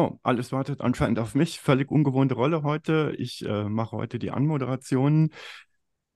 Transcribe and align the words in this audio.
Oh, 0.00 0.20
alles 0.22 0.52
wartet 0.52 0.80
anscheinend 0.80 1.18
auf 1.18 1.34
mich. 1.34 1.58
Völlig 1.58 1.90
ungewohnte 1.90 2.36
Rolle 2.36 2.62
heute. 2.62 3.16
Ich 3.18 3.44
äh, 3.44 3.64
mache 3.64 3.96
heute 3.96 4.20
die 4.20 4.30
Anmoderation. 4.30 5.32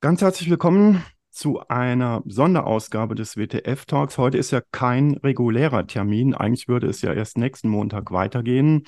Ganz 0.01 0.22
herzlich 0.22 0.48
willkommen 0.48 1.03
zu 1.30 1.66
einer 1.66 2.22
Sonderausgabe 2.24 3.16
des 3.16 3.37
WTF 3.37 3.85
Talks. 3.87 4.18
Heute 4.18 4.38
ist 4.38 4.53
ja 4.53 4.60
kein 4.71 5.14
regulärer 5.14 5.85
Termin. 5.88 6.32
Eigentlich 6.32 6.68
würde 6.68 6.87
es 6.87 7.03
ja 7.03 7.13
erst 7.13 7.37
nächsten 7.38 7.68
Montag 7.68 8.13
weitergehen. 8.13 8.85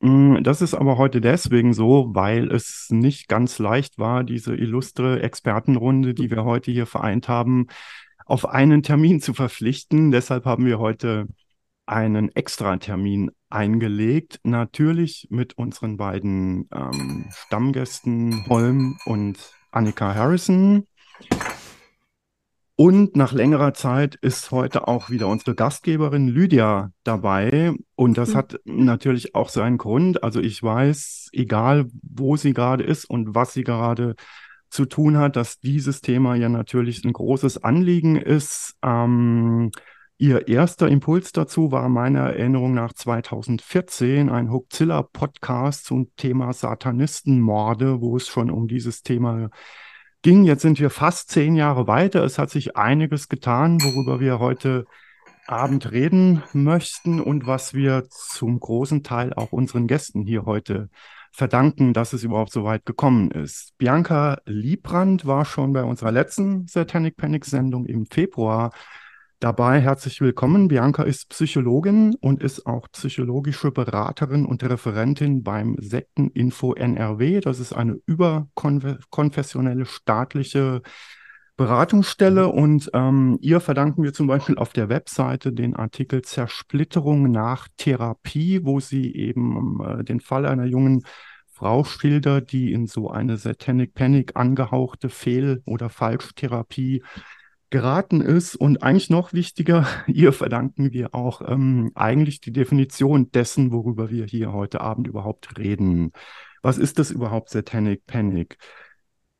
Mm, 0.00 0.42
das 0.42 0.62
ist 0.62 0.72
aber 0.72 0.96
heute 0.96 1.20
deswegen 1.20 1.74
so, 1.74 2.14
weil 2.14 2.50
es 2.50 2.86
nicht 2.88 3.28
ganz 3.28 3.58
leicht 3.58 3.98
war, 3.98 4.24
diese 4.24 4.54
illustre 4.56 5.20
Expertenrunde, 5.20 6.14
die 6.14 6.30
wir 6.30 6.44
heute 6.44 6.70
hier 6.72 6.86
vereint 6.86 7.28
haben, 7.28 7.66
auf 8.24 8.48
einen 8.48 8.82
Termin 8.82 9.20
zu 9.20 9.34
verpflichten. 9.34 10.10
Deshalb 10.10 10.46
haben 10.46 10.64
wir 10.64 10.78
heute 10.78 11.26
einen 11.86 12.30
Extra-Termin 12.34 13.30
eingelegt, 13.50 14.40
natürlich 14.44 15.26
mit 15.30 15.58
unseren 15.58 15.96
beiden 15.96 16.68
ähm, 16.72 17.26
Stammgästen 17.30 18.46
Holm 18.48 18.98
und 19.04 19.38
Annika 19.70 20.14
Harrison. 20.14 20.86
Und 22.74 23.16
nach 23.16 23.32
längerer 23.32 23.74
Zeit 23.74 24.16
ist 24.16 24.50
heute 24.50 24.88
auch 24.88 25.10
wieder 25.10 25.28
unsere 25.28 25.54
Gastgeberin 25.54 26.28
Lydia 26.28 26.90
dabei. 27.04 27.74
Und 27.94 28.16
das 28.16 28.30
mhm. 28.30 28.36
hat 28.36 28.60
natürlich 28.64 29.34
auch 29.34 29.50
seinen 29.50 29.78
Grund. 29.78 30.24
Also 30.24 30.40
ich 30.40 30.62
weiß, 30.62 31.28
egal 31.32 31.86
wo 32.02 32.36
sie 32.36 32.54
gerade 32.54 32.82
ist 32.82 33.04
und 33.04 33.34
was 33.34 33.52
sie 33.52 33.64
gerade 33.64 34.14
zu 34.70 34.86
tun 34.86 35.18
hat, 35.18 35.36
dass 35.36 35.60
dieses 35.60 36.00
Thema 36.00 36.34
ja 36.34 36.48
natürlich 36.48 37.04
ein 37.04 37.12
großes 37.12 37.62
Anliegen 37.62 38.16
ist. 38.16 38.74
Ähm, 38.82 39.70
Ihr 40.22 40.46
erster 40.46 40.86
Impuls 40.86 41.32
dazu 41.32 41.72
war 41.72 41.88
meiner 41.88 42.20
Erinnerung 42.20 42.74
nach 42.74 42.92
2014 42.92 44.28
ein 44.28 44.52
Hookzilla-Podcast 44.52 45.84
zum 45.84 46.14
Thema 46.14 46.52
Satanistenmorde, 46.52 48.00
wo 48.00 48.16
es 48.16 48.28
schon 48.28 48.48
um 48.48 48.68
dieses 48.68 49.02
Thema 49.02 49.50
ging. 50.22 50.44
Jetzt 50.44 50.62
sind 50.62 50.78
wir 50.78 50.90
fast 50.90 51.30
zehn 51.30 51.56
Jahre 51.56 51.88
weiter. 51.88 52.22
Es 52.22 52.38
hat 52.38 52.50
sich 52.50 52.76
einiges 52.76 53.28
getan, 53.28 53.82
worüber 53.82 54.20
wir 54.20 54.38
heute 54.38 54.84
Abend 55.48 55.90
reden 55.90 56.44
möchten 56.52 57.20
und 57.20 57.48
was 57.48 57.74
wir 57.74 58.04
zum 58.08 58.60
großen 58.60 59.02
Teil 59.02 59.34
auch 59.34 59.50
unseren 59.50 59.88
Gästen 59.88 60.22
hier 60.22 60.44
heute 60.44 60.88
verdanken, 61.32 61.94
dass 61.94 62.12
es 62.12 62.22
überhaupt 62.22 62.52
so 62.52 62.62
weit 62.62 62.86
gekommen 62.86 63.32
ist. 63.32 63.76
Bianca 63.76 64.38
Liebrand 64.44 65.26
war 65.26 65.44
schon 65.44 65.72
bei 65.72 65.82
unserer 65.82 66.12
letzten 66.12 66.68
Satanic 66.68 67.16
Panic 67.16 67.44
Sendung 67.44 67.86
im 67.86 68.06
Februar 68.06 68.70
Dabei 69.42 69.80
herzlich 69.80 70.20
willkommen. 70.20 70.68
Bianca 70.68 71.02
ist 71.02 71.30
Psychologin 71.30 72.14
und 72.20 72.44
ist 72.44 72.64
auch 72.64 72.86
psychologische 72.92 73.72
Beraterin 73.72 74.46
und 74.46 74.62
Referentin 74.62 75.42
beim 75.42 75.74
Sekteninfo 75.80 76.74
NRW. 76.74 77.40
Das 77.40 77.58
ist 77.58 77.72
eine 77.72 77.98
überkonfessionelle 78.06 79.84
staatliche 79.84 80.82
Beratungsstelle 81.56 82.46
und 82.46 82.88
ähm, 82.94 83.36
ihr 83.40 83.58
verdanken 83.58 84.04
wir 84.04 84.12
zum 84.12 84.28
Beispiel 84.28 84.58
auf 84.58 84.72
der 84.74 84.88
Webseite 84.88 85.52
den 85.52 85.74
Artikel 85.74 86.22
Zersplitterung 86.22 87.28
nach 87.28 87.66
Therapie, 87.76 88.60
wo 88.62 88.78
sie 88.78 89.12
eben 89.12 89.80
äh, 89.84 90.04
den 90.04 90.20
Fall 90.20 90.46
einer 90.46 90.66
jungen 90.66 91.02
Frau 91.48 91.82
schildert, 91.82 92.52
die 92.52 92.72
in 92.72 92.86
so 92.86 93.10
eine 93.10 93.36
Satanic 93.38 93.92
Panic 93.94 94.36
angehauchte 94.36 95.08
Fehl- 95.08 95.62
oder 95.66 95.88
Falschtherapie 95.88 97.02
geraten 97.72 98.20
ist. 98.20 98.54
Und 98.54 98.84
eigentlich 98.84 99.10
noch 99.10 99.32
wichtiger, 99.32 99.88
ihr 100.06 100.32
verdanken 100.32 100.92
wir 100.92 101.14
auch 101.16 101.42
ähm, 101.44 101.90
eigentlich 101.96 102.40
die 102.40 102.52
Definition 102.52 103.32
dessen, 103.32 103.72
worüber 103.72 104.10
wir 104.10 104.26
hier 104.26 104.52
heute 104.52 104.80
Abend 104.80 105.08
überhaupt 105.08 105.58
reden. 105.58 106.12
Was 106.62 106.78
ist 106.78 107.00
das 107.00 107.10
überhaupt, 107.10 107.50
Satanic 107.50 108.06
Panic? 108.06 108.58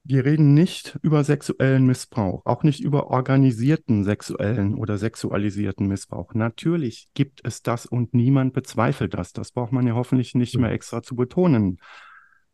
Wir 0.04 0.24
reden 0.24 0.52
nicht 0.54 0.98
über 1.02 1.22
sexuellen 1.22 1.86
Missbrauch, 1.86 2.44
auch 2.44 2.64
nicht 2.64 2.80
über 2.80 3.06
organisierten 3.06 4.02
sexuellen 4.02 4.74
oder 4.74 4.98
sexualisierten 4.98 5.86
Missbrauch. 5.86 6.34
Natürlich 6.34 7.08
gibt 7.14 7.40
es 7.44 7.62
das 7.62 7.86
und 7.86 8.12
niemand 8.12 8.52
bezweifelt 8.52 9.14
das. 9.14 9.32
Das 9.32 9.52
braucht 9.52 9.70
man 9.70 9.86
ja 9.86 9.94
hoffentlich 9.94 10.34
nicht 10.34 10.58
mehr 10.58 10.72
extra 10.72 11.02
zu 11.02 11.14
betonen. 11.14 11.78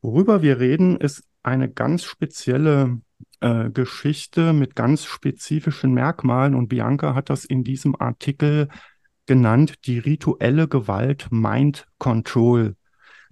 Worüber 0.03 0.43
wir 0.43 0.61
reden, 0.61 0.99
ist 0.99 1.25
eine 1.43 1.71
ganz 1.71 2.05
spezielle 2.05 3.00
äh, 3.41 3.71
Geschichte 3.71 4.53
mit 4.53 4.75
ganz 4.75 5.04
spezifischen 5.04 5.93
Merkmalen 5.93 6.54
und 6.54 6.69
Bianca 6.69 7.15
hat 7.15 7.31
das 7.31 7.44
in 7.44 7.65
diesem 7.65 7.94
Artikel 8.00 8.69
genannt, 9.26 9.75
die 9.87 9.99
rituelle 9.99 10.69
Gewalt 10.69 11.28
Mind 11.31 11.87
Control 11.99 12.75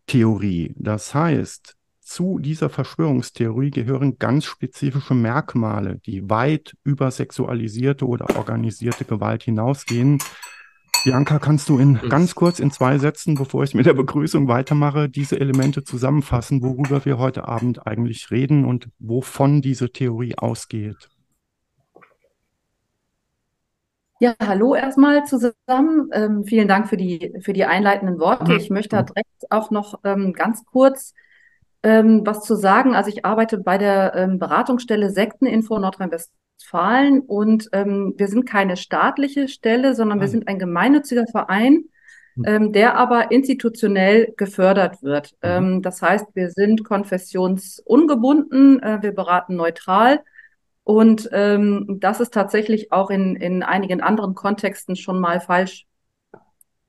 Theorie. 0.06 0.74
Das 0.76 1.14
heißt, 1.14 1.74
zu 2.00 2.38
dieser 2.38 2.70
Verschwörungstheorie 2.70 3.70
gehören 3.70 4.16
ganz 4.18 4.44
spezifische 4.44 5.14
Merkmale, 5.14 5.98
die 6.06 6.30
weit 6.30 6.76
über 6.84 7.10
sexualisierte 7.10 8.06
oder 8.06 8.36
organisierte 8.36 9.04
Gewalt 9.04 9.42
hinausgehen, 9.42 10.20
Bianca, 11.06 11.38
kannst 11.38 11.68
du 11.68 11.78
in 11.78 12.00
ganz 12.08 12.34
kurz 12.34 12.58
in 12.58 12.72
zwei 12.72 12.98
Sätzen, 12.98 13.36
bevor 13.36 13.62
ich 13.62 13.74
mit 13.74 13.86
der 13.86 13.94
Begrüßung 13.94 14.48
weitermache, 14.48 15.08
diese 15.08 15.38
Elemente 15.38 15.84
zusammenfassen, 15.84 16.64
worüber 16.64 17.04
wir 17.04 17.16
heute 17.16 17.46
Abend 17.46 17.86
eigentlich 17.86 18.32
reden 18.32 18.64
und 18.64 18.88
wovon 18.98 19.62
diese 19.62 19.92
Theorie 19.92 20.36
ausgeht? 20.36 21.08
Ja, 24.18 24.34
hallo 24.44 24.74
erstmal 24.74 25.24
zusammen. 25.26 26.10
Ähm, 26.12 26.44
vielen 26.44 26.66
Dank 26.66 26.88
für 26.88 26.96
die, 26.96 27.34
für 27.40 27.52
die 27.52 27.66
einleitenden 27.66 28.18
Worte. 28.18 28.50
Mhm. 28.50 28.58
Ich 28.58 28.70
möchte 28.70 28.96
da 28.96 29.02
direkt 29.02 29.28
auch 29.50 29.70
noch 29.70 30.00
ähm, 30.02 30.32
ganz 30.32 30.64
kurz 30.64 31.14
ähm, 31.86 32.22
was 32.24 32.42
zu 32.42 32.56
sagen. 32.56 32.94
Also 32.94 33.10
ich 33.10 33.24
arbeite 33.24 33.58
bei 33.58 33.78
der 33.78 34.14
ähm, 34.14 34.38
Beratungsstelle 34.38 35.10
Sekteninfo 35.10 35.78
Nordrhein-Westfalen 35.78 36.36
Westfalen 36.66 37.20
und 37.20 37.68
ähm, 37.72 38.14
wir 38.16 38.28
sind 38.28 38.46
keine 38.46 38.76
staatliche 38.76 39.48
Stelle, 39.48 39.94
sondern 39.94 40.20
wir 40.20 40.28
sind 40.28 40.48
ein 40.48 40.58
gemeinnütziger 40.58 41.26
Verein, 41.26 41.84
hm. 42.34 42.44
ähm, 42.46 42.72
der 42.72 42.96
aber 42.96 43.30
institutionell 43.30 44.32
gefördert 44.36 45.02
wird. 45.02 45.34
Ähm, 45.42 45.82
das 45.82 46.02
heißt, 46.02 46.26
wir 46.34 46.50
sind 46.50 46.84
konfessionsungebunden, 46.84 48.82
äh, 48.82 48.98
wir 49.02 49.12
beraten 49.12 49.56
neutral. 49.56 50.20
Und 50.84 51.28
ähm, 51.32 51.98
das 52.00 52.20
ist 52.20 52.32
tatsächlich 52.32 52.92
auch 52.92 53.10
in, 53.10 53.36
in 53.36 53.62
einigen 53.62 54.00
anderen 54.00 54.34
Kontexten 54.34 54.94
schon 54.96 55.20
mal 55.20 55.40
falsch. 55.40 55.86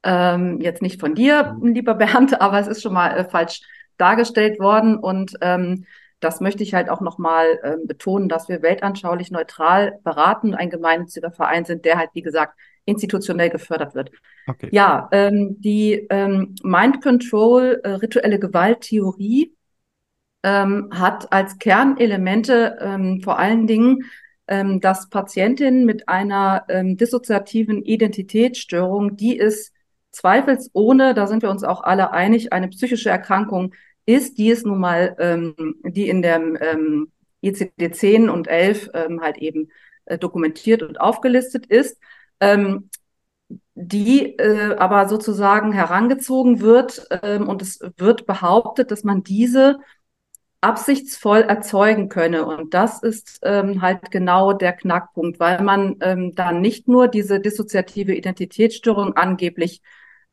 Ähm, 0.04 0.62
jetzt 0.62 0.84
nicht 0.84 1.00
von 1.00 1.16
dir, 1.16 1.58
hm. 1.60 1.74
lieber 1.74 1.96
Bernd, 1.96 2.40
aber 2.42 2.60
es 2.60 2.68
ist 2.68 2.82
schon 2.82 2.94
mal 2.94 3.10
äh, 3.18 3.26
falsch 3.26 3.62
dargestellt 3.98 4.60
worden. 4.60 4.98
Und 4.98 5.38
ähm, 5.42 5.86
das 6.20 6.42
möchte 6.42 6.64
ich 6.64 6.74
halt 6.74 6.90
auch 6.90 7.02
nochmal 7.02 7.60
äh, 7.62 7.76
betonen, 7.86 8.30
dass 8.30 8.50
wir 8.50 8.62
weltanschaulich 8.62 9.32
neutral 9.32 10.00
beraten, 10.04 10.56
ein 10.56 10.70
gemeinnütziger 10.70 11.32
Verein 11.32 11.66
sind, 11.66 11.86
der 11.86 11.98
halt, 11.98 12.10
wie 12.14 12.24
gesagt, 12.24 12.58
institutionell 12.86 13.50
gefördert 13.50 13.94
wird. 13.94 14.12
Okay. 14.48 14.70
Ja, 14.72 15.10
ähm, 15.12 15.58
die 15.60 16.08
ähm, 16.10 16.56
Mind 16.64 17.04
Control, 17.04 17.82
äh, 17.84 17.90
rituelle 17.90 18.40
Gewalttheorie 18.40 19.54
ähm, 20.44 20.90
hat 20.92 21.32
als 21.32 21.60
Kernelemente 21.60 22.78
ähm, 22.80 23.22
vor 23.22 23.38
allen 23.38 23.68
Dingen, 23.68 24.04
ähm, 24.48 24.80
dass 24.80 25.10
Patientinnen 25.10 25.86
mit 25.86 26.08
einer 26.08 26.66
ähm, 26.70 26.96
dissoziativen 26.96 27.84
Identitätsstörung, 27.84 29.18
die 29.18 29.38
ist 29.38 29.74
zweifelsohne, 30.12 31.14
da 31.14 31.28
sind 31.28 31.44
wir 31.44 31.52
uns 31.52 31.64
auch 31.64 31.84
alle 31.84 32.12
einig, 32.12 32.54
eine 32.54 32.70
psychische 32.70 33.10
Erkrankung 33.10 33.74
ist, 34.08 34.38
die 34.40 34.50
es 34.50 34.64
nun 34.64 34.80
mal, 34.80 35.16
ähm, 35.20 35.76
die 35.84 36.10
in 36.10 36.24
der 36.24 36.38
ähm, 36.38 37.12
ICD-10 37.44 38.30
und 38.30 38.48
11 38.48 38.90
ähm, 38.94 39.22
halt 39.22 39.38
eben 39.38 39.70
äh, 40.06 40.18
dokumentiert 40.18 40.82
und 40.82 41.00
aufgelistet 41.00 41.68
ist, 41.68 42.00
ähm, 42.40 42.90
die 43.76 44.38
äh, 44.40 44.76
aber 44.78 45.08
sozusagen 45.08 45.74
herangezogen 45.74 46.62
wird 46.62 47.08
ähm, 47.22 47.48
und 47.48 47.62
es 47.62 47.80
wird 47.98 48.26
behauptet, 48.26 48.92
dass 48.92 49.04
man 49.04 49.24
diese 49.24 49.80
absichtsvoll 50.62 51.42
erzeugen 51.42 52.10
könne. 52.10 52.46
Und 52.46 52.74
das 52.74 53.04
ist 53.04 53.40
ähm, 53.44 53.82
halt 53.82 54.10
genau 54.12 54.54
der 54.54 54.74
Knackpunkt, 54.74 55.40
weil 55.40 55.62
man 55.62 55.98
ähm, 56.02 56.34
dann 56.34 56.62
nicht 56.62 56.88
nur 56.88 57.08
diese 57.08 57.40
dissoziative 57.40 58.16
Identitätsstörung 58.16 59.16
angeblich 59.16 59.82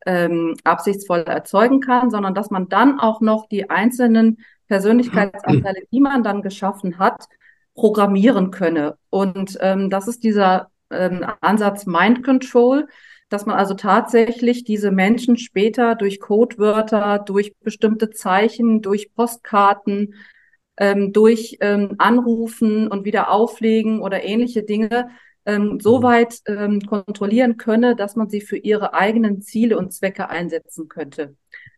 ähm, 0.05 0.55
absichtsvoll 0.63 1.21
erzeugen 1.21 1.81
kann, 1.81 2.09
sondern 2.09 2.33
dass 2.33 2.51
man 2.51 2.69
dann 2.69 2.99
auch 2.99 3.21
noch 3.21 3.47
die 3.47 3.69
einzelnen 3.69 4.37
Persönlichkeitsanteile, 4.67 5.81
die 5.91 5.99
man 5.99 6.23
dann 6.23 6.41
geschaffen 6.41 6.99
hat, 6.99 7.25
programmieren 7.73 8.51
könne. 8.51 8.97
Und 9.09 9.57
ähm, 9.61 9.89
das 9.89 10.07
ist 10.07 10.23
dieser 10.23 10.71
ähm, 10.89 11.25
Ansatz 11.41 11.85
Mind 11.85 12.23
Control, 12.23 12.87
dass 13.29 13.45
man 13.45 13.57
also 13.57 13.73
tatsächlich 13.73 14.63
diese 14.63 14.91
Menschen 14.91 15.37
später 15.37 15.95
durch 15.95 16.19
Codewörter, 16.19 17.19
durch 17.19 17.55
bestimmte 17.57 18.11
Zeichen, 18.11 18.81
durch 18.81 19.13
Postkarten, 19.13 20.13
ähm, 20.77 21.11
durch 21.11 21.57
ähm, 21.61 21.95
Anrufen 21.97 22.87
und 22.87 23.05
wieder 23.05 23.31
auflegen 23.31 23.99
oder 24.01 24.23
ähnliche 24.23 24.63
Dinge 24.63 25.09
ähm, 25.45 25.79
so 25.79 26.01
weit 26.01 26.41
ähm, 26.47 26.81
kontrollieren 26.81 27.57
könne, 27.57 27.95
dass 27.95 28.15
man 28.15 28.29
sie 28.29 28.41
für 28.41 28.57
ihre 28.57 28.93
eigenen 28.93 29.41
Ziele 29.41 29.77
und 29.77 29.93
Zwecke 29.93 30.29
einsetzen 30.29 30.89
könnte. 30.89 31.35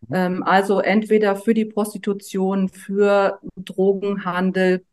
Mhm. 0.08 0.16
Ähm, 0.16 0.44
also 0.44 0.80
entweder 0.80 1.36
für 1.36 1.54
die 1.54 1.66
Prostitution, 1.66 2.70
für 2.70 3.40
Drogenhandel 3.56 4.86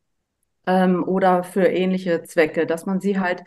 ähm, 0.67 1.05
oder 1.05 1.45
für 1.45 1.67
ähnliche 1.67 2.23
Zwecke, 2.25 2.67
dass 2.67 2.87
man 2.87 3.01
sie 3.01 3.19
halt 3.19 3.45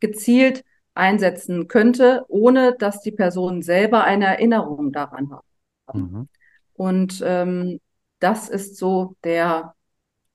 gezielt 0.00 0.64
einsetzen 0.94 1.68
könnte, 1.68 2.24
ohne 2.28 2.74
dass 2.76 3.00
die 3.00 3.12
Personen 3.12 3.62
selber 3.62 4.04
eine 4.04 4.26
Erinnerung 4.26 4.92
daran 4.92 5.30
haben. 5.30 6.00
Mhm. 6.00 6.28
Und 6.74 7.22
ähm, 7.24 7.80
das 8.18 8.48
ist 8.48 8.76
so 8.76 9.16
der, 9.24 9.74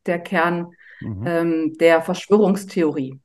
der 0.06 0.19
Kern 0.19 0.72
mhm. 1.00 1.24
ähm, 1.25 1.78
der 1.80 2.01
Verschwörungstheorie. 2.01 3.19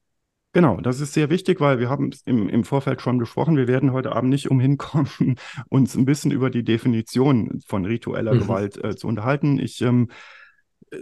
Genau, 0.55 0.81
das 0.81 1.01
ist 1.01 1.15
sehr 1.15 1.31
wichtig, 1.31 1.61
weil 1.61 1.79
wir 1.79 1.89
haben 1.89 2.11
es 2.13 2.23
im, 2.27 2.49
im 2.49 2.65
Vorfeld 2.65 3.01
schon 3.01 3.19
besprochen. 3.19 3.57
Wir 3.57 3.69
werden 3.69 3.93
heute 3.93 4.13
Abend 4.13 4.31
nicht 4.31 4.51
umhin 4.51 4.77
kommen, 4.77 5.37
uns 5.71 5.95
ein 5.95 6.05
bisschen 6.05 6.31
über 6.31 6.51
die 6.51 6.63
Definition 6.63 7.61
von 7.67 7.87
ritueller 7.87 8.35
mhm. 8.35 8.41
Gewalt 8.41 8.85
äh, 8.85 8.95
zu 8.95 9.09
unterhalten. 9.09 9.59
Ich 9.59 9.81
ähm, 9.81 10.09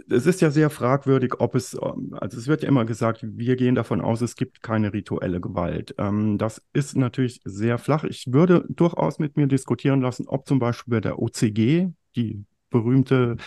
es 0.09 0.25
ist 0.25 0.41
ja 0.41 0.51
sehr 0.51 0.69
fragwürdig, 0.69 1.39
ob 1.39 1.55
es, 1.55 1.73
ähm, 1.73 2.15
also 2.19 2.37
es 2.37 2.47
wird 2.47 2.63
ja 2.63 2.69
immer 2.69 2.85
gesagt, 2.85 3.19
wir 3.23 3.55
gehen 3.55 3.75
davon 3.75 4.01
aus, 4.01 4.21
es 4.21 4.35
gibt 4.35 4.61
keine 4.61 4.93
rituelle 4.93 5.41
Gewalt. 5.41 5.95
Ähm, 5.97 6.37
das 6.37 6.61
ist 6.73 6.95
natürlich 6.95 7.41
sehr 7.43 7.77
flach. 7.77 8.03
Ich 8.03 8.25
würde 8.31 8.65
durchaus 8.69 9.19
mit 9.19 9.37
mir 9.37 9.47
diskutieren 9.47 10.01
lassen, 10.01 10.27
ob 10.27 10.47
zum 10.47 10.59
Beispiel 10.59 10.91
bei 10.91 11.01
der 11.01 11.19
OCG, 11.19 11.89
die 12.15 12.45
berühmte 12.69 13.37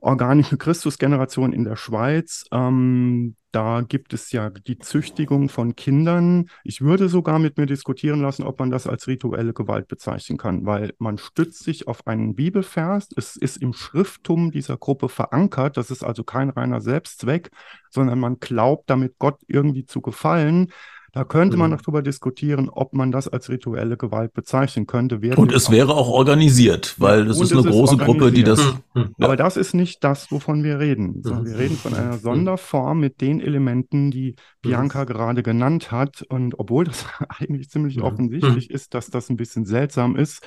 organische 0.00 0.58
Christusgeneration 0.58 1.52
in 1.52 1.64
der 1.64 1.76
Schweiz. 1.76 2.44
Ähm, 2.52 3.36
da 3.56 3.80
gibt 3.80 4.12
es 4.12 4.32
ja 4.32 4.50
die 4.50 4.78
Züchtigung 4.78 5.48
von 5.48 5.74
Kindern. 5.76 6.50
Ich 6.62 6.82
würde 6.82 7.08
sogar 7.08 7.38
mit 7.38 7.56
mir 7.56 7.64
diskutieren 7.64 8.20
lassen, 8.20 8.42
ob 8.42 8.58
man 8.58 8.70
das 8.70 8.86
als 8.86 9.06
rituelle 9.06 9.54
Gewalt 9.54 9.88
bezeichnen 9.88 10.36
kann, 10.36 10.66
weil 10.66 10.92
man 10.98 11.16
stützt 11.16 11.64
sich 11.64 11.88
auf 11.88 12.06
einen 12.06 12.34
Bibelvers. 12.34 13.08
Es 13.16 13.34
ist 13.34 13.56
im 13.56 13.72
Schrifttum 13.72 14.50
dieser 14.50 14.76
Gruppe 14.76 15.08
verankert. 15.08 15.78
Das 15.78 15.90
ist 15.90 16.04
also 16.04 16.22
kein 16.22 16.50
reiner 16.50 16.82
Selbstzweck, 16.82 17.50
sondern 17.88 18.20
man 18.20 18.40
glaubt 18.40 18.90
damit 18.90 19.14
Gott 19.18 19.40
irgendwie 19.46 19.86
zu 19.86 20.02
gefallen. 20.02 20.70
Da 21.16 21.24
könnte 21.24 21.56
man 21.56 21.70
mhm. 21.70 21.76
noch 21.76 21.82
drüber 21.82 22.02
diskutieren, 22.02 22.68
ob 22.68 22.92
man 22.92 23.10
das 23.10 23.26
als 23.26 23.48
rituelle 23.48 23.96
Gewalt 23.96 24.34
bezeichnen 24.34 24.86
könnte. 24.86 25.18
und 25.36 25.50
es 25.50 25.70
wäre 25.70 25.94
auch 25.94 26.08
organisiert, 26.08 26.94
weil 26.98 27.26
es 27.30 27.40
ist 27.40 27.54
eine 27.54 27.62
große 27.62 27.96
Gruppe, 27.96 28.30
die 28.30 28.44
das. 28.44 28.62
Mhm. 28.92 29.14
Ja. 29.16 29.24
Aber 29.24 29.36
das 29.36 29.56
ist 29.56 29.72
nicht 29.72 30.04
das, 30.04 30.30
wovon 30.30 30.62
wir 30.62 30.78
reden. 30.78 31.22
Sondern 31.22 31.44
mhm. 31.44 31.48
wir 31.48 31.58
reden 31.58 31.76
von 31.78 31.94
einer 31.94 32.18
Sonderform 32.18 33.00
mit 33.00 33.22
den 33.22 33.40
Elementen, 33.40 34.10
die 34.10 34.36
Bianca 34.60 35.04
gerade 35.04 35.42
genannt 35.42 35.90
hat. 35.90 36.20
Und 36.28 36.58
obwohl 36.58 36.84
das 36.84 37.06
eigentlich 37.30 37.70
ziemlich 37.70 38.02
offensichtlich 38.02 38.68
ist, 38.70 38.92
dass 38.92 39.08
das 39.08 39.30
ein 39.30 39.36
bisschen 39.38 39.64
seltsam 39.64 40.16
ist, 40.16 40.46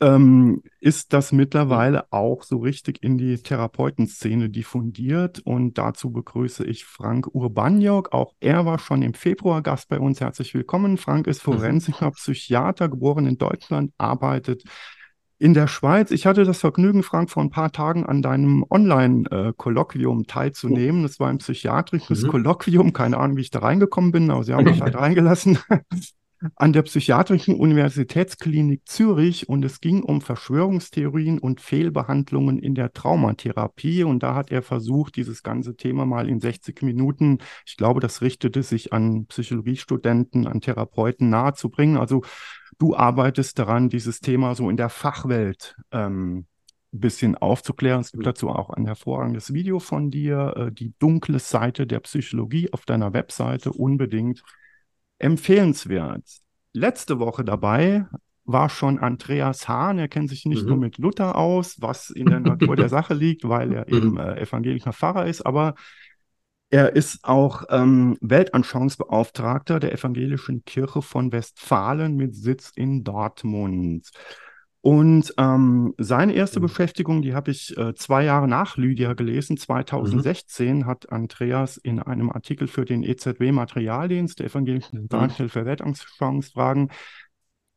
ähm, 0.00 0.62
ist 0.80 1.12
das 1.12 1.30
mittlerweile 1.30 2.10
auch 2.10 2.42
so 2.42 2.58
richtig 2.58 3.02
in 3.02 3.18
die 3.18 3.36
Therapeutenszene 3.36 4.48
diffundiert. 4.48 5.40
Und 5.40 5.76
dazu 5.78 6.10
begrüße 6.10 6.64
ich 6.64 6.84
Frank 6.84 7.28
Urbaniok. 7.32 8.12
Auch 8.12 8.34
er 8.40 8.64
war 8.64 8.78
schon 8.78 9.02
im 9.02 9.14
Februar 9.14 9.62
Gast 9.62 9.88
bei 9.88 9.98
uns. 9.98 10.20
Herzlich 10.20 10.54
willkommen. 10.54 10.96
Frank 10.96 11.26
ist 11.26 11.46
mhm. 11.46 11.52
Forensiker, 11.52 12.10
Psychiater, 12.12 12.88
geboren 12.88 13.26
in 13.26 13.36
Deutschland, 13.36 13.92
arbeitet 13.98 14.64
in 15.38 15.54
der 15.54 15.66
Schweiz. 15.66 16.10
Ich 16.10 16.26
hatte 16.26 16.44
das 16.44 16.60
Vergnügen, 16.60 17.02
Frank, 17.02 17.30
vor 17.30 17.42
ein 17.42 17.50
paar 17.50 17.72
Tagen 17.72 18.04
an 18.04 18.20
deinem 18.20 18.64
Online-Kolloquium 18.68 20.26
teilzunehmen. 20.26 21.02
Das 21.02 21.18
war 21.20 21.28
ein 21.28 21.38
psychiatrisches 21.38 22.22
mhm. 22.22 22.28
Kolloquium. 22.28 22.92
Keine 22.92 23.18
Ahnung, 23.18 23.36
wie 23.36 23.42
ich 23.42 23.50
da 23.50 23.60
reingekommen 23.60 24.12
bin, 24.12 24.30
aber 24.30 24.44
sie 24.44 24.54
haben 24.54 24.64
mich 24.64 24.80
halt 24.82 24.96
reingelassen 24.96 25.58
an 26.56 26.72
der 26.72 26.82
Psychiatrischen 26.82 27.54
Universitätsklinik 27.54 28.88
Zürich 28.88 29.48
und 29.48 29.64
es 29.64 29.80
ging 29.80 30.02
um 30.02 30.20
Verschwörungstheorien 30.22 31.38
und 31.38 31.60
Fehlbehandlungen 31.60 32.58
in 32.58 32.74
der 32.74 32.92
Traumatherapie. 32.92 34.04
Und 34.04 34.22
da 34.22 34.34
hat 34.34 34.50
er 34.50 34.62
versucht, 34.62 35.16
dieses 35.16 35.42
ganze 35.42 35.76
Thema 35.76 36.06
mal 36.06 36.28
in 36.28 36.40
60 36.40 36.82
Minuten, 36.82 37.38
ich 37.66 37.76
glaube, 37.76 38.00
das 38.00 38.22
richtete 38.22 38.62
sich 38.62 38.92
an 38.92 39.26
Psychologiestudenten, 39.26 40.46
an 40.46 40.60
Therapeuten 40.60 41.28
nahezubringen. 41.28 41.98
Also 41.98 42.22
du 42.78 42.96
arbeitest 42.96 43.58
daran, 43.58 43.90
dieses 43.90 44.20
Thema 44.20 44.54
so 44.54 44.70
in 44.70 44.78
der 44.78 44.88
Fachwelt 44.88 45.76
ähm, 45.92 46.46
ein 46.92 47.00
bisschen 47.00 47.36
aufzuklären. 47.36 48.00
Es 48.00 48.12
gibt 48.12 48.26
dazu 48.26 48.48
auch 48.48 48.70
ein 48.70 48.86
hervorragendes 48.86 49.52
Video 49.52 49.78
von 49.78 50.10
dir, 50.10 50.54
äh, 50.56 50.72
die 50.72 50.94
dunkle 50.98 51.38
Seite 51.38 51.86
der 51.86 52.00
Psychologie 52.00 52.72
auf 52.72 52.86
deiner 52.86 53.12
Webseite 53.12 53.72
unbedingt 53.72 54.42
empfehlenswert. 55.20 56.24
Letzte 56.72 57.18
Woche 57.18 57.44
dabei 57.44 58.06
war 58.44 58.68
schon 58.68 58.98
Andreas 58.98 59.68
Hahn. 59.68 59.98
Er 59.98 60.08
kennt 60.08 60.28
sich 60.28 60.44
nicht 60.44 60.62
mhm. 60.62 60.68
nur 60.68 60.78
mit 60.78 60.98
Luther 60.98 61.36
aus, 61.36 61.76
was 61.80 62.10
in 62.10 62.26
der 62.26 62.40
Natur 62.40 62.76
der 62.76 62.88
Sache 62.88 63.14
liegt, 63.14 63.48
weil 63.48 63.72
er 63.72 63.88
eben 63.92 64.12
mhm. 64.12 64.18
äh, 64.18 64.40
evangelischer 64.40 64.92
Pfarrer 64.92 65.26
ist, 65.26 65.44
aber 65.46 65.74
er 66.72 66.94
ist 66.94 67.24
auch 67.24 67.64
ähm, 67.68 68.16
Weltanschauungsbeauftragter 68.20 69.80
der 69.80 69.92
Evangelischen 69.92 70.64
Kirche 70.64 71.02
von 71.02 71.32
Westfalen 71.32 72.16
mit 72.16 72.36
Sitz 72.36 72.70
in 72.76 73.02
Dortmund. 73.02 74.08
Und 74.82 75.34
ähm, 75.36 75.94
seine 75.98 76.32
erste 76.32 76.58
mhm. 76.58 76.64
Beschäftigung, 76.64 77.20
die 77.20 77.34
habe 77.34 77.50
ich 77.50 77.76
äh, 77.76 77.94
zwei 77.94 78.24
Jahre 78.24 78.48
nach 78.48 78.78
Lydia 78.78 79.12
gelesen. 79.12 79.58
2016 79.58 80.78
mhm. 80.78 80.86
hat 80.86 81.12
Andreas 81.12 81.76
in 81.76 82.00
einem 82.00 82.30
Artikel 82.30 82.66
für 82.66 82.86
den 82.86 83.02
EZW 83.02 83.52
Materialdienst 83.52 84.38
der 84.38 84.46
Evangelischen 84.46 85.00
Zentralhilfe 85.00 85.60
mhm. 85.60 85.66
Weltanschauungsfragen 85.66 86.90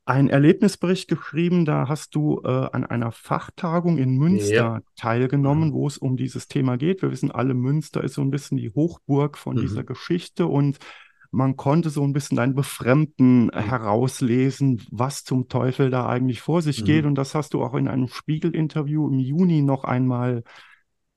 einen 0.05 0.29
Erlebnisbericht 0.29 1.09
geschrieben. 1.09 1.65
Da 1.65 1.88
hast 1.89 2.15
du 2.15 2.41
äh, 2.44 2.47
an 2.47 2.85
einer 2.85 3.11
Fachtagung 3.11 3.97
in 3.97 4.17
Münster 4.17 4.53
ja. 4.53 4.81
teilgenommen, 4.95 5.69
mhm. 5.69 5.73
wo 5.73 5.88
es 5.88 5.97
um 5.97 6.15
dieses 6.15 6.47
Thema 6.47 6.77
geht. 6.77 7.01
Wir 7.01 7.11
wissen 7.11 7.31
alle, 7.31 7.53
Münster 7.53 8.03
ist 8.03 8.13
so 8.13 8.21
ein 8.21 8.31
bisschen 8.31 8.57
die 8.57 8.69
Hochburg 8.69 9.38
von 9.38 9.57
mhm. 9.57 9.61
dieser 9.61 9.83
Geschichte 9.83 10.47
und 10.47 10.77
man 11.33 11.57
konnte 11.57 11.89
so 11.89 12.03
ein 12.03 12.13
bisschen 12.13 12.38
ein 12.38 12.53
Befremden 12.53 13.45
mhm. 13.45 13.51
herauslesen, 13.51 14.85
was 14.91 15.24
zum 15.24 15.50
Teufel 15.50 15.89
da 15.89 16.07
eigentlich 16.07 16.41
vor 16.41 16.62
sich 16.62 16.81
mhm. 16.81 16.85
geht. 16.85 17.06
Und 17.06 17.15
das 17.15 17.33
hast 17.33 17.56
du 17.56 17.63
auch 17.63 17.74
in 17.74 17.88
einem 17.88 18.07
Spiegel-Interview 18.07 19.09
im 19.09 19.18
Juni 19.18 19.63
noch 19.63 19.83
einmal 19.83 20.44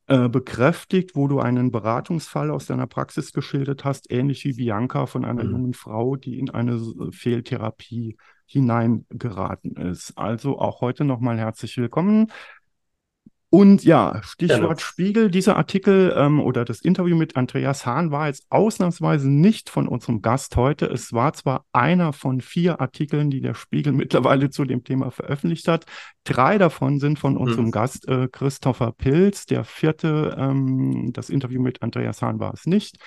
äh, 0.07 0.31
bekräftigt, 0.31 1.17
wo 1.17 1.29
du 1.29 1.41
einen 1.41 1.71
Beratungsfall 1.71 2.51
aus 2.51 2.65
deiner 2.65 2.87
Praxis 2.87 3.33
geschildert 3.33 3.85
hast, 3.85 4.11
ähnlich 4.11 4.45
wie 4.47 4.55
Bianca 4.55 5.05
von 5.05 5.27
einer 5.27 5.45
mhm. 5.45 5.51
jungen 5.51 5.75
Frau, 5.75 6.17
die 6.17 6.39
in 6.39 6.49
eine 6.49 6.81
Fehltherapie 7.11 8.17
hineingeraten 8.47 9.76
ist. 9.76 10.17
Also 10.17 10.59
auch 10.59 10.81
heute 10.81 11.05
nochmal 11.05 11.37
herzlich 11.37 11.76
willkommen. 11.76 12.29
Und 13.57 13.85
ja, 13.85 14.21
Stichwort. 14.23 14.83
Spiegel, 14.83 15.31
dieser 15.31 15.57
Artikel 15.57 16.15
ähm, 16.15 16.41
oder 16.41 16.67
das 16.67 16.83
Interview 16.83 17.17
mit 17.17 17.37
Andreas 17.37 17.87
Hahn 17.87 18.11
war 18.11 18.27
jetzt 18.27 18.45
ausnahmsweise 18.51 19.31
nicht 19.31 19.71
von 19.71 19.89
unserem 19.89 20.21
Gast 20.21 20.57
heute. 20.57 20.85
Es 20.85 21.15
war 21.15 21.33
zwar 21.33 21.65
einer 21.73 22.13
von 22.13 22.43
vier 22.43 22.83
Artikeln, 22.83 23.31
die 23.31 23.41
der 23.41 23.55
Spiegel 23.55 23.93
mittlerweile 23.95 24.51
zu 24.51 24.67
dem 24.67 24.85
Thema 24.85 25.11
veröffentlicht 25.11 25.69
hat. 25.69 25.87
Drei 26.25 26.59
davon 26.59 27.01
sind 27.01 27.19
von 27.19 27.39
unserem 27.39 27.67
mhm. 27.67 27.71
Gast 27.71 28.07
äh, 28.09 28.29
Christopher 28.31 28.93
Pilz. 28.93 29.47
Der 29.47 29.65
vierte, 29.65 30.37
ähm, 30.39 31.15
das 31.15 31.31
Interview 31.31 31.63
mit 31.63 31.81
Andreas 31.81 32.21
Hahn 32.21 32.39
war 32.39 32.53
es 32.53 32.67
nicht. 32.67 32.99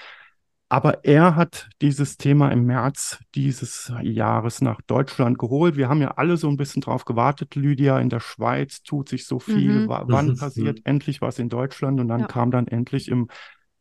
Aber 0.72 1.04
er 1.04 1.36
hat 1.36 1.68
dieses 1.82 2.18
Thema 2.18 2.50
im 2.52 2.66
März 2.66 3.18
dieses 3.34 3.92
Jahres 4.04 4.62
nach 4.62 4.82
Deutschland 4.84 5.40
geholt. 5.40 5.78
Wir 5.78 5.90
haben 5.90 6.00
ja 6.00 6.12
alle 6.12 6.38
so 6.38 6.48
ein 6.48 6.58
bisschen 6.58 6.84
drauf 6.84 7.06
gewartet, 7.06 7.56
Lydia. 7.56 8.00
In 8.00 8.10
der 8.10 8.20
Schweiz 8.20 8.84
tut 8.84 9.10
sich 9.10 9.26
so 9.26 9.40
viel. 9.40 9.88
Mhm. 9.88 9.90
Wann 9.90 10.36
passiert 10.38 10.82
endlich 10.84 11.22
was 11.22 11.40
in 11.40 11.50
Deutschland? 11.50 12.00
Und 12.00 12.08
dann 12.08 12.22
ja. 12.22 12.28
kam 12.28 12.52
dann 12.52 12.68
endlich 12.68 13.08
im, 13.08 13.30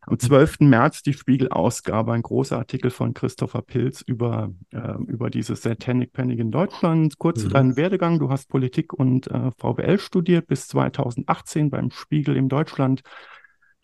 am 0.01 0.19
12. 0.19 0.61
März 0.61 1.03
die 1.03 1.13
Spiegel-Ausgabe, 1.13 2.15
ein 2.15 2.23
großer 2.23 2.57
Artikel 2.57 2.91
von 2.91 3.13
Christopher 3.13 3.61
Pilz 3.61 4.01
über, 4.01 4.51
äh, 4.73 4.95
über 5.09 5.29
dieses 5.29 5.61
Satanic 5.61 6.15
Panic 6.15 6.39
in 6.39 6.51
Deutschland. 6.51 7.19
Kurz 7.19 7.43
zu 7.43 7.49
mhm. 7.49 7.53
deinem 7.53 7.77
Werdegang. 7.77 8.19
Du 8.19 8.31
hast 8.31 8.49
Politik 8.49 8.95
und 8.95 9.27
äh, 9.27 9.51
VWL 9.59 9.99
studiert 9.99 10.47
bis 10.47 10.69
2018 10.69 11.69
beim 11.69 11.91
Spiegel 11.91 12.35
im 12.35 12.49
Deutschland. 12.49 13.03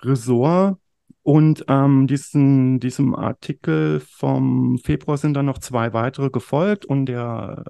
Ressort 0.00 0.78
und 1.22 1.64
ähm, 1.68 2.06
diesen, 2.06 2.80
diesem 2.80 3.14
Artikel 3.14 4.00
vom 4.00 4.76
Februar 4.76 5.16
sind 5.16 5.34
dann 5.34 5.46
noch 5.46 5.58
zwei 5.58 5.94
weitere 5.94 6.28
gefolgt 6.28 6.84
und 6.84 7.06
der 7.06 7.64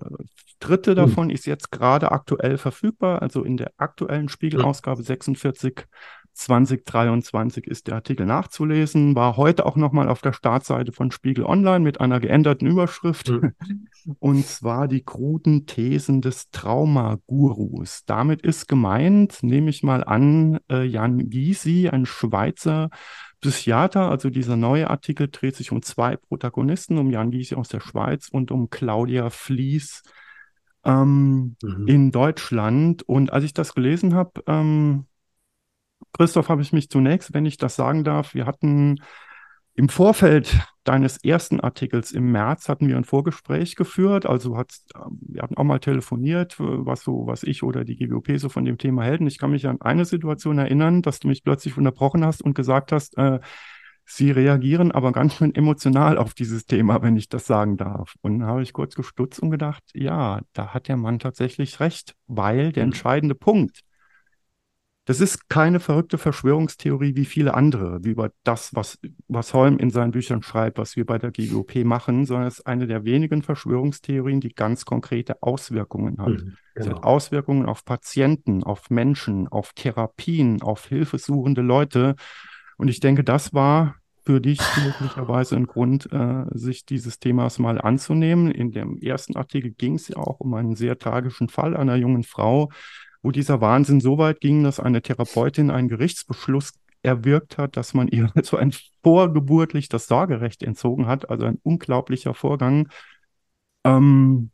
dritte 0.59 0.91
hm. 0.91 0.97
davon 0.97 1.31
ist 1.31 1.47
jetzt 1.47 1.71
gerade 1.71 2.11
aktuell 2.11 2.59
verfügbar. 2.59 3.23
Also 3.23 3.45
in 3.45 3.57
der 3.57 3.71
aktuellen 3.77 4.29
Spiegelausgabe 4.29 5.05
46 5.05 5.87
2023 6.35 7.67
ist 7.67 7.87
der 7.87 7.95
Artikel 7.95 8.27
nachzulesen, 8.27 9.15
war 9.15 9.37
heute 9.37 9.67
auch 9.67 9.77
nochmal 9.77 10.09
auf 10.09 10.21
der 10.21 10.33
Startseite 10.33 10.93
von 10.93 11.11
Spiegel 11.11 11.45
Online 11.45 11.81
mit 11.81 12.01
einer 12.01 12.21
geänderten 12.21 12.67
Überschrift. 12.67 13.31
Mhm. 13.31 13.55
Und 14.19 14.45
zwar 14.47 14.89
die 14.89 15.03
kruden 15.03 15.67
Thesen 15.67 16.21
des 16.21 16.51
Traumagurus. 16.51 18.05
Damit 18.05 18.43
ist 18.43 18.69
gemeint, 18.69 19.43
nehme 19.43 19.71
ich 19.71 19.83
mal 19.83 20.05
an, 20.05 20.59
äh, 20.71 20.85
Jan 20.85 21.31
Gysi, 21.31 21.89
ein 21.89 22.05
Schweizer 22.05 22.91
Psychiater, 23.41 24.11
also 24.11 24.31
dieser 24.31 24.57
neue 24.57 24.89
Artikel 24.89 25.29
dreht 25.29 25.55
sich 25.55 25.71
um 25.71 25.83
zwei 25.83 26.17
Protagonisten, 26.17 26.97
um 26.99 27.11
Jan 27.11 27.31
Gies 27.31 27.53
aus 27.53 27.69
der 27.69 27.81
Schweiz 27.81 28.29
und 28.29 28.51
um 28.51 28.71
Claudia 28.71 29.29
Fließ 29.29 30.03
ähm, 30.85 31.57
mhm. 31.63 31.87
in 31.87 32.11
Deutschland. 32.11 33.03
Und 33.03 33.33
als 33.33 33.45
ich 33.45 33.53
das 33.53 33.75
gelesen 33.75 34.15
habe, 34.15 34.43
ähm, 34.47 35.07
Christoph, 36.17 36.49
habe 36.49 36.63
ich 36.63 36.73
mich 36.73 36.89
zunächst, 36.89 37.35
wenn 37.35 37.45
ich 37.45 37.57
das 37.57 37.77
sagen 37.77 38.05
darf, 38.05 38.35
wir 38.35 38.47
hatten 38.47 39.01
im 39.75 39.89
Vorfeld 39.89 40.57
deines 40.85 41.17
ersten 41.25 41.61
Artikels 41.61 42.13
im 42.13 42.31
März 42.31 42.69
hatten 42.69 42.87
wir 42.87 42.97
ein 42.97 43.05
Vorgespräch 43.05 43.75
geführt. 43.75 44.25
Also 44.25 44.57
hat, 44.57 44.73
wir 45.21 45.43
hatten 45.43 45.57
auch 45.57 45.65
mal 45.65 45.81
telefoniert, 45.81 46.57
was 46.59 47.03
so, 47.03 47.27
was 47.27 47.43
ich 47.43 47.63
oder 47.63 47.85
die 47.85 47.97
GWOP 47.97 48.39
so 48.39 48.49
von 48.49 48.65
dem 48.65 48.79
Thema 48.79 49.03
hält. 49.03 49.21
ich 49.23 49.39
kann 49.39 49.51
mich 49.51 49.67
an 49.67 49.81
eine 49.81 50.05
Situation 50.05 50.59
erinnern, 50.59 51.03
dass 51.03 51.19
du 51.19 51.29
mich 51.29 51.43
plötzlich 51.43 51.77
unterbrochen 51.77 52.25
hast 52.25 52.43
und 52.43 52.55
gesagt 52.55 52.93
hast, 52.93 53.19
äh, 53.19 53.41
sie 54.05 54.31
reagieren 54.31 54.93
aber 54.93 55.11
ganz 55.11 55.35
schön 55.35 55.55
emotional 55.55 56.19
auf 56.19 56.35
dieses 56.35 56.67
Thema, 56.67 57.03
wenn 57.03 57.17
ich 57.17 57.29
das 57.29 57.47
sagen 57.47 57.77
darf. 57.77 58.15
Und 58.21 58.39
dann 58.39 58.49
habe 58.49 58.63
ich 58.63 58.73
kurz 58.73 58.95
gestutzt 58.95 59.41
und 59.41 59.51
gedacht, 59.51 59.83
ja, 59.95 60.43
da 60.53 60.75
hat 60.75 60.87
der 60.89 60.99
Mann 60.99 61.19
tatsächlich 61.19 61.81
recht, 61.81 62.15
weil 62.29 62.71
der 62.71 62.85
mhm. 62.85 62.91
entscheidende 62.91 63.35
Punkt, 63.35 63.81
das 65.07 65.21
ist 65.21 65.51
keine 65.51 65.81
verrückte 65.81 66.17
Verschwörungstheorie 66.17 67.15
wie 67.15 67.27
viele 67.27 67.55
andere, 67.55 68.03
wie 68.03 68.11
über 68.11 68.31
das, 68.43 68.75
was, 68.75 68.99
was 69.29 69.53
Holm 69.53 69.79
in 69.79 69.91
seinen 69.91 70.13
Büchern 70.13 70.43
schreibt, 70.43 70.79
was 70.79 70.97
wir 70.97 71.05
bei 71.05 71.19
der 71.19 71.31
GWOP 71.31 71.85
machen, 71.85 72.25
sondern 72.25 72.49
es 72.49 72.61
ist 72.61 72.67
eine 72.67 72.87
der 72.87 73.05
wenigen 73.05 73.43
Verschwörungstheorien, 73.43 74.41
die 74.41 74.55
ganz 74.55 74.87
konkrete 74.87 75.43
Auswirkungen 75.43 76.19
hat. 76.19 76.29
Mhm, 76.29 76.57
genau. 76.75 76.89
hat 76.89 77.05
Auswirkungen 77.05 77.67
auf 77.67 77.85
Patienten, 77.85 78.65
auf 78.65 78.89
Menschen, 78.89 79.47
auf 79.47 79.75
Therapien, 79.75 80.63
auf 80.63 80.87
hilfesuchende 80.87 81.61
Leute. 81.61 82.17
Und 82.79 82.89
ich 82.89 83.01
denke, 83.01 83.25
das 83.25 83.53
war 83.53 83.97
für 84.25 84.41
dich 84.41 84.59
möglicherweise 84.83 85.55
ein 85.57 85.67
Grund, 85.67 86.11
äh, 86.11 86.45
sich 86.53 86.87
dieses 86.87 87.19
Themas 87.19 87.59
mal 87.59 87.79
anzunehmen. 87.79 88.51
In 88.51 88.73
dem 88.73 88.97
ersten 88.97 89.37
Artikel 89.37 89.73
ging 89.73 89.97
es 89.97 90.09
ja 90.09 90.17
auch 90.17 90.41
um 90.41 90.55
einen 90.55 90.77
sehr 90.77 90.99
tragischen 90.99 91.51
Fall 91.51 91.77
einer 91.77 91.97
jungen 91.97 92.23
Frau, 92.23 92.71
wo 93.25 93.31
dieser 93.31 93.61
Wahnsinn 93.63 94.01
so 94.01 94.19
weit 94.19 94.41
ging, 94.41 94.63
dass 94.63 94.79
eine 94.79 95.01
Therapeutin 95.01 95.71
einen 95.71 95.89
Gerichtsbeschluss 95.89 96.75
erwirkt 97.03 97.57
hat, 97.59 97.77
dass 97.77 97.95
man 97.95 98.07
ihr 98.09 98.31
also 98.37 98.59
ein 98.59 98.73
vorgeburtlich 99.03 99.89
das 99.89 100.07
Sorgerecht 100.07 100.63
entzogen 100.63 101.07
hat. 101.07 101.31
Also 101.31 101.47
ein 101.47 101.59
unglaublicher 101.63 102.35
Vorgang. 102.35 102.89
Ähm, 103.85 104.51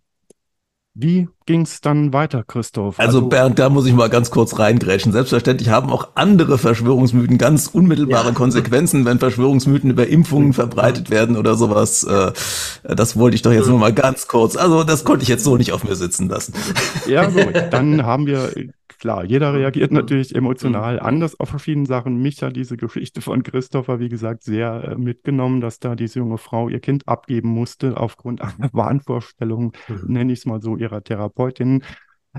wie 0.95 1.29
ging 1.47 1.63
es 1.63 1.81
dann 1.81 2.13
weiter, 2.13 2.43
Christoph? 2.45 2.99
Also, 2.99 3.19
also, 3.19 3.29
Bernd, 3.29 3.59
da 3.59 3.69
muss 3.69 3.87
ich 3.87 3.95
mal 3.95 4.11
ganz 4.11 4.31
kurz 4.31 4.59
reingrätschen. 4.59 5.13
Selbstverständlich 5.13 5.69
haben 5.69 5.91
auch 5.91 6.09
andere 6.15 6.59
Verschwörungsmythen 6.59 7.39
ganz 7.39 7.69
unmittelbare 7.69 8.29
ja. 8.29 8.35
Konsequenzen, 8.35 9.05
wenn 9.05 9.19
Verschwörungsmythen 9.21 9.91
über 9.91 10.09
Impfungen 10.09 10.53
verbreitet 10.53 11.11
werden 11.11 11.37
oder 11.37 11.55
sowas. 11.55 12.03
Äh, 12.03 12.33
das 12.83 13.17
wollte 13.17 13.37
ich 13.37 13.43
doch 13.43 13.53
jetzt 13.53 13.69
nur 13.69 13.79
mal 13.79 13.93
ganz 13.93 14.27
kurz. 14.27 14.57
Also 14.57 14.83
das 14.83 15.05
konnte 15.05 15.23
ich 15.23 15.29
jetzt 15.29 15.45
so 15.45 15.57
nicht 15.57 15.73
auf 15.73 15.85
mir 15.85 15.95
sitzen 15.95 16.29
lassen. 16.29 16.55
Ja, 17.07 17.27
gut. 17.27 17.55
Dann 17.71 18.05
haben 18.05 18.27
wir 18.27 18.53
klar, 19.01 19.25
jeder 19.25 19.55
reagiert 19.55 19.91
natürlich 19.91 20.35
emotional 20.35 20.95
mhm. 20.95 21.01
anders 21.01 21.41
auf 21.41 21.49
verschiedene 21.49 21.87
Sachen. 21.87 22.23
Mich 22.23 22.43
hat 22.43 22.55
diese 22.55 22.77
Geschichte 22.77 23.21
von 23.21 23.43
Christopher, 23.43 23.99
wie 23.99 24.09
gesagt, 24.09 24.45
sehr 24.45 24.85
äh, 24.85 24.97
mitgenommen, 24.97 25.61
dass 25.61 25.81
da 25.81 25.97
diese 25.97 26.21
junge 26.21 26.39
Frau 26.39 26.69
ihr 26.69 26.81
Kind 26.81 27.09
abgeben 27.09 27.49
musste 27.49 27.97
aufgrund 27.97 28.41
einer 28.43 28.71
Wahnvorstellung, 28.73 29.73
mhm. 29.89 30.05
nenne 30.07 30.33
ich 30.33 30.41
es 30.41 30.47
mal 30.47 30.61
so, 30.61 30.77
ihrer 30.77 31.03
Therapeutin. 31.03 31.83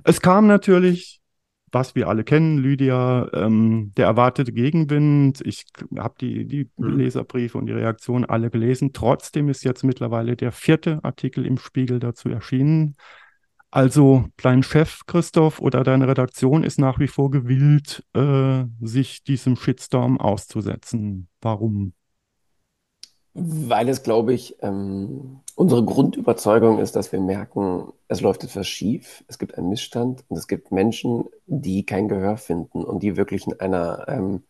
Es 0.05 0.21
kam 0.21 0.47
natürlich 0.47 1.21
was 1.71 1.95
wir 1.95 2.09
alle 2.09 2.23
kennen, 2.23 2.57
Lydia, 2.57 3.29
ähm, 3.33 3.93
der 3.95 4.05
erwartete 4.05 4.51
Gegenwind. 4.51 5.41
Ich 5.45 5.65
habe 5.97 6.15
die, 6.19 6.45
die 6.45 6.69
mhm. 6.77 6.97
Leserbriefe 6.97 7.57
und 7.57 7.67
die 7.67 7.73
Reaktionen 7.73 8.25
alle 8.25 8.49
gelesen. 8.49 8.91
Trotzdem 8.93 9.47
ist 9.49 9.63
jetzt 9.63 9.83
mittlerweile 9.83 10.35
der 10.35 10.51
vierte 10.51 10.99
Artikel 11.03 11.45
im 11.45 11.57
Spiegel 11.57 11.99
dazu 11.99 12.29
erschienen. 12.29 12.95
Also 13.71 14.25
dein 14.35 14.63
Chef, 14.63 15.05
Christoph, 15.07 15.61
oder 15.61 15.83
deine 15.83 16.05
Redaktion 16.05 16.65
ist 16.65 16.77
nach 16.77 16.99
wie 16.99 17.07
vor 17.07 17.31
gewillt, 17.31 18.03
äh, 18.13 18.65
sich 18.81 19.23
diesem 19.23 19.55
Shitstorm 19.55 20.19
auszusetzen. 20.19 21.29
Warum? 21.39 21.93
Weil 23.33 23.87
es, 23.87 24.03
glaube 24.03 24.33
ich, 24.33 24.57
ähm, 24.61 25.39
unsere 25.55 25.85
Grundüberzeugung 25.85 26.79
ist, 26.79 26.97
dass 26.97 27.13
wir 27.13 27.21
merken, 27.21 27.93
es 28.09 28.19
läuft 28.19 28.43
etwas 28.43 28.67
schief, 28.67 29.23
es 29.29 29.39
gibt 29.39 29.57
einen 29.57 29.69
Missstand 29.69 30.25
und 30.27 30.35
es 30.35 30.49
gibt 30.49 30.73
Menschen, 30.73 31.25
die 31.45 31.85
kein 31.85 32.09
Gehör 32.09 32.35
finden 32.35 32.83
und 32.83 33.01
die 33.03 33.15
wirklich 33.15 33.47
in 33.47 33.57
einer 33.57 34.05
ähm, 34.09 34.43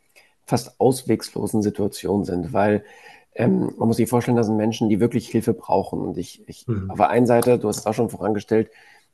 fast 0.48 0.80
auswegslosen 0.80 1.62
Situation 1.62 2.25
sind, 2.25 2.54
weil 2.54 2.84
ähm, 3.36 3.72
man 3.78 3.88
muss 3.88 3.98
sich 3.98 4.10
vorstellen, 4.10 4.36
das 4.36 4.48
sind 4.48 4.58
Menschen, 4.58 4.90
die 4.90 5.00
wirklich 5.00 5.30
Hilfe 5.30 5.54
brauchen. 5.54 6.01
Und 6.01 6.18
ich, 6.18 6.48
ich 6.50 6.68
mhm. 6.68 6.90
auf 6.90 6.98
der 6.98 7.10
einen 7.10 7.28
Seite, 7.28 7.60
du 7.60 7.68
hast 7.68 7.78
es 7.78 7.86
auch 7.86 7.94
schon 7.94 8.10
vorangestellt, 8.10 8.72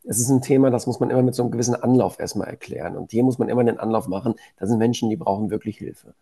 es 0.08 0.20
ist 0.20 0.30
ein 0.30 0.42
Thema, 0.42 0.70
das 0.70 0.88
muss 0.88 1.00
man 1.00 1.10
immer 1.10 1.22
mit 1.22 1.36
so 1.36 1.44
einem 1.44 1.52
gewissen 1.52 1.76
Anlauf 1.76 2.20
erstmal 2.20 2.48
erklären. 2.48 2.96
Und 2.96 3.12
hier 3.12 3.24
muss 3.24 3.40
man 3.40 3.50
immer 3.50 3.64
den 3.64 3.80
Anlauf 3.80 4.08
machen. 4.08 4.36
Da 4.58 4.66
sind 4.66 4.80
Menschen, 4.80 5.10
die 5.10 5.18
brauchen 5.18 5.50
wirklich 5.50 5.78
Hilfe. 5.78 6.14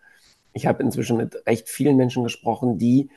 Ich 0.53 0.65
habe 0.65 0.81
inzwischen 0.81 1.17
mit 1.17 1.45
recht 1.45 1.69
vielen 1.69 1.95
Menschen 1.95 2.23
gesprochen, 2.23 2.77
die 2.77 3.09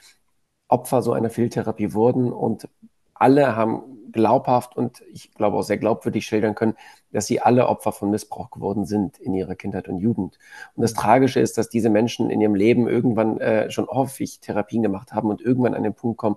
Opfer 0.68 1.02
so 1.02 1.12
einer 1.12 1.30
Fehltherapie 1.30 1.94
wurden 1.94 2.32
und 2.32 2.68
alle 3.14 3.56
haben 3.56 3.82
glaubhaft 4.12 4.76
und 4.76 5.02
ich 5.12 5.32
glaube 5.34 5.56
auch 5.56 5.62
sehr 5.62 5.78
glaubwürdig 5.78 6.26
schildern 6.26 6.54
können, 6.54 6.74
dass 7.12 7.26
sie 7.26 7.40
alle 7.40 7.68
Opfer 7.68 7.92
von 7.92 8.10
Missbrauch 8.10 8.50
geworden 8.50 8.84
sind 8.84 9.18
in 9.18 9.34
ihrer 9.34 9.54
Kindheit 9.54 9.88
und 9.88 9.98
Jugend. 9.98 10.38
Und 10.74 10.82
das 10.82 10.94
Tragische 10.94 11.40
ist, 11.40 11.58
dass 11.58 11.68
diese 11.68 11.90
Menschen 11.90 12.30
in 12.30 12.40
ihrem 12.40 12.54
Leben 12.54 12.88
irgendwann 12.88 13.38
äh, 13.38 13.70
schon 13.70 13.86
häufig 13.88 14.40
Therapien 14.40 14.82
gemacht 14.82 15.12
haben 15.12 15.30
und 15.30 15.40
irgendwann 15.40 15.74
an 15.74 15.82
den 15.82 15.94
Punkt 15.94 16.18
kommen, 16.18 16.36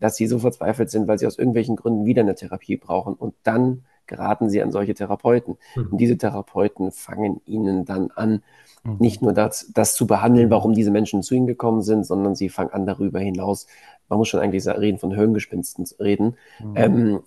dass 0.00 0.16
sie 0.16 0.26
so 0.26 0.38
verzweifelt 0.38 0.90
sind, 0.90 1.08
weil 1.08 1.18
sie 1.18 1.26
aus 1.26 1.38
irgendwelchen 1.38 1.76
Gründen 1.76 2.04
wieder 2.04 2.22
eine 2.22 2.34
Therapie 2.34 2.76
brauchen. 2.76 3.14
Und 3.14 3.34
dann 3.42 3.84
geraten 4.06 4.48
sie 4.48 4.62
an 4.62 4.72
solche 4.72 4.94
Therapeuten. 4.94 5.56
Mhm. 5.74 5.88
Und 5.92 5.98
diese 5.98 6.16
Therapeuten 6.16 6.92
fangen 6.92 7.40
ihnen 7.44 7.84
dann 7.84 8.10
an, 8.14 8.42
mhm. 8.84 8.96
nicht 8.98 9.22
nur 9.22 9.32
das, 9.32 9.70
das 9.74 9.94
zu 9.94 10.06
behandeln, 10.06 10.50
warum 10.50 10.74
diese 10.74 10.90
Menschen 10.90 11.22
zu 11.22 11.34
ihnen 11.34 11.46
gekommen 11.46 11.82
sind, 11.82 12.06
sondern 12.06 12.34
sie 12.34 12.48
fangen 12.48 12.70
an 12.70 12.86
darüber 12.86 13.20
hinaus, 13.20 13.66
man 14.08 14.18
muss 14.18 14.28
schon 14.28 14.40
eigentlich 14.40 14.66
reden 14.66 14.98
von 14.98 15.12
Hirngespinsten 15.12 15.84
reden, 15.98 16.36
mhm. 16.60 16.72
ähm, 16.76 17.20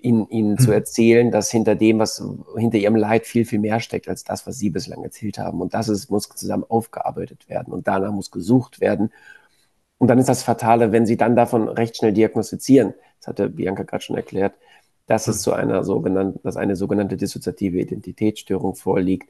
ihnen, 0.00 0.28
ihnen 0.28 0.58
zu 0.58 0.68
mhm. 0.68 0.74
erzählen, 0.74 1.30
dass 1.30 1.50
hinter 1.50 1.74
dem, 1.74 1.98
was 1.98 2.22
hinter 2.56 2.78
ihrem 2.78 2.96
Leid 2.96 3.26
viel, 3.26 3.44
viel 3.44 3.58
mehr 3.58 3.80
steckt, 3.80 4.08
als 4.08 4.24
das, 4.24 4.46
was 4.46 4.58
sie 4.58 4.70
bislang 4.70 5.02
erzählt 5.02 5.38
haben. 5.38 5.60
Und 5.60 5.74
das 5.74 5.88
ist, 5.88 6.10
muss 6.10 6.28
zusammen 6.28 6.64
aufgearbeitet 6.68 7.48
werden. 7.48 7.72
Und 7.72 7.88
danach 7.88 8.12
muss 8.12 8.30
gesucht 8.30 8.80
werden. 8.80 9.10
Und 9.98 10.08
dann 10.08 10.18
ist 10.18 10.28
das 10.28 10.42
Fatale, 10.42 10.92
wenn 10.92 11.06
sie 11.06 11.16
dann 11.16 11.36
davon 11.36 11.68
recht 11.68 11.96
schnell 11.96 12.12
diagnostizieren, 12.12 12.94
das 13.20 13.28
hatte 13.28 13.48
Bianca 13.48 13.82
gerade 13.82 14.04
schon 14.04 14.16
erklärt, 14.16 14.54
dass 15.06 15.28
es 15.28 15.42
zu 15.42 15.52
einer 15.52 15.84
sogenannten, 15.84 16.40
dass 16.42 16.56
eine 16.56 16.76
sogenannte 16.76 17.16
dissoziative 17.16 17.78
Identitätsstörung 17.78 18.74
vorliegt, 18.74 19.28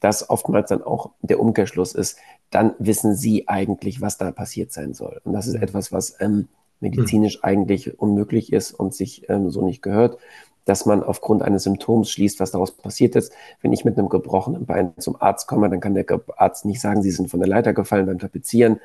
dass 0.00 0.30
oftmals 0.30 0.68
dann 0.68 0.82
auch 0.82 1.10
der 1.22 1.40
Umkehrschluss 1.40 1.94
ist, 1.94 2.18
dann 2.50 2.74
wissen 2.78 3.14
sie 3.14 3.48
eigentlich, 3.48 4.00
was 4.00 4.16
da 4.16 4.30
passiert 4.30 4.72
sein 4.72 4.94
soll. 4.94 5.20
Und 5.24 5.32
das 5.32 5.46
ist 5.46 5.56
etwas, 5.56 5.92
was 5.92 6.20
ähm, 6.20 6.48
medizinisch 6.80 7.42
eigentlich 7.42 7.98
unmöglich 7.98 8.52
ist 8.52 8.72
und 8.72 8.94
sich 8.94 9.28
ähm, 9.28 9.50
so 9.50 9.64
nicht 9.64 9.82
gehört, 9.82 10.18
dass 10.64 10.86
man 10.86 11.02
aufgrund 11.02 11.42
eines 11.42 11.64
Symptoms 11.64 12.10
schließt, 12.10 12.40
was 12.40 12.50
daraus 12.50 12.72
passiert 12.72 13.16
ist. 13.16 13.32
Wenn 13.62 13.72
ich 13.72 13.84
mit 13.84 13.98
einem 13.98 14.08
gebrochenen 14.08 14.66
Bein 14.66 14.92
zum 14.98 15.20
Arzt 15.20 15.48
komme, 15.48 15.70
dann 15.70 15.80
kann 15.80 15.94
der 15.94 16.04
Arzt 16.36 16.64
nicht 16.64 16.80
sagen, 16.80 17.02
Sie 17.02 17.10
sind 17.10 17.30
von 17.30 17.40
der 17.40 17.48
Leiter 17.48 17.72
gefallen 17.72 18.06
beim 18.06 18.18
Tapezieren. 18.18 18.78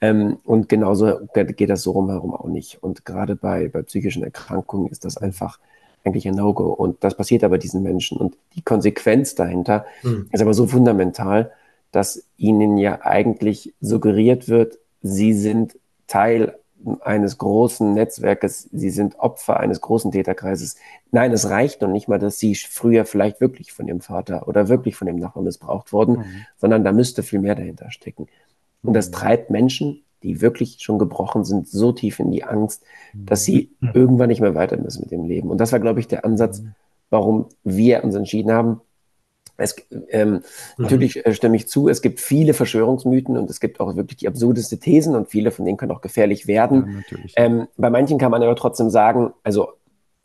Ähm, 0.00 0.38
und 0.44 0.68
genauso 0.68 1.20
geht 1.34 1.70
das 1.70 1.82
so 1.82 1.92
rumherum 1.92 2.34
auch 2.34 2.46
nicht. 2.46 2.82
Und 2.82 3.04
gerade 3.04 3.36
bei, 3.36 3.68
bei 3.68 3.82
psychischen 3.82 4.22
Erkrankungen 4.22 4.88
ist 4.88 5.04
das 5.04 5.16
einfach 5.16 5.58
eigentlich 6.04 6.26
ein 6.28 6.34
No-Go. 6.34 6.68
Und 6.68 7.02
das 7.02 7.16
passiert 7.16 7.44
aber 7.44 7.58
diesen 7.58 7.82
Menschen. 7.82 8.18
Und 8.18 8.36
die 8.54 8.62
Konsequenz 8.62 9.34
dahinter 9.34 9.86
mhm. 10.02 10.28
ist 10.32 10.40
aber 10.40 10.54
so 10.54 10.66
fundamental, 10.66 11.52
dass 11.92 12.24
ihnen 12.36 12.76
ja 12.76 13.00
eigentlich 13.02 13.74
suggeriert 13.80 14.48
wird, 14.48 14.78
sie 15.02 15.32
sind 15.32 15.76
Teil 16.06 16.58
eines 17.00 17.38
großen 17.38 17.92
Netzwerkes, 17.94 18.68
sie 18.72 18.90
sind 18.90 19.18
Opfer 19.18 19.58
eines 19.58 19.80
großen 19.80 20.12
Täterkreises. 20.12 20.76
Nein, 21.10 21.32
es 21.32 21.50
reicht 21.50 21.82
noch 21.82 21.88
nicht 21.88 22.08
mal, 22.08 22.18
dass 22.18 22.38
sie 22.38 22.54
früher 22.54 23.04
vielleicht 23.04 23.40
wirklich 23.40 23.72
von 23.72 23.88
ihrem 23.88 24.00
Vater 24.00 24.46
oder 24.46 24.68
wirklich 24.68 24.94
von 24.94 25.06
dem 25.06 25.16
Nachbarn 25.16 25.44
missbraucht 25.44 25.92
wurden, 25.92 26.18
mhm. 26.18 26.46
sondern 26.56 26.84
da 26.84 26.92
müsste 26.92 27.22
viel 27.22 27.40
mehr 27.40 27.56
dahinter 27.56 27.90
stecken. 27.90 28.28
Und 28.82 28.94
das 28.94 29.10
treibt 29.10 29.50
Menschen, 29.50 30.02
die 30.22 30.40
wirklich 30.40 30.78
schon 30.80 30.98
gebrochen 30.98 31.44
sind, 31.44 31.68
so 31.68 31.92
tief 31.92 32.18
in 32.18 32.30
die 32.30 32.44
Angst, 32.44 32.82
dass 33.14 33.44
sie 33.44 33.70
mhm. 33.80 33.90
irgendwann 33.94 34.28
nicht 34.28 34.40
mehr 34.40 34.54
weiter 34.54 34.76
müssen 34.76 35.02
mit 35.02 35.10
dem 35.10 35.24
Leben. 35.24 35.50
Und 35.50 35.58
das 35.58 35.72
war, 35.72 35.80
glaube 35.80 36.00
ich, 36.00 36.08
der 36.08 36.24
Ansatz, 36.24 36.60
mhm. 36.60 36.74
warum 37.10 37.46
wir 37.62 38.02
uns 38.04 38.14
entschieden 38.14 38.52
haben. 38.52 38.80
Es, 39.56 39.74
ähm, 40.10 40.30
mhm. 40.30 40.42
Natürlich 40.78 41.24
äh, 41.24 41.34
stimme 41.34 41.56
ich 41.56 41.68
zu, 41.68 41.88
es 41.88 42.02
gibt 42.02 42.20
viele 42.20 42.54
Verschwörungsmythen 42.54 43.36
und 43.36 43.50
es 43.50 43.60
gibt 43.60 43.80
auch 43.80 43.96
wirklich 43.96 44.18
die 44.18 44.28
absurdeste 44.28 44.78
Thesen 44.78 45.16
und 45.16 45.28
viele 45.28 45.50
von 45.50 45.64
denen 45.64 45.76
können 45.76 45.92
auch 45.92 46.00
gefährlich 46.00 46.46
werden. 46.46 47.04
Ja, 47.10 47.18
ähm, 47.36 47.66
bei 47.76 47.90
manchen 47.90 48.18
kann 48.18 48.30
man 48.30 48.42
aber 48.42 48.56
trotzdem 48.56 48.90
sagen, 48.90 49.32
also 49.42 49.72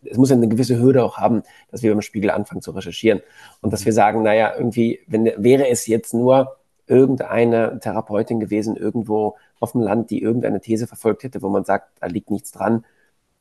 es 0.06 0.18
muss 0.18 0.30
ja 0.30 0.36
eine 0.36 0.48
gewisse 0.48 0.80
Hürde 0.80 1.04
auch 1.04 1.18
haben, 1.18 1.44
dass 1.72 1.82
wir 1.82 1.92
beim 1.92 2.02
Spiegel 2.02 2.30
anfangen 2.30 2.62
zu 2.62 2.72
recherchieren 2.72 3.22
und 3.62 3.74
dass 3.74 3.86
wir 3.86 3.94
sagen, 3.94 4.22
naja, 4.22 4.54
irgendwie, 4.56 5.00
wenn 5.08 5.26
wäre 5.38 5.68
es 5.68 5.88
jetzt 5.88 6.14
nur 6.14 6.58
irgendeine 6.88 7.80
Therapeutin 7.80 8.40
gewesen, 8.40 8.76
irgendwo 8.76 9.38
auf 9.60 9.72
dem 9.72 9.82
Land, 9.82 10.10
die 10.10 10.22
irgendeine 10.22 10.62
These 10.62 10.88
verfolgt 10.88 11.24
hätte, 11.24 11.42
wo 11.42 11.50
man 11.50 11.64
sagt, 11.64 11.90
da 12.00 12.08
liegt 12.08 12.30
nichts 12.30 12.52
dran, 12.52 12.86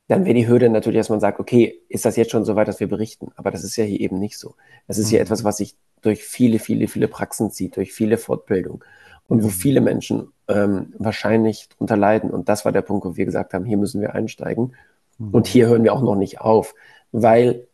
dann 0.08 0.24
wäre 0.24 0.34
die 0.34 0.48
Hürde 0.48 0.68
natürlich, 0.68 1.00
dass 1.00 1.08
man 1.08 1.20
sagt, 1.20 1.40
okay, 1.40 1.80
ist 1.88 2.04
das 2.04 2.16
jetzt 2.16 2.30
schon 2.30 2.44
so 2.44 2.56
weit, 2.56 2.68
dass 2.68 2.80
wir 2.80 2.88
berichten? 2.88 3.30
Aber 3.36 3.50
das 3.50 3.64
ist 3.64 3.76
ja 3.76 3.84
hier 3.84 4.00
eben 4.00 4.18
nicht 4.18 4.38
so. 4.38 4.54
Das 4.86 4.98
ist 4.98 5.06
mhm. 5.06 5.10
hier 5.10 5.20
etwas, 5.20 5.44
was 5.44 5.56
sich 5.56 5.76
durch 6.02 6.24
viele, 6.24 6.58
viele, 6.58 6.88
viele 6.88 7.08
Praxen 7.08 7.50
zieht, 7.50 7.76
durch 7.76 7.92
viele 7.92 8.18
Fortbildungen 8.18 8.82
und 9.28 9.42
wo 9.42 9.48
viele 9.48 9.80
Menschen 9.80 10.28
ähm, 10.48 10.92
wahrscheinlich 10.98 11.68
drunter 11.68 11.96
leiden. 11.96 12.30
Und 12.30 12.48
das 12.48 12.64
war 12.64 12.72
der 12.72 12.82
Punkt, 12.82 13.06
wo 13.06 13.16
wir 13.16 13.24
gesagt 13.24 13.54
haben, 13.54 13.64
hier 13.64 13.76
müssen 13.76 14.00
wir 14.00 14.14
einsteigen. 14.14 14.74
Mhm. 15.18 15.30
Und 15.30 15.46
hier 15.46 15.68
hören 15.68 15.84
wir 15.84 15.94
auch 15.94 16.02
noch 16.02 16.16
nicht 16.16 16.40
auf, 16.40 16.74
weil 17.12 17.66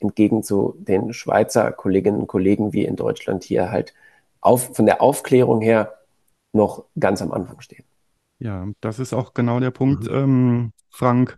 entgegen 0.00 0.42
zu 0.42 0.74
den 0.78 1.12
Schweizer 1.12 1.70
Kolleginnen 1.72 2.18
und 2.18 2.26
Kollegen 2.26 2.72
wie 2.72 2.84
in 2.84 2.96
Deutschland 2.96 3.44
hier 3.44 3.70
halt 3.70 3.94
auf, 4.44 4.76
von 4.76 4.86
der 4.86 5.02
Aufklärung 5.02 5.60
her 5.60 5.94
noch 6.52 6.84
ganz 6.98 7.20
am 7.22 7.32
Anfang 7.32 7.60
stehen. 7.60 7.84
Ja, 8.38 8.68
das 8.80 8.98
ist 8.98 9.12
auch 9.12 9.34
genau 9.34 9.58
der 9.60 9.70
Punkt, 9.70 10.04
mhm. 10.04 10.16
ähm, 10.16 10.72
Frank, 10.90 11.36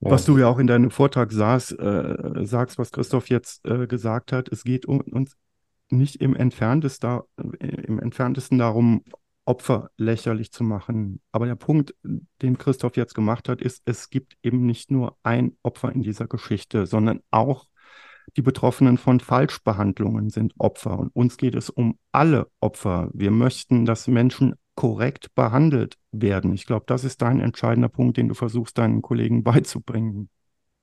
ja. 0.00 0.10
was 0.10 0.24
du 0.24 0.38
ja 0.38 0.48
auch 0.48 0.58
in 0.58 0.66
deinem 0.66 0.90
Vortrag 0.90 1.32
sagst, 1.32 1.78
äh, 1.78 2.44
sagst 2.44 2.78
was 2.78 2.92
Christoph 2.92 3.28
jetzt 3.28 3.64
äh, 3.66 3.86
gesagt 3.86 4.32
hat. 4.32 4.48
Es 4.48 4.64
geht 4.64 4.86
um, 4.86 5.00
uns 5.00 5.36
nicht 5.90 6.16
im 6.16 6.36
entferntesten, 6.36 7.20
äh, 7.60 7.66
im 7.66 7.98
entferntesten 7.98 8.58
darum, 8.58 9.04
Opfer 9.46 9.90
lächerlich 9.98 10.52
zu 10.52 10.64
machen. 10.64 11.20
Aber 11.30 11.44
der 11.46 11.54
Punkt, 11.54 11.94
den 12.02 12.56
Christoph 12.56 12.96
jetzt 12.96 13.14
gemacht 13.14 13.48
hat, 13.48 13.60
ist, 13.60 13.82
es 13.84 14.08
gibt 14.08 14.36
eben 14.42 14.64
nicht 14.64 14.90
nur 14.90 15.18
ein 15.22 15.56
Opfer 15.62 15.92
in 15.92 16.02
dieser 16.02 16.26
Geschichte, 16.26 16.86
sondern 16.86 17.20
auch 17.30 17.66
die 18.36 18.42
Betroffenen 18.42 18.98
von 18.98 19.20
Falschbehandlungen 19.20 20.30
sind 20.30 20.54
Opfer. 20.58 20.98
Und 20.98 21.14
uns 21.14 21.36
geht 21.36 21.54
es 21.54 21.70
um 21.70 21.98
alle 22.12 22.48
Opfer. 22.60 23.08
Wir 23.12 23.30
möchten, 23.30 23.84
dass 23.84 24.06
Menschen 24.08 24.54
korrekt 24.74 25.34
behandelt 25.34 25.96
werden. 26.12 26.52
Ich 26.52 26.66
glaube, 26.66 26.84
das 26.86 27.04
ist 27.04 27.22
dein 27.22 27.40
entscheidender 27.40 27.88
Punkt, 27.88 28.16
den 28.16 28.28
du 28.28 28.34
versuchst, 28.34 28.78
deinen 28.78 29.02
Kollegen 29.02 29.44
beizubringen. 29.44 30.28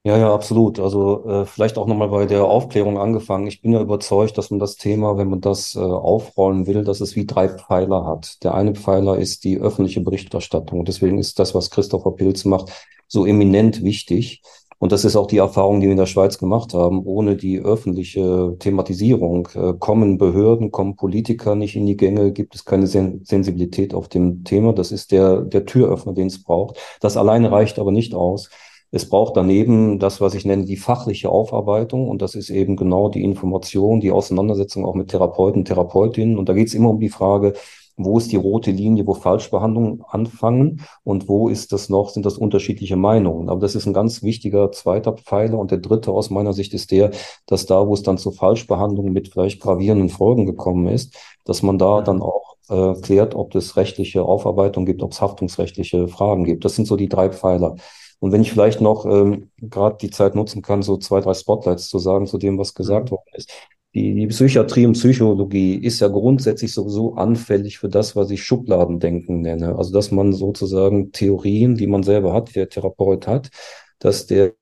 Ja, 0.03 0.17
ja, 0.17 0.33
absolut. 0.33 0.79
Also 0.79 1.23
äh, 1.27 1.45
vielleicht 1.45 1.77
auch 1.77 1.85
nochmal 1.85 2.09
bei 2.09 2.25
der 2.25 2.45
Aufklärung 2.45 2.97
angefangen. 2.97 3.45
Ich 3.45 3.61
bin 3.61 3.71
ja 3.71 3.81
überzeugt, 3.81 4.35
dass 4.35 4.49
man 4.49 4.59
das 4.59 4.75
Thema, 4.75 5.15
wenn 5.17 5.29
man 5.29 5.41
das 5.41 5.75
äh, 5.75 5.79
aufrollen 5.79 6.65
will, 6.65 6.83
dass 6.83 7.01
es 7.01 7.15
wie 7.15 7.27
drei 7.27 7.49
Pfeiler 7.49 8.07
hat. 8.07 8.43
Der 8.43 8.55
eine 8.55 8.73
Pfeiler 8.73 9.19
ist 9.19 9.43
die 9.43 9.59
öffentliche 9.59 10.01
Berichterstattung. 10.01 10.85
Deswegen 10.85 11.19
ist 11.19 11.37
das, 11.37 11.53
was 11.53 11.69
Christopher 11.69 12.13
Pilz 12.13 12.45
macht, 12.45 12.71
so 13.07 13.27
eminent 13.27 13.83
wichtig. 13.83 14.41
Und 14.81 14.91
das 14.91 15.05
ist 15.05 15.15
auch 15.15 15.27
die 15.27 15.37
Erfahrung, 15.37 15.79
die 15.79 15.85
wir 15.85 15.91
in 15.91 15.99
der 15.99 16.07
Schweiz 16.07 16.39
gemacht 16.39 16.73
haben. 16.73 17.03
Ohne 17.05 17.35
die 17.35 17.59
öffentliche 17.59 18.55
Thematisierung 18.57 19.47
äh, 19.53 19.73
kommen 19.77 20.17
Behörden, 20.17 20.71
kommen 20.71 20.95
Politiker 20.95 21.53
nicht 21.53 21.75
in 21.75 21.85
die 21.85 21.95
Gänge, 21.95 22.31
gibt 22.31 22.55
es 22.55 22.65
keine 22.65 22.87
Sen 22.87 23.23
Sensibilität 23.23 23.93
auf 23.93 24.09
dem 24.09 24.43
Thema. 24.43 24.73
Das 24.73 24.91
ist 24.91 25.11
der, 25.11 25.41
der 25.41 25.67
Türöffner, 25.67 26.13
den 26.13 26.25
es 26.27 26.41
braucht. 26.41 26.77
Das 26.99 27.15
alleine 27.15 27.51
reicht 27.51 27.77
aber 27.77 27.91
nicht 27.91 28.15
aus. 28.15 28.49
Es 28.89 29.07
braucht 29.07 29.37
daneben 29.37 29.99
das, 29.99 30.19
was 30.19 30.33
ich 30.33 30.45
nenne, 30.45 30.65
die 30.65 30.77
fachliche 30.77 31.29
Aufarbeitung. 31.29 32.09
Und 32.09 32.23
das 32.23 32.33
ist 32.33 32.49
eben 32.49 32.75
genau 32.75 33.09
die 33.09 33.23
Information, 33.23 33.99
die 33.99 34.11
Auseinandersetzung 34.11 34.83
auch 34.83 34.95
mit 34.95 35.09
Therapeuten, 35.09 35.63
Therapeutinnen. 35.63 36.39
Und 36.39 36.49
da 36.49 36.53
geht 36.53 36.69
es 36.69 36.73
immer 36.73 36.89
um 36.89 36.99
die 36.99 37.09
Frage, 37.09 37.53
wo 37.97 38.17
ist 38.17 38.31
die 38.31 38.37
rote 38.37 38.71
Linie, 38.71 39.05
wo 39.07 39.13
Falschbehandlungen 39.13 40.03
anfangen 40.07 40.81
und 41.03 41.27
wo 41.27 41.49
ist 41.49 41.71
das 41.71 41.89
noch, 41.89 42.09
sind 42.09 42.25
das 42.25 42.37
unterschiedliche 42.37 42.95
Meinungen. 42.95 43.49
Aber 43.49 43.59
das 43.59 43.75
ist 43.75 43.85
ein 43.85 43.93
ganz 43.93 44.23
wichtiger 44.23 44.71
zweiter 44.71 45.13
Pfeiler 45.13 45.57
und 45.57 45.71
der 45.71 45.79
dritte 45.79 46.11
aus 46.11 46.29
meiner 46.29 46.53
Sicht 46.53 46.73
ist 46.73 46.91
der, 46.91 47.11
dass 47.45 47.65
da, 47.65 47.87
wo 47.87 47.93
es 47.93 48.03
dann 48.03 48.17
zu 48.17 48.31
Falschbehandlungen 48.31 49.13
mit 49.13 49.29
vielleicht 49.29 49.61
gravierenden 49.61 50.09
Folgen 50.09 50.45
gekommen 50.45 50.87
ist, 50.87 51.15
dass 51.45 51.63
man 51.63 51.77
da 51.77 52.01
dann 52.01 52.21
auch 52.21 52.55
äh, 52.69 52.93
klärt, 53.01 53.35
ob 53.35 53.55
es 53.55 53.77
rechtliche 53.77 54.23
Aufarbeitung 54.23 54.85
gibt, 54.85 55.03
ob 55.03 55.11
es 55.11 55.21
haftungsrechtliche 55.21 56.07
Fragen 56.07 56.45
gibt. 56.45 56.65
Das 56.65 56.75
sind 56.75 56.87
so 56.87 56.95
die 56.95 57.09
drei 57.09 57.29
Pfeiler. 57.29 57.75
Und 58.19 58.31
wenn 58.31 58.41
ich 58.41 58.51
vielleicht 58.51 58.81
noch 58.81 59.05
ähm, 59.05 59.49
gerade 59.57 59.97
die 59.99 60.11
Zeit 60.11 60.35
nutzen 60.35 60.61
kann, 60.61 60.83
so 60.83 60.97
zwei, 60.97 61.21
drei 61.21 61.33
Spotlights 61.33 61.89
zu 61.89 61.97
sagen 61.97 62.27
zu 62.27 62.37
dem, 62.37 62.57
was 62.59 62.75
gesagt 62.75 63.07
mhm. 63.07 63.15
worden 63.15 63.29
ist 63.33 63.51
die, 63.93 64.15
die 64.15 64.27
Psychiatrie 64.27 64.85
und 64.85 64.93
Psychologie 64.93 65.75
ist 65.75 65.99
ja 65.99 66.07
grundsätzlich 66.07 66.73
sowieso 66.73 67.15
anfällig 67.15 67.77
für 67.79 67.89
das, 67.89 68.15
was 68.15 68.31
ich 68.31 68.43
Schubladendenken 68.43 69.41
nenne. 69.41 69.75
Also, 69.77 69.91
dass 69.93 70.11
man 70.11 70.31
sozusagen 70.33 71.11
Theorien, 71.11 71.75
die 71.75 71.87
man 71.87 72.03
selber 72.03 72.33
hat, 72.33 72.55
der 72.55 72.69
Therapeut 72.69 73.27
hat, 73.27 73.49
dass 73.99 74.27
der 74.27 74.53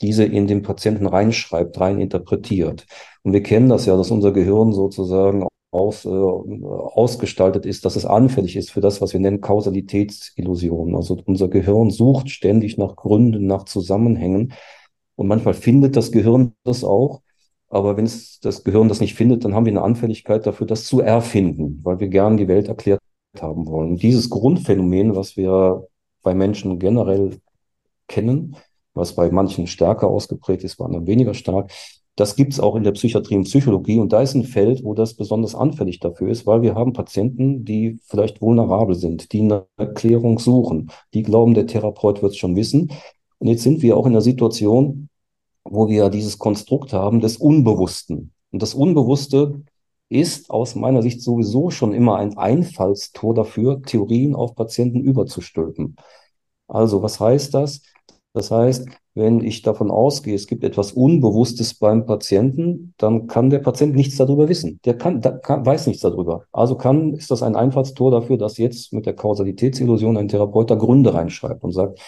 diese 0.00 0.24
in 0.24 0.46
den 0.46 0.62
Patienten 0.62 1.06
reinschreibt, 1.06 1.80
rein 1.80 2.00
interpretiert. 2.00 2.86
Und 3.22 3.32
wir 3.32 3.42
kennen 3.42 3.68
das 3.68 3.86
ja, 3.86 3.96
dass 3.96 4.10
unser 4.10 4.32
Gehirn 4.32 4.72
sozusagen 4.72 5.46
aus, 5.70 6.04
äh, 6.04 6.08
ausgestaltet 6.08 7.66
ist, 7.66 7.84
dass 7.84 7.96
es 7.96 8.06
anfällig 8.06 8.54
ist 8.56 8.70
für 8.70 8.80
das, 8.80 9.00
was 9.00 9.12
wir 9.12 9.20
nennen 9.20 9.40
Kausalitätsillusionen. 9.40 10.94
Also 10.94 11.20
unser 11.24 11.48
Gehirn 11.48 11.90
sucht 11.90 12.30
ständig 12.30 12.78
nach 12.78 12.96
Gründen, 12.96 13.46
nach 13.46 13.64
Zusammenhängen. 13.64 14.52
Und 15.16 15.26
manchmal 15.26 15.54
findet 15.54 15.96
das 15.96 16.12
Gehirn 16.12 16.52
das 16.64 16.84
auch. 16.84 17.23
Aber 17.68 17.96
wenn 17.96 18.04
das 18.04 18.64
Gehirn 18.64 18.88
das 18.88 19.00
nicht 19.00 19.14
findet, 19.14 19.44
dann 19.44 19.54
haben 19.54 19.66
wir 19.66 19.72
eine 19.72 19.82
Anfälligkeit 19.82 20.46
dafür, 20.46 20.66
das 20.66 20.84
zu 20.84 21.00
erfinden, 21.00 21.80
weil 21.82 21.98
wir 21.98 22.08
gern 22.08 22.36
die 22.36 22.48
Welt 22.48 22.68
erklärt 22.68 23.00
haben 23.40 23.66
wollen. 23.66 23.90
Und 23.92 24.02
dieses 24.02 24.30
Grundphänomen, 24.30 25.16
was 25.16 25.36
wir 25.36 25.88
bei 26.22 26.34
Menschen 26.34 26.78
generell 26.78 27.38
kennen, 28.06 28.56
was 28.94 29.14
bei 29.14 29.30
manchen 29.30 29.66
stärker 29.66 30.08
ausgeprägt 30.08 30.62
ist, 30.62 30.76
bei 30.76 30.84
anderen 30.84 31.06
weniger 31.06 31.34
stark, 31.34 31.72
das 32.16 32.36
gibt 32.36 32.52
es 32.52 32.60
auch 32.60 32.76
in 32.76 32.84
der 32.84 32.92
Psychiatrie 32.92 33.36
und 33.36 33.44
Psychologie. 33.44 33.98
Und 33.98 34.12
da 34.12 34.22
ist 34.22 34.34
ein 34.34 34.44
Feld, 34.44 34.84
wo 34.84 34.94
das 34.94 35.14
besonders 35.14 35.54
anfällig 35.54 35.98
dafür 35.98 36.28
ist, 36.28 36.46
weil 36.46 36.62
wir 36.62 36.76
haben 36.76 36.92
Patienten, 36.92 37.64
die 37.64 37.98
vielleicht 38.06 38.40
vulnerabel 38.40 38.94
sind, 38.94 39.32
die 39.32 39.40
eine 39.40 39.66
Erklärung 39.76 40.38
suchen, 40.38 40.90
die 41.12 41.22
glauben, 41.22 41.54
der 41.54 41.66
Therapeut 41.66 42.22
wird 42.22 42.32
es 42.32 42.38
schon 42.38 42.54
wissen. 42.54 42.92
Und 43.38 43.48
jetzt 43.48 43.64
sind 43.64 43.82
wir 43.82 43.96
auch 43.96 44.06
in 44.06 44.12
der 44.12 44.22
Situation, 44.22 45.08
wo 45.64 45.88
wir 45.88 46.10
dieses 46.10 46.38
Konstrukt 46.38 46.92
haben 46.92 47.20
des 47.20 47.36
Unbewussten. 47.36 48.32
Und 48.50 48.62
das 48.62 48.74
Unbewusste 48.74 49.62
ist 50.08 50.50
aus 50.50 50.74
meiner 50.74 51.02
Sicht 51.02 51.22
sowieso 51.22 51.70
schon 51.70 51.92
immer 51.92 52.16
ein 52.16 52.36
Einfallstor 52.36 53.34
dafür, 53.34 53.82
Theorien 53.82 54.34
auf 54.34 54.54
Patienten 54.54 55.00
überzustülpen. 55.00 55.96
Also, 56.68 57.02
was 57.02 57.20
heißt 57.20 57.54
das? 57.54 57.82
Das 58.32 58.50
heißt, 58.50 58.88
wenn 59.14 59.44
ich 59.44 59.62
davon 59.62 59.92
ausgehe, 59.92 60.34
es 60.34 60.48
gibt 60.48 60.64
etwas 60.64 60.92
Unbewusstes 60.92 61.74
beim 61.74 62.04
Patienten, 62.04 62.94
dann 62.98 63.28
kann 63.28 63.48
der 63.48 63.60
Patient 63.60 63.94
nichts 63.94 64.16
darüber 64.16 64.48
wissen. 64.48 64.80
Der 64.84 64.98
kann, 64.98 65.20
da, 65.20 65.30
kann, 65.30 65.64
weiß 65.64 65.86
nichts 65.86 66.02
darüber. 66.02 66.44
Also 66.50 66.76
kann, 66.76 67.14
ist 67.14 67.30
das 67.30 67.44
ein 67.44 67.54
Einfallstor 67.54 68.10
dafür, 68.10 68.36
dass 68.36 68.58
jetzt 68.58 68.92
mit 68.92 69.06
der 69.06 69.14
Kausalitätsillusion 69.14 70.16
ein 70.16 70.28
Therapeut 70.28 70.68
da 70.70 70.74
Gründe 70.74 71.14
reinschreibt 71.14 71.62
und 71.62 71.70
sagt, 71.70 72.00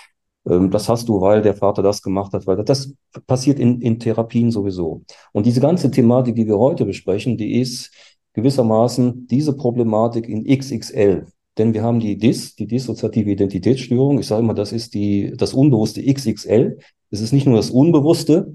das 0.47 0.89
hast 0.89 1.09
du, 1.09 1.21
weil 1.21 1.43
der 1.43 1.55
Vater 1.55 1.83
das 1.83 2.03
gemacht 2.03 2.33
hat, 2.33 2.47
weil 2.47 2.63
das 2.63 2.93
passiert 3.27 3.59
in, 3.59 3.81
in 3.81 3.99
Therapien 3.99 4.53
sowieso. 4.53 5.03
Und 5.33 5.45
diese 5.45 5.61
ganze 5.61 5.91
Thematik, 5.91 6.37
die 6.37 6.47
wir 6.47 6.59
heute 6.59 6.85
besprechen, 6.85 7.37
die 7.37 7.59
ist 7.61 7.91
gewissermaßen 8.35 9.27
diese 9.27 9.57
Problematik 9.57 10.29
in 10.29 10.45
XXL. 10.45 11.27
Denn 11.59 11.75
wir 11.75 11.83
haben 11.83 12.01
die 12.01 12.17
DIS, 12.19 12.55
die 12.55 12.67
dissoziative 12.67 13.31
Identitätsstörung. 13.31 14.21
Ich 14.21 14.27
sage 14.27 14.43
immer, 14.43 14.55
das 14.55 14.73
ist 14.73 14.95
die, 14.95 15.33
das 15.37 15.55
unbewusste 15.55 16.03
XXL. 16.03 16.79
Es 17.11 17.21
ist 17.21 17.33
nicht 17.33 17.47
nur 17.47 17.57
das 17.57 17.71
Unbewusste, 17.71 18.55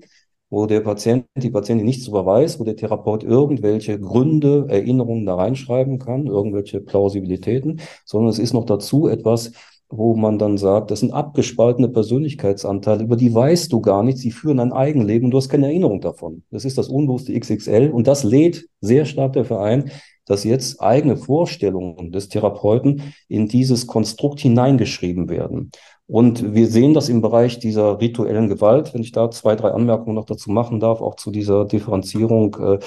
wo 0.50 0.68
der 0.68 0.82
Patient, 0.82 1.26
die 1.36 1.50
Patientin 1.50 1.86
nichts 1.86 2.06
darüber 2.06 2.26
weiß, 2.26 2.60
wo 2.60 2.64
der 2.64 2.76
Therapeut 2.76 3.24
irgendwelche 3.24 4.00
Gründe, 4.00 4.68
Erinnerungen 4.70 5.26
da 5.26 5.36
reinschreiben 5.36 5.98
kann, 5.98 6.28
irgendwelche 6.28 6.80
Plausibilitäten, 6.80 7.82
sondern 8.06 8.30
es 8.30 8.38
ist 8.38 8.54
noch 8.54 8.66
dazu 8.66 9.08
etwas, 9.08 9.54
wo 9.92 10.16
man 10.16 10.40
dann 10.40 10.58
sagt, 10.58 10.90
das 10.92 11.02
sind 11.02 11.14
abgespaltene 11.14 11.90
Persönlichkeitsanteile, 11.90 13.04
über 13.04 13.18
die 13.18 13.34
weißt 13.34 13.72
du 13.72 13.82
gar 13.82 14.04
nichts, 14.04 14.22
sie 14.22 14.32
führen 14.32 14.60
ein 14.60 14.74
Eigenleben 14.74 15.26
und 15.26 15.32
du 15.32 15.38
hast 15.38 15.50
keine 15.50 15.68
Erinnerung 15.68 16.02
davon. 16.02 16.44
Das 16.50 16.66
ist 16.66 16.78
das 16.78 16.88
unbewusste 16.88 17.38
XXL 17.38 17.90
und 17.92 18.08
das 18.08 18.24
lädt 18.24 18.68
sehr 18.80 19.06
stark 19.06 19.34
dafür 19.34 19.62
ein, 19.62 19.92
dass 20.26 20.44
jetzt 20.44 20.82
eigene 20.82 21.18
Vorstellungen 21.18 22.12
des 22.12 22.30
Therapeuten 22.30 23.14
in 23.28 23.48
dieses 23.48 23.86
Konstrukt 23.88 24.40
hineingeschrieben 24.40 25.30
werden. 25.30 25.72
Und 26.08 26.54
wir 26.54 26.68
sehen 26.68 26.94
das 26.94 27.10
im 27.10 27.22
Bereich 27.22 27.60
dieser 27.60 28.00
rituellen 28.00 28.50
Gewalt, 28.50 28.94
wenn 28.94 29.02
ich 29.02 29.12
da 29.12 29.32
zwei, 29.32 29.56
drei 29.56 29.72
Anmerkungen 29.72 30.16
noch 30.16 30.26
dazu 30.26 30.52
machen 30.52 30.80
darf, 30.80 31.02
auch 31.02 31.16
zu 31.16 31.32
dieser 31.32 31.66
Differenzierung. 31.66 32.56
Äh, 32.60 32.80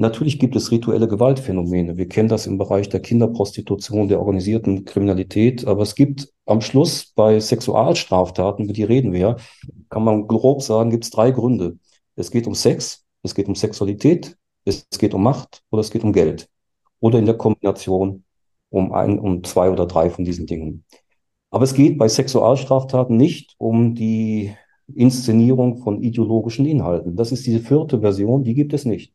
Natürlich 0.00 0.38
gibt 0.38 0.54
es 0.54 0.70
rituelle 0.70 1.08
Gewaltphänomene. 1.08 1.96
Wir 1.96 2.06
kennen 2.06 2.28
das 2.28 2.46
im 2.46 2.56
Bereich 2.56 2.88
der 2.88 3.00
Kinderprostitution, 3.00 4.06
der 4.06 4.20
organisierten 4.20 4.84
Kriminalität. 4.84 5.66
Aber 5.66 5.82
es 5.82 5.96
gibt 5.96 6.32
am 6.46 6.60
Schluss 6.60 7.12
bei 7.16 7.40
Sexualstraftaten, 7.40 8.64
über 8.64 8.72
die 8.72 8.84
reden 8.84 9.12
wir, 9.12 9.38
kann 9.90 10.04
man 10.04 10.28
grob 10.28 10.62
sagen, 10.62 10.90
gibt 10.90 11.02
es 11.02 11.10
drei 11.10 11.32
Gründe. 11.32 11.78
Es 12.14 12.30
geht 12.30 12.46
um 12.46 12.54
Sex, 12.54 13.04
es 13.24 13.34
geht 13.34 13.48
um 13.48 13.56
Sexualität, 13.56 14.36
es 14.64 14.86
geht 14.98 15.14
um 15.14 15.22
Macht 15.24 15.64
oder 15.70 15.80
es 15.80 15.90
geht 15.90 16.04
um 16.04 16.12
Geld. 16.12 16.48
Oder 17.00 17.18
in 17.18 17.26
der 17.26 17.36
Kombination 17.36 18.22
um 18.70 18.92
ein, 18.92 19.18
um 19.18 19.42
zwei 19.42 19.68
oder 19.68 19.86
drei 19.86 20.10
von 20.10 20.24
diesen 20.24 20.46
Dingen. 20.46 20.84
Aber 21.50 21.64
es 21.64 21.74
geht 21.74 21.98
bei 21.98 22.06
Sexualstraftaten 22.08 23.16
nicht 23.16 23.56
um 23.58 23.96
die 23.96 24.54
Inszenierung 24.94 25.78
von 25.78 26.04
ideologischen 26.04 26.66
Inhalten. 26.66 27.16
Das 27.16 27.32
ist 27.32 27.44
diese 27.46 27.58
vierte 27.58 28.00
Version, 28.00 28.44
die 28.44 28.54
gibt 28.54 28.72
es 28.74 28.84
nicht. 28.84 29.12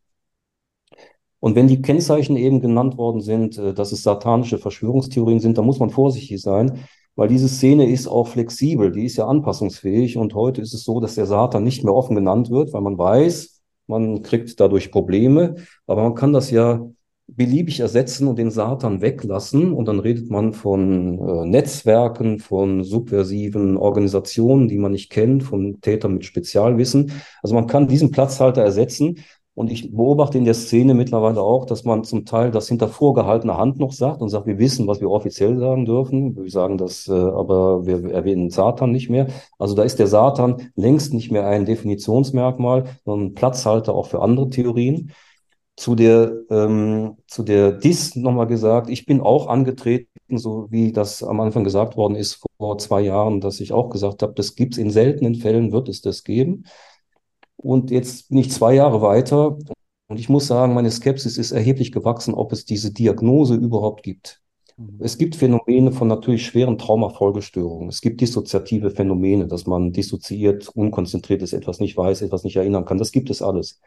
Und 1.43 1.58
wenn 1.58 1.67
die 1.67 1.82
Kennzeichen 1.82 2.38
eben 2.38 2.62
genannt 2.62 2.97
worden 2.97 3.19
sind, 3.19 3.58
äh, 3.58 3.73
dass 3.73 3.91
es 3.91 4.01
satanische 4.01 4.58
Verschwörungstheorien 4.58 5.41
sind, 5.41 5.58
dann 5.58 5.65
muss 5.65 5.77
man 5.77 5.89
vorsichtig 5.89 6.41
sein, 6.41 6.79
weil 7.17 7.27
diese 7.27 7.49
Szene 7.49 7.89
ist 7.89 8.08
auch 8.08 8.29
flexibel, 8.29 8.93
die 8.93 9.03
ist 9.03 9.17
ja 9.17 9.27
anpassungsfähig. 9.27 10.15
Und 10.15 10.36
heute 10.36 10.62
ist 10.62 10.73
es 10.73 10.86
so, 10.86 11.01
dass 11.01 11.15
der 11.15 11.25
Satan 11.25 11.65
nicht 11.65 11.84
mehr 11.84 11.93
offen 11.93 12.15
genannt 12.15 12.49
wird, 12.49 12.71
weil 12.71 12.79
man 12.79 12.97
weiß, 12.97 13.62
man 13.88 14.21
kriegt 14.21 14.58
dadurch 14.62 14.89
Probleme. 14.89 15.56
Aber 15.86 16.03
man 16.03 16.15
kann 16.15 16.32
das 16.32 16.49
ja 16.49 16.88
beliebig 17.27 17.82
ersetzen 17.82 18.29
und 18.29 18.39
den 18.39 18.49
Satan 18.49 19.01
weglassen. 19.01 19.73
Und 19.73 19.89
dann 19.89 19.99
redet 19.99 20.29
man 20.29 20.53
von 20.53 21.19
äh, 21.19 21.45
Netzwerken, 21.45 22.39
von 22.39 22.86
subversiven 22.86 23.75
Organisationen, 23.75 24.69
die 24.69 24.77
man 24.77 24.93
nicht 24.93 25.10
kennt, 25.10 25.43
von 25.43 25.82
Tätern 25.82 26.13
mit 26.13 26.23
Spezialwissen. 26.23 27.12
Also 27.41 27.53
man 27.53 27.67
kann 27.67 27.89
diesen 27.89 28.12
Platzhalter 28.12 28.62
ersetzen. 28.62 29.17
Und 29.56 29.72
ich 29.72 29.92
beobachte 29.96 30.39
in 30.39 30.46
der 30.46 30.56
Szene 30.56 30.96
mittlerweile 30.96 31.42
auch, 31.42 31.66
dass 31.66 31.84
man 31.84 32.04
zum 32.04 32.26
Teil 32.26 32.50
das 32.50 32.68
hinter 32.68 32.88
vorgehaltener 32.88 33.58
Hand 33.58 33.78
noch 33.78 33.92
sagt 33.92 34.22
und 34.22 34.30
sagt, 34.30 34.48
wir 34.48 34.58
wissen, 34.58 34.88
was 34.88 35.00
wir 35.00 35.12
offiziell 35.12 35.60
sagen 35.60 35.86
dürfen. 35.86 36.36
Wir 36.36 36.50
sagen 36.50 36.80
das, 36.80 37.08
äh, 37.08 37.12
aber 37.12 37.86
wir 37.86 38.12
erwähnen 38.12 38.50
Satan 38.50 38.92
nicht 38.92 39.12
mehr. 39.12 39.28
Also 39.60 39.76
da 39.76 39.84
ist 39.84 40.00
der 40.00 40.08
Satan 40.08 40.72
längst 40.76 41.13
nicht 41.13 41.32
mehr 41.32 41.46
ein 41.46 41.66
Definitionsmerkmal, 41.66 42.86
sondern 43.06 43.36
Platzhalter 43.36 43.94
auch 43.94 44.08
für 44.08 44.22
andere 44.22 44.50
Theorien. 44.50 45.12
Zu 45.76 45.96
der, 45.96 46.34
ähm, 46.50 47.18
zu 47.28 47.44
der 47.44 47.74
DIS 47.74 48.16
nochmal 48.16 48.48
gesagt, 48.48 48.89
ich 48.89 49.06
bin 49.06 49.22
auch 49.22 49.48
angetreten, 49.48 50.08
so 50.38 50.68
wie 50.72 50.92
das 50.92 51.24
am 51.24 51.39
Anfang 51.39 51.63
gesagt 51.63 51.96
worden 51.98 52.16
ist 52.16 52.44
vor 52.58 52.78
zwei 52.80 53.02
Jahren, 53.02 53.39
dass 53.42 53.60
ich 53.60 53.72
auch 53.72 53.89
gesagt 53.89 54.24
habe, 54.24 54.34
das 54.34 54.56
gibt 54.56 54.74
es 54.74 54.78
in 54.80 54.89
seltenen 54.89 55.36
Fällen, 55.36 55.72
wird 55.72 55.89
es 55.89 56.02
das 56.02 56.24
geben. 56.24 56.66
Und 57.63 57.91
jetzt 57.91 58.30
bin 58.30 58.39
ich 58.39 58.52
zwei 58.52 58.76
Jahre 58.76 59.02
weiter 59.02 59.58
und 60.08 60.19
ich 60.19 60.30
muss 60.30 60.47
sagen, 60.47 60.73
meine 60.73 60.91
Skepsis 60.91 61.38
ist 61.38 61.52
erheblich 61.52 61.91
gewachsen, 61.91 62.34
ob 62.34 62.52
es 62.52 62.65
diese 62.65 62.91
Diagnose 62.91 63.56
überhaupt 63.56 64.04
gibt. 64.04 64.41
Mhm. 64.78 64.97
Es 64.99 65.17
gibt 65.17 65.36
Phänomene 65.36 65.91
von 65.91 66.08
natürlich 66.08 66.45
schweren 66.45 66.78
Traumafolgestörungen. 66.78 67.89
Es 67.89 68.02
gibt 68.02 68.21
dissoziative 68.21 68.91
Phänomene, 68.91 69.47
dass 69.47 69.65
man 69.65 69.93
dissoziiert, 69.93 70.69
unkonzentriert 70.69 71.41
ist, 71.41 71.54
etwas 71.54 71.80
nicht 71.80 71.95
weiß, 71.95 72.21
etwas 72.21 72.43
nicht 72.43 72.58
erinnern 72.58 72.86
kann. 72.86 72.97
Das 72.97 73.12
gibt 73.12 73.30
es 73.30 73.41
alles. 73.41 73.80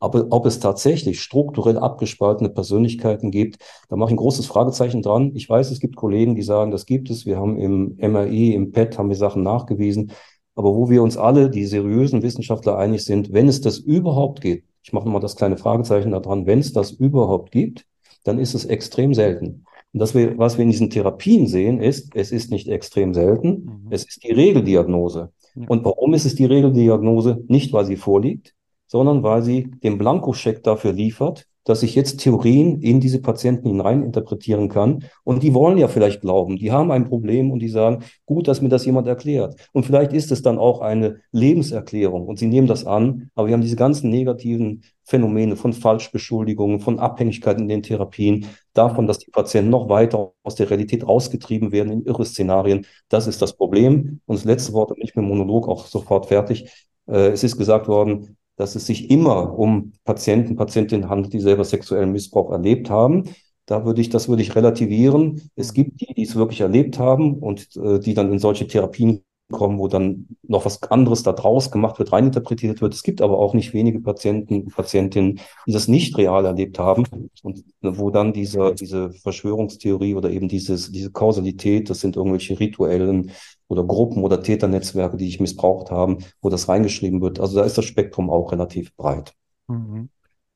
Aber 0.00 0.28
ob 0.30 0.46
es 0.46 0.60
tatsächlich 0.60 1.20
strukturell 1.20 1.76
abgespaltene 1.76 2.50
Persönlichkeiten 2.50 3.32
gibt, 3.32 3.58
da 3.88 3.96
mache 3.96 4.10
ich 4.10 4.14
ein 4.14 4.18
großes 4.18 4.46
Fragezeichen 4.46 5.02
dran. 5.02 5.32
Ich 5.34 5.48
weiß, 5.48 5.72
es 5.72 5.80
gibt 5.80 5.96
Kollegen, 5.96 6.36
die 6.36 6.42
sagen, 6.42 6.70
das 6.70 6.86
gibt 6.86 7.10
es. 7.10 7.26
Wir 7.26 7.38
haben 7.38 7.58
im 7.58 7.96
MRI, 7.98 8.54
im 8.54 8.70
PET, 8.70 8.96
haben 8.96 9.08
wir 9.08 9.16
Sachen 9.16 9.42
nachgewiesen. 9.42 10.12
Aber 10.58 10.74
wo 10.74 10.90
wir 10.90 11.04
uns 11.04 11.16
alle, 11.16 11.50
die 11.50 11.66
seriösen 11.66 12.20
Wissenschaftler, 12.22 12.76
einig 12.76 13.04
sind, 13.04 13.32
wenn 13.32 13.46
es 13.46 13.60
das 13.60 13.78
überhaupt 13.78 14.40
geht, 14.40 14.64
ich 14.82 14.92
mache 14.92 15.04
nochmal 15.04 15.20
das 15.20 15.36
kleine 15.36 15.56
Fragezeichen 15.56 16.10
da 16.10 16.18
dran, 16.18 16.46
wenn 16.46 16.58
es 16.58 16.72
das 16.72 16.90
überhaupt 16.90 17.52
gibt, 17.52 17.86
dann 18.24 18.40
ist 18.40 18.54
es 18.54 18.64
extrem 18.64 19.14
selten. 19.14 19.64
Und 19.92 20.00
das 20.00 20.16
wir, 20.16 20.36
was 20.36 20.58
wir 20.58 20.64
in 20.64 20.70
diesen 20.72 20.90
Therapien 20.90 21.46
sehen, 21.46 21.80
ist, 21.80 22.10
es 22.16 22.32
ist 22.32 22.50
nicht 22.50 22.66
extrem 22.66 23.14
selten, 23.14 23.50
mhm. 23.50 23.86
es 23.90 24.04
ist 24.04 24.24
die 24.24 24.32
Regeldiagnose. 24.32 25.30
Ja. 25.54 25.62
Und 25.68 25.84
warum 25.84 26.12
ist 26.12 26.24
es 26.24 26.34
die 26.34 26.46
Regeldiagnose? 26.46 27.44
Nicht, 27.46 27.72
weil 27.72 27.84
sie 27.84 27.94
vorliegt, 27.94 28.56
sondern 28.88 29.22
weil 29.22 29.42
sie 29.42 29.70
den 29.84 29.96
Blankoscheck 29.96 30.64
dafür 30.64 30.92
liefert, 30.92 31.46
dass 31.68 31.82
ich 31.82 31.94
jetzt 31.94 32.20
Theorien 32.20 32.80
in 32.80 32.98
diese 32.98 33.20
Patienten 33.20 33.68
hinein 33.68 34.02
interpretieren 34.02 34.68
kann. 34.70 35.04
Und 35.22 35.42
die 35.42 35.52
wollen 35.52 35.76
ja 35.76 35.86
vielleicht 35.86 36.22
glauben, 36.22 36.56
die 36.56 36.72
haben 36.72 36.90
ein 36.90 37.08
Problem 37.08 37.50
und 37.50 37.58
die 37.58 37.68
sagen, 37.68 38.04
gut, 38.24 38.48
dass 38.48 38.62
mir 38.62 38.70
das 38.70 38.86
jemand 38.86 39.06
erklärt. 39.06 39.54
Und 39.72 39.84
vielleicht 39.84 40.14
ist 40.14 40.32
es 40.32 40.40
dann 40.40 40.58
auch 40.58 40.80
eine 40.80 41.20
Lebenserklärung 41.30 42.26
und 42.26 42.38
sie 42.38 42.46
nehmen 42.46 42.66
das 42.66 42.86
an, 42.86 43.30
aber 43.34 43.48
wir 43.48 43.54
haben 43.54 43.60
diese 43.60 43.76
ganzen 43.76 44.08
negativen 44.08 44.82
Phänomene 45.04 45.56
von 45.56 45.72
Falschbeschuldigungen, 45.74 46.80
von 46.80 46.98
Abhängigkeiten 46.98 47.64
in 47.64 47.68
den 47.68 47.82
Therapien, 47.82 48.46
davon, 48.72 49.06
dass 49.06 49.18
die 49.18 49.30
Patienten 49.30 49.70
noch 49.70 49.88
weiter 49.90 50.32
aus 50.42 50.54
der 50.54 50.70
Realität 50.70 51.06
rausgetrieben 51.06 51.72
werden 51.72 51.92
in 51.92 52.04
irre 52.04 52.24
Szenarien. 52.24 52.86
Das 53.08 53.26
ist 53.26 53.42
das 53.42 53.56
Problem. 53.56 54.20
Und 54.26 54.36
das 54.36 54.44
letzte 54.44 54.72
Wort, 54.72 54.90
und 54.90 54.98
ich 54.98 55.14
mit 55.14 55.24
dem 55.24 55.28
Monolog 55.28 55.68
auch 55.68 55.86
sofort 55.86 56.26
fertig. 56.26 56.88
Äh, 57.06 57.28
es 57.28 57.44
ist 57.44 57.56
gesagt 57.56 57.88
worden, 57.88 58.37
dass 58.58 58.74
es 58.74 58.86
sich 58.86 59.10
immer 59.10 59.56
um 59.56 59.92
Patienten, 60.04 60.56
Patientinnen 60.56 61.08
handelt, 61.08 61.32
die 61.32 61.40
selber 61.40 61.64
sexuellen 61.64 62.12
Missbrauch 62.12 62.50
erlebt 62.50 62.90
haben. 62.90 63.24
Da 63.66 63.84
würde 63.84 64.00
ich, 64.00 64.10
das 64.10 64.28
würde 64.28 64.42
ich 64.42 64.56
relativieren. 64.56 65.50
Es 65.54 65.72
gibt 65.72 66.00
die, 66.00 66.12
die 66.12 66.22
es 66.22 66.34
wirklich 66.34 66.60
erlebt 66.60 66.98
haben 66.98 67.34
und 67.34 67.76
äh, 67.76 68.00
die 68.00 68.14
dann 68.14 68.32
in 68.32 68.38
solche 68.38 68.66
Therapien 68.66 69.22
kommen, 69.52 69.78
wo 69.78 69.88
dann 69.88 70.26
noch 70.42 70.64
was 70.64 70.82
anderes 70.82 71.22
da 71.22 71.32
draus 71.32 71.70
gemacht 71.70 71.98
wird, 71.98 72.12
reininterpretiert 72.12 72.82
wird. 72.82 72.94
Es 72.94 73.02
gibt 73.02 73.22
aber 73.22 73.38
auch 73.38 73.54
nicht 73.54 73.72
wenige 73.72 74.00
Patienten, 74.00 74.68
Patientinnen, 74.68 75.40
die 75.66 75.72
das 75.72 75.88
nicht 75.88 76.18
real 76.18 76.44
erlebt 76.44 76.78
haben 76.78 77.04
und 77.42 77.64
wo 77.80 78.10
dann 78.10 78.32
diese, 78.32 78.74
diese 78.74 79.12
Verschwörungstheorie 79.12 80.14
oder 80.14 80.30
eben 80.30 80.48
dieses, 80.48 80.90
diese 80.90 81.12
Kausalität, 81.12 81.88
das 81.88 82.00
sind 82.00 82.16
irgendwelche 82.16 82.58
rituellen 82.58 83.30
oder 83.68 83.84
Gruppen 83.84 84.22
oder 84.24 84.42
Täternetzwerke, 84.42 85.16
die 85.16 85.26
sich 85.26 85.40
missbraucht 85.40 85.90
haben, 85.90 86.18
wo 86.40 86.48
das 86.48 86.68
reingeschrieben 86.68 87.20
wird. 87.20 87.38
Also 87.38 87.58
da 87.58 87.64
ist 87.64 87.78
das 87.78 87.84
Spektrum 87.84 88.30
auch 88.30 88.52
relativ 88.52 88.94
breit. 88.96 89.34
Mhm. 89.68 90.08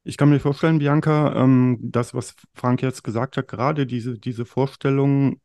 Ich 0.04 0.16
kann 0.16 0.30
mir 0.30 0.40
vorstellen, 0.40 0.78
Bianca, 0.80 1.34
ähm, 1.36 1.78
das, 1.80 2.12
was 2.12 2.34
Frank 2.54 2.82
jetzt 2.82 3.04
gesagt 3.04 3.36
hat, 3.36 3.46
gerade 3.46 3.86
diese, 3.86 4.18
diese 4.18 4.44
Vorstellung, 4.44 5.40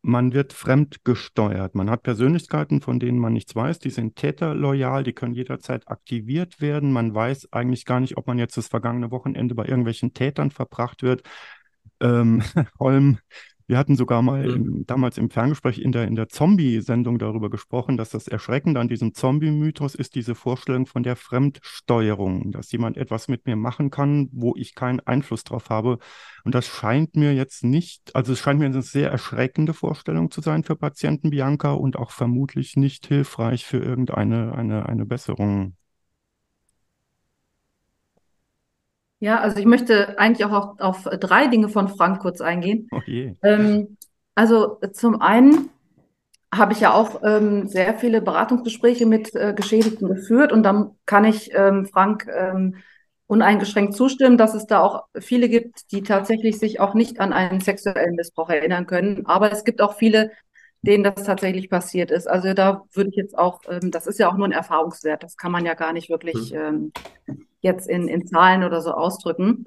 man 0.00 0.32
wird 0.32 0.52
fremdgesteuert. 0.52 1.76
Man 1.76 1.88
hat 1.88 2.02
Persönlichkeiten, 2.02 2.80
von 2.80 2.98
denen 2.98 3.18
man 3.18 3.32
nichts 3.32 3.54
weiß. 3.54 3.78
Die 3.78 3.90
sind 3.90 4.16
täterloyal, 4.16 5.04
die 5.04 5.12
können 5.12 5.34
jederzeit 5.34 5.86
aktiviert 5.86 6.60
werden. 6.60 6.92
Man 6.92 7.14
weiß 7.14 7.52
eigentlich 7.52 7.84
gar 7.84 8.00
nicht, 8.00 8.16
ob 8.16 8.26
man 8.26 8.38
jetzt 8.38 8.56
das 8.56 8.66
vergangene 8.66 9.12
Wochenende 9.12 9.54
bei 9.54 9.66
irgendwelchen 9.66 10.14
Tätern 10.14 10.50
verbracht 10.50 11.04
wird. 11.04 11.22
Ähm, 12.00 12.42
Holm 12.80 13.18
wir 13.66 13.78
hatten 13.78 13.96
sogar 13.96 14.22
mal 14.22 14.46
mhm. 14.46 14.54
im, 14.54 14.86
damals 14.86 15.18
im 15.18 15.30
Ferngespräch 15.30 15.78
in 15.78 15.92
der, 15.92 16.06
in 16.06 16.14
der 16.14 16.28
Zombie-Sendung 16.28 17.18
darüber 17.18 17.50
gesprochen, 17.50 17.96
dass 17.96 18.10
das 18.10 18.28
Erschreckende 18.28 18.80
an 18.80 18.88
diesem 18.88 19.14
Zombie-Mythos 19.14 19.94
ist 19.94 20.14
diese 20.14 20.34
Vorstellung 20.34 20.86
von 20.86 21.02
der 21.02 21.16
Fremdsteuerung, 21.16 22.52
dass 22.52 22.72
jemand 22.72 22.96
etwas 22.96 23.28
mit 23.28 23.46
mir 23.46 23.56
machen 23.56 23.90
kann, 23.90 24.28
wo 24.32 24.54
ich 24.56 24.74
keinen 24.74 25.00
Einfluss 25.00 25.44
drauf 25.44 25.70
habe. 25.70 25.98
Und 26.44 26.54
das 26.54 26.66
scheint 26.66 27.16
mir 27.16 27.34
jetzt 27.34 27.64
nicht, 27.64 28.14
also 28.14 28.32
es 28.32 28.40
scheint 28.40 28.60
mir 28.60 28.66
eine 28.66 28.82
sehr 28.82 29.10
erschreckende 29.10 29.74
Vorstellung 29.74 30.30
zu 30.30 30.40
sein 30.40 30.64
für 30.64 30.76
Patienten, 30.76 31.30
Bianca, 31.30 31.72
und 31.72 31.96
auch 31.96 32.10
vermutlich 32.10 32.76
nicht 32.76 33.06
hilfreich 33.06 33.64
für 33.64 33.78
irgendeine 33.78 34.52
eine, 34.54 34.86
eine 34.86 35.06
Besserung. 35.06 35.76
Ja, 39.22 39.38
also 39.38 39.56
ich 39.58 39.66
möchte 39.66 40.18
eigentlich 40.18 40.44
auch 40.44 40.50
auf, 40.50 40.80
auf 40.80 41.04
drei 41.20 41.46
Dinge 41.46 41.68
von 41.68 41.86
Frank 41.86 42.18
kurz 42.18 42.40
eingehen. 42.40 42.88
Oh 42.90 42.98
je. 43.06 43.36
Ähm, 43.44 43.96
also 44.34 44.80
zum 44.94 45.20
einen 45.20 45.70
habe 46.52 46.72
ich 46.72 46.80
ja 46.80 46.92
auch 46.92 47.22
ähm, 47.22 47.68
sehr 47.68 47.94
viele 47.94 48.20
Beratungsgespräche 48.20 49.06
mit 49.06 49.32
äh, 49.36 49.54
Geschädigten 49.54 50.08
geführt 50.08 50.50
und 50.52 50.64
dann 50.64 50.96
kann 51.06 51.24
ich 51.24 51.52
ähm, 51.54 51.86
Frank 51.86 52.26
ähm, 52.36 52.78
uneingeschränkt 53.28 53.94
zustimmen, 53.94 54.38
dass 54.38 54.54
es 54.54 54.66
da 54.66 54.80
auch 54.80 55.04
viele 55.16 55.48
gibt, 55.48 55.92
die 55.92 56.02
tatsächlich 56.02 56.58
sich 56.58 56.80
auch 56.80 56.94
nicht 56.94 57.20
an 57.20 57.32
einen 57.32 57.60
sexuellen 57.60 58.16
Missbrauch 58.16 58.50
erinnern 58.50 58.88
können. 58.88 59.24
Aber 59.26 59.52
es 59.52 59.62
gibt 59.62 59.82
auch 59.82 59.94
viele, 59.94 60.32
denen 60.82 61.04
das 61.04 61.22
tatsächlich 61.22 61.70
passiert 61.70 62.10
ist. 62.10 62.26
Also 62.26 62.54
da 62.54 62.82
würde 62.92 63.10
ich 63.10 63.16
jetzt 63.16 63.38
auch, 63.38 63.60
ähm, 63.68 63.92
das 63.92 64.08
ist 64.08 64.18
ja 64.18 64.28
auch 64.28 64.36
nur 64.36 64.48
ein 64.48 64.52
Erfahrungswert, 64.52 65.22
das 65.22 65.36
kann 65.36 65.52
man 65.52 65.64
ja 65.64 65.74
gar 65.74 65.92
nicht 65.92 66.10
wirklich 66.10 66.52
hm. 66.52 66.90
Jetzt 67.62 67.88
in, 67.88 68.08
in 68.08 68.26
Zahlen 68.26 68.64
oder 68.64 68.82
so 68.82 68.92
ausdrücken. 68.92 69.64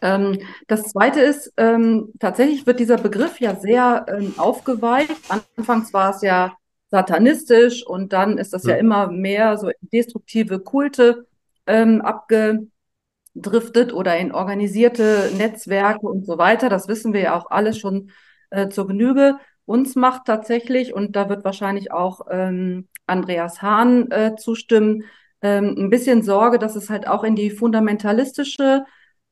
Ähm, 0.00 0.38
das 0.68 0.84
zweite 0.84 1.20
ist, 1.20 1.52
ähm, 1.56 2.12
tatsächlich 2.20 2.66
wird 2.66 2.78
dieser 2.80 2.98
Begriff 2.98 3.40
ja 3.40 3.56
sehr 3.56 4.06
ähm, 4.08 4.34
aufgeweicht. 4.36 5.10
Anfangs 5.28 5.92
war 5.92 6.14
es 6.14 6.22
ja 6.22 6.54
satanistisch 6.90 7.84
und 7.84 8.12
dann 8.12 8.38
ist 8.38 8.52
das 8.52 8.64
ja, 8.64 8.72
ja 8.72 8.76
immer 8.76 9.08
mehr 9.08 9.58
so 9.58 9.70
destruktive 9.80 10.60
Kulte 10.60 11.26
ähm, 11.66 12.02
abgedriftet 12.02 13.92
oder 13.92 14.16
in 14.16 14.32
organisierte 14.32 15.30
Netzwerke 15.36 16.06
und 16.06 16.26
so 16.26 16.38
weiter. 16.38 16.68
Das 16.68 16.86
wissen 16.86 17.12
wir 17.12 17.20
ja 17.20 17.36
auch 17.36 17.50
alles 17.50 17.78
schon 17.78 18.10
äh, 18.50 18.68
zur 18.68 18.86
Genüge. 18.86 19.38
Uns 19.66 19.96
macht 19.96 20.26
tatsächlich, 20.26 20.92
und 20.92 21.16
da 21.16 21.28
wird 21.30 21.44
wahrscheinlich 21.44 21.90
auch 21.90 22.26
ähm, 22.30 22.88
Andreas 23.06 23.62
Hahn 23.62 24.10
äh, 24.10 24.36
zustimmen, 24.36 25.04
ähm, 25.44 25.74
ein 25.76 25.90
bisschen 25.90 26.22
Sorge, 26.22 26.58
dass 26.58 26.74
es 26.74 26.88
halt 26.88 27.06
auch 27.06 27.22
in 27.22 27.36
die 27.36 27.50
fundamentalistische 27.50 28.84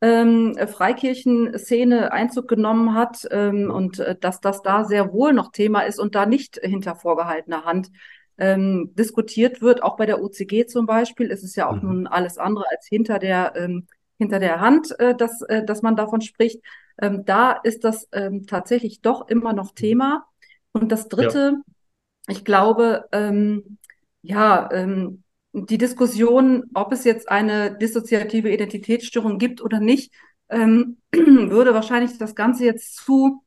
ähm, 0.02 0.54
Freikirchenszene 0.58 2.12
Einzug 2.12 2.48
genommen 2.48 2.94
hat 2.94 3.26
ähm, 3.30 3.70
und 3.70 3.98
äh, 3.98 4.14
dass 4.20 4.40
das 4.40 4.60
da 4.60 4.84
sehr 4.84 5.12
wohl 5.12 5.32
noch 5.32 5.52
Thema 5.52 5.80
ist 5.80 5.98
und 5.98 6.14
da 6.14 6.26
nicht 6.26 6.60
hinter 6.62 6.96
vorgehaltener 6.96 7.64
Hand 7.64 7.90
ähm, 8.36 8.90
diskutiert 8.94 9.62
wird. 9.62 9.82
Auch 9.82 9.96
bei 9.96 10.04
der 10.04 10.22
OCG 10.22 10.66
zum 10.66 10.84
Beispiel 10.84 11.28
ist 11.28 11.44
es 11.44 11.56
ja 11.56 11.66
auch 11.66 11.80
mhm. 11.80 11.88
nun 11.88 12.06
alles 12.06 12.36
andere 12.36 12.66
als 12.70 12.86
hinter 12.86 13.18
der, 13.18 13.54
ähm, 13.56 13.86
hinter 14.18 14.38
der 14.38 14.60
Hand, 14.60 14.94
äh, 15.00 15.14
dass, 15.14 15.40
äh, 15.42 15.64
dass 15.64 15.80
man 15.80 15.96
davon 15.96 16.20
spricht. 16.20 16.60
Ähm, 17.00 17.24
da 17.24 17.52
ist 17.52 17.84
das 17.84 18.06
ähm, 18.12 18.46
tatsächlich 18.46 19.00
doch 19.00 19.28
immer 19.28 19.54
noch 19.54 19.72
Thema. 19.72 20.26
Und 20.72 20.92
das 20.92 21.08
Dritte, 21.08 21.54
ja. 21.56 22.34
ich 22.34 22.44
glaube, 22.44 23.06
ähm, 23.12 23.78
ja, 24.20 24.68
ähm, 24.72 25.21
die 25.52 25.78
Diskussion, 25.78 26.64
ob 26.74 26.92
es 26.92 27.04
jetzt 27.04 27.30
eine 27.30 27.76
dissoziative 27.76 28.50
Identitätsstörung 28.50 29.38
gibt 29.38 29.60
oder 29.60 29.80
nicht, 29.80 30.12
ähm, 30.48 30.98
würde 31.12 31.74
wahrscheinlich 31.74 32.18
das 32.18 32.34
Ganze 32.34 32.64
jetzt 32.64 32.96
zu, 32.96 33.42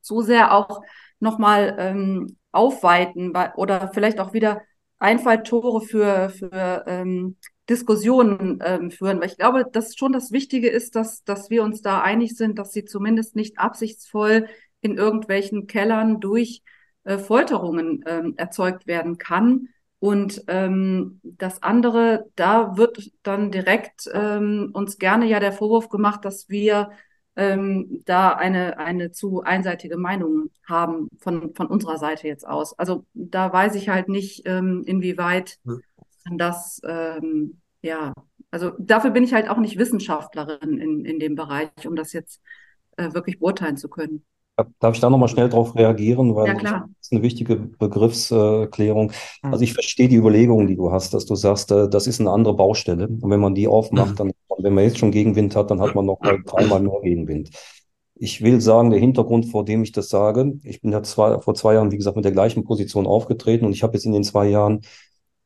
zu 0.00 0.22
sehr 0.22 0.54
auch 0.54 0.82
nochmal 1.18 1.76
ähm, 1.78 2.36
aufweiten 2.52 3.32
oder 3.56 3.90
vielleicht 3.92 4.20
auch 4.20 4.32
wieder 4.32 4.62
Einfalltore 4.98 5.80
für, 5.80 6.30
für 6.30 6.84
ähm, 6.86 7.36
Diskussionen 7.68 8.60
ähm, 8.64 8.90
führen. 8.90 9.20
Weil 9.20 9.28
ich 9.28 9.36
glaube, 9.36 9.64
dass 9.70 9.96
schon 9.96 10.12
das 10.12 10.32
Wichtige 10.32 10.68
ist, 10.68 10.94
dass, 10.94 11.24
dass 11.24 11.50
wir 11.50 11.62
uns 11.62 11.82
da 11.82 12.00
einig 12.00 12.36
sind, 12.36 12.58
dass 12.58 12.72
sie 12.72 12.84
zumindest 12.84 13.36
nicht 13.36 13.58
absichtsvoll 13.58 14.48
in 14.80 14.96
irgendwelchen 14.96 15.66
Kellern 15.66 16.20
durch 16.20 16.62
äh, 17.04 17.18
Folterungen 17.18 18.04
ähm, 18.06 18.34
erzeugt 18.36 18.86
werden 18.86 19.18
kann. 19.18 19.68
Und 20.04 20.44
ähm, 20.48 21.18
das 21.22 21.62
andere, 21.62 22.26
da 22.36 22.76
wird 22.76 23.10
dann 23.22 23.50
direkt 23.50 24.06
ähm, 24.12 24.68
uns 24.74 24.98
gerne 24.98 25.24
ja 25.24 25.40
der 25.40 25.50
Vorwurf 25.50 25.88
gemacht, 25.88 26.26
dass 26.26 26.50
wir 26.50 26.90
ähm, 27.36 28.02
da 28.04 28.34
eine, 28.34 28.76
eine 28.76 29.12
zu 29.12 29.44
einseitige 29.44 29.96
Meinung 29.96 30.50
haben 30.68 31.08
von, 31.20 31.54
von 31.54 31.68
unserer 31.68 31.96
Seite 31.96 32.28
jetzt 32.28 32.46
aus. 32.46 32.78
Also 32.78 33.06
da 33.14 33.50
weiß 33.50 33.76
ich 33.76 33.88
halt 33.88 34.10
nicht, 34.10 34.42
ähm, 34.44 34.82
inwieweit 34.84 35.58
das, 36.30 36.82
ähm, 36.86 37.62
ja, 37.80 38.12
also 38.50 38.72
dafür 38.78 39.10
bin 39.10 39.24
ich 39.24 39.32
halt 39.32 39.48
auch 39.48 39.56
nicht 39.56 39.78
Wissenschaftlerin 39.78 40.76
in, 40.80 41.06
in 41.06 41.18
dem 41.18 41.34
Bereich, 41.34 41.70
um 41.86 41.96
das 41.96 42.12
jetzt 42.12 42.42
äh, 42.98 43.14
wirklich 43.14 43.38
beurteilen 43.38 43.78
zu 43.78 43.88
können. 43.88 44.22
Darf 44.78 44.94
ich 44.94 45.00
da 45.00 45.10
nochmal 45.10 45.28
schnell 45.28 45.48
drauf 45.48 45.74
reagieren? 45.74 46.34
Weil 46.36 46.46
Ja, 46.46 46.54
klar. 46.54 46.88
das 46.98 47.06
ist 47.08 47.12
eine 47.12 47.22
wichtige 47.22 47.56
Begriffserklärung. 47.56 49.10
Mhm. 49.42 49.52
Also 49.52 49.64
ich 49.64 49.72
verstehe 49.74 50.08
die 50.08 50.14
Überlegungen, 50.16 50.68
die 50.68 50.76
du 50.76 50.92
hast, 50.92 51.12
dass 51.12 51.24
du 51.26 51.34
sagst, 51.34 51.72
äh, 51.72 51.88
das 51.88 52.06
ist 52.06 52.20
eine 52.20 52.30
andere 52.30 52.54
Baustelle. 52.54 53.08
Und 53.08 53.30
wenn 53.30 53.40
man 53.40 53.54
die 53.56 53.66
aufmacht, 53.66 54.12
Mhm. 54.12 54.16
dann, 54.16 54.32
wenn 54.58 54.74
man 54.74 54.84
jetzt 54.84 54.98
schon 54.98 55.10
Gegenwind 55.10 55.56
hat, 55.56 55.70
dann 55.70 55.80
hat 55.80 55.94
man 55.96 56.06
noch 56.06 56.20
mal 56.20 56.40
dreimal 56.46 56.80
mehr 56.80 57.00
Gegenwind. 57.02 57.50
Ich 58.14 58.42
will 58.42 58.60
sagen, 58.60 58.90
der 58.90 59.00
Hintergrund, 59.00 59.46
vor 59.46 59.64
dem 59.64 59.82
ich 59.82 59.90
das 59.90 60.08
sage, 60.08 60.54
ich 60.62 60.80
bin 60.80 60.92
ja 60.92 61.02
zwei, 61.02 61.40
vor 61.40 61.54
zwei 61.54 61.74
Jahren, 61.74 61.90
wie 61.90 61.96
gesagt, 61.96 62.14
mit 62.14 62.24
der 62.24 62.30
gleichen 62.32 62.62
Position 62.62 63.08
aufgetreten 63.08 63.64
und 63.66 63.72
ich 63.72 63.82
habe 63.82 63.94
jetzt 63.94 64.06
in 64.06 64.12
den 64.12 64.22
zwei 64.22 64.46
Jahren 64.48 64.82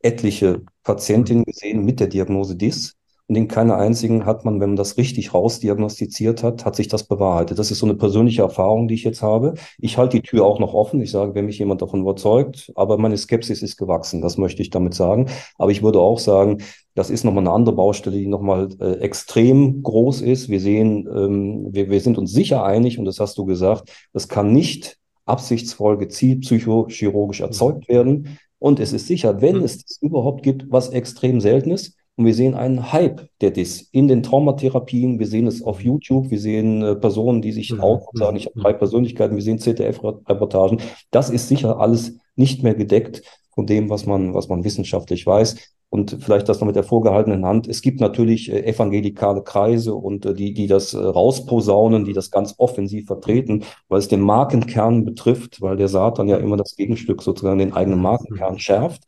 etliche 0.01 0.63
Patientinnen 0.85 1.45
gesehen 1.45 1.83
mit 1.85 1.99
der 1.99 2.09
Diagnose 2.09 2.57
DIS. 2.57 2.98
Und 3.29 3.37
in 3.37 3.47
keiner 3.47 3.77
einzigen 3.77 4.25
hat 4.25 4.47
man, 4.47 4.59
wenn 4.59 4.71
man 4.71 4.77
das 4.77 4.97
richtig 4.97 5.35
rausdiagnostiziert 5.35 6.43
hat, 6.43 6.65
hat 6.65 6.77
sich 6.77 6.89
das 6.89 7.05
bewahrheitet. 7.05 7.59
Das 7.59 7.71
ist 7.71 7.79
so 7.79 7.85
eine 7.85 7.95
persönliche 7.95 8.41
Erfahrung, 8.41 8.89
die 8.89 8.95
ich 8.95 9.05
jetzt 9.05 9.21
habe. 9.21 9.53
Ich 9.79 9.99
halte 9.99 10.17
die 10.17 10.23
Tür 10.23 10.47
auch 10.47 10.59
noch 10.59 10.73
offen. 10.73 10.99
Ich 11.03 11.11
sage, 11.11 11.35
wenn 11.35 11.45
mich 11.45 11.59
jemand 11.59 11.83
davon 11.83 12.01
überzeugt, 12.01 12.73
aber 12.75 12.97
meine 12.97 13.19
Skepsis 13.19 13.61
ist 13.63 13.77
gewachsen. 13.77 14.23
Das 14.23 14.39
möchte 14.39 14.63
ich 14.63 14.71
damit 14.71 14.95
sagen. 14.95 15.27
Aber 15.59 15.71
ich 15.71 15.83
würde 15.83 16.01
auch 16.01 16.19
sagen, 16.19 16.63
das 16.95 17.11
ist 17.11 17.23
nochmal 17.25 17.43
eine 17.43 17.53
andere 17.53 17.75
Baustelle, 17.77 18.17
die 18.17 18.27
nochmal 18.27 18.71
äh, 18.81 18.95
extrem 19.01 19.83
groß 19.83 20.23
ist. 20.23 20.49
Wir 20.49 20.61
sehen, 20.61 21.07
ähm, 21.15 21.67
wir, 21.71 21.91
wir 21.91 22.01
sind 22.01 22.17
uns 22.17 22.33
sicher 22.33 22.65
einig, 22.65 22.99
und 22.99 23.05
das 23.05 23.21
hast 23.21 23.37
du 23.37 23.45
gesagt, 23.45 23.91
das 24.15 24.29
kann 24.29 24.53
nicht 24.53 24.97
absichtsvoll 25.27 25.99
gezielt 25.99 26.41
psychochirurgisch 26.41 27.41
erzeugt 27.41 27.91
werden. 27.91 28.39
Und 28.59 28.81
es 28.81 28.95
ist 28.95 29.07
sicher, 29.07 29.43
wenn 29.43 29.59
Mhm. 29.59 29.65
es 29.65 29.85
das 29.85 29.99
überhaupt 30.01 30.43
gibt, 30.43 30.73
was 30.73 30.89
extrem 30.89 31.41
selten 31.43 31.71
ist, 31.71 31.98
und 32.19 32.27
wir 32.27 32.35
sehen 32.35 32.55
einen 32.57 32.93
Hype 32.93 33.29
der 33.41 33.53
DIS 33.53 33.89
in 33.93 34.09
den 34.09 34.25
Traumatherapien. 34.25 35.21
Wir 35.21 35.27
sehen 35.29 35.47
es 35.47 35.63
auf 35.63 35.81
YouTube. 35.83 36.33
Wir 36.33 36.41
sehen 36.41 36.83
äh, 36.83 36.97
Personen, 36.97 37.43
die 37.43 37.53
sich 37.53 37.73
Mhm. 37.73 37.81
auch 37.81 38.09
sagen, 38.13 38.37
ich 38.37 38.47
habe 38.47 38.59
drei 38.61 38.73
Persönlichkeiten. 38.73 39.37
Wir 39.37 39.43
sehen 39.43 39.61
ZDF-Reportagen. 39.61 40.81
Das 41.13 41.31
ist 41.31 41.47
sicher 41.47 41.79
alles 41.79 42.17
nicht 42.35 42.65
mehr 42.65 42.75
gedeckt 42.75 43.23
von 43.55 43.67
dem, 43.67 43.89
was 43.89 44.05
man, 44.05 44.35
was 44.35 44.49
man 44.49 44.65
wissenschaftlich 44.65 45.25
weiß. 45.25 45.57
Und 45.91 46.19
vielleicht 46.21 46.49
das 46.49 46.59
noch 46.59 46.67
mit 46.67 46.75
der 46.75 46.83
vorgehaltenen 46.83 47.47
Hand. 47.47 47.69
Es 47.69 47.83
gibt 47.83 48.01
natürlich 48.01 48.53
äh, 48.53 48.65
evangelikale 48.67 49.43
Kreise 49.43 49.95
und 49.95 50.27
äh, 50.27 50.35
die, 50.35 50.53
die 50.53 50.67
das 50.67 50.95
äh, 50.95 50.99
rausposaunen, 50.99 52.05
die 52.05 52.15
das 52.15 52.33
ganz 52.33 52.57
offensiv 52.59 53.07
vertreten, 53.07 53.63
weil 53.89 54.01
es 54.01 54.09
den 54.09 54.21
Markenkern 54.23 55.05
betrifft, 55.05 55.61
weil 55.63 55.77
der 55.77 55.89
Satan 55.89 56.27
ja 56.27 56.37
immer 56.39 56.57
das 56.57 56.75
Gegenstück 56.75 57.23
sozusagen 57.23 57.61
den 57.61 57.75
eigenen 57.75 58.03
Markenkern 58.03 58.59
schärft. 58.59 59.05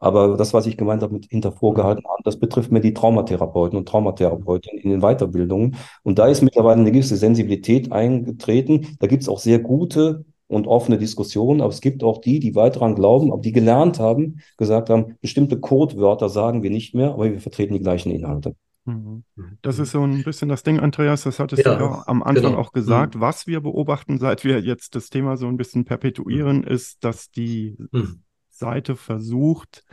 Aber 0.00 0.36
das, 0.36 0.54
was 0.54 0.66
ich 0.66 0.76
gemeint 0.76 1.02
habe 1.02 1.12
mit 1.14 1.26
hinter 1.26 1.52
vorgehaltener 1.52 2.08
Hand, 2.08 2.26
das 2.26 2.38
betrifft 2.38 2.72
mir 2.72 2.80
die 2.80 2.94
Traumatherapeuten 2.94 3.78
und 3.78 3.86
Traumatherapeutinnen 3.88 4.82
in 4.82 4.90
den 4.90 5.00
Weiterbildungen. 5.00 5.76
Und 6.02 6.18
da 6.18 6.26
ist 6.26 6.42
mittlerweile 6.42 6.80
eine 6.80 6.90
gewisse 6.92 7.16
Sensibilität 7.16 7.92
eingetreten. 7.92 8.96
Da 8.98 9.06
gibt 9.06 9.22
es 9.22 9.28
auch 9.28 9.38
sehr 9.38 9.58
gute 9.58 10.24
und 10.48 10.66
offene 10.66 10.98
Diskussionen, 10.98 11.60
aber 11.60 11.70
es 11.70 11.80
gibt 11.80 12.02
auch 12.02 12.18
die, 12.20 12.40
die 12.40 12.54
weiter 12.56 12.80
daran 12.80 12.96
glauben, 12.96 13.32
aber 13.32 13.40
die 13.42 13.52
gelernt 13.52 14.00
haben, 14.00 14.40
gesagt 14.56 14.90
haben, 14.90 15.16
bestimmte 15.20 15.60
Codewörter 15.60 16.28
sagen 16.28 16.62
wir 16.62 16.70
nicht 16.70 16.94
mehr, 16.94 17.12
aber 17.12 17.30
wir 17.30 17.40
vertreten 17.40 17.74
die 17.74 17.80
gleichen 17.80 18.10
Inhalte. 18.10 18.56
Mhm. 18.84 19.22
Das 19.62 19.78
ist 19.78 19.92
so 19.92 20.02
ein 20.02 20.24
bisschen 20.24 20.48
das 20.48 20.62
Ding, 20.62 20.80
Andreas, 20.80 21.22
das 21.22 21.38
hattest 21.38 21.64
Ja, 21.64 21.76
du 21.76 21.84
ja 21.84 22.02
am 22.06 22.22
Anfang 22.22 22.44
genau. 22.46 22.58
auch 22.58 22.72
gesagt. 22.72 23.20
Was 23.20 23.46
wir 23.46 23.60
beobachten, 23.60 24.18
seit 24.18 24.42
wir 24.44 24.60
jetzt 24.60 24.94
das 24.94 25.10
Thema 25.10 25.36
so 25.36 25.46
ein 25.46 25.56
bisschen 25.56 25.84
perpetuieren, 25.84 26.64
ist, 26.64 27.04
dass 27.04 27.30
die 27.30 27.76
Mhm. 27.92 28.22
Seite 28.60 28.96
versucht, 28.96 29.84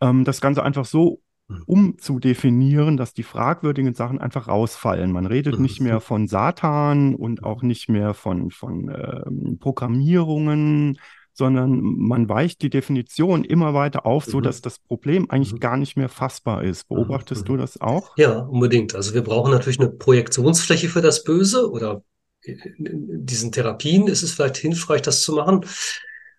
ähm, 0.00 0.24
das 0.24 0.40
Ganze 0.40 0.62
einfach 0.62 0.84
so 0.84 1.20
Mhm. 1.48 1.62
umzudefinieren, 1.66 2.96
dass 2.96 3.12
die 3.14 3.22
fragwürdigen 3.22 3.94
Sachen 3.94 4.20
einfach 4.20 4.48
rausfallen. 4.48 5.12
Man 5.12 5.26
redet 5.26 5.56
Mhm. 5.56 5.62
nicht 5.62 5.80
mehr 5.80 6.00
von 6.00 6.28
Satan 6.28 7.14
und 7.14 7.44
auch 7.44 7.62
nicht 7.62 7.88
mehr 7.88 8.14
von, 8.14 8.50
von 8.50 8.88
ähm, 8.88 9.58
Programmierungen, 9.60 10.98
sondern 11.32 11.80
man 11.80 12.28
weicht 12.28 12.62
die 12.62 12.70
Definition 12.70 13.44
immer 13.44 13.72
weiter 13.74 14.04
auf, 14.06 14.24
so 14.24 14.38
Mhm. 14.38 14.42
dass 14.44 14.60
das 14.60 14.78
Problem 14.78 15.30
eigentlich 15.30 15.54
Mhm. 15.54 15.60
gar 15.60 15.76
nicht 15.76 15.96
mehr 15.96 16.08
fassbar 16.08 16.62
ist. 16.64 16.88
Beobachtest 16.88 17.42
Mhm. 17.42 17.48
du 17.48 17.56
das 17.56 17.80
auch? 17.80 18.16
Ja, 18.16 18.40
unbedingt. 18.40 18.94
Also 18.94 19.14
wir 19.14 19.22
brauchen 19.22 19.50
natürlich 19.52 19.80
eine 19.80 19.90
Projektionsfläche 19.90 20.88
für 20.88 21.02
das 21.02 21.24
Böse 21.24 21.70
oder 21.70 22.02
in 22.42 23.26
diesen 23.26 23.52
Therapien 23.52 24.06
ist 24.06 24.22
es 24.22 24.32
vielleicht 24.32 24.56
hilfreich, 24.56 25.02
das 25.02 25.22
zu 25.22 25.34
machen. 25.34 25.64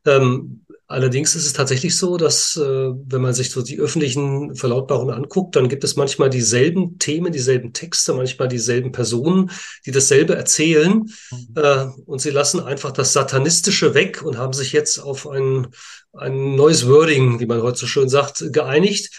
Ähm, 0.06 0.66
allerdings 0.88 1.36
ist 1.36 1.46
es 1.46 1.54
tatsächlich 1.54 1.98
so, 1.98 2.18
dass 2.18 2.56
äh, 2.56 2.62
wenn 2.62 3.22
man 3.22 3.34
sich 3.34 3.50
so 3.50 3.62
die 3.62 3.80
öffentlichen 3.80 4.56
Verlautbarungen 4.56 5.16
anguckt, 5.16 5.56
dann 5.56 5.70
gibt 5.70 5.84
es 5.84 5.96
manchmal 5.96 6.30
dieselben 6.30 7.00
Themen, 7.00 7.32
dieselben 7.32 7.74
Texte, 7.74 8.14
manchmal 8.14 8.48
dieselben 8.48 8.92
Personen, 8.92 9.52
die 9.86 9.92
dasselbe 9.92 10.36
erzählen. 10.36 11.06
Äh, 11.56 11.86
und 12.06 12.22
sie 12.22 12.32
lassen 12.32 12.60
einfach 12.60 12.92
das 12.92 13.14
Satanistische 13.14 13.94
weg 13.94 14.22
und 14.22 14.38
haben 14.38 14.54
sich 14.54 14.72
jetzt 14.74 15.00
auf 15.00 15.28
ein, 15.28 15.68
ein 16.14 16.56
neues 16.56 16.88
Wording, 16.88 17.40
wie 17.40 17.46
man 17.46 17.62
heute 17.62 17.80
so 17.80 17.88
schön 17.88 18.10
sagt, 18.10 18.52
geeinigt. 18.52 19.12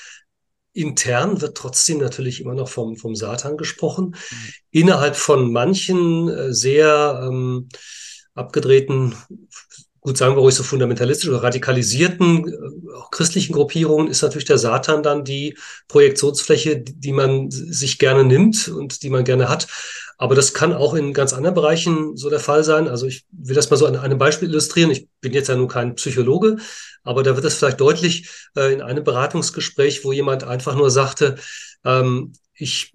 Intern 0.75 1.41
wird 1.41 1.57
trotzdem 1.57 1.99
natürlich 1.99 2.41
immer 2.41 2.55
noch 2.55 2.69
vom, 2.69 2.97
vom 2.97 3.15
Satan 3.15 3.57
gesprochen. 3.57 4.17
Innerhalb 4.71 5.17
von 5.17 5.53
manchen 5.53 6.29
äh, 6.29 6.55
sehr 6.55 7.21
ähm, 7.27 7.69
abgedrehten, 8.35 9.15
gut 10.03 10.19
sagen 10.19 10.35
wir 10.37 10.41
ruhig 10.41 10.55
so 10.55 10.65
fundamentalistisch 10.65 11.29
oder 11.31 11.43
radikalisierten, 11.43 12.49
äh, 12.49 12.95
auch 12.97 13.11
christlichen 13.11 13.55
Gruppierungen 13.55 14.09
ist 14.09 14.23
natürlich 14.23 14.45
der 14.45 14.59
Satan 14.59 15.03
dann 15.03 15.25
die 15.25 15.57
Projektionsfläche, 15.89 16.81
die 16.81 17.13
man 17.13 17.51
sich 17.51 17.99
gerne 17.99 18.25
nimmt 18.25 18.69
und 18.69 19.03
die 19.03 19.11
man 19.11 19.25
gerne 19.25 19.49
hat. 19.49 19.69
Aber 20.19 20.35
das 20.35 20.55
kann 20.55 20.73
auch 20.73 20.95
in 20.95 21.15
ganz 21.15 21.33
anderen 21.33 21.55
Bereichen 21.55 22.17
so 22.17 22.31
der 22.31 22.41
Fall 22.41 22.63
sein. 22.65 22.89
Also 22.89 23.07
ich 23.07 23.25
will 23.31 23.57
das 23.57 23.71
mal 23.71 23.77
so 23.77 23.87
an 23.87 23.97
einem 23.97 24.19
Beispiel 24.19 24.49
illustrieren. 24.49 24.91
Ich 24.91 25.09
bin 25.21 25.33
jetzt 25.33 25.49
ja 25.49 25.57
nun 25.57 25.69
kein 25.69 25.95
Psychologe, 25.95 26.59
aber 27.03 27.23
da 27.23 27.35
wird 27.35 27.45
es 27.45 27.55
vielleicht 27.55 27.81
deutlich 27.81 28.29
äh, 28.57 28.73
in 28.73 28.83
einem 28.83 29.05
Beratungsgespräch, 29.05 30.05
wo 30.05 30.13
jemand 30.13 30.45
einfach 30.45 30.77
nur 30.77 30.91
sagte, 30.91 31.37
ähm, 31.85 32.33
ich 32.63 32.93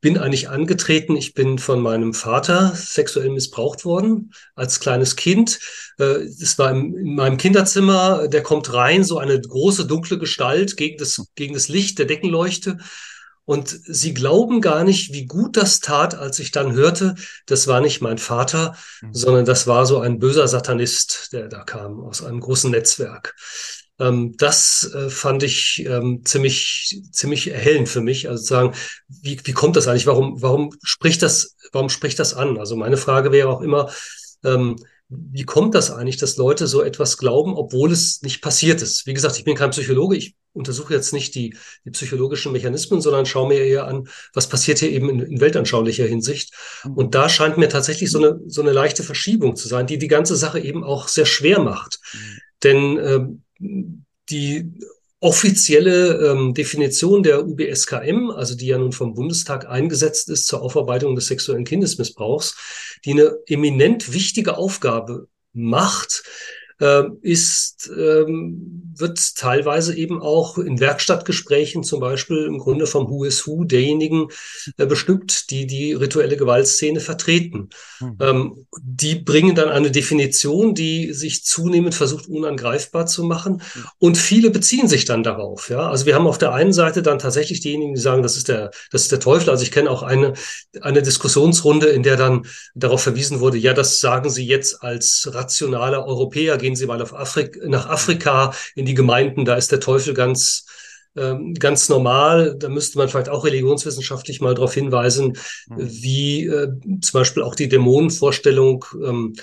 bin 0.00 0.16
eigentlich 0.18 0.48
angetreten, 0.48 1.16
ich 1.16 1.34
bin 1.34 1.58
von 1.58 1.80
meinem 1.80 2.14
Vater 2.14 2.72
sexuell 2.74 3.30
missbraucht 3.30 3.84
worden 3.84 4.32
als 4.54 4.80
kleines 4.80 5.16
Kind. 5.16 5.58
Äh, 5.98 6.24
Es 6.40 6.58
war 6.58 6.70
in 6.70 7.14
meinem 7.14 7.36
Kinderzimmer, 7.36 8.28
der 8.28 8.42
kommt 8.42 8.72
rein, 8.72 9.04
so 9.04 9.18
eine 9.18 9.40
große 9.40 9.86
dunkle 9.86 10.18
Gestalt 10.18 10.76
gegen 10.76 10.96
das, 10.98 11.22
gegen 11.34 11.54
das 11.54 11.68
Licht 11.68 11.98
der 11.98 12.06
Deckenleuchte. 12.06 12.78
Und 13.44 13.68
sie 13.68 14.14
glauben 14.14 14.60
gar 14.60 14.84
nicht, 14.84 15.12
wie 15.12 15.26
gut 15.26 15.56
das 15.56 15.80
tat, 15.80 16.14
als 16.14 16.38
ich 16.38 16.52
dann 16.52 16.72
hörte, 16.74 17.16
das 17.46 17.66
war 17.66 17.80
nicht 17.80 18.00
mein 18.00 18.18
Vater, 18.18 18.76
Mhm. 19.00 19.14
sondern 19.14 19.44
das 19.44 19.66
war 19.66 19.84
so 19.84 19.98
ein 20.00 20.20
böser 20.20 20.46
Satanist, 20.46 21.30
der 21.32 21.48
da 21.48 21.64
kam 21.64 22.00
aus 22.00 22.22
einem 22.22 22.40
großen 22.40 22.70
Netzwerk. 22.70 23.34
Ähm, 24.02 24.34
das 24.36 24.90
äh, 24.94 25.08
fand 25.08 25.42
ich 25.42 25.84
ähm, 25.86 26.22
ziemlich, 26.24 27.00
ziemlich 27.12 27.50
erhellend 27.50 27.88
für 27.88 28.00
mich. 28.00 28.28
Also 28.28 28.42
zu 28.42 28.48
sagen, 28.48 28.74
wie, 29.08 29.38
wie 29.44 29.52
kommt 29.52 29.76
das 29.76 29.86
eigentlich? 29.86 30.06
Warum, 30.06 30.42
warum 30.42 30.74
spricht 30.82 31.22
das, 31.22 31.56
warum 31.72 31.88
spricht 31.88 32.18
das 32.18 32.34
an? 32.34 32.58
Also 32.58 32.76
meine 32.76 32.96
Frage 32.96 33.30
wäre 33.30 33.48
auch 33.48 33.60
immer, 33.60 33.90
ähm, 34.44 34.76
wie 35.08 35.44
kommt 35.44 35.74
das 35.74 35.90
eigentlich, 35.90 36.16
dass 36.16 36.38
Leute 36.38 36.66
so 36.66 36.82
etwas 36.82 37.18
glauben, 37.18 37.54
obwohl 37.54 37.92
es 37.92 38.22
nicht 38.22 38.40
passiert 38.40 38.80
ist? 38.80 39.06
Wie 39.06 39.12
gesagt, 39.12 39.36
ich 39.36 39.44
bin 39.44 39.56
kein 39.56 39.70
Psychologe, 39.70 40.16
ich 40.16 40.36
untersuche 40.54 40.94
jetzt 40.94 41.12
nicht 41.12 41.34
die, 41.34 41.54
die 41.84 41.90
psychologischen 41.90 42.52
Mechanismen, 42.52 43.02
sondern 43.02 43.26
schaue 43.26 43.48
mir 43.48 43.62
eher 43.62 43.86
an, 43.86 44.08
was 44.32 44.48
passiert 44.48 44.78
hier 44.78 44.90
eben 44.90 45.10
in, 45.10 45.20
in 45.20 45.40
weltanschaulicher 45.40 46.06
Hinsicht. 46.06 46.54
Und 46.94 47.14
da 47.14 47.28
scheint 47.28 47.58
mir 47.58 47.68
tatsächlich 47.68 48.10
so 48.10 48.18
eine, 48.18 48.40
so 48.46 48.62
eine 48.62 48.72
leichte 48.72 49.02
Verschiebung 49.02 49.54
zu 49.54 49.68
sein, 49.68 49.86
die 49.86 49.98
die 49.98 50.08
ganze 50.08 50.34
Sache 50.34 50.60
eben 50.60 50.82
auch 50.82 51.08
sehr 51.08 51.26
schwer 51.26 51.60
macht. 51.60 52.00
Denn 52.62 52.98
ähm, 52.98 53.42
die 54.30 54.72
offizielle 55.20 56.32
ähm, 56.32 56.52
Definition 56.52 57.22
der 57.22 57.46
UBSKM, 57.46 58.30
also 58.30 58.56
die 58.56 58.66
ja 58.66 58.76
nun 58.76 58.90
vom 58.90 59.14
Bundestag 59.14 59.68
eingesetzt 59.68 60.28
ist 60.28 60.46
zur 60.46 60.62
Aufarbeitung 60.62 61.14
des 61.14 61.28
sexuellen 61.28 61.64
Kindesmissbrauchs, 61.64 62.56
die 63.04 63.12
eine 63.12 63.36
eminent 63.46 64.12
wichtige 64.12 64.56
Aufgabe 64.56 65.28
macht, 65.52 66.24
ist, 67.22 67.90
ähm, 67.96 68.92
wird 68.96 69.36
teilweise 69.36 69.96
eben 69.96 70.20
auch 70.20 70.58
in 70.58 70.80
Werkstattgesprächen 70.80 71.82
zum 71.82 72.00
Beispiel 72.00 72.44
im 72.44 72.58
Grunde 72.58 72.86
vom 72.86 73.08
Who 73.08 73.24
is 73.24 73.46
Who 73.46 73.64
derjenigen 73.64 74.28
äh, 74.76 74.86
bestimmt, 74.86 75.50
die 75.50 75.66
die 75.66 75.92
rituelle 75.92 76.36
Gewaltszene 76.36 77.00
vertreten. 77.00 77.70
Mhm. 78.00 78.16
Ähm, 78.20 78.66
die 78.82 79.16
bringen 79.16 79.54
dann 79.54 79.68
eine 79.68 79.90
Definition, 79.90 80.74
die 80.74 81.12
sich 81.12 81.44
zunehmend 81.44 81.94
versucht 81.94 82.28
unangreifbar 82.28 83.06
zu 83.06 83.24
machen 83.24 83.62
mhm. 83.74 83.84
und 83.98 84.18
viele 84.18 84.50
beziehen 84.50 84.88
sich 84.88 85.04
dann 85.04 85.22
darauf. 85.22 85.70
Ja, 85.70 85.88
also 85.88 86.06
wir 86.06 86.14
haben 86.14 86.26
auf 86.26 86.38
der 86.38 86.52
einen 86.52 86.72
Seite 86.72 87.02
dann 87.02 87.18
tatsächlich 87.18 87.60
diejenigen, 87.60 87.94
die 87.94 88.00
sagen, 88.00 88.22
das 88.22 88.36
ist 88.36 88.48
der, 88.48 88.70
das 88.90 89.02
ist 89.02 89.12
der 89.12 89.20
Teufel. 89.20 89.50
Also 89.50 89.62
ich 89.62 89.70
kenne 89.70 89.90
auch 89.90 90.02
eine 90.02 90.34
eine 90.80 91.02
Diskussionsrunde, 91.02 91.88
in 91.88 92.02
der 92.02 92.16
dann 92.16 92.46
darauf 92.74 93.02
verwiesen 93.02 93.40
wurde, 93.40 93.58
ja, 93.58 93.74
das 93.74 94.00
sagen 94.00 94.30
Sie 94.30 94.46
jetzt 94.46 94.82
als 94.82 95.28
rationaler 95.32 96.06
Europäer 96.06 96.56
gehen 96.58 96.71
Sie 96.76 96.86
mal 96.86 97.00
auf 97.02 97.14
Afrik 97.14 97.58
nach 97.64 97.88
Afrika 97.88 98.52
in 98.74 98.86
die 98.86 98.94
Gemeinden, 98.94 99.44
da 99.44 99.56
ist 99.56 99.72
der 99.72 99.80
Teufel 99.80 100.14
ganz 100.14 100.66
ähm, 101.16 101.54
ganz 101.54 101.88
normal. 101.88 102.56
Da 102.58 102.68
müsste 102.68 102.98
man 102.98 103.08
vielleicht 103.08 103.28
auch 103.28 103.44
religionswissenschaftlich 103.44 104.40
mal 104.40 104.54
darauf 104.54 104.74
hinweisen, 104.74 105.36
mhm. 105.68 105.76
wie 105.78 106.46
äh, 106.46 106.68
zum 107.00 107.20
Beispiel 107.20 107.42
auch 107.42 107.54
die 107.54 107.68
Dämonenvorstellung 107.68 108.84
ähm, 109.04 109.34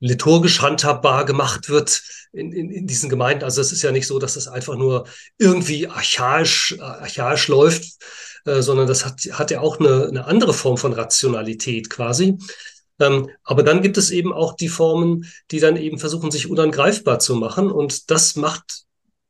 liturgisch 0.00 0.62
handhabbar 0.62 1.24
gemacht 1.24 1.68
wird 1.68 2.02
in, 2.32 2.52
in, 2.52 2.70
in 2.70 2.86
diesen 2.86 3.10
Gemeinden. 3.10 3.44
Also 3.44 3.60
es 3.60 3.72
ist 3.72 3.82
ja 3.82 3.92
nicht 3.92 4.06
so, 4.06 4.18
dass 4.18 4.34
das 4.34 4.48
einfach 4.48 4.76
nur 4.76 5.06
irgendwie 5.38 5.88
archaisch, 5.88 6.76
archaisch 6.80 7.48
läuft, 7.48 7.84
äh, 8.44 8.62
sondern 8.62 8.86
das 8.86 9.04
hat, 9.04 9.20
hat 9.32 9.50
ja 9.50 9.60
auch 9.60 9.80
eine, 9.80 10.06
eine 10.06 10.24
andere 10.26 10.54
Form 10.54 10.76
von 10.76 10.92
Rationalität 10.92 11.90
quasi. 11.90 12.38
Ähm, 12.98 13.30
aber 13.44 13.62
dann 13.62 13.82
gibt 13.82 13.96
es 13.96 14.10
eben 14.10 14.32
auch 14.32 14.54
die 14.54 14.68
Formen, 14.68 15.26
die 15.50 15.60
dann 15.60 15.76
eben 15.76 15.98
versuchen, 15.98 16.30
sich 16.30 16.50
unangreifbar 16.50 17.18
zu 17.18 17.36
machen. 17.36 17.70
Und 17.70 18.10
das 18.10 18.36
macht 18.36 18.84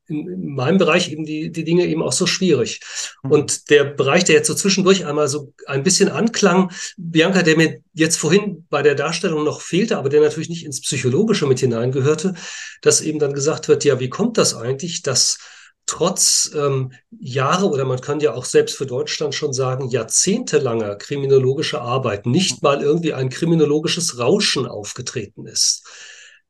in, 0.09 0.27
in 0.27 0.55
meinem 0.55 0.79
Bereich 0.79 1.13
eben 1.13 1.25
die, 1.25 1.53
die 1.53 1.65
Dinge 1.65 1.87
eben 1.87 2.03
auch 2.03 2.13
so 2.13 2.27
schwierig. 2.27 2.81
Mhm. 3.23 3.31
Und 3.31 3.71
der 3.71 3.85
Bereich, 3.85 4.25
der 4.25 4.37
jetzt 4.37 4.49
so 4.49 4.55
zwischendurch 4.55 5.07
einmal 5.07 5.29
so 5.29 5.53
ein 5.67 5.83
bisschen 5.83 6.09
anklang, 6.09 6.73
Bianca, 6.97 7.43
der 7.43 7.57
mir 7.57 7.81
jetzt 7.93 8.17
vorhin 8.17 8.67
bei 8.71 8.83
der 8.83 8.95
Darstellung 8.95 9.45
noch 9.45 9.61
fehlte, 9.61 9.99
aber 9.99 10.09
der 10.09 10.21
natürlich 10.21 10.49
nicht 10.49 10.65
ins 10.65 10.81
Psychologische 10.81 11.47
mit 11.47 11.61
hineingehörte, 11.61 12.35
dass 12.83 13.01
eben 13.01 13.19
dann 13.19 13.35
gesagt 13.35 13.69
wird, 13.69 13.85
ja, 13.85 14.01
wie 14.01 14.09
kommt 14.09 14.39
das 14.39 14.55
eigentlich, 14.55 15.03
dass 15.03 15.39
trotz 15.89 16.51
ähm, 16.55 16.93
Jahre 17.11 17.67
oder 17.67 17.85
man 17.85 18.01
kann 18.01 18.21
ja 18.21 18.35
auch 18.35 18.45
selbst 18.45 18.77
für 18.77 18.87
Deutschland 18.87 19.35
schon 19.35 19.53
sagen, 19.53 19.89
jahrzehntelanger 19.89 20.97
kriminologischer 20.97 21.81
Arbeit 21.81 22.27
nicht 22.27 22.63
mal 22.63 22.83
irgendwie 22.83 23.15
ein 23.15 23.31
kriminologisches 23.31 24.19
Rauschen 24.19 24.67
aufgetreten 24.67 25.47
ist. 25.47 25.85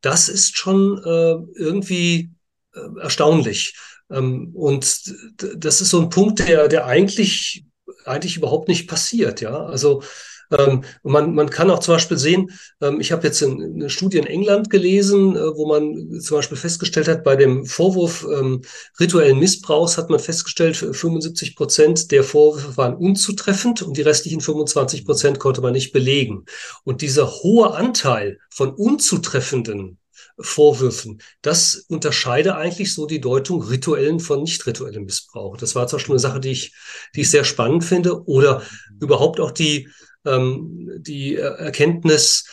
Das 0.00 0.28
ist 0.28 0.56
schon 0.58 0.98
äh, 1.04 1.36
irgendwie 1.54 2.30
äh, 2.74 3.00
erstaunlich. 3.00 3.76
Ähm, 4.10 4.50
und 4.54 5.14
das 5.36 5.80
ist 5.80 5.90
so 5.90 6.00
ein 6.00 6.10
Punkt, 6.10 6.40
der, 6.40 6.68
der 6.68 6.86
eigentlich, 6.86 7.64
eigentlich 8.04 8.36
überhaupt 8.36 8.68
nicht 8.68 8.88
passiert. 8.88 9.40
Ja, 9.40 9.64
also 9.66 10.02
ähm, 10.50 10.84
man, 11.02 11.34
man 11.34 11.50
kann 11.50 11.70
auch 11.70 11.80
zum 11.80 11.94
Beispiel 11.94 12.16
sehen, 12.16 12.50
ähm, 12.80 13.00
ich 13.00 13.12
habe 13.12 13.26
jetzt 13.26 13.42
in, 13.42 13.62
eine 13.62 13.90
Studie 13.90 14.18
in 14.18 14.26
England 14.26 14.70
gelesen, 14.70 15.36
äh, 15.36 15.56
wo 15.56 15.66
man 15.66 16.20
zum 16.20 16.38
Beispiel 16.38 16.56
festgestellt 16.56 17.08
hat, 17.08 17.24
bei 17.24 17.36
dem 17.36 17.66
Vorwurf 17.66 18.26
ähm, 18.32 18.62
rituellen 18.98 19.38
Missbrauchs 19.38 19.98
hat 19.98 20.10
man 20.10 20.20
festgestellt, 20.20 20.76
75 20.76 21.56
Prozent 21.56 22.10
der 22.10 22.24
Vorwürfe 22.24 22.76
waren 22.76 22.96
unzutreffend 22.96 23.82
und 23.82 23.96
die 23.96 24.02
restlichen 24.02 24.40
25 24.40 25.04
Prozent 25.04 25.38
konnte 25.38 25.60
man 25.60 25.72
nicht 25.72 25.92
belegen. 25.92 26.44
Und 26.84 27.02
dieser 27.02 27.26
hohe 27.28 27.74
Anteil 27.74 28.38
von 28.50 28.70
unzutreffenden 28.70 29.98
Vorwürfen. 30.40 31.20
Das 31.42 31.86
unterscheide 31.88 32.56
eigentlich 32.56 32.94
so 32.94 33.06
die 33.06 33.20
Deutung 33.20 33.62
rituellen 33.62 34.20
von 34.20 34.42
nicht 34.42 34.64
rituellem 34.66 35.04
Missbrauch. 35.04 35.56
Das 35.56 35.74
war 35.74 35.88
zum 35.88 35.96
Beispiel 35.96 36.12
eine 36.12 36.20
Sache, 36.20 36.40
die 36.40 36.50
ich, 36.50 36.74
die 37.14 37.22
ich 37.22 37.30
sehr 37.30 37.44
spannend 37.44 37.84
finde. 37.84 38.24
Oder 38.26 38.62
überhaupt 39.00 39.40
auch 39.40 39.50
die, 39.50 39.88
ähm, 40.28 40.90
die 41.00 41.36
Erkenntnis, 41.36 42.44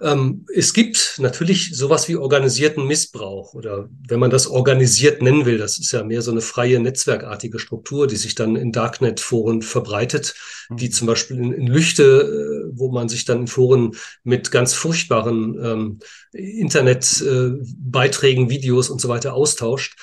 ähm, 0.00 0.46
es 0.54 0.74
gibt 0.74 1.16
natürlich 1.18 1.74
sowas 1.74 2.08
wie 2.08 2.14
organisierten 2.14 2.86
Missbrauch 2.86 3.54
oder 3.54 3.88
wenn 4.06 4.20
man 4.20 4.30
das 4.30 4.46
organisiert 4.46 5.22
nennen 5.22 5.44
will, 5.44 5.58
das 5.58 5.76
ist 5.78 5.90
ja 5.90 6.04
mehr 6.04 6.22
so 6.22 6.30
eine 6.30 6.40
freie 6.40 6.78
netzwerkartige 6.78 7.58
Struktur, 7.58 8.06
die 8.06 8.14
sich 8.14 8.36
dann 8.36 8.54
in 8.54 8.70
Darknet-Foren 8.70 9.62
verbreitet, 9.62 10.36
wie 10.70 10.86
mhm. 10.86 10.92
zum 10.92 11.08
Beispiel 11.08 11.38
in, 11.38 11.52
in, 11.52 11.66
Lüchte, 11.66 12.04
äh, 12.04 12.70
wo 12.78 12.92
man 12.92 13.08
sich 13.08 13.24
dann 13.24 13.40
in 13.40 13.48
Foren 13.48 13.96
mit 14.22 14.52
ganz 14.52 14.74
furchtbaren 14.74 15.58
ähm, 15.64 15.98
Internetbeiträgen, 16.32 18.46
äh, 18.46 18.50
Videos 18.50 18.90
und 18.90 19.00
so 19.00 19.08
weiter 19.08 19.34
austauscht. 19.34 19.96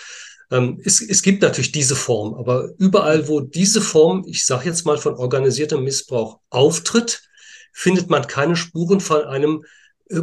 Ähm, 0.52 0.82
es, 0.84 1.02
es 1.02 1.22
gibt 1.22 1.42
natürlich 1.42 1.72
diese 1.72 1.96
Form, 1.96 2.36
aber 2.36 2.70
überall, 2.78 3.28
wo 3.28 3.42
diese 3.42 3.82
Form, 3.82 4.24
ich 4.28 4.46
sage 4.46 4.66
jetzt 4.66 4.86
mal 4.86 4.98
von 4.98 5.16
organisiertem 5.16 5.84
Missbrauch 5.84 6.40
auftritt, 6.50 7.24
findet 7.74 8.10
man 8.10 8.28
keine 8.28 8.56
Spuren 8.56 9.00
von 9.00 9.24
einem 9.24 9.66
äh, 10.10 10.22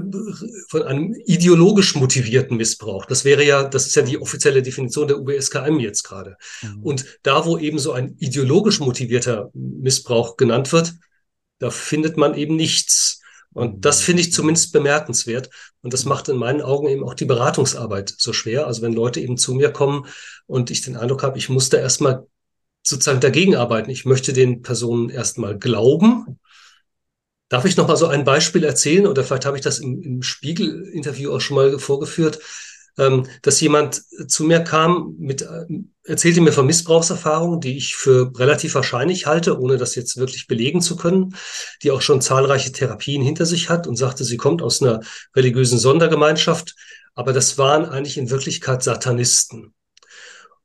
von 0.68 0.82
einem 0.84 1.14
ideologisch 1.26 1.96
motivierten 1.96 2.56
Missbrauch. 2.56 3.04
Das 3.06 3.24
wäre 3.24 3.44
ja, 3.44 3.64
das 3.64 3.86
ist 3.86 3.96
ja 3.96 4.02
die 4.02 4.18
offizielle 4.18 4.62
Definition 4.62 5.08
der 5.08 5.18
UBSKM 5.18 5.80
jetzt 5.80 6.04
gerade. 6.04 6.36
Mhm. 6.62 6.82
Und 6.82 7.18
da, 7.22 7.44
wo 7.44 7.58
eben 7.58 7.78
so 7.78 7.92
ein 7.92 8.16
ideologisch 8.18 8.78
motivierter 8.78 9.50
Missbrauch 9.54 10.36
genannt 10.36 10.72
wird, 10.72 10.94
da 11.58 11.70
findet 11.70 12.16
man 12.16 12.34
eben 12.34 12.56
nichts. 12.56 13.21
Und 13.52 13.84
das 13.84 14.00
finde 14.00 14.22
ich 14.22 14.32
zumindest 14.32 14.72
bemerkenswert. 14.72 15.50
Und 15.82 15.92
das 15.92 16.04
macht 16.04 16.28
in 16.28 16.36
meinen 16.36 16.62
Augen 16.62 16.88
eben 16.88 17.04
auch 17.04 17.14
die 17.14 17.24
Beratungsarbeit 17.24 18.14
so 18.16 18.32
schwer. 18.32 18.66
Also 18.66 18.82
wenn 18.82 18.92
Leute 18.92 19.20
eben 19.20 19.36
zu 19.36 19.54
mir 19.54 19.70
kommen 19.70 20.06
und 20.46 20.70
ich 20.70 20.82
den 20.82 20.96
Eindruck 20.96 21.22
habe, 21.22 21.38
ich 21.38 21.48
muss 21.48 21.68
da 21.68 21.78
erstmal 21.78 22.26
sozusagen 22.82 23.20
dagegen 23.20 23.56
arbeiten. 23.56 23.90
Ich 23.90 24.04
möchte 24.04 24.32
den 24.32 24.62
Personen 24.62 25.10
erstmal 25.10 25.58
glauben. 25.58 26.38
Darf 27.48 27.64
ich 27.64 27.76
noch 27.76 27.88
mal 27.88 27.96
so 27.96 28.06
ein 28.06 28.24
Beispiel 28.24 28.64
erzählen? 28.64 29.06
Oder 29.06 29.24
vielleicht 29.24 29.44
habe 29.44 29.56
ich 29.56 29.62
das 29.62 29.78
im, 29.78 30.00
im 30.02 30.22
Spiegel-Interview 30.22 31.32
auch 31.32 31.40
schon 31.40 31.56
mal 31.56 31.78
vorgeführt 31.78 32.38
ähm, 32.98 33.26
dass 33.42 33.60
jemand 33.60 34.02
zu 34.28 34.44
mir 34.44 34.60
kam 34.60 35.14
mit, 35.18 35.42
äh, 35.42 35.66
erzählte 36.04 36.40
mir 36.40 36.52
von 36.52 36.66
Missbrauchserfahrungen, 36.66 37.60
die 37.60 37.76
ich 37.76 37.94
für 37.94 38.32
relativ 38.36 38.74
wahrscheinlich 38.74 39.26
halte, 39.26 39.58
ohne 39.58 39.76
das 39.76 39.94
jetzt 39.94 40.16
wirklich 40.16 40.46
belegen 40.46 40.80
zu 40.80 40.96
können, 40.96 41.34
die 41.82 41.90
auch 41.90 42.02
schon 42.02 42.20
zahlreiche 42.20 42.72
Therapien 42.72 43.22
hinter 43.22 43.46
sich 43.46 43.68
hat 43.68 43.86
und 43.86 43.96
sagte, 43.96 44.24
sie 44.24 44.36
kommt 44.36 44.62
aus 44.62 44.82
einer 44.82 45.00
religiösen 45.34 45.78
Sondergemeinschaft, 45.78 46.74
aber 47.14 47.32
das 47.32 47.58
waren 47.58 47.84
eigentlich 47.86 48.18
in 48.18 48.30
Wirklichkeit 48.30 48.82
Satanisten. 48.82 49.74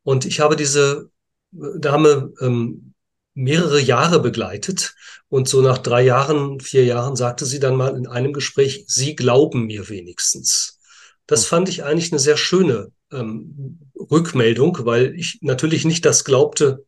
Und 0.04 0.26
ich 0.26 0.40
habe 0.40 0.56
diese 0.56 1.10
Dame 1.52 2.34
ähm, 2.40 2.94
mehrere 3.34 3.80
Jahre 3.80 4.20
begleitet 4.20 4.96
und 5.30 5.48
so 5.48 5.62
nach 5.62 5.78
drei 5.78 6.02
Jahren, 6.04 6.60
vier 6.60 6.86
Jahren 6.86 7.16
sagte 7.16 7.46
sie 7.46 7.60
dann 7.60 7.76
mal 7.76 7.96
in 7.96 8.08
einem 8.08 8.34
Gespräch, 8.34 8.86
Sie 8.88 9.16
glauben 9.16 9.66
mir 9.66 9.90
wenigstens. 9.90 10.77
Das 11.28 11.44
hm. 11.44 11.50
fand 11.50 11.70
ich 11.70 11.84
eigentlich 11.84 12.12
eine 12.12 12.20
sehr 12.20 12.38
schöne 12.38 12.92
ähm, 13.12 13.80
Rückmeldung, 13.96 14.80
weil 14.82 15.16
ich 15.16 15.40
natürlich 15.42 15.86
nicht 15.86 16.06
das 16.06 16.24
glaubte, 16.24 16.86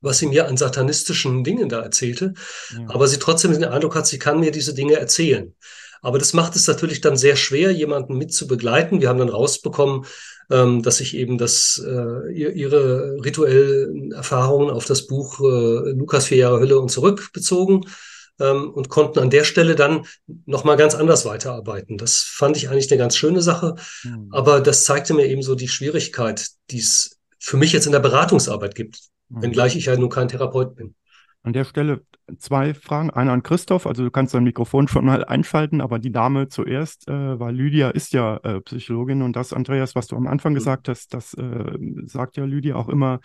was 0.00 0.18
sie 0.18 0.26
mir 0.26 0.48
an 0.48 0.56
satanistischen 0.56 1.44
Dingen 1.44 1.68
da 1.68 1.80
erzählte, 1.80 2.34
ja. 2.76 2.86
aber 2.88 3.06
sie 3.06 3.18
trotzdem 3.18 3.52
den 3.52 3.64
Eindruck 3.64 3.94
hat, 3.94 4.06
sie 4.06 4.18
kann 4.18 4.40
mir 4.40 4.50
diese 4.50 4.74
Dinge 4.74 4.94
erzählen. 4.94 5.54
Aber 6.02 6.18
das 6.18 6.32
macht 6.32 6.56
es 6.56 6.66
natürlich 6.66 7.00
dann 7.00 7.16
sehr 7.16 7.36
schwer, 7.36 7.70
jemanden 7.70 8.18
mit 8.18 8.34
zu 8.34 8.48
begleiten. 8.48 9.00
Wir 9.00 9.08
haben 9.08 9.20
dann 9.20 9.28
rausbekommen, 9.28 10.04
ähm, 10.50 10.82
dass 10.82 10.96
sich 10.96 11.16
eben 11.16 11.38
das, 11.38 11.80
äh, 11.86 12.32
ihre 12.32 13.18
rituellen 13.24 14.10
Erfahrungen 14.10 14.70
auf 14.70 14.84
das 14.84 15.06
Buch 15.06 15.38
äh, 15.40 15.92
Lukas 15.92 16.26
vier 16.26 16.38
Jahre 16.38 16.58
Hölle 16.58 16.80
und 16.80 16.90
zurück 16.90 17.30
bezogen 17.32 17.84
ähm, 18.40 18.70
und 18.70 18.88
konnten 18.88 19.18
an 19.18 19.30
der 19.30 19.44
Stelle 19.44 19.74
dann 19.74 20.06
nochmal 20.46 20.76
ganz 20.76 20.94
anders 20.94 21.24
weiterarbeiten. 21.24 21.98
Das 21.98 22.18
fand 22.18 22.56
ich 22.56 22.68
eigentlich 22.68 22.90
eine 22.90 22.98
ganz 22.98 23.16
schöne 23.16 23.42
Sache, 23.42 23.76
mhm. 24.04 24.28
aber 24.30 24.60
das 24.60 24.84
zeigte 24.84 25.14
mir 25.14 25.26
eben 25.26 25.42
so 25.42 25.54
die 25.54 25.68
Schwierigkeit, 25.68 26.48
die 26.70 26.78
es 26.78 27.18
für 27.38 27.56
mich 27.56 27.72
jetzt 27.72 27.86
in 27.86 27.92
der 27.92 28.00
Beratungsarbeit 28.00 28.74
gibt, 28.74 29.00
mhm. 29.28 29.42
wenngleich 29.42 29.76
ich 29.76 29.86
ja 29.86 29.96
nun 29.96 30.10
kein 30.10 30.28
Therapeut 30.28 30.76
bin. 30.76 30.94
An 31.42 31.52
der 31.52 31.64
Stelle 31.64 32.02
zwei 32.38 32.74
Fragen. 32.74 33.10
Eine 33.10 33.32
an 33.32 33.42
Christoph, 33.42 33.86
also 33.86 34.04
du 34.04 34.10
kannst 34.10 34.34
dein 34.34 34.44
Mikrofon 34.44 34.88
schon 34.88 35.04
mal 35.04 35.24
einschalten, 35.24 35.80
aber 35.80 35.98
die 35.98 36.12
Dame 36.12 36.48
zuerst, 36.48 37.08
äh, 37.08 37.38
weil 37.38 37.54
Lydia 37.54 37.90
ist 37.90 38.12
ja 38.12 38.36
äh, 38.38 38.60
Psychologin 38.60 39.22
und 39.22 39.36
das, 39.36 39.52
Andreas, 39.52 39.94
was 39.94 40.06
du 40.06 40.16
am 40.16 40.26
Anfang 40.26 40.52
mhm. 40.52 40.56
gesagt 40.56 40.88
hast, 40.88 41.14
das 41.14 41.34
äh, 41.34 41.78
sagt 42.06 42.36
ja 42.36 42.44
Lydia 42.44 42.76
auch 42.76 42.88
immer, 42.88 43.20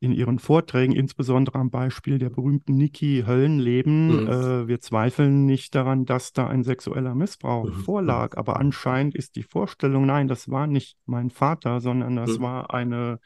in 0.00 0.12
ihren 0.12 0.38
Vorträgen, 0.38 0.94
insbesondere 0.94 1.58
am 1.58 1.70
Beispiel 1.70 2.18
der 2.18 2.30
berühmten 2.30 2.74
Niki 2.74 3.24
Höllenleben. 3.26 4.24
Mhm. 4.24 4.28
Äh, 4.28 4.68
wir 4.68 4.80
zweifeln 4.80 5.44
nicht 5.44 5.74
daran, 5.74 6.06
dass 6.06 6.32
da 6.32 6.46
ein 6.46 6.64
sexueller 6.64 7.14
Missbrauch 7.14 7.66
mhm. 7.66 7.74
vorlag, 7.74 8.36
aber 8.38 8.58
anscheinend 8.58 9.14
ist 9.14 9.36
die 9.36 9.42
Vorstellung, 9.42 10.06
nein, 10.06 10.26
das 10.26 10.50
war 10.50 10.66
nicht 10.66 10.96
mein 11.04 11.28
Vater, 11.28 11.80
sondern 11.80 12.16
das 12.16 12.38
mhm. 12.38 12.42
war 12.42 12.72
eine 12.72 13.20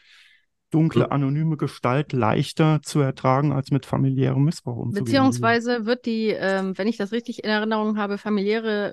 dunkle, 0.70 1.12
anonyme 1.12 1.56
Gestalt 1.56 2.12
leichter 2.12 2.80
zu 2.82 2.98
ertragen, 2.98 3.52
als 3.52 3.70
mit 3.70 3.86
familiärem 3.86 4.42
Missbrauch 4.42 4.76
umzugehen. 4.76 5.04
Beziehungsweise 5.04 5.86
wird 5.86 6.04
die, 6.04 6.30
ähm, 6.30 6.76
wenn 6.76 6.88
ich 6.88 6.96
das 6.96 7.12
richtig 7.12 7.44
in 7.44 7.50
Erinnerung 7.50 7.96
habe, 7.96 8.18
familiäre 8.18 8.92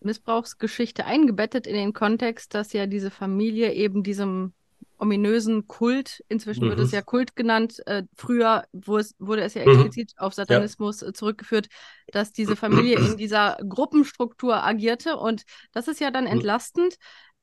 Missbrauchsgeschichte 0.00 1.04
eingebettet 1.04 1.66
in 1.66 1.74
den 1.74 1.92
Kontext, 1.92 2.54
dass 2.54 2.72
ja 2.72 2.86
diese 2.86 3.10
Familie 3.10 3.74
eben 3.74 4.02
diesem 4.02 4.54
ominösen 5.02 5.66
Kult, 5.66 6.22
inzwischen 6.28 6.64
mhm. 6.64 6.70
wird 6.70 6.78
es 6.78 6.92
mhm. 6.92 6.94
ja 6.94 7.02
Kult 7.02 7.34
genannt, 7.34 7.82
äh, 7.86 8.04
früher 8.14 8.64
es, 8.72 9.16
wurde 9.18 9.42
es 9.42 9.54
ja 9.54 9.62
mhm. 9.66 9.72
explizit 9.72 10.12
mhm. 10.16 10.24
auf 10.24 10.32
Satanismus 10.32 11.00
ja. 11.00 11.08
Äh, 11.08 11.12
zurückgeführt, 11.12 11.66
dass 12.12 12.32
diese 12.32 12.54
Familie 12.54 12.98
in 12.98 13.16
dieser 13.16 13.58
Gruppenstruktur 13.68 14.64
agierte 14.64 15.16
und 15.16 15.42
das 15.72 15.88
ist 15.88 16.00
ja 16.00 16.12
dann 16.12 16.24
mhm. 16.24 16.30
entlastend 16.30 16.94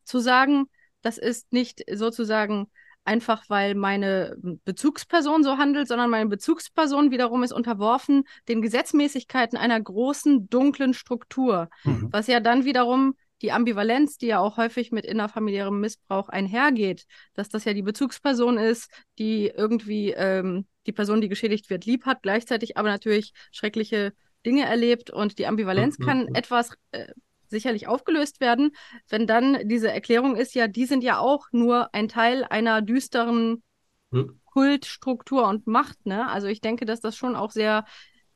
zu 0.05 0.19
sagen, 0.19 0.67
das 1.01 1.17
ist 1.17 1.51
nicht 1.51 1.83
sozusagen 1.91 2.67
einfach, 3.03 3.43
weil 3.49 3.75
meine 3.75 4.37
Bezugsperson 4.63 5.43
so 5.43 5.57
handelt, 5.57 5.87
sondern 5.87 6.09
meine 6.09 6.29
Bezugsperson 6.29 7.11
wiederum 7.11 7.43
ist 7.43 7.51
unterworfen 7.51 8.23
den 8.47 8.61
Gesetzmäßigkeiten 8.61 9.57
einer 9.57 9.81
großen, 9.81 10.49
dunklen 10.49 10.93
Struktur, 10.93 11.69
mhm. 11.83 12.07
was 12.11 12.27
ja 12.27 12.39
dann 12.39 12.63
wiederum 12.63 13.15
die 13.41 13.51
Ambivalenz, 13.51 14.17
die 14.17 14.27
ja 14.27 14.39
auch 14.39 14.57
häufig 14.57 14.91
mit 14.91 15.05
innerfamiliärem 15.05 15.79
Missbrauch 15.79 16.29
einhergeht, 16.29 17.05
dass 17.33 17.49
das 17.49 17.65
ja 17.65 17.73
die 17.73 17.81
Bezugsperson 17.81 18.57
ist, 18.57 18.91
die 19.17 19.47
irgendwie 19.47 20.11
ähm, 20.11 20.67
die 20.85 20.91
Person, 20.91 21.21
die 21.21 21.29
geschädigt 21.29 21.69
wird, 21.69 21.85
lieb 21.85 22.05
hat, 22.05 22.21
gleichzeitig 22.21 22.77
aber 22.77 22.89
natürlich 22.89 23.33
schreckliche 23.51 24.13
Dinge 24.45 24.65
erlebt 24.65 25.09
und 25.09 25.37
die 25.39 25.47
Ambivalenz 25.47 25.99
mhm. 25.99 26.05
kann 26.05 26.35
etwas 26.35 26.71
äh, 26.91 27.07
sicherlich 27.49 27.87
aufgelöst 27.87 28.39
werden, 28.39 28.71
wenn 29.09 29.27
dann 29.27 29.67
diese 29.67 29.91
Erklärung 29.91 30.35
ist, 30.35 30.53
ja, 30.53 30.67
die 30.67 30.85
sind 30.85 31.03
ja 31.03 31.19
auch 31.19 31.47
nur 31.51 31.93
ein 31.93 32.07
Teil 32.07 32.43
einer 32.43 32.81
düsteren 32.81 33.63
hm. 34.11 34.39
Kultstruktur 34.45 35.47
und 35.47 35.67
Macht, 35.67 36.05
ne? 36.05 36.27
Also 36.29 36.47
ich 36.47 36.61
denke, 36.61 36.85
dass 36.85 36.99
das 36.99 37.15
schon 37.15 37.35
auch 37.35 37.51
sehr 37.51 37.85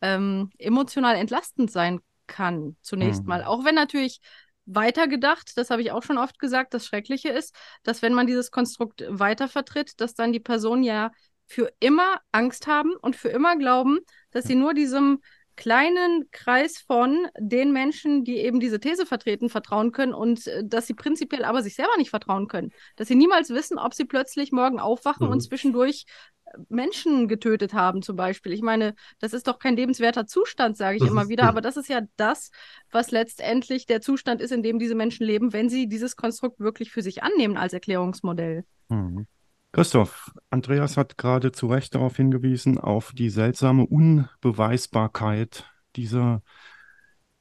ähm, 0.02 0.52
emotional 0.58 1.16
entlastend 1.16 1.72
sein 1.72 2.00
kann, 2.28 2.76
zunächst 2.82 3.22
hm. 3.22 3.28
mal. 3.28 3.44
Auch 3.44 3.66
wenn 3.66 3.76
natürlich 3.76 4.20
weitergedacht, 4.66 5.58
das 5.58 5.70
habe 5.70 5.82
ich 5.82 5.92
auch 5.92 6.04
schon 6.04 6.18
oft 6.18 6.40
gesagt, 6.40 6.74
das 6.74 6.86
Schreckliche 6.86 7.30
ist, 7.30 7.56
dass 7.84 8.02
wenn 8.02 8.14
man 8.14 8.28
dieses 8.28 8.52
Konstrukt 8.52 9.04
weiter 9.08 9.48
vertritt, 9.48 10.00
dass 10.00 10.14
dann 10.14 10.32
die 10.32 10.40
Personen 10.40 10.84
ja 10.84 11.12
für 11.46 11.72
immer 11.80 12.20
Angst 12.32 12.68
haben 12.68 12.94
und 12.96 13.16
für 13.16 13.30
immer 13.30 13.58
glauben, 13.58 14.00
dass 14.32 14.46
sie 14.46 14.56
nur 14.56 14.74
diesem 14.74 15.22
kleinen 15.56 16.30
Kreis 16.32 16.78
von 16.78 17.28
den 17.40 17.72
Menschen, 17.72 18.24
die 18.24 18.38
eben 18.38 18.60
diese 18.60 18.80
These 18.80 19.06
vertreten, 19.06 19.50
vertrauen 19.50 19.92
können 19.92 20.14
und 20.14 20.48
äh, 20.48 20.64
dass 20.66 20.88
sie 20.88 20.94
prinzipiell 20.94 21.46
aber 21.46 21.62
sich 21.62 21.76
selber 21.76 21.96
nicht 21.98 22.10
vertrauen 22.10 22.48
können. 22.48 22.72
Dass 22.96 23.08
sie 23.08 23.16
niemals 23.16 23.50
wissen, 23.50 23.78
ob 23.78 23.94
sie 23.94 24.06
plötzlich 24.06 24.52
morgen 24.52 24.80
aufwachen 24.80 25.28
mhm. 25.28 25.34
und 25.34 25.42
zwischendurch 25.42 26.06
äh, 26.46 26.58
Menschen 26.70 27.28
getötet 27.28 27.74
haben, 27.74 28.02
zum 28.02 28.16
Beispiel. 28.16 28.54
Ich 28.54 28.62
meine, 28.62 28.96
das 29.20 29.34
ist 29.34 29.48
doch 29.48 29.60
kein 29.60 29.76
lebenswerter 29.76 30.26
Zustand, 30.26 30.78
sage 30.78 30.98
ich 30.98 31.04
immer 31.04 31.30
wieder, 31.30 31.44
aber 31.44 31.62
das 31.62 31.78
ist 31.78 31.90
ja 31.90 32.02
das, 32.16 32.50
was 32.92 33.12
letztendlich 33.12 33.86
der 33.86 34.02
Zustand 34.02 34.42
ist, 34.42 34.52
in 34.52 34.64
dem 34.64 34.80
diese 34.80 34.96
Menschen 34.96 35.26
leben, 35.26 35.54
wenn 35.54 35.70
sie 35.70 35.88
dieses 35.88 36.16
Konstrukt 36.16 36.60
wirklich 36.60 36.92
für 36.92 37.02
sich 37.02 37.24
annehmen 37.24 37.58
als 37.58 37.74
Erklärungsmodell. 37.74 38.66
Mhm. 38.90 39.28
Christoph, 39.74 40.32
Andreas 40.52 40.98
hat 40.98 41.18
gerade 41.18 41.52
zu 41.52 41.66
Recht 41.66 41.96
darauf 41.96 42.16
hingewiesen, 42.16 42.78
auf 42.78 43.12
die 43.12 43.32
seltsame 43.32 43.88
Unbeweisbarkeit 43.88 45.66
dieser 45.96 46.44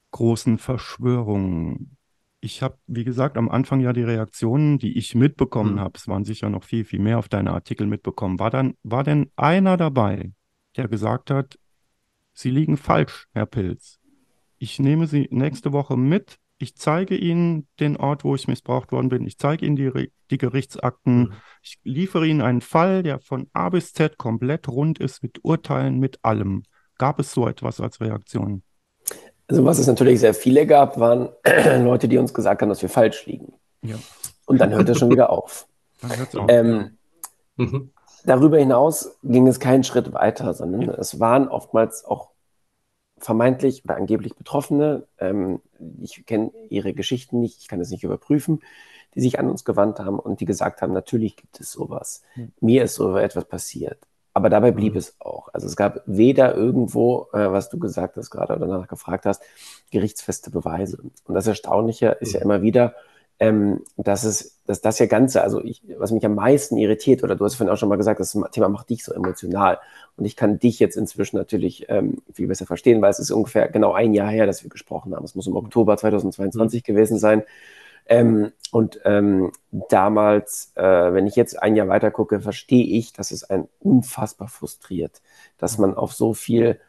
großen 0.09 0.57
Verschwörung. 0.57 1.95
Ich 2.39 2.63
habe, 2.63 2.79
wie 2.87 3.03
gesagt, 3.03 3.37
am 3.37 3.49
Anfang 3.49 3.81
ja 3.81 3.93
die 3.93 4.01
Reaktionen, 4.01 4.79
die 4.79 4.97
ich 4.97 5.13
mitbekommen 5.13 5.73
hm. 5.73 5.79
habe, 5.79 5.93
es 5.95 6.07
waren 6.07 6.25
sicher 6.25 6.49
noch 6.49 6.63
viel, 6.63 6.85
viel 6.85 6.99
mehr 6.99 7.19
auf 7.19 7.29
deine 7.29 7.51
Artikel 7.51 7.85
mitbekommen. 7.85 8.39
War, 8.39 8.49
dann, 8.49 8.73
war 8.81 9.03
denn 9.03 9.29
einer 9.35 9.77
dabei, 9.77 10.33
der 10.75 10.87
gesagt 10.87 11.29
hat, 11.29 11.59
Sie 12.33 12.49
liegen 12.49 12.77
falsch, 12.77 13.27
Herr 13.33 13.45
Pilz. 13.45 13.99
Ich 14.57 14.79
nehme 14.79 15.05
Sie 15.05 15.27
nächste 15.29 15.71
Woche 15.71 15.97
mit 15.97 16.39
ich 16.63 16.75
zeige 16.75 17.15
Ihnen 17.15 17.67
den 17.79 17.97
Ort, 17.97 18.23
wo 18.23 18.33
ich 18.33 18.47
missbraucht 18.47 18.91
worden 18.91 19.09
bin. 19.09 19.27
Ich 19.27 19.37
zeige 19.37 19.65
Ihnen 19.65 19.75
die, 19.75 20.11
die 20.31 20.37
Gerichtsakten. 20.37 21.19
Mhm. 21.19 21.33
Ich 21.61 21.77
liefere 21.83 22.25
Ihnen 22.25 22.41
einen 22.41 22.61
Fall, 22.61 23.03
der 23.03 23.19
von 23.19 23.47
A 23.53 23.69
bis 23.69 23.93
Z 23.93 24.17
komplett 24.17 24.67
rund 24.67 24.97
ist, 24.97 25.21
mit 25.21 25.43
Urteilen, 25.43 25.99
mit 25.99 26.19
allem. 26.23 26.63
Gab 26.97 27.19
es 27.19 27.31
so 27.33 27.47
etwas 27.47 27.79
als 27.79 27.99
Reaktion? 28.01 28.63
Also 29.47 29.65
was 29.65 29.77
es 29.77 29.87
natürlich 29.87 30.21
sehr 30.21 30.33
viele 30.33 30.65
gab, 30.65 30.99
waren 30.99 31.29
Leute, 31.83 32.07
die 32.07 32.17
uns 32.17 32.33
gesagt 32.33 32.61
haben, 32.61 32.69
dass 32.69 32.81
wir 32.81 32.89
falsch 32.89 33.25
liegen. 33.25 33.53
Ja. 33.81 33.95
Und 34.45 34.59
dann 34.59 34.71
hört 34.73 34.89
es 34.89 34.97
schon 34.97 35.11
wieder 35.11 35.29
auf. 35.29 35.67
Auf. 36.35 36.47
Ähm, 36.49 36.97
mhm. 37.55 37.91
Darüber 38.25 38.57
hinaus 38.57 39.17
ging 39.23 39.47
es 39.47 39.61
keinen 39.61 39.85
Schritt 39.85 40.11
weiter, 40.11 40.53
sondern 40.53 40.89
es 40.89 41.19
waren 41.21 41.47
oftmals 41.47 42.03
auch 42.03 42.32
vermeintlich 43.23 43.83
oder 43.85 43.95
angeblich 43.95 44.35
Betroffene, 44.35 45.07
ähm, 45.19 45.61
ich 46.01 46.25
kenne 46.25 46.51
ihre 46.69 46.93
Geschichten 46.93 47.39
nicht, 47.39 47.61
ich 47.61 47.67
kann 47.67 47.79
es 47.79 47.89
nicht 47.89 48.03
überprüfen, 48.03 48.61
die 49.15 49.21
sich 49.21 49.39
an 49.39 49.49
uns 49.49 49.63
gewandt 49.63 49.99
haben 49.99 50.19
und 50.19 50.39
die 50.39 50.45
gesagt 50.45 50.81
haben, 50.81 50.93
natürlich 50.93 51.35
gibt 51.35 51.59
es 51.59 51.71
sowas. 51.71 52.23
Mhm. 52.35 52.51
Mir 52.59 52.83
ist 52.83 52.95
so 52.95 53.17
etwas 53.17 53.45
passiert. 53.45 53.99
Aber 54.35 54.49
dabei 54.49 54.71
blieb 54.71 54.93
mhm. 54.93 54.99
es 54.99 55.15
auch. 55.19 55.49
Also 55.53 55.67
es 55.67 55.75
gab 55.75 56.01
weder 56.05 56.55
irgendwo, 56.55 57.27
äh, 57.33 57.51
was 57.51 57.69
du 57.69 57.77
gesagt 57.77 58.17
hast 58.17 58.31
gerade 58.31 58.55
oder 58.55 58.67
danach 58.67 58.87
gefragt 58.87 59.25
hast, 59.25 59.43
gerichtsfeste 59.91 60.49
Beweise. 60.49 60.97
Und 61.25 61.35
das 61.35 61.45
Erstaunliche 61.47 62.17
ist 62.19 62.33
ja 62.33 62.39
hm. 62.39 62.45
immer 62.45 62.61
wieder, 62.63 62.95
ähm, 63.43 63.81
dass 63.97 64.23
es, 64.23 64.61
dass 64.65 64.79
das 64.79 64.99
ja 64.99 65.05
Ganze, 65.05 65.43
also 65.43 65.61
ich, 65.61 65.81
was 65.97 66.13
mich 66.13 66.25
am 66.25 66.35
meisten 66.35 66.77
irritiert, 66.77 67.25
oder 67.25 67.35
du 67.35 67.43
hast 67.43 67.55
vorhin 67.55 67.73
auch 67.73 67.77
schon 67.77 67.89
mal 67.89 67.97
gesagt, 67.97 68.21
das 68.21 68.37
Thema 68.53 68.69
macht 68.69 68.89
dich 68.89 69.03
so 69.03 69.13
emotional. 69.13 69.79
Und 70.15 70.23
ich 70.23 70.37
kann 70.37 70.59
dich 70.59 70.79
jetzt 70.79 70.95
inzwischen 70.95 71.35
natürlich 71.35 71.87
ähm, 71.89 72.21
viel 72.31 72.47
besser 72.47 72.65
verstehen, 72.65 73.01
weil 73.01 73.11
es 73.11 73.19
ist 73.19 73.31
ungefähr 73.31 73.67
genau 73.67 73.91
ein 73.91 74.13
Jahr 74.13 74.29
her, 74.29 74.45
dass 74.45 74.63
wir 74.63 74.69
gesprochen 74.69 75.13
haben. 75.13 75.25
Es 75.25 75.35
muss 75.35 75.47
im 75.47 75.57
Oktober 75.57 75.97
2022 75.97 76.83
mhm. 76.83 76.85
gewesen 76.85 77.19
sein. 77.19 77.43
Ähm, 78.05 78.53
und 78.71 79.01
ähm, 79.03 79.51
damals, 79.71 80.71
äh, 80.75 80.81
wenn 81.13 81.27
ich 81.27 81.35
jetzt 81.35 81.61
ein 81.61 81.75
Jahr 81.75 81.89
weiter 81.89 82.11
gucke, 82.11 82.39
verstehe 82.39 82.85
ich, 82.97 83.11
dass 83.11 83.31
es 83.31 83.43
einen 83.43 83.67
unfassbar 83.79 84.47
frustriert, 84.47 85.21
dass 85.57 85.77
man 85.77 85.95
auf 85.95 86.13
so 86.13 86.33
viel 86.33 86.79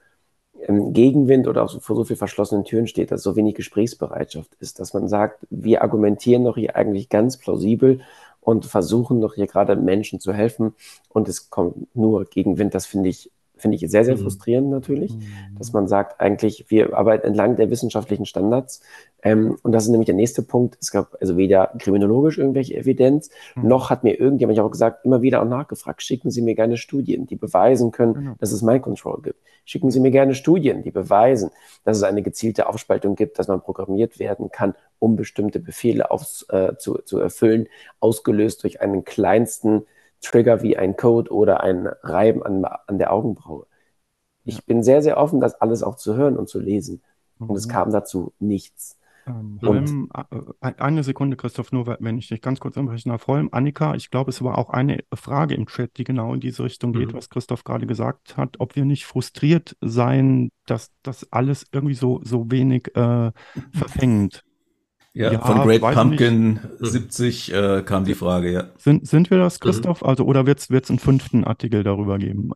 Gegenwind 0.66 1.46
oder 1.46 1.62
auch 1.62 1.80
vor 1.80 1.96
so 1.96 2.04
viel 2.04 2.16
verschlossenen 2.16 2.64
Türen 2.64 2.86
steht, 2.86 3.10
dass 3.10 3.22
so 3.22 3.36
wenig 3.36 3.54
Gesprächsbereitschaft 3.54 4.50
ist, 4.60 4.80
dass 4.80 4.94
man 4.94 5.08
sagt, 5.08 5.46
wir 5.50 5.82
argumentieren 5.82 6.44
doch 6.44 6.56
hier 6.56 6.76
eigentlich 6.76 7.08
ganz 7.08 7.36
plausibel 7.36 8.00
und 8.40 8.64
versuchen 8.66 9.20
doch 9.20 9.34
hier 9.34 9.46
gerade 9.46 9.76
Menschen 9.76 10.20
zu 10.20 10.32
helfen 10.32 10.74
und 11.08 11.28
es 11.28 11.50
kommt 11.50 11.94
nur 11.94 12.24
Gegenwind. 12.24 12.74
Das 12.74 12.86
finde 12.86 13.10
ich 13.10 13.30
finde 13.56 13.76
ich 13.76 13.90
sehr, 13.90 14.04
sehr 14.04 14.16
mhm. 14.16 14.22
frustrierend 14.22 14.70
natürlich, 14.70 15.14
mhm. 15.14 15.56
dass 15.58 15.72
man 15.72 15.86
sagt, 15.86 16.20
eigentlich, 16.20 16.66
wir 16.68 16.96
arbeiten 16.96 17.26
entlang 17.26 17.56
der 17.56 17.70
wissenschaftlichen 17.70 18.26
Standards. 18.26 18.80
Ähm, 19.22 19.56
und 19.62 19.72
das 19.72 19.84
ist 19.84 19.90
nämlich 19.90 20.06
der 20.06 20.14
nächste 20.14 20.42
Punkt. 20.42 20.76
Es 20.80 20.90
gab 20.90 21.16
also 21.20 21.36
weder 21.36 21.72
kriminologisch 21.78 22.38
irgendwelche 22.38 22.74
Evidenz, 22.74 23.30
mhm. 23.54 23.68
noch 23.68 23.90
hat 23.90 24.04
mir 24.04 24.18
irgendjemand 24.18 24.58
auch 24.58 24.70
gesagt, 24.70 25.04
immer 25.04 25.22
wieder 25.22 25.40
auch 25.40 25.48
nachgefragt, 25.48 26.02
schicken 26.02 26.30
Sie 26.30 26.42
mir 26.42 26.54
gerne 26.54 26.76
Studien, 26.76 27.26
die 27.26 27.36
beweisen 27.36 27.90
können, 27.90 28.14
genau. 28.14 28.34
dass 28.38 28.52
es 28.52 28.62
Mind 28.62 28.82
Control 28.82 29.22
gibt. 29.22 29.40
Schicken 29.64 29.90
Sie 29.90 30.00
mir 30.00 30.10
gerne 30.10 30.34
Studien, 30.34 30.82
die 30.82 30.90
beweisen, 30.90 31.50
dass 31.84 31.96
es 31.96 32.02
eine 32.02 32.22
gezielte 32.22 32.68
Aufspaltung 32.68 33.14
gibt, 33.14 33.38
dass 33.38 33.48
man 33.48 33.62
programmiert 33.62 34.18
werden 34.18 34.50
kann, 34.50 34.74
um 34.98 35.16
bestimmte 35.16 35.60
Befehle 35.60 36.10
aufs, 36.10 36.46
äh, 36.50 36.76
zu, 36.76 36.98
zu 37.04 37.18
erfüllen, 37.18 37.68
ausgelöst 38.00 38.62
durch 38.62 38.80
einen 38.80 39.04
kleinsten 39.04 39.86
Trigger 40.24 40.62
wie 40.62 40.76
ein 40.76 40.96
Code 40.96 41.32
oder 41.32 41.62
ein 41.62 41.86
Reiben 42.02 42.42
an, 42.42 42.64
an 42.64 42.98
der 42.98 43.12
Augenbraue. 43.12 43.66
Ich 44.44 44.56
ja. 44.56 44.62
bin 44.66 44.82
sehr, 44.82 45.02
sehr 45.02 45.16
offen, 45.16 45.40
das 45.40 45.54
alles 45.60 45.82
auch 45.82 45.96
zu 45.96 46.16
hören 46.16 46.36
und 46.36 46.48
zu 46.48 46.60
lesen. 46.60 47.02
Mhm. 47.38 47.50
Und 47.50 47.56
es 47.56 47.66
mhm. 47.66 47.70
kam 47.70 47.92
dazu 47.92 48.32
nichts. 48.38 48.98
Ähm, 49.26 49.58
Holm, 49.62 50.10
äh, 50.60 50.72
eine 50.76 51.02
Sekunde, 51.02 51.36
Christoph, 51.36 51.72
nur 51.72 51.96
wenn 51.98 52.18
ich 52.18 52.28
dich 52.28 52.42
ganz 52.42 52.60
kurz 52.60 52.76
unterbrechen 52.76 53.08
darf. 53.08 53.26
Holm, 53.26 53.48
Annika, 53.52 53.94
ich 53.94 54.10
glaube, 54.10 54.30
es 54.30 54.42
war 54.42 54.58
auch 54.58 54.70
eine 54.70 55.02
Frage 55.14 55.54
im 55.54 55.66
Chat, 55.66 55.96
die 55.96 56.04
genau 56.04 56.34
in 56.34 56.40
diese 56.40 56.62
Richtung 56.64 56.92
geht, 56.92 57.12
mhm. 57.12 57.16
was 57.16 57.30
Christoph 57.30 57.64
gerade 57.64 57.86
gesagt 57.86 58.36
hat, 58.36 58.56
ob 58.58 58.76
wir 58.76 58.84
nicht 58.84 59.06
frustriert 59.06 59.76
seien, 59.80 60.50
dass 60.66 60.90
das 61.02 61.32
alles 61.32 61.64
irgendwie 61.72 61.94
so, 61.94 62.20
so 62.22 62.50
wenig 62.50 62.94
äh, 62.96 63.32
verfängt. 63.72 64.44
Ja, 65.14 65.32
ja 65.32 65.38
von 65.38 65.62
Great 65.62 65.80
Pumpkin 65.80 66.54
nicht. 66.54 66.60
70 66.80 67.54
äh, 67.54 67.82
kam 67.82 68.04
die 68.04 68.14
Frage, 68.14 68.52
ja. 68.52 68.64
Sind, 68.78 69.06
sind 69.06 69.30
wir 69.30 69.38
das, 69.38 69.60
Christoph? 69.60 70.02
Mhm. 70.02 70.08
Also, 70.08 70.24
oder 70.24 70.46
wird 70.46 70.58
es 70.58 70.90
einen 70.90 70.98
fünften 70.98 71.44
Artikel 71.44 71.84
darüber 71.84 72.18
geben? 72.18 72.50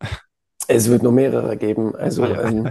Es 0.67 0.89
wird 0.89 1.01
nur 1.01 1.13
mehrere 1.13 1.55
geben. 1.55 1.95
Also, 1.95 2.23
ah, 2.23 2.49
ähm, 2.49 2.69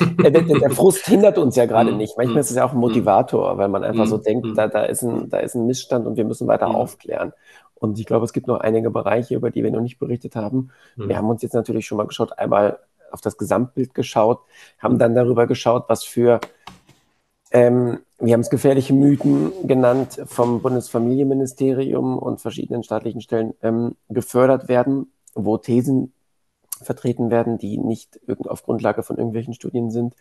der, 0.00 0.30
der, 0.30 0.42
der, 0.42 0.70
Frust 0.70 1.06
hindert 1.06 1.36
uns 1.36 1.56
ja 1.56 1.66
gerade 1.66 1.92
mhm. 1.92 1.98
nicht. 1.98 2.16
Manchmal 2.16 2.40
ist 2.40 2.50
es 2.50 2.56
ja 2.56 2.64
auch 2.64 2.70
ein 2.70 2.76
mhm. 2.76 2.80
Motivator, 2.80 3.58
weil 3.58 3.68
man 3.68 3.84
einfach 3.84 4.06
so 4.06 4.16
mhm. 4.16 4.22
denkt, 4.22 4.46
da, 4.56 4.66
da, 4.66 4.84
ist 4.84 5.02
ein, 5.02 5.28
da 5.28 5.38
ist 5.38 5.54
ein 5.54 5.66
Missstand 5.66 6.06
und 6.06 6.16
wir 6.16 6.24
müssen 6.24 6.48
weiter 6.48 6.74
aufklären. 6.74 7.32
Und 7.74 7.98
ich 7.98 8.06
glaube, 8.06 8.24
es 8.24 8.32
gibt 8.32 8.46
noch 8.46 8.60
einige 8.60 8.90
Bereiche, 8.90 9.34
über 9.34 9.50
die 9.50 9.62
wir 9.62 9.70
noch 9.70 9.80
nicht 9.80 9.98
berichtet 9.98 10.36
haben. 10.36 10.70
Wir 10.96 11.16
haben 11.16 11.28
uns 11.28 11.42
jetzt 11.42 11.52
natürlich 11.52 11.84
schon 11.84 11.98
mal 11.98 12.06
geschaut, 12.06 12.38
einmal 12.38 12.78
auf 13.10 13.20
das 13.20 13.36
Gesamtbild 13.36 13.92
geschaut, 13.92 14.40
haben 14.78 14.98
dann 14.98 15.14
darüber 15.14 15.46
geschaut, 15.46 15.84
was 15.88 16.04
für 16.04 16.40
ähm, 17.50 17.98
wir 18.22 18.34
haben 18.34 18.40
es 18.40 18.50
gefährliche 18.50 18.94
Mythen 18.94 19.52
genannt, 19.66 20.20
vom 20.26 20.62
Bundesfamilienministerium 20.62 22.18
und 22.18 22.40
verschiedenen 22.40 22.84
staatlichen 22.84 23.20
Stellen 23.20 23.54
ähm, 23.62 23.96
gefördert 24.08 24.68
werden, 24.68 25.12
wo 25.34 25.58
Thesen 25.58 26.12
vertreten 26.80 27.30
werden, 27.30 27.58
die 27.58 27.78
nicht 27.78 28.20
auf 28.46 28.62
Grundlage 28.62 29.02
von 29.02 29.16
irgendwelchen 29.16 29.54
Studien 29.54 29.90
sind. 29.90 30.14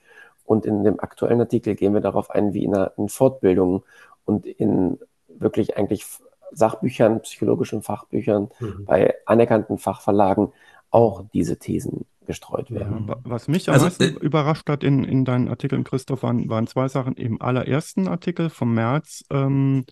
Und 0.46 0.66
in 0.66 0.84
dem 0.84 1.00
aktuellen 1.00 1.40
Artikel 1.40 1.76
gehen 1.76 1.94
wir 1.94 2.02
darauf 2.02 2.32
ein, 2.32 2.54
wie 2.54 2.64
in, 2.64 2.74
einer, 2.74 2.92
in 2.98 3.08
Fortbildungen 3.08 3.84
und 4.26 4.48
in 4.48 5.00
wirklich 5.28 5.78
eigentlich 5.78 6.06
Sachbüchern, 6.52 7.22
psychologischen 7.22 7.84
Fachbüchern, 7.84 8.50
mhm. 8.60 8.86
bei 8.86 9.16
anerkannten 9.26 9.78
Fachverlagen 9.78 10.52
auch 10.90 11.24
diese 11.34 11.58
Thesen 11.58 12.06
gestreut 12.32 12.72
werden. 12.72 13.08
Ja, 13.08 13.18
was 13.24 13.48
mich 13.48 13.70
am 13.70 13.74
also, 13.74 13.86
meisten 13.86 14.04
äh, 14.04 14.20
überrascht 14.20 14.70
hat 14.70 14.84
in, 14.84 15.04
in 15.04 15.26
deinen 15.26 15.48
Artikeln, 15.48 15.84
Christoph, 15.84 16.24
waren, 16.24 16.50
waren 16.50 16.68
zwei 16.68 16.88
Sachen. 16.88 17.16
Im 17.16 17.42
allerersten 17.42 18.08
Artikel 18.08 18.50
vom 18.50 18.74
März, 18.74 19.24
ähm, 19.30 19.86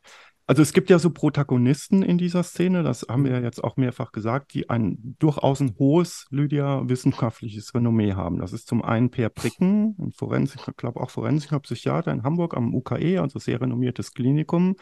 also 0.48 0.64
es 0.64 0.74
gibt 0.74 0.90
ja 0.90 0.98
so 0.98 1.12
Protagonisten 1.12 2.02
in 2.02 2.18
dieser 2.18 2.42
Szene, 2.42 2.82
das 2.82 3.06
haben 3.08 3.24
wir 3.24 3.34
ja 3.34 3.40
jetzt 3.40 3.64
auch 3.64 3.78
mehrfach 3.78 4.12
gesagt, 4.12 4.54
die 4.56 4.68
ein 4.70 5.16
durchaus 5.20 5.60
ein 5.60 5.76
hohes, 5.78 6.26
Lydia, 6.32 6.90
wissenschaftliches 6.90 7.76
Renommee 7.76 8.14
haben. 8.14 8.40
Das 8.40 8.52
ist 8.52 8.68
zum 8.68 8.82
einen 8.82 9.12
Per 9.12 9.30
Pricken, 9.30 9.96
ein 10.00 10.12
Forensiker, 10.12 10.72
ich 10.72 10.78
glaube 10.78 11.02
auch 11.02 11.12
Forensiker, 11.12 11.60
Psychiater 11.60 12.12
in 12.12 12.24
Hamburg 12.24 12.58
am 12.58 12.74
UKE, 12.74 13.22
also 13.22 13.38
sehr 13.38 13.62
renommiertes 13.62 14.14
Klinikum 14.14 14.76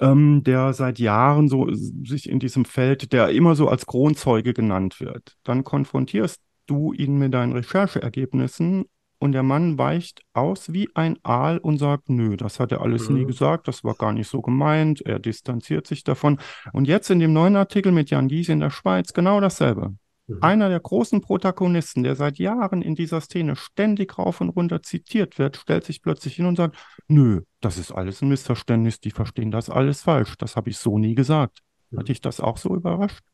ähm, 0.00 0.42
der 0.44 0.72
seit 0.72 0.98
Jahren 0.98 1.48
so 1.48 1.68
sich 1.72 2.28
in 2.28 2.38
diesem 2.38 2.64
Feld, 2.64 3.12
der 3.12 3.30
immer 3.30 3.54
so 3.54 3.68
als 3.68 3.86
Kronzeuge 3.86 4.52
genannt 4.52 5.00
wird. 5.00 5.36
Dann 5.44 5.64
konfrontierst 5.64 6.40
du 6.66 6.92
ihn 6.92 7.18
mit 7.18 7.34
deinen 7.34 7.52
Rechercheergebnissen 7.52 8.86
und 9.18 9.32
der 9.32 9.42
Mann 9.42 9.78
weicht 9.78 10.22
aus 10.34 10.72
wie 10.72 10.88
ein 10.94 11.18
Aal 11.22 11.58
und 11.58 11.78
sagt, 11.78 12.10
nö, 12.10 12.36
das 12.36 12.60
hat 12.60 12.72
er 12.72 12.82
alles 12.82 13.08
mhm. 13.08 13.16
nie 13.16 13.24
gesagt, 13.24 13.66
das 13.66 13.82
war 13.82 13.94
gar 13.94 14.12
nicht 14.12 14.28
so 14.28 14.42
gemeint, 14.42 15.00
er 15.02 15.18
distanziert 15.18 15.86
sich 15.86 16.04
davon. 16.04 16.38
Und 16.72 16.86
jetzt 16.86 17.10
in 17.10 17.18
dem 17.18 17.32
neuen 17.32 17.56
Artikel 17.56 17.92
mit 17.92 18.10
Jan 18.10 18.28
Gies 18.28 18.48
in 18.48 18.60
der 18.60 18.70
Schweiz 18.70 19.12
genau 19.14 19.40
dasselbe. 19.40 19.94
Mhm. 20.26 20.38
Einer 20.42 20.68
der 20.68 20.80
großen 20.80 21.22
Protagonisten, 21.22 22.02
der 22.02 22.14
seit 22.14 22.38
Jahren 22.38 22.82
in 22.82 22.94
dieser 22.94 23.20
Szene 23.20 23.56
ständig 23.56 24.18
rauf 24.18 24.40
und 24.40 24.50
runter 24.50 24.82
zitiert 24.82 25.38
wird, 25.38 25.56
stellt 25.56 25.84
sich 25.84 26.02
plötzlich 26.02 26.36
hin 26.36 26.46
und 26.46 26.56
sagt, 26.56 26.76
nö, 27.08 27.42
das 27.60 27.78
ist 27.78 27.92
alles 27.92 28.20
ein 28.20 28.28
Missverständnis, 28.28 29.00
die 29.00 29.12
verstehen 29.12 29.50
das 29.50 29.70
alles 29.70 30.02
falsch, 30.02 30.36
das 30.36 30.56
habe 30.56 30.68
ich 30.68 30.76
so 30.76 30.98
nie 30.98 31.14
gesagt. 31.14 31.60
Mhm. 31.90 31.98
Hat 32.00 32.08
dich 32.08 32.20
das 32.20 32.40
auch 32.40 32.58
so 32.58 32.74
überrascht? 32.74 33.24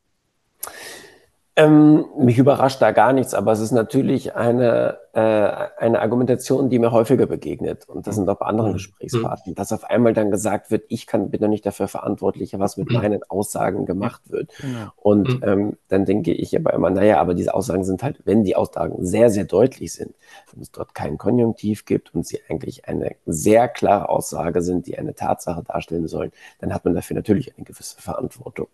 Ähm, 1.54 2.06
mich 2.16 2.38
überrascht 2.38 2.80
da 2.80 2.92
gar 2.92 3.12
nichts, 3.12 3.34
aber 3.34 3.52
es 3.52 3.60
ist 3.60 3.72
natürlich 3.72 4.34
eine, 4.34 4.96
äh, 5.12 5.20
eine 5.20 6.00
Argumentation, 6.00 6.70
die 6.70 6.78
mir 6.78 6.92
häufiger 6.92 7.26
begegnet. 7.26 7.86
Und 7.86 8.06
das 8.06 8.16
sind 8.16 8.26
auch 8.30 8.38
bei 8.38 8.46
anderen 8.46 8.70
mhm. 8.70 8.74
Gesprächspartnern, 8.74 9.54
dass 9.54 9.70
auf 9.70 9.84
einmal 9.84 10.14
dann 10.14 10.30
gesagt 10.30 10.70
wird, 10.70 10.84
ich 10.88 11.06
kann, 11.06 11.30
bin 11.30 11.42
doch 11.42 11.48
nicht 11.48 11.66
dafür 11.66 11.88
verantwortlich, 11.88 12.58
was 12.58 12.78
mit 12.78 12.90
meinen 12.90 13.22
Aussagen 13.28 13.84
gemacht 13.84 14.22
wird. 14.30 14.50
Genau. 14.62 14.92
Und 14.96 15.28
mhm. 15.28 15.42
ähm, 15.44 15.76
dann 15.88 16.06
denke 16.06 16.32
ich 16.32 16.56
aber 16.56 16.72
immer, 16.72 16.88
naja, 16.88 17.20
aber 17.20 17.34
diese 17.34 17.52
Aussagen 17.52 17.84
sind 17.84 18.02
halt, 18.02 18.20
wenn 18.24 18.44
die 18.44 18.56
Aussagen 18.56 19.04
sehr, 19.04 19.28
sehr 19.28 19.44
deutlich 19.44 19.92
sind, 19.92 20.14
wenn 20.54 20.62
es 20.62 20.72
dort 20.72 20.94
kein 20.94 21.18
Konjunktiv 21.18 21.84
gibt 21.84 22.14
und 22.14 22.26
sie 22.26 22.40
eigentlich 22.48 22.88
eine 22.88 23.16
sehr 23.26 23.68
klare 23.68 24.08
Aussage 24.08 24.62
sind, 24.62 24.86
die 24.86 24.96
eine 24.96 25.14
Tatsache 25.14 25.62
darstellen 25.62 26.08
sollen, 26.08 26.32
dann 26.60 26.72
hat 26.72 26.86
man 26.86 26.94
dafür 26.94 27.14
natürlich 27.14 27.54
eine 27.54 27.64
gewisse 27.66 28.00
Verantwortung 28.00 28.68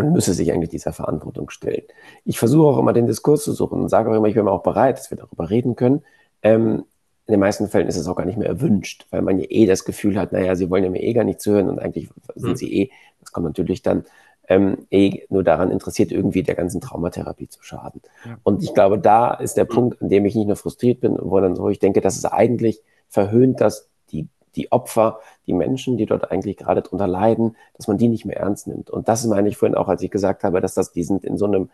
und 0.00 0.12
müsse 0.12 0.34
sich 0.34 0.52
eigentlich 0.52 0.70
dieser 0.70 0.92
Verantwortung 0.92 1.50
stellen. 1.50 1.82
Ich 2.24 2.38
versuche 2.38 2.66
auch 2.68 2.78
immer 2.78 2.92
den 2.92 3.06
Diskurs 3.06 3.44
zu 3.44 3.52
suchen 3.52 3.80
und 3.80 3.88
sage 3.88 4.10
auch 4.10 4.14
immer, 4.14 4.28
ich 4.28 4.34
bin 4.34 4.48
auch 4.48 4.62
bereit, 4.62 4.98
dass 4.98 5.10
wir 5.10 5.18
darüber 5.18 5.50
reden 5.50 5.76
können. 5.76 6.02
Ähm, 6.42 6.84
in 7.26 7.32
den 7.34 7.40
meisten 7.40 7.68
Fällen 7.68 7.86
ist 7.86 7.96
es 7.96 8.08
auch 8.08 8.16
gar 8.16 8.26
nicht 8.26 8.38
mehr 8.38 8.48
erwünscht, 8.48 9.06
weil 9.10 9.22
man 9.22 9.38
ja 9.38 9.46
eh 9.48 9.66
das 9.66 9.84
Gefühl 9.84 10.18
hat, 10.18 10.32
naja, 10.32 10.56
sie 10.56 10.68
wollen 10.68 10.84
ja 10.84 10.90
mir 10.90 11.02
eh 11.02 11.12
gar 11.12 11.24
nicht 11.24 11.40
zuhören 11.40 11.68
und 11.68 11.78
eigentlich 11.78 12.08
sind 12.34 12.50
mhm. 12.50 12.56
sie 12.56 12.72
eh, 12.74 12.90
das 13.20 13.30
kommt 13.30 13.46
natürlich 13.46 13.82
dann, 13.82 14.04
ähm, 14.48 14.78
eh 14.90 15.22
nur 15.28 15.44
daran 15.44 15.70
interessiert, 15.70 16.10
irgendwie 16.10 16.42
der 16.42 16.56
ganzen 16.56 16.80
Traumatherapie 16.80 17.48
zu 17.48 17.62
schaden. 17.62 18.02
Ja. 18.24 18.38
Und 18.42 18.64
ich 18.64 18.74
glaube, 18.74 18.98
da 18.98 19.32
ist 19.34 19.56
der 19.56 19.64
Punkt, 19.64 20.02
an 20.02 20.08
dem 20.08 20.24
ich 20.24 20.34
nicht 20.34 20.48
nur 20.48 20.56
frustriert 20.56 21.00
bin, 21.00 21.16
wo 21.20 21.38
dann 21.38 21.54
so 21.54 21.68
ich 21.68 21.78
denke, 21.78 22.00
dass 22.00 22.16
es 22.16 22.24
eigentlich 22.24 22.82
verhöhnt, 23.08 23.60
dass 23.60 23.89
die 24.56 24.72
Opfer, 24.72 25.20
die 25.46 25.52
Menschen, 25.52 25.96
die 25.96 26.06
dort 26.06 26.30
eigentlich 26.30 26.56
gerade 26.56 26.82
drunter 26.82 27.06
leiden, 27.06 27.56
dass 27.76 27.88
man 27.88 27.98
die 27.98 28.08
nicht 28.08 28.24
mehr 28.24 28.36
ernst 28.36 28.66
nimmt. 28.66 28.90
Und 28.90 29.08
das 29.08 29.24
meine 29.26 29.48
ich 29.48 29.56
vorhin 29.56 29.76
auch, 29.76 29.88
als 29.88 30.02
ich 30.02 30.10
gesagt 30.10 30.44
habe, 30.44 30.60
dass 30.60 30.74
das, 30.74 30.92
die 30.92 31.04
sind 31.04 31.24
in 31.24 31.36
so 31.36 31.46
einem, 31.46 31.70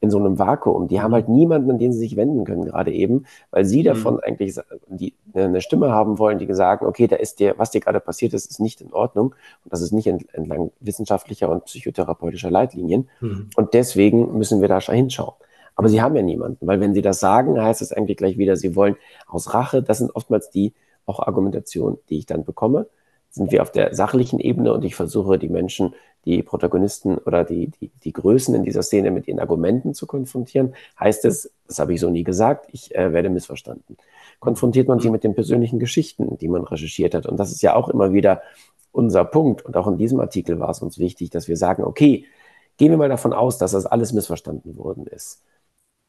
in 0.00 0.10
so 0.10 0.18
einem 0.18 0.38
Vakuum. 0.38 0.88
Die 0.88 1.00
haben 1.00 1.12
halt 1.12 1.28
niemanden, 1.28 1.70
an 1.70 1.78
den 1.78 1.92
sie 1.92 1.98
sich 1.98 2.16
wenden 2.16 2.44
können, 2.44 2.64
gerade 2.64 2.92
eben, 2.92 3.26
weil 3.50 3.64
sie 3.64 3.82
davon 3.82 4.14
mhm. 4.14 4.20
eigentlich 4.24 4.58
die, 4.88 5.14
eine 5.34 5.60
Stimme 5.60 5.90
haben 5.90 6.18
wollen, 6.18 6.38
die 6.38 6.52
sagen, 6.54 6.86
okay, 6.86 7.06
da 7.06 7.16
ist 7.16 7.38
dir, 7.38 7.54
was 7.58 7.70
dir 7.70 7.80
gerade 7.80 8.00
passiert 8.00 8.32
ist, 8.32 8.50
ist 8.50 8.60
nicht 8.60 8.80
in 8.80 8.92
Ordnung. 8.92 9.34
Und 9.64 9.72
das 9.72 9.82
ist 9.82 9.92
nicht 9.92 10.06
entlang 10.06 10.72
wissenschaftlicher 10.80 11.50
und 11.50 11.66
psychotherapeutischer 11.66 12.50
Leitlinien. 12.50 13.08
Mhm. 13.20 13.50
Und 13.56 13.74
deswegen 13.74 14.36
müssen 14.38 14.60
wir 14.60 14.68
da 14.68 14.80
hinschauen. 14.80 15.34
Aber 15.76 15.88
sie 15.88 16.02
haben 16.02 16.16
ja 16.16 16.22
niemanden, 16.22 16.66
weil 16.66 16.80
wenn 16.80 16.92
sie 16.92 17.00
das 17.00 17.20
sagen, 17.20 17.58
heißt 17.60 17.80
es 17.80 17.92
eigentlich 17.92 18.18
gleich 18.18 18.36
wieder, 18.36 18.56
sie 18.56 18.76
wollen 18.76 18.96
aus 19.26 19.54
Rache, 19.54 19.82
das 19.82 19.98
sind 19.98 20.14
oftmals 20.14 20.50
die, 20.50 20.74
auch 21.10 21.26
Argumentation, 21.26 21.98
die 22.08 22.18
ich 22.18 22.26
dann 22.26 22.44
bekomme. 22.44 22.86
Sind 23.30 23.52
wir 23.52 23.62
auf 23.62 23.70
der 23.70 23.94
sachlichen 23.94 24.40
Ebene 24.40 24.72
und 24.72 24.84
ich 24.84 24.96
versuche 24.96 25.38
die 25.38 25.48
Menschen, 25.48 25.94
die 26.24 26.42
Protagonisten 26.42 27.16
oder 27.18 27.44
die, 27.44 27.68
die, 27.68 27.90
die 28.02 28.12
Größen 28.12 28.54
in 28.54 28.64
dieser 28.64 28.82
Szene 28.82 29.10
mit 29.10 29.28
ihren 29.28 29.40
Argumenten 29.40 29.94
zu 29.94 30.06
konfrontieren, 30.06 30.74
heißt 30.98 31.24
es, 31.24 31.50
das 31.66 31.78
habe 31.78 31.94
ich 31.94 32.00
so 32.00 32.10
nie 32.10 32.24
gesagt, 32.24 32.66
ich 32.72 32.94
äh, 32.94 33.12
werde 33.12 33.30
missverstanden. 33.30 33.96
Konfrontiert 34.40 34.88
man 34.88 34.98
sie 34.98 35.10
mit 35.10 35.24
den 35.24 35.34
persönlichen 35.34 35.78
Geschichten, 35.78 36.36
die 36.38 36.48
man 36.48 36.64
recherchiert 36.64 37.14
hat. 37.14 37.26
Und 37.26 37.38
das 37.38 37.52
ist 37.52 37.62
ja 37.62 37.74
auch 37.74 37.88
immer 37.88 38.12
wieder 38.12 38.42
unser 38.92 39.24
Punkt. 39.24 39.64
Und 39.64 39.76
auch 39.76 39.86
in 39.86 39.96
diesem 39.96 40.20
Artikel 40.20 40.58
war 40.58 40.70
es 40.70 40.82
uns 40.82 40.98
wichtig, 40.98 41.30
dass 41.30 41.48
wir 41.48 41.56
sagen, 41.56 41.84
okay, 41.84 42.26
gehen 42.76 42.90
wir 42.90 42.98
mal 42.98 43.08
davon 43.08 43.32
aus, 43.32 43.58
dass 43.58 43.72
das 43.72 43.86
alles 43.86 44.12
missverstanden 44.12 44.76
worden 44.76 45.06
ist. 45.06 45.42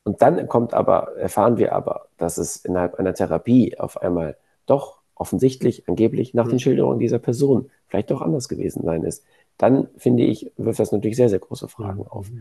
Und 0.04 0.22
dann 0.22 0.48
kommt 0.48 0.74
aber, 0.74 1.16
erfahren 1.18 1.58
wir 1.58 1.74
aber, 1.74 2.08
dass 2.18 2.38
es 2.38 2.58
innerhalb 2.58 2.96
einer 2.96 3.14
Therapie 3.14 3.78
auf 3.78 4.02
einmal 4.02 4.36
doch 4.72 5.02
offensichtlich, 5.16 5.88
angeblich 5.88 6.34
nach 6.34 6.46
den 6.48 6.56
mhm. 6.56 6.60
Schilderungen 6.60 7.00
dieser 7.00 7.20
Person 7.20 7.70
vielleicht 7.88 8.10
doch 8.10 8.22
anders 8.22 8.50
gewesen 8.50 8.84
sein 8.84 9.04
ist, 9.04 9.24
dann 9.58 9.88
finde 9.98 10.24
ich, 10.24 10.52
wirft 10.58 10.80
das 10.80 10.92
natürlich 10.92 11.18
sehr, 11.18 11.30
sehr 11.30 11.40
große 11.40 11.68
Fragen 11.68 12.08
auf. 12.08 12.32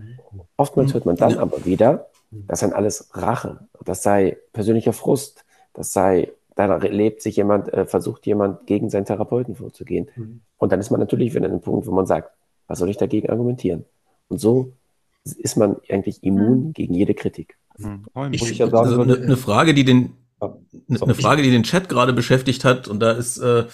Oftmals 0.57 0.95
hört 0.95 1.05
man 1.05 1.16
dann 1.16 1.37
aber 1.37 1.66
wieder, 1.66 2.09
das 2.31 2.61
sei 2.61 2.72
alles 2.72 3.11
Rache, 3.12 3.68
das 3.85 4.03
sei 4.03 4.39
persönlicher 4.55 4.95
Frust, 4.95 5.45
das 5.74 5.93
sei, 5.93 6.33
da 6.57 6.76
lebt 6.76 7.20
sich 7.20 7.37
jemand, 7.37 7.70
äh, 7.72 7.85
versucht 7.85 8.26
jemand 8.26 8.66
gegen 8.66 8.89
seinen 8.89 9.05
Therapeuten 9.05 9.57
vorzugehen. 9.57 10.09
Und 10.57 10.72
dann 10.72 10.81
ist 10.81 10.91
man 10.91 11.01
natürlich 11.01 11.35
wieder 11.35 11.45
an 11.45 11.53
einem 11.53 11.61
Punkt, 11.61 11.87
wo 11.87 11.93
man 11.93 12.07
sagt, 12.07 12.31
was 12.66 12.78
soll 12.78 12.89
ich 12.89 12.97
dagegen 12.97 13.28
argumentieren? 13.28 13.85
Und 14.28 14.41
so 14.41 14.72
ist 15.24 15.57
man 15.57 15.76
eigentlich 15.91 16.22
immun 16.22 16.72
gegen 16.72 16.95
jede 16.95 17.14
Kritik. 17.14 17.59
Ich, 18.31 18.51
ich 18.51 18.62
also 18.62 19.03
eine, 19.03 19.16
eine 19.16 19.37
Frage, 19.37 19.74
die 19.74 19.85
den 19.85 20.12
eine 20.41 21.14
Frage, 21.14 21.43
die 21.43 21.51
den 21.51 21.62
Chat 21.62 21.88
gerade 21.88 22.12
beschäftigt 22.12 22.64
hat, 22.64 22.88
und 22.88 23.01
da 23.01 23.12
ist 23.12 23.38
äh, 23.38 23.64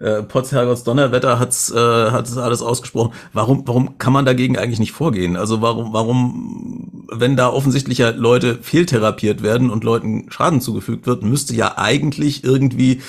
äh, 0.00 0.22
Potz 0.22 0.52
Herrgotts 0.52 0.84
Donnerwetter 0.84 1.38
hat's 1.38 1.70
äh, 1.70 2.10
hat's 2.10 2.36
alles 2.36 2.62
ausgesprochen. 2.62 3.12
Warum 3.32 3.66
warum 3.66 3.98
kann 3.98 4.12
man 4.12 4.24
dagegen 4.24 4.58
eigentlich 4.58 4.80
nicht 4.80 4.92
vorgehen? 4.92 5.36
Also 5.36 5.62
warum 5.62 5.92
warum 5.92 7.06
wenn 7.12 7.36
da 7.36 7.48
offensichtlich 7.48 7.98
ja 7.98 8.10
Leute 8.10 8.58
fehltherapiert 8.60 9.42
werden 9.42 9.70
und 9.70 9.84
Leuten 9.84 10.30
Schaden 10.30 10.60
zugefügt 10.60 11.06
wird, 11.06 11.22
müsste 11.22 11.54
ja 11.54 11.78
eigentlich 11.78 12.42
irgendwie 12.44 13.02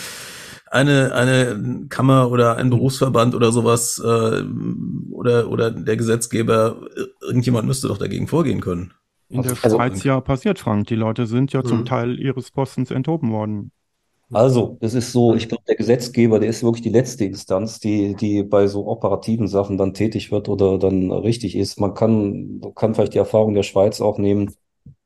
eine 0.69 1.13
eine 1.13 1.87
Kammer 1.89 2.29
oder 2.31 2.57
ein 2.57 2.69
Berufsverband 2.69 3.33
oder 3.35 3.51
sowas 3.51 4.01
äh, 4.03 4.43
oder 5.11 5.49
oder 5.49 5.71
der 5.71 5.97
Gesetzgeber 5.97 6.81
irgendjemand 7.21 7.67
müsste 7.67 7.87
doch 7.87 7.97
dagegen 7.97 8.27
vorgehen 8.27 8.61
können 8.61 8.93
in 9.29 9.41
der 9.41 9.51
also, 9.51 9.77
Schweiz 9.77 10.03
ja 10.03 10.21
passiert, 10.21 10.59
Frank. 10.59 10.87
Die 10.87 10.95
Leute 10.95 11.25
sind 11.25 11.53
ja 11.53 11.63
zum 11.63 11.79
mhm. 11.79 11.85
Teil 11.85 12.19
ihres 12.19 12.51
Postens 12.51 12.91
enthoben 12.91 13.31
worden. 13.31 13.71
Also, 14.31 14.77
es 14.81 14.95
ist 14.95 15.11
so, 15.11 15.35
ich 15.35 15.47
glaube, 15.47 15.63
der 15.67 15.75
Gesetzgeber, 15.75 16.39
der 16.39 16.49
ist 16.49 16.63
wirklich 16.63 16.81
die 16.81 16.89
letzte 16.89 17.25
Instanz, 17.25 17.79
die, 17.79 18.15
die 18.15 18.43
bei 18.43 18.65
so 18.67 18.87
operativen 18.87 19.47
Sachen 19.47 19.77
dann 19.77 19.93
tätig 19.93 20.31
wird 20.31 20.49
oder 20.49 20.79
dann 20.79 21.11
richtig 21.11 21.55
ist. 21.55 21.79
Man 21.79 21.93
kann, 21.93 22.61
kann 22.75 22.95
vielleicht 22.95 23.13
die 23.13 23.19
Erfahrung 23.19 23.53
der 23.53 23.63
Schweiz 23.63 24.01
auch 24.01 24.17
nehmen, 24.17 24.55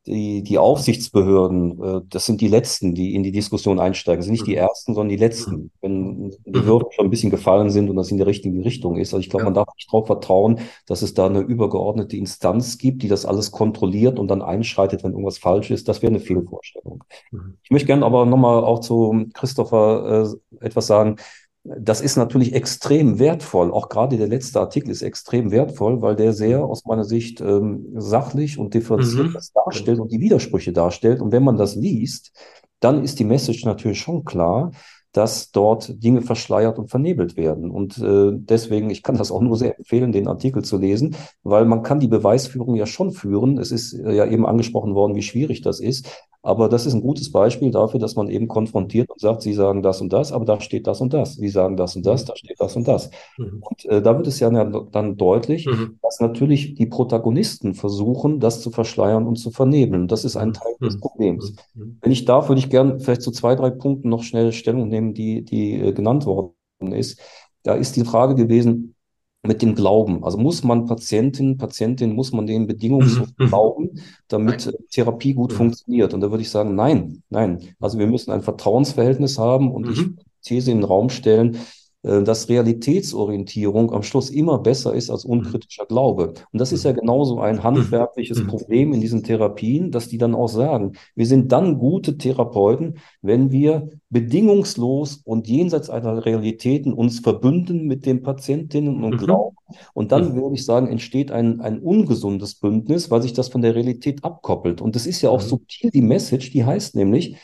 die, 0.09 0.43
die 0.43 0.57
Aufsichtsbehörden, 0.57 1.83
äh, 1.83 2.01
das 2.09 2.25
sind 2.25 2.41
die 2.41 2.47
letzten, 2.47 2.95
die 2.95 3.15
in 3.15 3.23
die 3.23 3.31
Diskussion 3.31 3.79
einsteigen. 3.79 4.19
Das 4.19 4.25
sind 4.25 4.33
nicht 4.33 4.47
die 4.47 4.53
mhm. 4.53 4.57
ersten, 4.57 4.93
sondern 4.93 5.09
die 5.09 5.23
letzten. 5.23 5.55
Mhm. 5.55 5.71
Wenn 5.81 6.29
die 6.45 6.65
Hürden 6.65 6.91
schon 6.91 7.05
ein 7.05 7.09
bisschen 7.09 7.29
gefallen 7.29 7.69
sind 7.69 7.89
und 7.89 7.95
das 7.95 8.11
in 8.11 8.17
der 8.17 8.27
richtigen 8.27 8.61
Richtung 8.61 8.97
ist. 8.97 9.13
Also 9.13 9.21
ich 9.21 9.29
glaube, 9.29 9.43
ja. 9.43 9.45
man 9.45 9.53
darf 9.53 9.67
nicht 9.75 9.87
darauf 9.91 10.07
vertrauen, 10.07 10.59
dass 10.87 11.01
es 11.01 11.13
da 11.13 11.27
eine 11.27 11.41
übergeordnete 11.41 12.17
Instanz 12.17 12.77
gibt, 12.77 13.03
die 13.03 13.07
das 13.07 13.25
alles 13.25 13.51
kontrolliert 13.51 14.19
und 14.19 14.27
dann 14.27 14.41
einschreitet, 14.41 15.03
wenn 15.03 15.11
irgendwas 15.11 15.37
falsch 15.37 15.71
ist. 15.71 15.87
Das 15.87 16.01
wäre 16.01 16.11
eine 16.11 16.19
Fehlvorstellung. 16.19 17.03
Mhm. 17.31 17.57
Ich 17.63 17.71
möchte 17.71 17.87
gerne 17.87 18.05
aber 18.05 18.25
nochmal 18.25 18.63
auch 18.63 18.79
zu 18.79 19.27
Christopher 19.33 20.27
äh, 20.59 20.65
etwas 20.65 20.87
sagen 20.87 21.17
das 21.63 22.01
ist 22.01 22.15
natürlich 22.15 22.53
extrem 22.53 23.19
wertvoll. 23.19 23.71
Auch 23.71 23.89
gerade 23.89 24.17
der 24.17 24.27
letzte 24.27 24.59
Artikel 24.59 24.89
ist 24.89 25.01
extrem 25.01 25.51
wertvoll, 25.51 26.01
weil 26.01 26.15
der 26.15 26.33
sehr 26.33 26.63
aus 26.63 26.85
meiner 26.85 27.03
Sicht 27.03 27.41
ähm, 27.41 27.87
sachlich 27.95 28.57
und 28.57 28.73
differenziert 28.73 29.27
mhm. 29.27 29.33
das 29.33 29.51
darstellt 29.51 29.99
und 29.99 30.11
die 30.11 30.19
Widersprüche 30.21 30.71
darstellt. 30.71 31.21
Und 31.21 31.31
wenn 31.31 31.43
man 31.43 31.57
das 31.57 31.75
liest, 31.75 32.31
dann 32.79 33.03
ist 33.03 33.19
die 33.19 33.25
Message 33.25 33.65
natürlich 33.65 33.99
schon 33.99 34.23
klar. 34.23 34.71
dass 35.11 35.51
dort 35.51 36.03
Dinge 36.03 36.21
verschleiert 36.21 36.77
und 36.77 36.89
vernebelt 36.89 37.35
werden. 37.35 37.71
Und 37.71 37.97
äh, 37.97 38.31
deswegen, 38.33 38.91
ich 38.91 39.01
kann 39.01 39.17
das 39.17 39.31
auch 39.31 39.41
nur 39.41 39.57
sehr 39.57 39.77
empfehlen, 39.77 40.11
den 40.11 40.27
Artikel 40.27 40.63
zu 40.63 40.77
lesen, 40.77 41.15
weil 41.41 41.65
man 41.65 41.81
kann 41.81 41.99
die 41.99 42.07
Beweisführung 42.07 42.75
ja 42.75 42.85
schon 42.85 43.11
führen. 43.11 43.57
Es 43.57 43.71
ist 43.71 43.93
ja 43.93 44.25
eben 44.27 44.45
angesprochen 44.45 44.93
worden, 44.93 45.15
wie 45.15 45.23
schwierig 45.23 45.61
das 45.61 45.79
ist. 45.79 46.07
Aber 46.41 46.69
das 46.69 46.85
ist 46.85 46.93
ein 46.93 47.01
gutes 47.01 47.31
Beispiel 47.31 47.69
dafür, 47.69 47.99
dass 47.99 48.15
man 48.15 48.29
eben 48.29 48.47
konfrontiert 48.47 49.09
und 49.09 49.19
sagt, 49.19 49.41
Sie 49.41 49.53
sagen 49.53 49.83
das 49.83 49.99
und 49.99 50.13
das, 50.13 50.31
aber 50.31 50.45
da 50.45 50.61
steht 50.61 50.87
das 50.87 51.01
und 51.01 51.13
das. 51.13 51.35
Sie 51.35 51.49
sagen 51.49 51.75
das 51.75 51.97
und 51.97 52.05
das, 52.05 52.23
da 52.23 52.35
steht 52.35 52.59
das 52.59 52.77
und 52.77 52.87
das. 52.87 53.09
Mhm. 53.37 53.61
Und 53.61 53.85
äh, 53.85 54.01
da 54.01 54.15
wird 54.15 54.27
es 54.27 54.39
ja 54.39 54.49
dann 54.49 55.17
deutlich, 55.17 55.65
mhm. 55.65 55.99
dass 56.01 56.21
natürlich 56.21 56.75
die 56.75 56.85
Protagonisten 56.85 57.73
versuchen, 57.73 58.39
das 58.39 58.61
zu 58.61 58.71
verschleiern 58.71 59.27
und 59.27 59.35
zu 59.35 59.51
vernebeln. 59.51 60.07
Das 60.07 60.23
ist 60.23 60.37
ein 60.37 60.53
Teil 60.53 60.75
mhm. 60.79 60.85
des 60.85 60.99
Problems. 60.99 61.55
Mhm. 61.73 61.97
Wenn 62.01 62.11
ich 62.11 62.23
darf, 62.23 62.47
würde 62.47 62.59
ich 62.59 62.69
gerne 62.69 62.99
vielleicht 62.99 63.21
zu 63.21 63.31
zwei, 63.31 63.55
drei 63.55 63.69
Punkten 63.69 64.07
noch 64.07 64.23
schnell 64.23 64.53
Stellung 64.53 64.87
nehmen, 64.87 65.13
die, 65.13 65.43
die 65.43 65.73
äh, 65.73 65.91
genannt 65.91 66.25
worden 66.25 66.53
ist. 66.93 67.19
Da 67.63 67.73
ist 67.73 67.97
die 67.97 68.05
Frage 68.05 68.35
gewesen, 68.35 68.95
mit 69.41 69.61
dem 69.61 69.73
Glauben. 69.75 70.23
Also 70.23 70.37
muss 70.37 70.63
man 70.63 70.85
Patientin, 70.85 71.57
Patientin, 71.57 72.13
muss 72.13 72.33
man 72.33 72.45
denen 72.45 72.67
bedingungslos 72.67 73.29
mhm. 73.37 73.47
glauben, 73.47 73.89
damit 74.27 74.65
nein. 74.65 74.75
Therapie 74.89 75.33
gut 75.33 75.53
mhm. 75.53 75.55
funktioniert. 75.55 76.13
Und 76.13 76.21
da 76.21 76.29
würde 76.29 76.41
ich 76.41 76.49
sagen, 76.49 76.75
nein, 76.75 77.23
nein. 77.29 77.59
Also 77.79 77.99
wir 77.99 78.07
müssen 78.07 78.31
ein 78.31 78.41
Vertrauensverhältnis 78.41 79.37
haben 79.37 79.71
und 79.71 79.85
mhm. 79.85 79.91
ich 79.91 80.25
These 80.41 80.71
in 80.71 80.79
den 80.79 80.83
Raum 80.85 81.09
stellen, 81.09 81.55
äh, 81.55 81.57
dass 82.01 82.47
Realitätsorientierung 82.47 83.91
am 83.91 84.03
Schluss 84.03 84.29
immer 84.29 84.59
besser 84.59 84.93
ist 84.93 85.09
als 85.09 85.25
unkritischer 85.25 85.85
Glaube. 85.85 86.33
Und 86.51 86.61
das 86.61 86.71
ist 86.71 86.85
ja 86.85 86.93
genauso 86.93 87.41
ein 87.41 87.61
handwerkliches 87.61 88.47
Problem 88.47 88.93
in 88.93 89.01
diesen 89.01 89.23
Therapien, 89.23 89.91
dass 89.91 90.07
die 90.07 90.17
dann 90.17 90.33
auch 90.33 90.47
sagen, 90.47 90.93
wir 91.15 91.25
sind 91.25 91.51
dann 91.51 91.77
gute 91.77 92.17
Therapeuten, 92.17 92.99
wenn 93.21 93.51
wir 93.51 93.89
bedingungslos 94.09 95.21
und 95.25 95.49
jenseits 95.49 95.89
einer 95.89 96.25
Realitäten 96.25 96.93
uns 96.93 97.19
verbünden 97.19 97.85
mit 97.85 98.05
den 98.05 98.23
Patientinnen 98.23 99.03
und 99.03 99.15
mhm. 99.15 99.25
glauben. 99.25 99.57
Und 99.93 100.13
dann 100.13 100.35
würde 100.35 100.55
ich 100.55 100.63
sagen, 100.63 100.87
entsteht 100.87 101.31
ein, 101.31 101.59
ein 101.59 101.79
ungesundes 101.79 102.55
Bündnis, 102.55 103.11
weil 103.11 103.21
sich 103.21 103.33
das 103.33 103.49
von 103.49 103.61
der 103.61 103.75
Realität 103.75 104.23
abkoppelt. 104.23 104.79
Und 104.79 104.95
das 104.95 105.05
ist 105.05 105.21
ja 105.21 105.31
auch 105.31 105.41
mhm. 105.41 105.47
subtil 105.47 105.91
die 105.91 106.01
Message, 106.01 106.51
die 106.51 106.63
heißt 106.63 106.95
nämlich, 106.95 107.35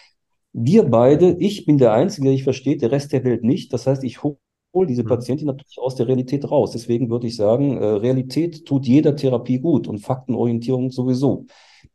wir 0.58 0.84
beide, 0.84 1.36
ich 1.40 1.66
bin 1.66 1.78
der 1.78 1.92
Einzige, 1.92 2.28
der 2.28 2.34
ich 2.34 2.46
verstehe, 2.46 2.78
der 2.78 2.90
Rest 2.90 3.12
der 3.12 3.26
Welt 3.26 3.44
nicht. 3.44 3.74
Das 3.74 3.88
heißt, 3.88 4.06
ich 4.06 4.24
hole 4.24 4.38
diese 4.84 5.04
mhm. 5.04 5.08
Patientin 5.08 5.48
natürlich 5.48 5.80
aus 5.80 5.96
der 5.96 6.08
Realität 6.08 6.50
raus. 6.52 6.72
Deswegen 6.72 7.10
würde 7.10 7.28
ich 7.28 7.36
sagen, 7.36 7.78
äh, 7.78 7.86
Realität 7.86 8.66
tut 8.66 8.86
jeder 8.86 9.16
Therapie 9.16 9.60
gut 9.60 9.88
und 9.88 10.00
Faktenorientierung 10.00 10.92
sowieso. 10.92 11.46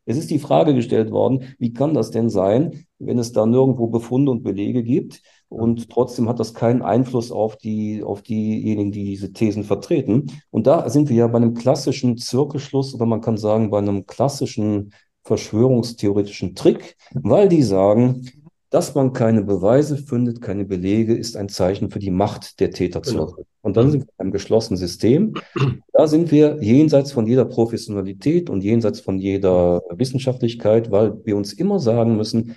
Es 0.05 0.17
ist 0.17 0.31
die 0.31 0.39
Frage 0.39 0.73
gestellt 0.73 1.11
worden, 1.11 1.53
wie 1.59 1.73
kann 1.73 1.93
das 1.93 2.11
denn 2.11 2.29
sein, 2.29 2.85
wenn 2.97 3.19
es 3.19 3.33
da 3.33 3.45
nirgendwo 3.45 3.87
Befunde 3.87 4.31
und 4.31 4.43
Belege 4.43 4.83
gibt 4.83 5.21
und 5.51 5.89
trotzdem 5.89 6.29
hat 6.29 6.39
das 6.39 6.53
keinen 6.53 6.81
Einfluss 6.81 7.31
auf 7.31 7.57
die, 7.57 8.03
auf 8.03 8.21
diejenigen, 8.21 8.91
die 8.91 9.03
diese 9.03 9.33
Thesen 9.33 9.65
vertreten. 9.65 10.31
Und 10.49 10.65
da 10.65 10.89
sind 10.89 11.09
wir 11.09 11.17
ja 11.17 11.27
bei 11.27 11.37
einem 11.37 11.53
klassischen 11.55 12.17
Zirkelschluss 12.17 12.95
oder 12.95 13.05
man 13.05 13.19
kann 13.19 13.37
sagen 13.37 13.69
bei 13.69 13.77
einem 13.77 14.05
klassischen 14.05 14.93
verschwörungstheoretischen 15.23 16.55
Trick, 16.55 16.95
weil 17.13 17.49
die 17.49 17.63
sagen, 17.63 18.25
dass 18.71 18.95
man 18.95 19.13
keine 19.13 19.43
Beweise 19.43 19.97
findet, 19.97 20.41
keine 20.41 20.65
Belege, 20.65 21.13
ist 21.13 21.37
ein 21.37 21.49
Zeichen 21.49 21.91
für 21.91 21.99
die 21.99 22.09
Macht 22.09 22.59
der 22.59 22.71
Täter 22.71 23.03
zu 23.03 23.13
genau. 23.13 23.35
Und 23.61 23.77
dann 23.77 23.91
sind 23.91 24.01
wir 24.01 24.13
in 24.17 24.19
einem 24.19 24.31
geschlossenen 24.31 24.77
System. 24.77 25.33
Da 25.93 26.07
sind 26.07 26.31
wir 26.31 26.57
jenseits 26.63 27.11
von 27.11 27.27
jeder 27.27 27.45
Professionalität 27.45 28.49
und 28.49 28.63
jenseits 28.63 29.01
von 29.01 29.19
jeder 29.19 29.83
Wissenschaftlichkeit, 29.91 30.89
weil 30.89 31.23
wir 31.25 31.37
uns 31.37 31.53
immer 31.53 31.79
sagen 31.79 32.17
müssen, 32.17 32.55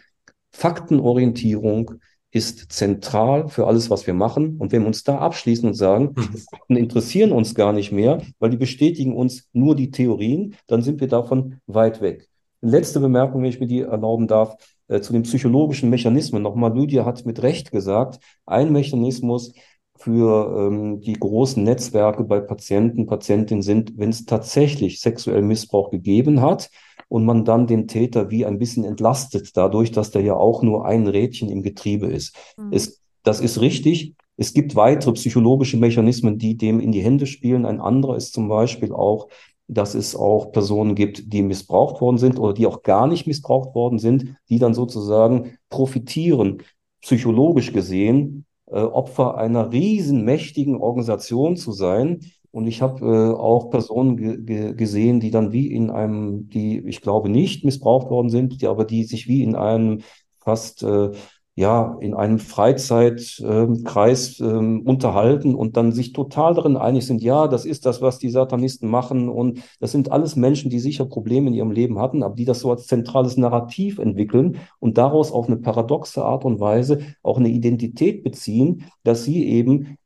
Faktenorientierung 0.50 1.96
ist 2.30 2.72
zentral 2.72 3.48
für 3.48 3.66
alles, 3.66 3.90
was 3.90 4.06
wir 4.06 4.14
machen. 4.14 4.56
Und 4.58 4.72
wenn 4.72 4.82
wir 4.82 4.86
uns 4.86 5.04
da 5.04 5.18
abschließen 5.18 5.68
und 5.68 5.74
sagen, 5.74 6.14
mhm. 6.16 6.38
Fakten 6.50 6.76
interessieren 6.76 7.32
uns 7.32 7.54
gar 7.54 7.74
nicht 7.74 7.92
mehr, 7.92 8.22
weil 8.38 8.50
die 8.50 8.56
bestätigen 8.56 9.14
uns 9.14 9.48
nur 9.52 9.76
die 9.76 9.90
Theorien, 9.90 10.54
dann 10.68 10.80
sind 10.80 11.00
wir 11.00 11.08
davon 11.08 11.60
weit 11.66 12.00
weg. 12.00 12.28
Letzte 12.62 13.00
Bemerkung, 13.00 13.42
wenn 13.42 13.50
ich 13.50 13.60
mir 13.60 13.66
die 13.66 13.80
erlauben 13.80 14.26
darf. 14.26 14.56
Äh, 14.94 15.00
zu 15.00 15.12
den 15.12 15.22
psychologischen 15.22 15.90
Mechanismen 15.90 16.42
nochmal. 16.42 16.74
Lydia 16.74 17.04
hat 17.04 17.26
mit 17.26 17.42
Recht 17.42 17.72
gesagt, 17.72 18.20
ein 18.46 18.72
Mechanismus 18.72 19.52
für 19.96 20.68
ähm, 20.68 21.00
die 21.00 21.14
großen 21.14 21.62
Netzwerke 21.62 22.24
bei 22.24 22.40
Patienten, 22.40 23.06
Patientinnen 23.06 23.62
sind, 23.62 23.96
wenn 23.96 24.10
es 24.10 24.24
tatsächlich 24.24 25.00
sexuellen 25.00 25.46
Missbrauch 25.46 25.90
gegeben 25.90 26.40
hat 26.40 26.70
und 27.08 27.24
man 27.24 27.44
dann 27.44 27.66
den 27.66 27.86
Täter 27.88 28.30
wie 28.30 28.44
ein 28.44 28.58
bisschen 28.58 28.84
entlastet, 28.84 29.56
dadurch, 29.56 29.92
dass 29.92 30.10
der 30.10 30.22
ja 30.22 30.34
auch 30.34 30.62
nur 30.62 30.84
ein 30.86 31.06
Rädchen 31.06 31.48
im 31.48 31.62
Getriebe 31.62 32.06
ist. 32.06 32.36
Mhm. 32.56 32.72
Es, 32.72 33.00
das 33.22 33.40
ist 33.40 33.60
richtig. 33.60 34.14
Es 34.36 34.52
gibt 34.52 34.74
weitere 34.74 35.12
psychologische 35.12 35.76
Mechanismen, 35.76 36.38
die 36.38 36.56
dem 36.56 36.80
in 36.80 36.92
die 36.92 37.02
Hände 37.02 37.26
spielen. 37.26 37.66
Ein 37.66 37.80
anderer 37.80 38.16
ist 38.16 38.32
zum 38.32 38.48
Beispiel 38.48 38.92
auch 38.92 39.28
dass 39.66 39.94
es 39.94 40.14
auch 40.14 40.52
Personen 40.52 40.94
gibt, 40.94 41.32
die 41.32 41.42
missbraucht 41.42 42.00
worden 42.00 42.18
sind 42.18 42.38
oder 42.38 42.52
die 42.52 42.66
auch 42.66 42.82
gar 42.82 43.06
nicht 43.06 43.26
missbraucht 43.26 43.74
worden 43.74 43.98
sind, 43.98 44.36
die 44.48 44.58
dann 44.58 44.74
sozusagen 44.74 45.58
profitieren, 45.70 46.62
psychologisch 47.00 47.72
gesehen, 47.72 48.44
äh, 48.66 48.80
Opfer 48.80 49.36
einer 49.36 49.72
riesenmächtigen 49.72 50.76
Organisation 50.76 51.56
zu 51.56 51.72
sein. 51.72 52.20
Und 52.50 52.66
ich 52.66 52.82
habe 52.82 53.04
äh, 53.04 53.34
auch 53.34 53.70
Personen 53.70 54.16
ge 54.16 54.40
ge 54.42 54.74
gesehen, 54.74 55.20
die 55.20 55.30
dann 55.30 55.52
wie 55.52 55.72
in 55.72 55.90
einem, 55.90 56.48
die 56.48 56.78
ich 56.86 57.00
glaube 57.00 57.28
nicht 57.28 57.64
missbraucht 57.64 58.10
worden 58.10 58.28
sind, 58.28 58.60
die 58.60 58.66
aber 58.66 58.84
die 58.84 59.04
sich 59.04 59.28
wie 59.28 59.42
in 59.42 59.56
einem 59.56 60.02
fast 60.40 60.82
äh, 60.82 61.10
ja, 61.56 61.96
in 62.00 62.14
einem 62.14 62.40
Freizeitkreis 62.40 64.40
äh, 64.40 64.44
äh, 64.44 64.82
unterhalten 64.84 65.54
und 65.54 65.76
dann 65.76 65.92
sich 65.92 66.12
total 66.12 66.54
darin 66.54 66.76
einig 66.76 67.06
sind, 67.06 67.22
ja, 67.22 67.46
das 67.46 67.64
ist 67.64 67.86
das, 67.86 68.02
was 68.02 68.18
die 68.18 68.30
Satanisten 68.30 68.88
machen 68.88 69.28
und 69.28 69.60
das 69.78 69.92
sind 69.92 70.10
alles 70.10 70.34
Menschen, 70.34 70.68
die 70.68 70.80
sicher 70.80 71.04
Probleme 71.04 71.48
in 71.48 71.54
ihrem 71.54 71.70
Leben 71.70 72.00
hatten, 72.00 72.24
aber 72.24 72.34
die 72.34 72.44
das 72.44 72.60
so 72.60 72.72
als 72.72 72.88
zentrales 72.88 73.36
Narrativ 73.36 73.98
entwickeln 73.98 74.58
und 74.80 74.98
daraus 74.98 75.30
auf 75.30 75.46
eine 75.46 75.56
paradoxe 75.56 76.24
Art 76.24 76.44
und 76.44 76.58
Weise 76.58 76.98
auch 77.22 77.38
eine 77.38 77.48
Identität 77.48 78.24
beziehen, 78.24 78.86
dass 79.04 79.22
sie 79.22 79.48
eben 79.48 79.96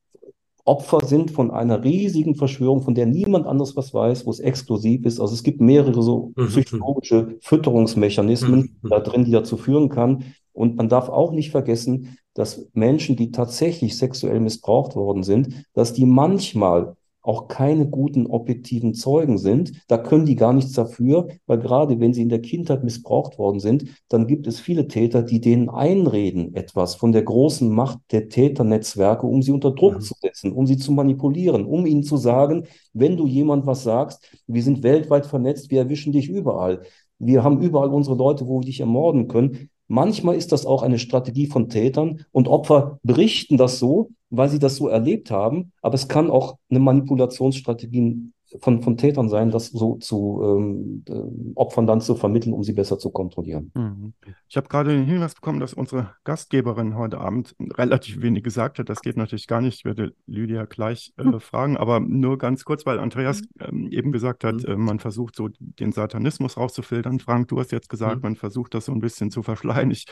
Opfer 0.69 1.07
sind 1.07 1.31
von 1.31 1.51
einer 1.51 1.83
riesigen 1.83 2.35
Verschwörung, 2.35 2.83
von 2.83 2.95
der 2.95 3.07
niemand 3.07 3.47
anderes 3.47 3.75
was 3.75 3.95
weiß, 3.95 4.27
wo 4.27 4.31
es 4.31 4.39
exklusiv 4.39 5.07
ist. 5.07 5.19
Also 5.19 5.33
es 5.33 5.43
gibt 5.43 5.63
mehrere 5.63 6.03
so 6.03 6.35
mhm. 6.37 6.49
psychologische 6.49 7.39
Fütterungsmechanismen 7.41 8.77
mhm. 8.83 8.89
da 8.91 9.01
drin, 9.01 9.25
die 9.25 9.31
dazu 9.31 9.57
führen 9.57 9.89
kann, 9.89 10.25
und 10.59 10.77
man 10.77 10.89
darf 10.89 11.09
auch 11.09 11.33
nicht 11.33 11.51
vergessen, 11.51 12.19
dass 12.35 12.69
Menschen, 12.73 13.17
die 13.17 13.31
tatsächlich 13.31 13.97
sexuell 13.97 14.41
missbraucht 14.41 14.97
worden 14.97 15.23
sind, 15.23 15.65
dass 15.73 15.93
die 15.93 16.05
manchmal 16.05 16.97
auch 17.23 17.47
keine 17.47 17.87
guten 17.87 18.27
objektiven 18.27 18.95
Zeugen 18.95 19.39
sind. 19.39 19.73
Da 19.87 19.99
können 19.99 20.25
die 20.25 20.35
gar 20.35 20.53
nichts 20.53 20.73
dafür, 20.73 21.29
weil 21.47 21.59
gerade 21.59 22.01
wenn 22.01 22.15
sie 22.15 22.23
in 22.23 22.29
der 22.29 22.41
Kindheit 22.41 22.85
missbraucht 22.85 23.39
worden 23.39 23.61
sind, 23.61 23.85
dann 24.09 24.27
gibt 24.27 24.47
es 24.47 24.61
viele 24.61 24.89
Täter, 24.89 25.23
die 25.23 25.41
denen 25.41 25.69
einreden 25.69 26.55
etwas 26.55 26.95
von 26.95 27.13
der 27.13 27.23
großen 27.23 27.71
Macht 27.71 27.99
der 28.13 28.29
Täternetzwerke, 28.29 29.27
um 29.27 29.43
sie 29.43 29.53
unter 29.53 29.73
Druck 29.73 29.97
mhm. 29.97 30.01
zu 30.01 30.15
setzen, 30.21 30.53
um 30.53 30.67
sie 30.67 30.79
zu 30.79 30.91
manipulieren, 30.91 31.67
um 31.67 31.87
ihnen 31.87 32.03
zu 32.03 32.17
sagen, 32.17 32.65
wenn 32.95 33.17
du 33.17 33.27
jemand 33.27 33.67
was 33.67 33.83
sagst, 33.83 34.37
wir 34.47 34.63
sind 34.63 34.83
weltweit 34.83 35.27
vernetzt, 35.27 35.71
wir 35.71 35.81
erwischen 35.81 36.13
dich 36.13 36.29
überall. 36.29 36.83
Wir 37.19 37.45
haben 37.45 37.61
überall 37.61 37.93
unsere 37.93 38.17
Leute, 38.17 38.47
wo 38.47 38.61
wir 38.61 38.67
dich 38.67 38.81
ermorden 38.81 39.29
können. 39.29 39.69
Manchmal 39.89 40.37
ist 40.37 40.53
das 40.53 40.67
auch 40.67 40.83
eine 40.83 40.99
Strategie 40.99 41.47
von 41.47 41.69
Tätern 41.69 42.25
und 42.31 42.47
Opfer 42.47 42.99
berichten 43.03 43.57
das 43.57 43.79
so, 43.79 44.11
weil 44.31 44.51
sie 44.51 44.59
das 44.59 44.77
so 44.77 44.89
erlebt 44.89 45.31
haben. 45.31 45.73
Aber 45.81 45.95
es 45.95 46.09
kann 46.09 46.31
auch 46.31 46.59
eine 46.71 46.79
Manipulationsstrategie 46.79 48.31
von, 48.61 48.83
von 48.83 48.97
Tätern 48.97 49.29
sein, 49.29 49.51
das 49.51 49.67
so 49.67 49.97
zu 49.97 50.41
ähm, 50.43 51.05
äh, 51.09 51.53
Opfern 51.55 51.87
dann 51.87 52.01
zu 52.01 52.15
vermitteln, 52.15 52.53
um 52.53 52.63
sie 52.63 52.73
besser 52.73 52.99
zu 52.99 53.11
kontrollieren. 53.11 53.71
Mhm. 53.75 54.15
Ich 54.49 54.57
habe 54.57 54.69
gerade 54.69 54.91
den 54.91 55.05
Hinweis 55.05 55.35
bekommen, 55.35 55.61
dass 55.61 55.75
unsere 55.75 56.15
Gastgeberin 56.25 56.97
heute 56.97 57.19
Abend 57.19 57.55
relativ 57.61 58.23
wenig 58.23 58.43
gesagt 58.43 58.79
hat. 58.79 58.89
Das 58.89 59.01
geht 59.01 59.17
natürlich 59.17 59.47
gar 59.47 59.61
nicht. 59.61 59.79
Ich 59.79 59.85
werde 59.85 60.15
Lydia 60.27 60.65
gleich 60.65 61.13
äh, 61.19 61.25
mhm. 61.25 61.41
fragen, 61.41 61.77
aber 61.77 62.01
nur 62.01 62.39
ganz 62.39 62.65
kurz, 62.65 62.87
weil 62.87 62.99
Andreas 62.99 63.43
ähm, 63.61 63.89
eben 63.91 64.13
gesagt 64.13 64.45
hat, 64.45 64.57
mhm. 64.57 64.69
äh, 64.69 64.77
man 64.77 64.99
versucht 64.99 65.37
so 65.37 65.49
den 65.59 65.93
Satanismus 65.93 66.57
rauszufiltern. 66.57 67.21
Frank, 67.21 67.49
du 67.49 67.59
hast 67.61 67.73
jetzt 67.73 67.91
gesagt, 67.91 68.23
man 68.23 68.37
versucht 68.37 68.75
das 68.75 68.87
so 68.87 68.93
ein 68.93 69.01
bisschen 69.01 69.31
zu 69.31 69.43
verschleiern. 69.43 69.91
Ich 69.91 70.07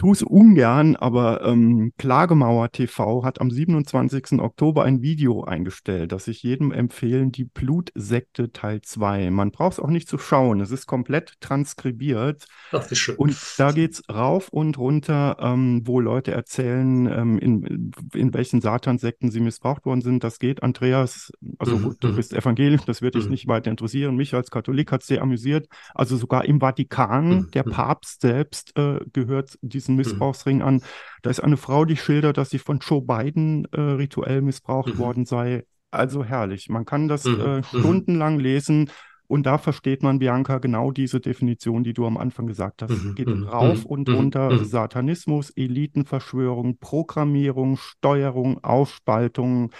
tue 0.00 0.12
es 0.12 0.22
ungern, 0.22 0.96
aber 0.96 1.44
ähm, 1.44 1.92
Klagemauer 1.98 2.72
TV 2.72 3.22
hat 3.22 3.38
am 3.38 3.50
27. 3.50 4.40
Oktober 4.40 4.84
ein 4.84 5.02
Video 5.02 5.44
eingestellt, 5.44 6.12
das 6.12 6.26
ich 6.26 6.42
jedem 6.42 6.72
empfehlen, 6.72 7.32
die 7.32 7.44
Blutsekte 7.44 8.50
Teil 8.50 8.80
2. 8.80 9.30
Man 9.30 9.50
braucht 9.50 9.74
es 9.74 9.78
auch 9.78 9.90
nicht 9.90 10.08
zu 10.08 10.16
schauen, 10.16 10.60
es 10.62 10.70
ist 10.70 10.86
komplett 10.86 11.34
transkribiert. 11.40 12.46
Ach, 12.72 12.90
wie 12.90 12.94
schön. 12.94 13.16
Und 13.16 13.36
da 13.58 13.72
geht 13.72 13.92
es 13.92 14.02
rauf 14.10 14.48
und 14.48 14.78
runter, 14.78 15.36
ähm, 15.38 15.82
wo 15.84 16.00
Leute 16.00 16.32
erzählen, 16.32 17.06
ähm, 17.06 17.38
in, 17.38 17.92
in 18.14 18.32
welchen 18.32 18.62
Satansekten 18.62 19.30
sie 19.30 19.40
missbraucht 19.40 19.84
worden 19.84 20.00
sind. 20.00 20.24
Das 20.24 20.38
geht, 20.38 20.62
Andreas, 20.62 21.30
also 21.58 21.76
mhm, 21.76 21.96
du 22.00 22.08
mhm. 22.08 22.16
bist 22.16 22.32
evangelisch, 22.32 22.86
das 22.86 23.02
wird 23.02 23.16
dich 23.16 23.26
mhm. 23.26 23.32
nicht 23.32 23.48
weiter 23.48 23.70
interessieren. 23.70 24.16
Mich 24.16 24.32
als 24.32 24.50
Katholik 24.50 24.92
hat 24.92 25.02
es 25.02 25.08
sehr 25.08 25.20
amüsiert. 25.20 25.68
Also 25.94 26.16
sogar 26.16 26.46
im 26.46 26.60
Vatikan, 26.60 27.28
mhm, 27.28 27.50
der 27.50 27.64
Papst 27.64 28.22
selbst 28.22 28.74
äh, 28.78 29.00
gehört 29.12 29.58
diesen 29.60 29.89
diesen 29.96 30.12
Missbrauchsring 30.12 30.62
an. 30.62 30.82
Da 31.22 31.30
ist 31.30 31.40
eine 31.40 31.56
Frau, 31.56 31.84
die 31.84 31.96
schildert, 31.96 32.36
dass 32.38 32.50
sie 32.50 32.58
von 32.58 32.78
Joe 32.78 33.02
Biden 33.02 33.66
äh, 33.72 33.80
rituell 33.80 34.42
missbraucht 34.42 34.88
Mhm. 34.94 34.98
worden 34.98 35.24
sei. 35.26 35.64
Also 35.90 36.24
herrlich. 36.24 36.68
Man 36.68 36.84
kann 36.84 37.08
das 37.08 37.24
Mhm. 37.24 37.40
äh, 37.40 37.56
Mhm. 37.58 37.62
stundenlang 37.62 38.38
lesen. 38.38 38.90
Und 39.26 39.46
da 39.46 39.58
versteht 39.58 40.02
man, 40.02 40.18
Bianca, 40.18 40.58
genau 40.58 40.90
diese 40.90 41.20
Definition, 41.20 41.84
die 41.84 41.92
du 41.92 42.04
am 42.04 42.16
Anfang 42.16 42.48
gesagt 42.48 42.82
hast. 42.82 42.90
Mhm, 42.90 43.14
Geht 43.14 43.28
mhm, 43.28 43.44
rauf 43.44 43.80
mhm, 43.80 43.86
und 43.86 44.08
mhm, 44.08 44.14
runter. 44.16 44.50
mhm. 44.50 44.64
Satanismus, 44.64 45.50
Elitenverschwörung, 45.50 46.78
Programmierung, 46.78 47.76
Steuerung, 47.76 48.62
Aufspaltung. 48.64 49.70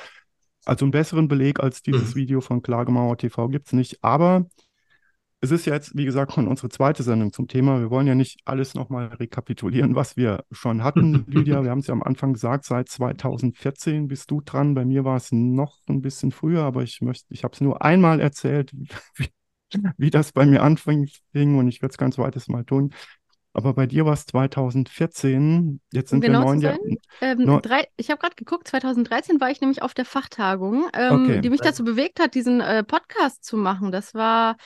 Also 0.67 0.85
einen 0.85 0.93
besseren 0.93 1.27
Beleg 1.27 1.59
als 1.61 1.83
dieses 1.83 2.15
Mhm. 2.15 2.19
Video 2.21 2.41
von 2.41 2.63
Klagemauer 2.63 3.17
TV 3.17 3.49
gibt 3.49 3.67
es 3.69 3.73
nicht. 3.73 3.99
Aber 4.05 4.47
es 5.43 5.51
ist 5.51 5.65
ja 5.67 5.73
jetzt, 5.75 5.97
wie 5.97 6.05
gesagt, 6.05 6.33
schon 6.33 6.49
unsere 6.49 6.69
zweite 6.69 7.03
Sendung 7.03 7.33
zum 7.33 7.49
Thema. 7.49 7.81
Wir 7.81 7.91
wollen 7.91 8.07
ja 8.07 8.15
nicht 8.15 8.41
alles 8.45 8.75
nochmal 8.75 9.07
rekapitulieren, 9.07 9.95
was 9.95 10.17
wir 10.17 10.45
schon 10.51 10.85
hatten, 10.85 11.25
Lydia. 11.29 11.63
Wir 11.63 11.71
haben 11.71 11.79
es 11.79 11.87
ja 11.87 11.95
am 11.95 12.03
Anfang 12.03 12.35
gesagt, 12.35 12.65
seit 12.67 12.89
2014 12.89 14.07
bist 14.09 14.31
du 14.31 14.43
dran. 14.43 14.75
Bei 14.75 14.85
mir 14.85 15.05
war 15.05 15.17
es 15.17 15.33
noch 15.33 15.79
ein 15.89 16.03
bisschen 16.03 16.31
früher, 16.31 16.63
aber 16.63 16.83
ich 16.83 17.01
möchte, 17.01 17.33
ich 17.33 17.43
habe 17.45 17.55
es 17.55 17.61
nur 17.61 17.83
einmal 17.83 18.21
erzählt, 18.21 18.73
wie, 19.17 19.29
wie 19.97 20.11
das 20.11 20.33
bei 20.33 20.45
mir 20.45 20.63
anfing 20.63 21.09
und 21.35 21.69
ich 21.69 21.81
werde 21.81 21.93
es 21.93 21.99
ganz 21.99 22.17
zweites 22.17 22.49
Mal 22.49 22.65
tun. 22.65 22.93
Aber 23.53 23.75
bei 23.75 23.87
dir 23.87 24.05
war 24.05 24.13
es 24.13 24.27
2014, 24.27 25.81
jetzt 25.93 26.13
Um 26.13 26.21
sind 26.21 26.23
wir 26.23 26.29
genau 26.29 26.43
zu 26.43 26.47
neun 26.49 26.61
Jahre. 26.61 26.79
Ähm, 27.21 27.39
Neu- 27.39 27.61
drei, 27.61 27.89
ich 27.97 28.11
habe 28.11 28.21
gerade 28.21 28.37
geguckt, 28.37 28.69
2013 28.69 29.41
war 29.41 29.51
ich 29.51 29.61
nämlich 29.61 29.83
auf 29.83 29.93
der 29.95 30.05
Fachtagung, 30.05 30.85
ähm, 30.93 31.25
Okay. 31.25 31.41
die 31.41 31.51
mich 31.51 31.61
dazu 31.61 31.83
bewegt 31.83 32.21
hat, 32.21 32.35
diesen 32.35 32.61
äh, 32.61 32.85
Podcast 32.85 33.43
zu 33.45 33.57
machen. 33.57 33.91
Das 33.91 34.15
war 34.15 34.57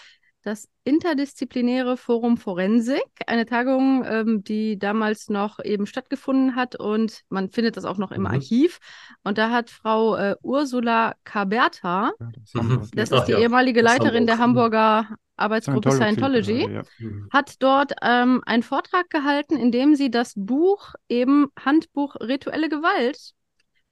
das 0.45 0.69
interdisziplinäre 0.85 1.97
Forum 1.97 2.37
Forensik, 2.37 3.03
eine 3.27 3.47
Tagung, 3.47 4.05
ähm, 4.07 4.45
die 4.45 4.79
damals 4.79 5.29
noch 5.31 5.59
eben 5.65 5.87
stattgefunden 5.87 6.55
hat 6.55 6.77
und 6.77 7.23
man 7.31 7.49
findet 7.51 7.77
das 7.77 7.85
auch 7.87 7.97
noch 7.97 8.13
im 8.13 8.21
Mhm. 8.23 8.27
Archiv. 8.29 8.79
Und 9.25 9.39
da 9.39 9.51
hat 9.51 9.71
Frau 9.71 10.17
äh, 10.17 10.37
Ursula 10.43 11.15
Kaberta, 11.25 12.13
Ja, 12.21 12.29
das 12.33 12.55
Mhm. 12.55 12.89
das 12.95 13.11
ist 13.11 13.25
die 13.25 13.33
ja, 13.33 13.39
ehemalige 13.39 13.81
Leiterin 13.81 14.27
der 14.27 14.39
Hamburg. 14.39 14.75
Hamburger 14.75 15.17
Arbeitsgruppe 15.37 15.91
Scientology 15.91 16.45
Scientology, 16.45 16.75
gerade, 16.75 16.75
ja. 17.01 17.09
Mhm. 17.09 17.29
hat 17.33 17.55
dort 17.63 17.93
ähm, 18.03 18.43
einen 18.47 18.63
Vortrag 18.63 19.11
gehalten, 19.11 19.57
in 19.57 19.73
dem 19.73 19.97
sie 19.97 20.11
das 20.11 20.35
Buch, 20.37 20.95
eben 21.09 21.49
Handbuch 21.59 22.15
Rituelle 22.21 22.69
Gewalt 22.69 23.33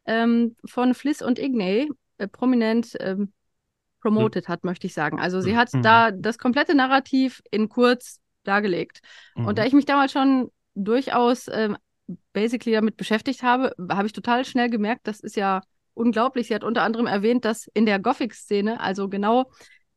ähm, 0.04 0.54
von 0.64 0.94
Fliss 0.94 1.22
und 1.22 1.38
Ignay 1.38 1.88
äh, 2.18 2.28
prominent 2.28 2.96
ähm, 3.00 3.32
promoted 4.02 4.48
hat, 4.48 4.64
möchte 4.64 4.86
ich 4.86 4.94
sagen. 4.94 5.18
Also 5.20 5.40
sie 5.40 5.52
Mhm. 5.52 5.56
hat 5.56 5.72
Mhm. 5.72 5.82
da 5.82 6.10
das 6.10 6.36
komplette 6.38 6.74
Narrativ 6.74 7.42
in 7.50 7.68
kurz 7.68 8.20
dargelegt. 8.44 9.00
Und 9.34 9.58
da 9.58 9.64
ich 9.64 9.72
mich 9.72 9.84
damals 9.86 10.12
schon 10.12 10.50
durchaus 10.74 11.48
ähm, 11.48 11.76
basically 12.32 12.74
damit 12.74 12.96
beschäftigt 12.96 13.42
habe, 13.42 13.72
habe 13.90 14.06
ich 14.06 14.12
total 14.12 14.44
schnell 14.44 14.68
gemerkt, 14.68 15.06
das 15.06 15.20
ist 15.20 15.36
ja 15.36 15.62
unglaublich. 15.94 16.48
Sie 16.48 16.54
hat 16.54 16.64
unter 16.64 16.82
anderem 16.82 17.06
erwähnt, 17.06 17.44
dass 17.44 17.68
in 17.74 17.86
der 17.86 17.98
Gothic-Szene, 17.98 18.80
also 18.80 19.08
genau 19.08 19.50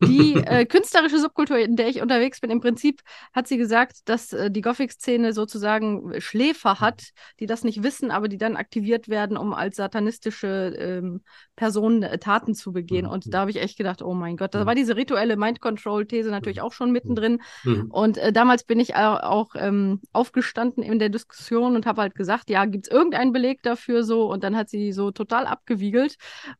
die 0.03 0.33
äh, 0.45 0.65
künstlerische 0.65 1.19
Subkultur, 1.19 1.57
in 1.57 1.75
der 1.75 1.87
ich 1.87 2.01
unterwegs 2.01 2.39
bin, 2.41 2.49
im 2.51 2.59
Prinzip 2.61 3.01
hat 3.33 3.47
sie 3.47 3.57
gesagt, 3.57 3.97
dass 4.05 4.33
äh, 4.33 4.51
die 4.51 4.61
Gothic-Szene 4.61 5.33
sozusagen 5.33 6.19
Schläfer 6.19 6.79
hat, 6.79 7.03
die 7.39 7.45
das 7.45 7.63
nicht 7.63 7.81
wissen, 7.83 8.11
aber 8.11 8.27
die 8.27 8.37
dann 8.37 8.57
aktiviert 8.57 9.07
werden, 9.07 9.37
um 9.37 9.53
als 9.53 9.77
satanistische 9.77 10.75
ähm, 10.77 11.21
Personen 11.55 12.03
äh, 12.03 12.17
Taten 12.17 12.55
zu 12.55 12.73
begehen. 12.73 13.05
Mhm. 13.05 13.11
Und 13.11 13.33
da 13.33 13.41
habe 13.41 13.51
ich 13.51 13.57
echt 13.61 13.77
gedacht, 13.77 14.01
oh 14.01 14.13
mein 14.13 14.35
Gott, 14.37 14.53
da 14.53 14.61
Mhm. 14.61 14.65
war 14.65 14.75
diese 14.75 14.95
rituelle 14.95 15.37
Mind-Control-These 15.37 16.29
natürlich 16.29 16.61
auch 16.61 16.73
schon 16.73 16.91
mittendrin. 16.91 17.41
Mhm. 17.63 17.89
Und 17.89 18.17
äh, 18.17 18.33
damals 18.33 18.63
bin 18.65 18.79
ich 18.79 18.95
auch, 18.95 19.21
auch 19.23 19.49
ähm, 19.55 20.01
aufgestanden 20.11 20.83
in 20.83 20.99
der 20.99 21.09
Diskussion 21.09 21.75
und 21.75 21.85
habe 21.85 22.01
halt 22.01 22.15
gesagt, 22.15 22.49
ja, 22.49 22.65
gibt 22.65 22.87
es 22.87 22.91
irgendeinen 22.91 23.31
Beleg 23.31 23.61
dafür 23.63 24.03
so? 24.03 24.29
Und 24.29 24.43
dann 24.43 24.55
hat 24.57 24.69
sie 24.69 24.91
so 24.91 25.11
total 25.11 25.45
abgewiegelt. 25.47 26.15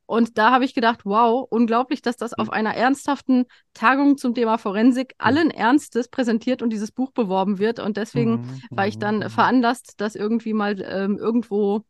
Und 0.06 0.38
da 0.38 0.52
habe 0.52 0.66
ich 0.66 0.74
gedacht, 0.74 1.02
wow, 1.04 1.46
unglaublich, 1.50 2.02
dass 2.02 2.16
das 2.18 2.34
auf 2.34 2.50
einer 2.50 2.76
ernsthaften 2.76 3.25
Tagung 3.74 4.18
zum 4.18 4.34
Thema 4.34 4.58
Forensik 4.58 5.14
allen 5.18 5.52
Ernstes 5.52 6.08
präsentiert 6.08 6.62
und 6.62 6.72
dieses 6.72 6.92
Buch 6.92 7.12
beworben 7.12 7.60
wird. 7.60 7.80
Und 7.80 7.98
deswegen 7.98 8.32
Mhm. 8.34 8.62
war 8.72 8.88
ich 8.88 8.98
dann 9.00 9.18
Mhm. 9.20 9.30
veranlasst, 9.30 9.94
das 9.98 10.16
irgendwie 10.16 10.54
mal 10.54 10.82
ähm, 10.88 11.18
irgendwo 11.18 11.84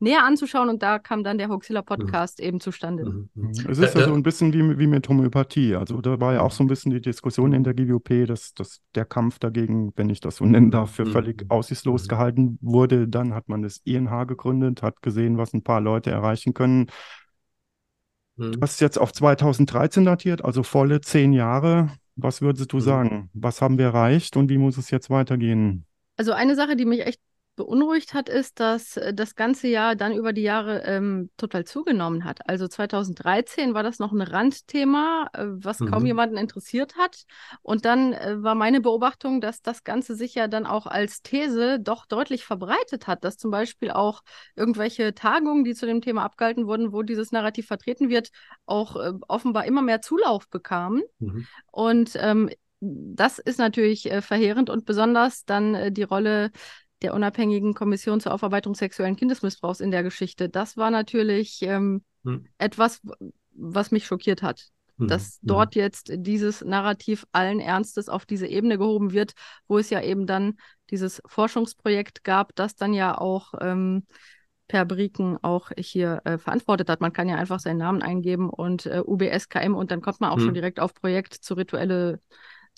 näher 0.00 0.24
anzuschauen. 0.24 0.68
Und 0.68 0.82
da 0.82 0.98
kam 1.00 1.24
dann 1.24 1.38
der 1.38 1.48
Hoaxilla 1.48 1.82
Podcast 1.82 2.38
eben 2.40 2.60
zustande. 2.60 3.04
Mhm. 3.04 3.28
Mhm. 3.34 3.42
Mhm. 3.48 3.70
Es 3.70 3.78
ist 3.78 3.94
ja 3.94 4.04
so 4.04 4.14
ein 4.14 4.22
bisschen 4.22 4.52
wie, 4.52 4.78
wie 4.78 4.86
mit 4.86 5.08
Homöopathie. 5.08 5.74
Also 5.74 6.00
da 6.00 6.20
war 6.20 6.34
ja 6.34 6.40
auch 6.42 6.52
so 6.52 6.62
ein 6.62 6.68
bisschen 6.68 6.92
die 6.92 7.00
Diskussion 7.00 7.52
in 7.52 7.64
der 7.64 7.74
GWP, 7.74 8.24
dass, 8.26 8.54
dass 8.54 8.80
der 8.94 9.04
Kampf 9.04 9.38
dagegen, 9.40 9.92
wenn 9.96 10.08
ich 10.08 10.20
das 10.20 10.36
so 10.36 10.44
nennen 10.44 10.70
darf, 10.70 10.92
für 10.92 11.04
Mhm. 11.04 11.10
völlig 11.12 11.44
aussichtslos 11.48 12.04
Mhm. 12.04 12.08
gehalten 12.08 12.58
wurde. 12.60 13.08
Dann 13.08 13.34
hat 13.34 13.48
man 13.48 13.62
das 13.62 13.78
INH 13.84 14.24
gegründet, 14.26 14.82
hat 14.82 15.02
gesehen, 15.02 15.36
was 15.36 15.52
ein 15.52 15.62
paar 15.62 15.80
Leute 15.80 16.10
erreichen 16.10 16.54
können. 16.54 16.86
Mhm. 18.38 18.60
Das 18.60 18.72
ist 18.72 18.80
jetzt 18.80 18.98
auf 18.98 19.12
2013 19.12 20.04
datiert, 20.04 20.44
also 20.44 20.62
volle 20.62 21.00
zehn 21.00 21.32
Jahre. 21.32 21.90
Was 22.16 22.40
würdest 22.40 22.72
du 22.72 22.76
Mhm. 22.78 22.80
sagen? 22.80 23.30
Was 23.34 23.60
haben 23.60 23.78
wir 23.78 23.86
erreicht 23.86 24.36
und 24.36 24.48
wie 24.48 24.58
muss 24.58 24.76
es 24.78 24.90
jetzt 24.90 25.10
weitergehen? 25.10 25.84
Also 26.16 26.32
eine 26.32 26.56
Sache, 26.56 26.74
die 26.74 26.84
mich 26.84 27.06
echt 27.06 27.20
beunruhigt 27.58 28.14
hat, 28.14 28.30
ist, 28.30 28.60
dass 28.60 28.96
äh, 28.96 29.12
das 29.12 29.34
ganze 29.34 29.68
Jahr 29.68 29.96
dann 29.96 30.14
über 30.14 30.32
die 30.32 30.42
Jahre 30.42 30.82
ähm, 30.84 31.30
total 31.36 31.64
zugenommen 31.66 32.24
hat. 32.24 32.48
Also 32.48 32.66
2013 32.68 33.74
war 33.74 33.82
das 33.82 33.98
noch 33.98 34.12
ein 34.12 34.22
Randthema, 34.22 35.28
äh, 35.34 35.44
was 35.48 35.84
kaum 35.84 36.02
Mhm. 36.02 36.06
jemanden 36.06 36.36
interessiert 36.38 36.96
hat. 36.96 37.24
Und 37.62 37.84
dann 37.84 38.14
äh, 38.14 38.42
war 38.42 38.54
meine 38.54 38.80
Beobachtung, 38.80 39.42
dass 39.42 39.60
das 39.60 39.84
Ganze 39.84 40.14
sich 40.14 40.34
ja 40.34 40.48
dann 40.48 40.64
auch 40.66 40.86
als 40.86 41.20
These 41.22 41.78
doch 41.80 42.06
deutlich 42.06 42.44
verbreitet 42.46 43.06
hat, 43.06 43.24
dass 43.24 43.36
zum 43.36 43.50
Beispiel 43.50 43.90
auch 43.90 44.22
irgendwelche 44.56 45.14
Tagungen, 45.14 45.64
die 45.64 45.74
zu 45.74 45.84
dem 45.86 46.00
Thema 46.00 46.24
abgehalten 46.24 46.66
wurden, 46.66 46.92
wo 46.92 47.02
dieses 47.02 47.32
Narrativ 47.32 47.66
vertreten 47.66 48.08
wird, 48.08 48.30
auch 48.64 48.96
äh, 48.96 49.12
offenbar 49.28 49.66
immer 49.66 49.82
mehr 49.82 50.00
Zulauf 50.00 50.48
bekamen. 50.48 51.02
Mhm. 51.18 51.46
Und 51.70 52.12
ähm, 52.20 52.48
das 52.80 53.38
ist 53.40 53.58
natürlich 53.58 54.10
äh, 54.10 54.22
verheerend 54.22 54.70
und 54.70 54.84
besonders 54.84 55.44
dann 55.44 55.74
äh, 55.74 55.92
die 55.92 56.04
Rolle 56.04 56.50
der 57.02 57.14
unabhängigen 57.14 57.74
Kommission 57.74 58.20
zur 58.20 58.32
Aufarbeitung 58.32 58.74
sexuellen 58.74 59.16
Kindesmissbrauchs 59.16 59.80
in 59.80 59.90
der 59.90 60.02
Geschichte. 60.02 60.48
Das 60.48 60.76
war 60.76 60.90
natürlich 60.90 61.62
ähm, 61.62 62.02
Mhm. 62.24 62.46
etwas, 62.58 63.00
was 63.52 63.90
mich 63.90 64.06
schockiert 64.06 64.42
hat, 64.42 64.68
Mhm. 64.96 65.06
dass 65.08 65.38
Mhm. 65.42 65.48
dort 65.48 65.74
jetzt 65.74 66.10
dieses 66.12 66.64
Narrativ 66.64 67.24
allen 67.32 67.60
Ernstes 67.60 68.08
auf 68.08 68.26
diese 68.26 68.46
Ebene 68.46 68.78
gehoben 68.78 69.12
wird, 69.12 69.32
wo 69.68 69.78
es 69.78 69.90
ja 69.90 70.02
eben 70.02 70.26
dann 70.26 70.58
dieses 70.90 71.22
Forschungsprojekt 71.26 72.24
gab, 72.24 72.54
das 72.56 72.74
dann 72.74 72.94
ja 72.94 73.16
auch 73.16 73.54
ähm, 73.60 74.06
Per 74.66 74.84
Brieken 74.84 75.38
auch 75.42 75.70
hier 75.78 76.20
äh, 76.24 76.36
verantwortet 76.36 76.90
hat. 76.90 77.00
Man 77.00 77.14
kann 77.14 77.28
ja 77.28 77.36
einfach 77.36 77.58
seinen 77.58 77.78
Namen 77.78 78.02
eingeben 78.02 78.50
und 78.50 78.84
äh, 78.84 79.02
UBSKM 79.04 79.74
und 79.74 79.90
dann 79.90 80.02
kommt 80.02 80.20
man 80.20 80.30
auch 80.30 80.40
schon 80.40 80.50
Mhm. 80.50 80.54
direkt 80.54 80.78
auf 80.80 80.92
Projekt 80.94 81.34
zu 81.34 81.54
rituelle 81.54 82.20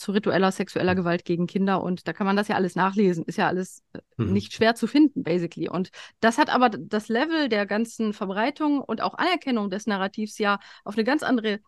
zu 0.01 0.12
ritueller 0.12 0.51
sexueller 0.51 0.94
Gewalt 0.94 1.24
gegen 1.24 1.46
Kinder 1.46 1.82
und 1.82 2.09
da 2.09 2.12
kann 2.12 2.26
man 2.26 2.36
das 2.36 2.48
ja 2.48 2.57
alles 2.57 2.74
nachlesen. 2.74 3.24
Ist 3.24 3.38
ja 3.38 3.48
alles 3.48 3.82
äh, 3.92 4.01
Mhm. 4.16 4.32
nicht 4.34 4.53
schwer 4.53 4.74
zu 4.74 4.86
finden, 4.86 5.22
basically. 5.22 5.68
Und 5.68 5.90
das 6.20 6.36
hat 6.38 6.51
aber 6.51 6.68
das 6.68 7.09
Level 7.09 7.48
der 7.48 7.66
ganzen 7.66 8.12
Verbreitung 8.12 8.80
und 8.80 9.01
auch 9.01 9.14
Anerkennung 9.14 9.70
des 9.70 9.86
Narrativs 9.86 10.38
ja 10.38 10.59
auf 10.84 10.94
eine 10.94 11.05
ganz 11.05 11.22
andere 11.22 11.61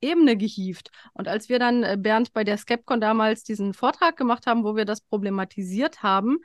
Ebene 0.00 0.36
gehievt. 0.36 0.90
Und 1.12 1.28
als 1.28 1.48
wir 1.48 1.58
dann, 1.60 1.84
äh, 1.84 1.96
Bernd, 1.98 2.32
bei 2.32 2.42
der 2.44 2.58
Skepcon 2.58 3.00
damals 3.00 3.44
diesen 3.44 3.72
Vortrag 3.72 4.16
gemacht 4.16 4.46
haben, 4.46 4.64
wo 4.64 4.74
wir 4.74 4.84
das 4.84 5.00
problematisiert 5.00 6.02
haben, 6.02 6.38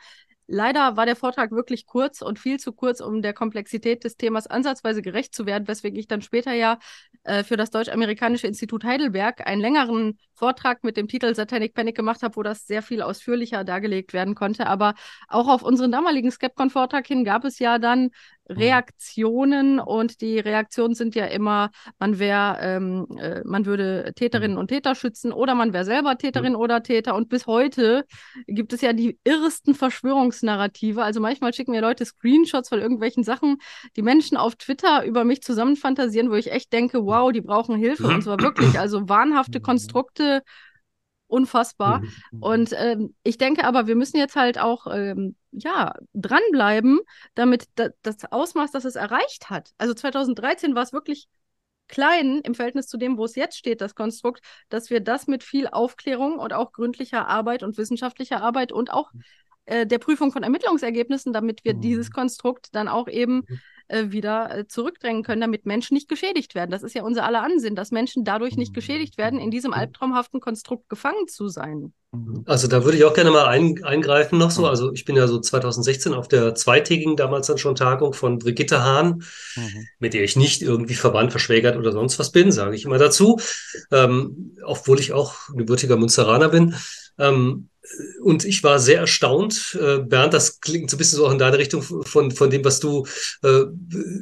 leider 0.45 0.95
war 0.95 1.05
der 1.07 1.15
Vortrag 1.15 1.51
wirklich 1.51 1.85
kurz 1.87 2.21
und 2.21 2.39
viel 2.39 2.59
zu 2.59 2.71
kurz, 2.71 3.01
um 3.01 3.21
der 3.21 3.33
Komplexität 3.33 4.03
des 4.03 4.15
Themas 4.15 4.47
ansatzweise 4.47 5.01
gerecht 5.01 5.33
zu 5.33 5.45
werden, 5.45 5.67
weswegen 5.67 5.97
ich 5.97 6.07
dann 6.07 6.21
später 6.21 6.53
ja 6.53 6.77
äh, 7.23 7.43
für 7.43 7.57
das 7.57 7.71
Deutsch-Amerikanische 7.71 8.47
Institut 8.47 8.83
Heidelberg 8.83 9.45
einen 9.47 9.61
längeren 9.61 10.19
Vortrag 10.37 10.83
mit 10.83 10.97
dem 10.97 11.07
Titel 11.07 11.33
Satanic 11.33 11.73
Panic 11.73 11.95
gemacht 11.95 12.21
habe, 12.21 12.35
wo 12.35 12.43
das 12.43 12.67
sehr 12.67 12.81
viel 12.81 13.01
ausführlicher 13.01 13.63
dargelegt 13.63 14.13
werden 14.13 14.35
konnte. 14.35 14.67
Aber 14.67 14.93
auch 15.27 15.47
auf 15.47 15.63
unseren 15.63 15.91
damaligen 15.91 16.31
Skepcon-Vortrag 16.31 17.07
hin 17.07 17.23
gab 17.25 17.43
es 17.43 17.59
ja 17.59 17.79
dann 17.79 18.11
Reaktionen 18.49 19.79
und 19.79 20.21
die 20.21 20.39
Reaktionen 20.39 20.95
sind 20.95 21.15
ja 21.15 21.25
immer, 21.25 21.69
man 21.99 22.19
wäre, 22.19 22.57
ähm, 22.61 23.07
äh, 23.17 23.41
man 23.43 23.65
würde 23.65 24.13
Täterinnen 24.15 24.57
und 24.57 24.69
Täter 24.69 24.95
schützen 24.95 25.31
oder 25.33 25.55
man 25.55 25.73
wäre 25.73 25.85
selber 25.85 26.17
Täterin 26.17 26.55
oder 26.55 26.83
Täter. 26.83 27.15
Und 27.15 27.29
bis 27.29 27.47
heute 27.47 28.05
gibt 28.47 28.73
es 28.73 28.81
ja 28.81 28.93
die 28.93 29.19
irrsten 29.23 29.75
Verschwörungsnarrative. 29.75 31.03
Also 31.03 31.19
manchmal 31.19 31.53
schicken 31.53 31.71
mir 31.71 31.81
Leute 31.81 32.05
Screenshots 32.05 32.69
von 32.69 32.79
irgendwelchen 32.79 33.23
Sachen, 33.23 33.57
die 33.95 34.01
Menschen 34.01 34.37
auf 34.37 34.55
Twitter 34.55 35.03
über 35.05 35.23
mich 35.23 35.41
zusammenfantasieren, 35.41 36.29
wo 36.29 36.35
ich 36.35 36.51
echt 36.51 36.71
denke, 36.71 37.05
wow, 37.05 37.31
die 37.31 37.41
brauchen 37.41 37.75
Hilfe. 37.75 38.07
Und 38.07 38.23
zwar 38.23 38.39
wirklich, 38.39 38.79
also 38.79 39.09
wahnhafte 39.09 39.59
Konstrukte, 39.59 40.23
unfassbar. 41.27 41.99
Mhm. 41.99 42.39
Und 42.39 42.73
ähm, 42.77 43.15
ich 43.23 43.37
denke 43.37 43.65
aber, 43.65 43.87
wir 43.87 43.95
müssen 43.95 44.17
jetzt 44.17 44.35
halt 44.35 44.59
auch 44.59 44.87
ähm, 44.87 45.35
ja 45.51 45.93
dranbleiben, 46.13 46.99
damit 47.35 47.65
da, 47.75 47.89
das 48.01 48.31
Ausmaß, 48.31 48.71
das 48.71 48.85
es 48.85 48.95
erreicht 48.95 49.49
hat. 49.49 49.71
Also 49.77 49.93
2013 49.93 50.75
war 50.75 50.83
es 50.83 50.93
wirklich 50.93 51.27
klein 51.87 52.41
im 52.43 52.53
Verhältnis 52.53 52.87
zu 52.87 52.97
dem, 52.97 53.17
wo 53.17 53.25
es 53.25 53.35
jetzt 53.35 53.57
steht, 53.57 53.81
das 53.81 53.95
Konstrukt, 53.95 54.41
dass 54.69 54.89
wir 54.89 54.99
das 54.99 55.27
mit 55.27 55.43
viel 55.43 55.67
Aufklärung 55.67 56.37
und 56.37 56.53
auch 56.53 56.71
gründlicher 56.71 57.27
Arbeit 57.27 57.63
und 57.63 57.77
wissenschaftlicher 57.77 58.41
Arbeit 58.41 58.71
und 58.71 58.91
auch 58.91 59.11
äh, 59.65 59.85
der 59.85 59.99
Prüfung 59.99 60.31
von 60.31 60.43
Ermittlungsergebnissen, 60.43 61.33
damit 61.33 61.63
wir 61.63 61.75
Mhm. 61.75 61.81
dieses 61.81 62.11
Konstrukt 62.11 62.67
dann 62.73 62.87
auch 62.87 63.07
eben 63.07 63.45
äh, 63.87 64.11
wieder 64.11 64.55
äh, 64.55 64.67
zurückdrängen 64.67 65.23
können, 65.23 65.41
damit 65.41 65.65
Menschen 65.65 65.93
nicht 65.93 66.09
geschädigt 66.09 66.55
werden. 66.55 66.71
Das 66.71 66.83
ist 66.83 66.93
ja 66.93 67.03
unser 67.03 67.23
aller 67.25 67.43
Ansinn, 67.43 67.75
dass 67.75 67.91
Menschen 67.91 68.23
dadurch 68.23 68.57
nicht 68.57 68.73
geschädigt 68.73 69.17
werden, 69.17 69.39
in 69.39 69.51
diesem 69.51 69.73
albtraumhaften 69.73 70.39
Konstrukt 70.39 70.89
gefangen 70.89 71.27
zu 71.27 71.47
sein. 71.47 71.93
Mhm. 72.11 72.43
Also 72.45 72.67
da 72.67 72.83
würde 72.83 72.97
ich 72.97 73.05
auch 73.05 73.13
gerne 73.13 73.31
mal 73.31 73.45
ein, 73.47 73.83
eingreifen 73.83 74.37
noch 74.37 74.51
so. 74.51 74.67
Also 74.67 74.91
ich 74.93 75.05
bin 75.05 75.15
ja 75.15 75.27
so 75.27 75.39
2016 75.39 76.13
auf 76.13 76.27
der 76.27 76.55
zweitägigen 76.55 77.15
damals 77.15 77.47
dann 77.47 77.57
schon 77.57 77.75
Tagung 77.75 78.13
von 78.13 78.39
Brigitte 78.39 78.83
Hahn, 78.83 79.23
Mhm. 79.55 79.87
mit 79.99 80.13
der 80.13 80.23
ich 80.23 80.35
nicht 80.35 80.61
irgendwie 80.61 80.95
verwandt, 80.95 81.31
verschwägert 81.31 81.77
oder 81.77 81.91
sonst 81.91 82.19
was 82.19 82.31
bin, 82.31 82.51
sage 82.51 82.75
ich 82.75 82.85
immer 82.85 82.97
dazu, 82.97 83.39
ähm, 83.91 84.55
obwohl 84.63 84.99
ich 84.99 85.13
auch 85.13 85.35
gebürtiger 85.55 85.97
Münsteraner 85.97 86.49
bin. 86.49 86.75
Ähm, 87.17 87.69
und 88.21 88.43
ich 88.45 88.63
war 88.63 88.79
sehr 88.79 88.99
erstaunt, 88.99 89.77
äh, 89.81 89.99
Bernd, 89.99 90.33
das 90.33 90.59
klingt 90.59 90.89
so 90.89 90.95
ein 90.95 90.99
bisschen 90.99 91.17
so 91.17 91.27
auch 91.27 91.31
in 91.31 91.37
deine 91.37 91.57
Richtung 91.57 91.81
von, 91.81 92.31
von 92.31 92.49
dem, 92.49 92.65
was 92.65 92.79
du 92.79 93.05
äh, 93.43 93.63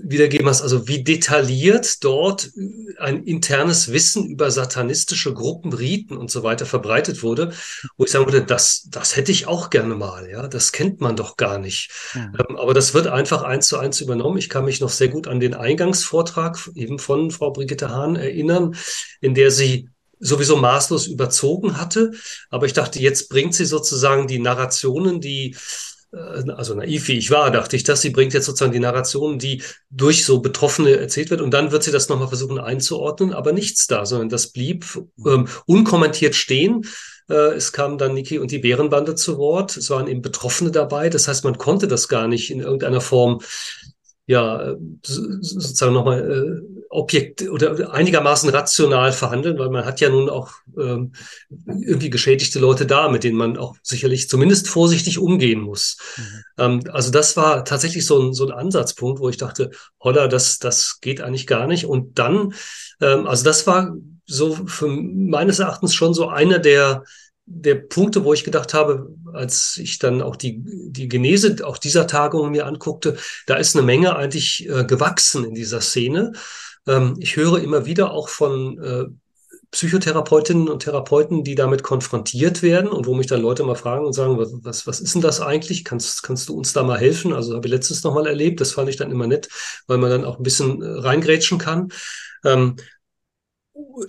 wiedergeben 0.04 0.48
hast, 0.48 0.62
also 0.62 0.88
wie 0.88 1.04
detailliert 1.04 2.04
dort 2.04 2.52
ein 3.00 3.24
internes 3.24 3.92
Wissen 3.92 4.28
über 4.28 4.52
satanistische 4.52 5.34
Gruppen, 5.34 5.74
Riten 5.74 6.18
und 6.18 6.30
so 6.30 6.44
weiter 6.44 6.66
verbreitet 6.66 7.24
wurde, 7.24 7.54
wo 7.98 8.06
ich 8.06 8.12
sagen 8.12 8.26
würde, 8.26 8.44
das, 8.44 8.88
das 8.90 9.16
hätte 9.16 9.32
ich 9.32 9.48
auch 9.48 9.70
gerne 9.70 9.96
mal, 9.96 10.30
ja, 10.30 10.48
das 10.48 10.72
kennt 10.72 11.02
man 11.02 11.16
doch 11.16 11.38
gar 11.38 11.58
nicht. 11.58 11.90
Mhm. 12.14 12.38
Ähm, 12.48 12.56
aber 12.58 12.74
das 12.74 12.94
wird 12.94 13.08
einfach 13.08 13.42
eins 13.42 13.68
zu 13.68 13.78
eins 13.78 14.00
übernommen. 14.02 14.38
Ich 14.38 14.50
kann 14.50 14.66
mich 14.66 14.80
noch 14.80 14.90
sehr 14.90 15.08
gut 15.08 15.28
an 15.28 15.40
den 15.40 15.54
Eingangsvortrag 15.54 16.70
eben 16.76 17.00
von 17.00 17.32
Frau 17.32 17.52
Brigitte 17.52 17.90
Hahn 17.90 18.16
erinnern, 18.16 18.76
in 19.22 19.34
der 19.34 19.50
sie 19.50 19.90
sowieso 20.20 20.58
maßlos 20.58 21.08
überzogen 21.08 21.78
hatte. 21.78 22.12
Aber 22.50 22.66
ich 22.66 22.74
dachte, 22.74 23.00
jetzt 23.00 23.30
bringt 23.30 23.54
sie 23.54 23.66
sozusagen 23.66 24.28
die 24.28 24.40
Narrationen, 24.40 25.22
die, 25.22 25.56
äh, 26.14 26.50
also 26.52 26.74
naiv 26.76 27.08
wie 27.08 27.18
ich 27.18 27.32
war, 27.32 27.52
dachte 27.52 27.76
ich, 27.76 27.84
dass 27.84 28.02
sie 28.02 28.10
bringt 28.12 28.34
jetzt 28.34 28.46
sozusagen 28.46 28.72
die 28.74 28.80
Narrationen, 28.80 29.40
die 29.40 29.64
durch 29.90 30.26
so 30.26 30.40
Betroffene 30.40 30.98
erzählt 30.98 31.30
wird. 31.30 31.42
Und 31.42 31.52
dann 31.52 31.72
wird 31.72 31.84
sie 31.84 31.92
das 31.92 32.10
nochmal 32.10 32.28
versuchen 32.28 32.60
einzuordnen, 32.60 33.34
aber 33.34 33.52
nichts 33.52 33.88
da, 33.88 34.06
sondern 34.06 34.30
das 34.30 34.48
blieb 34.48 34.86
ähm, 35.26 35.48
unkommentiert 35.66 36.36
stehen. 36.36 36.86
Äh, 37.30 37.54
Es 37.56 37.72
kamen 37.72 37.98
dann 37.98 38.14
Niki 38.14 38.38
und 38.40 38.52
die 38.52 38.60
Bärenbande 38.60 39.16
zu 39.16 39.38
Wort. 39.38 39.78
Es 39.78 39.90
waren 39.90 40.08
eben 40.08 40.22
Betroffene 40.22 40.72
dabei. 40.72 41.10
Das 41.10 41.28
heißt, 41.28 41.44
man 41.44 41.58
konnte 41.58 41.88
das 41.88 42.08
gar 42.08 42.28
nicht 42.28 42.52
in 42.52 42.60
irgendeiner 42.60 43.02
Form 43.02 43.42
ja, 44.28 44.72
äh, 44.72 44.76
so- 45.06 45.24
sozusagen 45.42 45.94
nochmal 45.94 46.20
äh, 46.20 46.75
Objekt 46.96 47.44
oder 47.44 47.94
einigermaßen 47.94 48.50
rational 48.50 49.12
verhandeln, 49.12 49.58
weil 49.58 49.70
man 49.70 49.86
hat 49.86 50.00
ja 50.02 50.10
nun 50.10 50.30
auch 50.30 50.52
ähm, 50.78 51.14
irgendwie 51.66 52.10
geschädigte 52.10 52.60
Leute 52.60 52.86
da, 52.86 53.10
mit 53.10 53.24
denen 53.24 53.38
man 53.38 53.58
auch 53.58 53.76
sicherlich 53.84 54.30
zumindest 54.30 54.68
vorsichtig 54.68 55.20
umgehen 55.20 55.62
muss. 55.62 55.98
Ähm, 56.58 56.82
also 56.90 57.12
das 57.12 57.38
war 57.38 57.66
tatsächlich 57.66 58.06
so 58.06 58.20
ein, 58.20 58.34
so 58.34 58.46
ein 58.46 58.52
Ansatzpunkt, 58.52 59.20
wo 59.20 59.30
ich 59.30 59.38
dachte, 59.38 59.72
holla, 60.00 60.28
das, 60.28 60.60
das 60.60 61.00
geht 61.02 61.22
eigentlich 61.22 61.48
gar 61.48 61.68
nicht. 61.68 61.86
Und 61.86 62.18
dann, 62.18 62.54
ähm, 63.02 63.28
also 63.28 63.44
das 63.44 63.68
war 63.68 63.96
so 64.26 64.56
für 64.66 64.88
meines 64.88 65.60
Erachtens 65.60 65.94
schon 65.94 66.14
so 66.14 66.30
einer 66.30 66.60
der 66.60 67.04
der 67.48 67.76
Punkte, 67.76 68.24
wo 68.24 68.34
ich 68.34 68.44
gedacht 68.44 68.74
habe, 68.74 69.16
als 69.34 69.78
ich 69.78 70.00
dann 70.00 70.22
auch 70.22 70.36
die, 70.36 70.64
die 70.64 71.08
Genese 71.08 71.58
auch 71.64 71.78
dieser 71.78 72.08
Tagung 72.08 72.52
mir 72.52 72.66
anguckte, 72.66 73.18
da 73.46 73.56
ist 73.56 73.76
eine 73.76 73.86
Menge 73.86 74.16
eigentlich 74.16 74.68
äh, 74.68 74.84
gewachsen 74.84 75.46
in 75.46 75.54
dieser 75.54 75.82
Szene. 75.82 76.34
Ähm, 76.88 77.16
ich 77.20 77.36
höre 77.36 77.62
immer 77.62 77.86
wieder 77.86 78.12
auch 78.12 78.30
von 78.30 78.78
äh, 78.82 79.06
Psychotherapeutinnen 79.72 80.70
und 80.70 80.84
Therapeuten, 80.84 81.44
die 81.44 81.56
damit 81.56 81.84
konfrontiert 81.84 82.62
werden 82.62 82.90
und 82.90 83.08
wo 83.08 83.14
mich 83.14 83.28
dann 83.28 83.42
Leute 83.42 83.64
mal 83.64 83.76
fragen 83.76 84.06
und 84.06 84.14
sagen, 84.14 84.38
was, 84.64 84.88
was, 84.88 85.02
ist 85.02 85.16
denn 85.16 85.22
das 85.22 85.42
eigentlich? 85.42 85.84
Kannst, 85.84 86.24
kannst 86.24 86.48
du 86.48 86.56
uns 86.56 86.72
da 86.72 86.84
mal 86.84 86.98
helfen? 86.98 87.34
Also 87.34 87.56
habe 87.56 87.68
ich 87.68 87.74
letztens 87.74 88.04
noch 88.04 88.14
mal 88.14 88.26
erlebt. 88.26 88.62
Das 88.62 88.72
fand 88.72 88.90
ich 88.90 88.96
dann 88.96 89.12
immer 89.12 89.28
nett, 89.28 89.50
weil 89.88 89.98
man 89.98 90.10
dann 90.10 90.24
auch 90.24 90.38
ein 90.38 90.44
bisschen 90.44 90.82
äh, 90.82 91.00
reingrätschen 91.00 91.58
kann. 91.58 91.90
Ähm, 92.46 92.78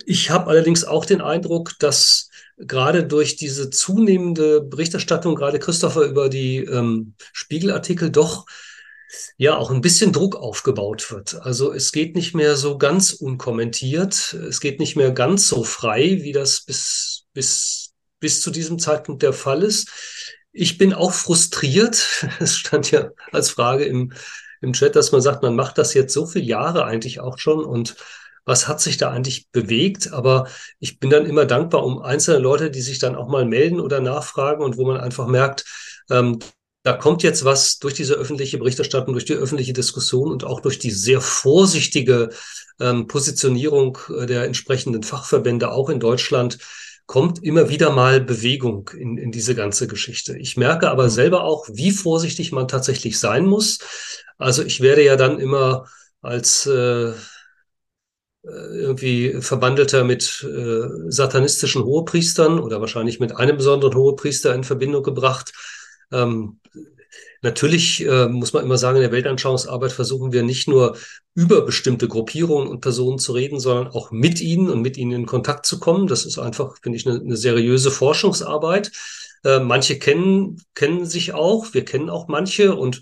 ich 0.05 0.29
habe 0.29 0.47
allerdings 0.47 0.85
auch 0.85 1.05
den 1.05 1.21
Eindruck, 1.21 1.73
dass 1.79 2.29
gerade 2.57 3.03
durch 3.05 3.35
diese 3.35 3.69
zunehmende 3.69 4.61
Berichterstattung, 4.61 5.35
gerade 5.35 5.59
Christopher 5.59 6.03
über 6.03 6.29
die 6.29 6.59
ähm, 6.59 7.13
Spiegelartikel, 7.33 8.09
doch 8.09 8.45
ja 9.37 9.55
auch 9.57 9.71
ein 9.71 9.81
bisschen 9.81 10.11
Druck 10.11 10.35
aufgebaut 10.35 11.11
wird. 11.11 11.35
Also 11.41 11.73
es 11.73 11.91
geht 11.91 12.15
nicht 12.15 12.35
mehr 12.35 12.55
so 12.55 12.77
ganz 12.77 13.13
unkommentiert, 13.13 14.33
es 14.33 14.59
geht 14.59 14.79
nicht 14.79 14.95
mehr 14.95 15.11
ganz 15.11 15.47
so 15.47 15.63
frei, 15.63 16.19
wie 16.21 16.31
das 16.31 16.61
bis, 16.61 17.25
bis, 17.33 17.93
bis 18.19 18.41
zu 18.41 18.51
diesem 18.51 18.79
Zeitpunkt 18.79 19.23
der 19.23 19.33
Fall 19.33 19.63
ist. 19.63 19.89
Ich 20.51 20.77
bin 20.77 20.93
auch 20.93 21.13
frustriert. 21.13 22.25
Es 22.39 22.57
stand 22.57 22.91
ja 22.91 23.11
als 23.31 23.49
Frage 23.49 23.85
im, 23.85 24.13
im 24.61 24.73
Chat, 24.73 24.95
dass 24.95 25.11
man 25.11 25.21
sagt, 25.21 25.43
man 25.43 25.55
macht 25.55 25.77
das 25.77 25.93
jetzt 25.93 26.13
so 26.13 26.25
viele 26.25 26.45
Jahre 26.45 26.85
eigentlich 26.85 27.19
auch 27.19 27.37
schon 27.37 27.63
und 27.63 27.95
was 28.47 28.67
hat 28.69 28.79
sich 28.79 28.95
da 28.95 29.11
eigentlich 29.11 29.49
bewegt? 29.51 30.13
Aber 30.13 30.47
ich 30.79 30.99
bin 30.99 31.09
dann 31.09 31.25
immer 31.25 31.45
dankbar 31.45 31.83
um 31.83 32.01
einzelne 32.01 32.39
Leute, 32.39 32.71
die 32.71 32.81
sich 32.81 32.97
dann 32.97 33.17
auch 33.17 33.27
mal 33.27 33.45
melden 33.45 33.81
oder 33.81 33.99
nachfragen 33.99 34.63
und 34.63 34.77
wo 34.77 34.87
man 34.87 34.97
einfach 34.97 35.27
merkt, 35.27 35.65
ähm, 36.09 36.39
da 36.87 36.93
kommt 36.93 37.21
jetzt 37.21 37.43
was 37.43 37.79
durch 37.79 37.95
diese 37.95 38.13
öffentliche 38.13 38.57
Berichterstattung, 38.57 39.13
durch 39.13 39.25
die 39.25 39.33
öffentliche 39.33 39.73
Diskussion 39.73 40.31
und 40.31 40.45
auch 40.45 40.61
durch 40.61 40.79
die 40.79 40.91
sehr 40.91 41.19
vorsichtige 41.19 42.29
ähm, 42.79 43.07
Positionierung 43.07 43.97
äh, 44.17 44.25
der 44.25 44.45
entsprechenden 44.45 45.03
Fachverbände 45.03 45.69
auch 45.69 45.89
in 45.89 45.99
Deutschland 45.99 46.59
kommt 47.05 47.43
immer 47.43 47.67
wieder 47.67 47.91
mal 47.91 48.21
Bewegung 48.21 48.89
in, 48.97 49.17
in 49.17 49.33
diese 49.33 49.53
ganze 49.53 49.87
Geschichte. 49.87 50.37
Ich 50.37 50.55
merke 50.55 50.89
aber 50.89 51.09
selber 51.09 51.43
auch, 51.43 51.67
wie 51.69 51.91
vorsichtig 51.91 52.53
man 52.53 52.69
tatsächlich 52.69 53.19
sein 53.19 53.45
muss. 53.45 53.79
Also 54.37 54.63
ich 54.63 54.79
werde 54.79 55.03
ja 55.03 55.17
dann 55.17 55.41
immer 55.41 55.89
als 56.21 56.67
äh, 56.67 57.11
irgendwie 58.43 59.41
Verbandelter 59.41 60.05
mit 60.05 60.41
äh, 60.49 60.87
satanistischen 61.09 61.83
Hohepriestern 61.83 62.59
oder 62.59 62.79
wahrscheinlich 62.79 63.19
mit 63.19 63.35
einem 63.35 63.57
besonderen 63.57 63.95
Hohepriester 63.95 64.55
in 64.55 64.63
Verbindung 64.63 65.03
gebracht. 65.03 65.51
Ähm, 66.11 66.59
natürlich 67.41 68.05
äh, 68.05 68.27
muss 68.27 68.53
man 68.53 68.63
immer 68.63 68.77
sagen, 68.77 68.97
in 68.97 69.03
der 69.03 69.11
Weltanschauungsarbeit 69.11 69.91
versuchen 69.91 70.31
wir 70.31 70.43
nicht 70.43 70.67
nur 70.67 70.97
über 71.33 71.61
bestimmte 71.61 72.07
Gruppierungen 72.07 72.67
und 72.67 72.81
Personen 72.81 73.19
zu 73.19 73.33
reden, 73.33 73.59
sondern 73.59 73.87
auch 73.87 74.11
mit 74.11 74.41
ihnen 74.41 74.69
und 74.69 74.81
mit 74.81 74.97
ihnen 74.97 75.11
in 75.11 75.25
Kontakt 75.25 75.65
zu 75.65 75.79
kommen. 75.79 76.07
Das 76.07 76.25
ist 76.25 76.39
einfach, 76.39 76.77
finde 76.81 76.97
ich, 76.97 77.07
eine, 77.07 77.19
eine 77.19 77.37
seriöse 77.37 77.91
Forschungsarbeit. 77.91 78.91
Äh, 79.43 79.59
manche 79.59 79.99
kennen, 79.99 80.61
kennen 80.73 81.05
sich 81.05 81.33
auch, 81.33 81.73
wir 81.73 81.85
kennen 81.85 82.09
auch 82.09 82.27
manche 82.27 82.75
und 82.75 83.01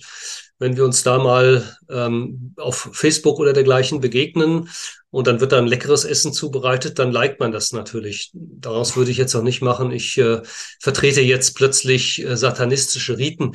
wenn 0.59 0.77
wir 0.77 0.85
uns 0.85 1.03
da 1.03 1.17
mal 1.17 1.77
ähm, 1.89 2.53
auf 2.57 2.89
Facebook 2.93 3.39
oder 3.39 3.53
dergleichen 3.53 3.99
begegnen 3.99 4.69
und 5.09 5.27
dann 5.27 5.39
wird 5.39 5.51
da 5.51 5.57
ein 5.57 5.67
leckeres 5.67 6.05
Essen 6.05 6.33
zubereitet, 6.33 6.97
dann 6.99 7.11
liked 7.11 7.39
man 7.39 7.51
das 7.51 7.73
natürlich. 7.73 8.31
Daraus 8.33 8.95
würde 8.95 9.11
ich 9.11 9.17
jetzt 9.17 9.35
auch 9.35 9.43
nicht 9.43 9.61
machen, 9.61 9.91
ich 9.91 10.17
äh, 10.17 10.41
vertrete 10.79 11.21
jetzt 11.21 11.55
plötzlich 11.55 12.23
äh, 12.23 12.37
satanistische 12.37 13.17
Riten, 13.17 13.53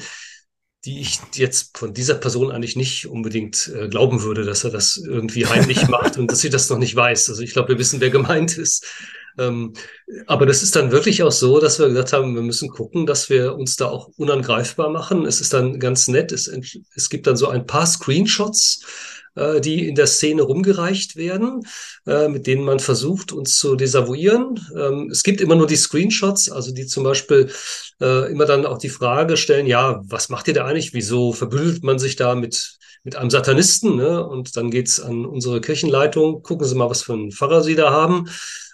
die 0.84 1.00
ich 1.00 1.20
jetzt 1.34 1.76
von 1.76 1.92
dieser 1.92 2.14
Person 2.14 2.50
eigentlich 2.50 2.76
nicht 2.76 3.06
unbedingt 3.06 3.70
äh, 3.74 3.88
glauben 3.88 4.22
würde, 4.22 4.44
dass 4.44 4.64
er 4.64 4.70
das 4.70 4.96
irgendwie 4.96 5.46
heimlich 5.46 5.88
macht 5.88 6.16
und 6.16 6.30
dass 6.30 6.40
sie 6.40 6.50
das 6.50 6.70
noch 6.70 6.78
nicht 6.78 6.96
weiß. 6.96 7.28
Also 7.30 7.42
ich 7.42 7.52
glaube, 7.52 7.70
wir 7.70 7.78
wissen, 7.78 8.00
wer 8.00 8.10
gemeint 8.10 8.56
ist. 8.56 8.86
Ähm, 9.40 9.72
aber 10.26 10.46
das 10.46 10.62
ist 10.62 10.76
dann 10.76 10.92
wirklich 10.92 11.22
auch 11.22 11.32
so, 11.32 11.60
dass 11.60 11.78
wir 11.78 11.88
gesagt 11.88 12.12
haben, 12.12 12.34
wir 12.34 12.42
müssen 12.42 12.68
gucken, 12.68 13.06
dass 13.06 13.30
wir 13.30 13.56
uns 13.56 13.76
da 13.76 13.86
auch 13.86 14.10
unangreifbar 14.16 14.90
machen. 14.90 15.26
Es 15.26 15.40
ist 15.40 15.52
dann 15.52 15.80
ganz 15.80 16.08
nett. 16.08 16.32
Es, 16.32 16.50
es 16.94 17.10
gibt 17.10 17.26
dann 17.26 17.36
so 17.36 17.48
ein 17.48 17.66
paar 17.66 17.86
Screenshots, 17.86 18.84
äh, 19.34 19.60
die 19.60 19.88
in 19.88 19.94
der 19.94 20.06
Szene 20.06 20.42
rumgereicht 20.42 21.16
werden, 21.16 21.62
äh, 22.06 22.28
mit 22.28 22.46
denen 22.46 22.64
man 22.64 22.80
versucht, 22.80 23.32
uns 23.32 23.56
zu 23.56 23.76
desavouieren. 23.76 24.60
Ähm, 24.76 25.08
es 25.10 25.22
gibt 25.22 25.40
immer 25.40 25.54
nur 25.54 25.66
die 25.66 25.76
Screenshots, 25.76 26.50
also 26.50 26.72
die 26.72 26.86
zum 26.86 27.04
Beispiel 27.04 27.50
äh, 28.00 28.30
immer 28.30 28.44
dann 28.44 28.66
auch 28.66 28.78
die 28.78 28.88
Frage 28.88 29.36
stellen, 29.36 29.66
ja, 29.66 30.00
was 30.04 30.28
macht 30.28 30.48
ihr 30.48 30.54
da 30.54 30.66
eigentlich? 30.66 30.92
Wieso 30.92 31.32
verbündelt 31.32 31.82
man 31.82 31.98
sich 31.98 32.16
da 32.16 32.34
mit 32.34 32.76
mit 33.02 33.16
einem 33.16 33.30
Satanisten, 33.30 33.96
ne? 33.96 34.26
Und 34.26 34.58
dann 34.58 34.70
geht's 34.70 35.00
an 35.00 35.24
unsere 35.24 35.62
Kirchenleitung. 35.62 36.42
Gucken 36.42 36.66
Sie 36.66 36.74
mal, 36.74 36.90
was 36.90 37.02
für 37.02 37.14
einen 37.14 37.32
Pfarrer 37.32 37.62
Sie 37.62 37.74
da 37.74 37.90
haben 37.90 38.28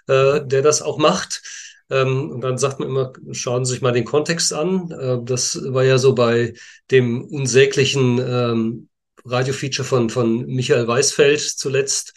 äh, 0.09 0.41
der 0.45 0.63
das 0.63 0.83
auch 0.83 0.99
macht. 0.99 1.43
Ähm, 1.91 2.31
und 2.31 2.41
dann 2.41 2.59
sagt 2.59 2.81
man 2.81 2.89
immer, 2.89 3.13
schauen 3.33 3.65
Sie 3.65 3.73
sich 3.73 3.83
mal 3.83 3.93
den 3.93 4.05
Kontext 4.05 4.53
an. 4.53 4.91
Äh, 4.91 5.19
das 5.23 5.61
war 5.63 5.85
ja 5.85 5.99
so 5.99 6.15
bei 6.15 6.55
dem 6.91 7.25
unsäglichen 7.25 8.19
ähm, 8.19 8.89
Radiofeature 9.25 9.87
von, 9.87 10.11
von 10.11 10.47
Michael 10.47 10.87
Weisfeld 10.89 11.41
zuletzt, 11.41 12.15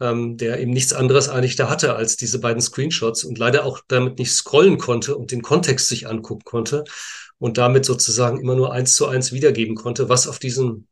ähm, 0.00 0.36
der 0.36 0.60
eben 0.60 0.72
nichts 0.72 0.92
anderes 0.92 1.28
eigentlich 1.28 1.56
da 1.56 1.68
hatte 1.70 1.94
als 1.94 2.16
diese 2.16 2.40
beiden 2.40 2.60
Screenshots 2.60 3.24
und 3.24 3.38
leider 3.38 3.64
auch 3.64 3.80
damit 3.88 4.18
nicht 4.18 4.32
scrollen 4.32 4.78
konnte 4.78 5.16
und 5.16 5.30
den 5.30 5.42
Kontext 5.42 5.88
sich 5.88 6.08
angucken 6.08 6.44
konnte 6.44 6.84
und 7.38 7.58
damit 7.58 7.84
sozusagen 7.84 8.40
immer 8.40 8.54
nur 8.54 8.72
eins 8.72 8.94
zu 8.94 9.06
eins 9.06 9.32
wiedergeben 9.32 9.74
konnte, 9.74 10.08
was 10.08 10.28
auf 10.28 10.38
diesen 10.38 10.88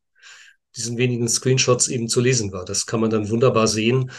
diesen 0.77 0.99
wenigen 0.99 1.29
Screenshots 1.29 1.89
eben 1.89 2.09
zu 2.09 2.21
lesen 2.21 2.53
war. 2.53 2.65
Das 2.65 2.87
kann 2.87 3.01
man 3.01 3.11
dann 3.11 3.29
wunderbar 3.29 3.67
sehen. 3.67 4.11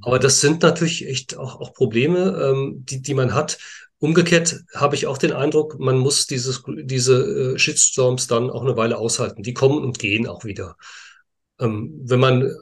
Aber 0.00 0.18
das 0.18 0.40
sind 0.40 0.62
natürlich 0.62 1.06
echt 1.06 1.36
auch, 1.36 1.60
auch 1.60 1.72
Probleme, 1.74 2.40
ähm, 2.42 2.84
die, 2.84 3.02
die 3.02 3.14
man 3.14 3.34
hat. 3.34 3.58
Umgekehrt 4.00 4.60
habe 4.74 4.94
ich 4.94 5.08
auch 5.08 5.18
den 5.18 5.32
Eindruck, 5.32 5.80
man 5.80 5.98
muss 5.98 6.26
dieses, 6.26 6.62
diese 6.68 7.54
äh, 7.54 7.58
Shitstorms 7.58 8.28
dann 8.28 8.48
auch 8.48 8.62
eine 8.62 8.76
Weile 8.76 8.96
aushalten. 8.96 9.42
Die 9.42 9.54
kommen 9.54 9.82
und 9.82 9.98
gehen 9.98 10.28
auch 10.28 10.44
wieder. 10.44 10.76
Ähm, 11.58 12.00
wenn 12.04 12.20
man 12.20 12.42
äh, 12.42 12.52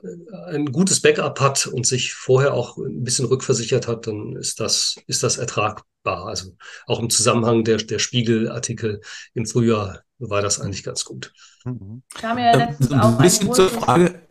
ein 0.46 0.72
gutes 0.72 1.00
Backup 1.02 1.38
hat 1.40 1.66
und 1.66 1.86
sich 1.86 2.14
vorher 2.14 2.54
auch 2.54 2.78
ein 2.78 3.04
bisschen 3.04 3.26
rückversichert 3.26 3.86
hat, 3.86 4.06
dann 4.06 4.34
ist 4.36 4.60
das, 4.60 4.96
ist 5.06 5.22
das 5.22 5.36
ertragbar. 5.36 6.26
Also 6.26 6.56
auch 6.86 7.00
im 7.00 7.10
Zusammenhang 7.10 7.64
der, 7.64 7.76
der 7.76 7.98
Spiegelartikel 7.98 9.02
im 9.34 9.44
Frühjahr 9.44 10.05
war 10.18 10.42
das 10.42 10.60
eigentlich 10.60 10.84
ganz 10.84 11.04
gut. 11.04 11.32
Mhm. 11.64 12.02
Wir 12.20 12.28
haben 12.28 12.38
ja 12.38 12.56
letztens 12.56 12.92
auch 12.92 13.18
ein 13.18 13.18
bisschen 13.18 13.52
zur 13.52 13.68
Frage. 13.68 14.26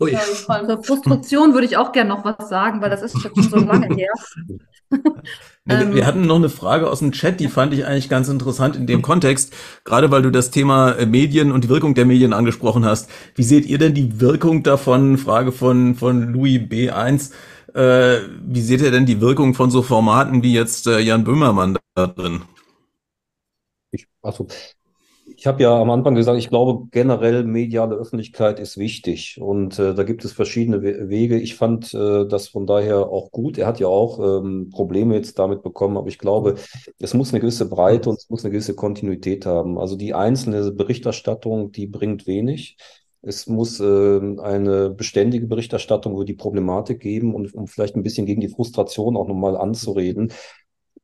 Ui. 0.00 0.16
Zur 0.16 0.84
Frustration 0.84 1.54
würde 1.54 1.66
ich 1.66 1.76
auch 1.76 1.90
gerne 1.90 2.10
noch 2.10 2.24
was 2.24 2.48
sagen, 2.48 2.80
weil 2.80 2.90
das 2.90 3.02
ist 3.02 3.20
schon 3.20 3.42
so 3.42 3.56
lange 3.56 3.92
her. 3.96 4.12
wir, 5.64 5.94
wir 5.94 6.06
hatten 6.06 6.24
noch 6.26 6.36
eine 6.36 6.48
Frage 6.48 6.88
aus 6.88 7.00
dem 7.00 7.10
Chat, 7.10 7.40
die 7.40 7.48
fand 7.48 7.74
ich 7.74 7.84
eigentlich 7.84 8.08
ganz 8.08 8.28
interessant 8.28 8.76
in 8.76 8.86
dem 8.86 9.02
Kontext, 9.02 9.52
gerade 9.84 10.12
weil 10.12 10.22
du 10.22 10.30
das 10.30 10.52
Thema 10.52 10.92
äh, 10.92 11.04
Medien 11.04 11.50
und 11.50 11.64
die 11.64 11.68
Wirkung 11.68 11.94
der 11.94 12.04
Medien 12.04 12.32
angesprochen 12.32 12.84
hast. 12.84 13.10
Wie 13.34 13.42
seht 13.42 13.66
ihr 13.66 13.78
denn 13.78 13.94
die 13.94 14.20
Wirkung 14.20 14.62
davon? 14.62 15.18
Frage 15.18 15.50
von, 15.50 15.96
von 15.96 16.32
Louis 16.32 16.60
B1. 16.60 17.32
Äh, 17.74 18.20
wie 18.40 18.62
seht 18.62 18.80
ihr 18.80 18.92
denn 18.92 19.04
die 19.04 19.20
Wirkung 19.20 19.54
von 19.54 19.70
so 19.70 19.82
Formaten 19.82 20.44
wie 20.44 20.52
jetzt 20.52 20.86
äh, 20.86 21.00
Jan 21.00 21.24
Böhmermann 21.24 21.76
da 21.96 22.06
drin? 22.06 22.42
Ich, 23.90 24.06
also 24.22 24.46
ich 25.38 25.46
habe 25.46 25.62
ja 25.62 25.80
am 25.80 25.88
Anfang 25.90 26.16
gesagt, 26.16 26.36
ich 26.36 26.48
glaube 26.48 26.88
generell 26.90 27.44
mediale 27.44 27.94
Öffentlichkeit 27.94 28.58
ist 28.58 28.76
wichtig 28.76 29.38
und 29.40 29.78
äh, 29.78 29.94
da 29.94 30.02
gibt 30.02 30.24
es 30.24 30.32
verschiedene 30.32 30.82
We 30.82 31.08
Wege. 31.08 31.38
Ich 31.38 31.54
fand 31.54 31.94
äh, 31.94 32.26
das 32.26 32.48
von 32.48 32.66
daher 32.66 33.08
auch 33.08 33.30
gut. 33.30 33.56
Er 33.56 33.68
hat 33.68 33.78
ja 33.78 33.86
auch 33.86 34.18
ähm, 34.18 34.68
Probleme 34.70 35.14
jetzt 35.14 35.38
damit 35.38 35.62
bekommen, 35.62 35.96
aber 35.96 36.08
ich 36.08 36.18
glaube, 36.18 36.56
es 36.98 37.14
muss 37.14 37.32
eine 37.32 37.38
gewisse 37.38 37.68
Breite 37.68 38.10
und 38.10 38.16
es 38.18 38.28
muss 38.28 38.44
eine 38.44 38.50
gewisse 38.50 38.74
Kontinuität 38.74 39.46
haben. 39.46 39.78
Also 39.78 39.94
die 39.94 40.12
einzelne 40.12 40.72
Berichterstattung, 40.72 41.70
die 41.70 41.86
bringt 41.86 42.26
wenig. 42.26 42.76
Es 43.22 43.46
muss 43.46 43.78
äh, 43.78 43.84
eine 44.40 44.90
beständige 44.90 45.46
Berichterstattung 45.46 46.14
über 46.14 46.24
die 46.24 46.34
Problematik 46.34 46.98
geben 46.98 47.32
und 47.32 47.54
um 47.54 47.68
vielleicht 47.68 47.94
ein 47.94 48.02
bisschen 48.02 48.26
gegen 48.26 48.40
die 48.40 48.48
Frustration 48.48 49.16
auch 49.16 49.28
nochmal 49.28 49.56
anzureden. 49.56 50.32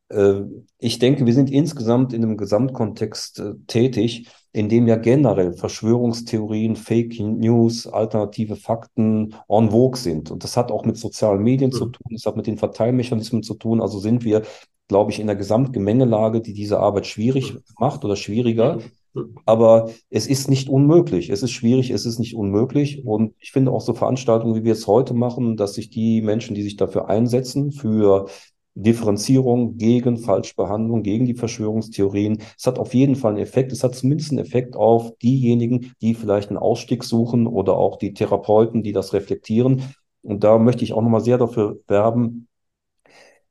Äh, 0.09 0.43
ich 0.79 0.99
denke, 0.99 1.27
wir 1.27 1.35
sind 1.35 1.51
insgesamt 1.51 2.13
in 2.13 2.23
einem 2.23 2.37
Gesamtkontext 2.37 3.39
äh, 3.41 3.55
tätig, 3.67 4.29
in 4.53 4.69
dem 4.69 4.87
ja 4.87 4.97
generell 4.97 5.53
Verschwörungstheorien, 5.53 6.77
Fake 6.77 7.19
News, 7.19 7.87
alternative 7.87 8.57
Fakten 8.57 9.35
en 9.49 9.71
vogue 9.71 9.99
sind. 9.99 10.31
Und 10.31 10.45
das 10.45 10.57
hat 10.57 10.71
auch 10.71 10.85
mit 10.85 10.97
sozialen 10.97 11.43
Medien 11.43 11.71
mhm. 11.71 11.77
zu 11.77 11.87
tun, 11.87 12.07
das 12.11 12.27
hat 12.27 12.37
mit 12.37 12.47
den 12.47 12.59
Verteilmechanismen 12.59 13.43
zu 13.43 13.55
tun. 13.55 13.81
Also 13.81 13.99
sind 13.99 14.25
wir, 14.25 14.43
glaube 14.89 15.11
ich, 15.11 15.19
in 15.19 15.27
der 15.27 15.37
Gesamtgemengelage, 15.37 16.41
die 16.41 16.53
diese 16.53 16.79
Arbeit 16.79 17.07
schwierig 17.07 17.55
mhm. 17.55 17.61
macht 17.79 18.05
oder 18.05 18.17
schwieriger. 18.17 18.77
Mhm. 19.15 19.37
Aber 19.45 19.91
es 20.11 20.27
ist 20.27 20.49
nicht 20.49 20.69
unmöglich. 20.69 21.31
Es 21.31 21.43
ist 21.43 21.53
schwierig, 21.53 21.91
es 21.91 22.05
ist 22.05 22.19
nicht 22.19 22.37
unmöglich. 22.37 23.05
Und 23.05 23.35
ich 23.41 23.53
finde 23.53 23.73
auch 23.73 23.81
so 23.81 23.95
Veranstaltungen, 23.95 24.55
wie 24.55 24.65
wir 24.65 24.73
es 24.73 24.87
heute 24.87 25.15
machen, 25.15 25.57
dass 25.57 25.75
sich 25.75 25.91
die 25.91 26.21
Menschen, 26.21 26.55
die 26.55 26.63
sich 26.63 26.77
dafür 26.77 27.09
einsetzen, 27.09 27.73
für 27.73 28.27
Differenzierung 28.75 29.77
gegen 29.77 30.18
Falschbehandlung, 30.18 31.03
gegen 31.03 31.27
die 31.27 31.35
Verschwörungstheorien. 31.35 32.39
Es 32.59 32.66
hat 32.66 32.79
auf 32.79 32.95
jeden 32.95 33.16
Fall 33.16 33.33
einen 33.33 33.43
Effekt. 33.43 33.72
Es 33.72 33.85
hat 33.85 33.95
zumindest 33.95 34.31
einen 34.31 34.41
Effekt 34.41 34.77
auf 34.77 35.16
diejenigen, 35.18 35.93
die 36.01 36.14
vielleicht 36.14 36.49
einen 36.49 36.59
Ausstieg 36.59 37.05
suchen 37.05 37.47
oder 37.47 37.77
auch 37.77 37.97
die 37.97 38.14
Therapeuten, 38.14 38.83
die 38.83 38.93
das 38.93 39.12
reflektieren. 39.12 39.83
Und 40.22 40.43
da 40.43 40.59
möchte 40.59 40.85
ich 40.85 40.93
auch 40.93 41.03
nochmal 41.03 41.20
sehr 41.20 41.39
dafür 41.39 41.79
werben, 41.87 42.49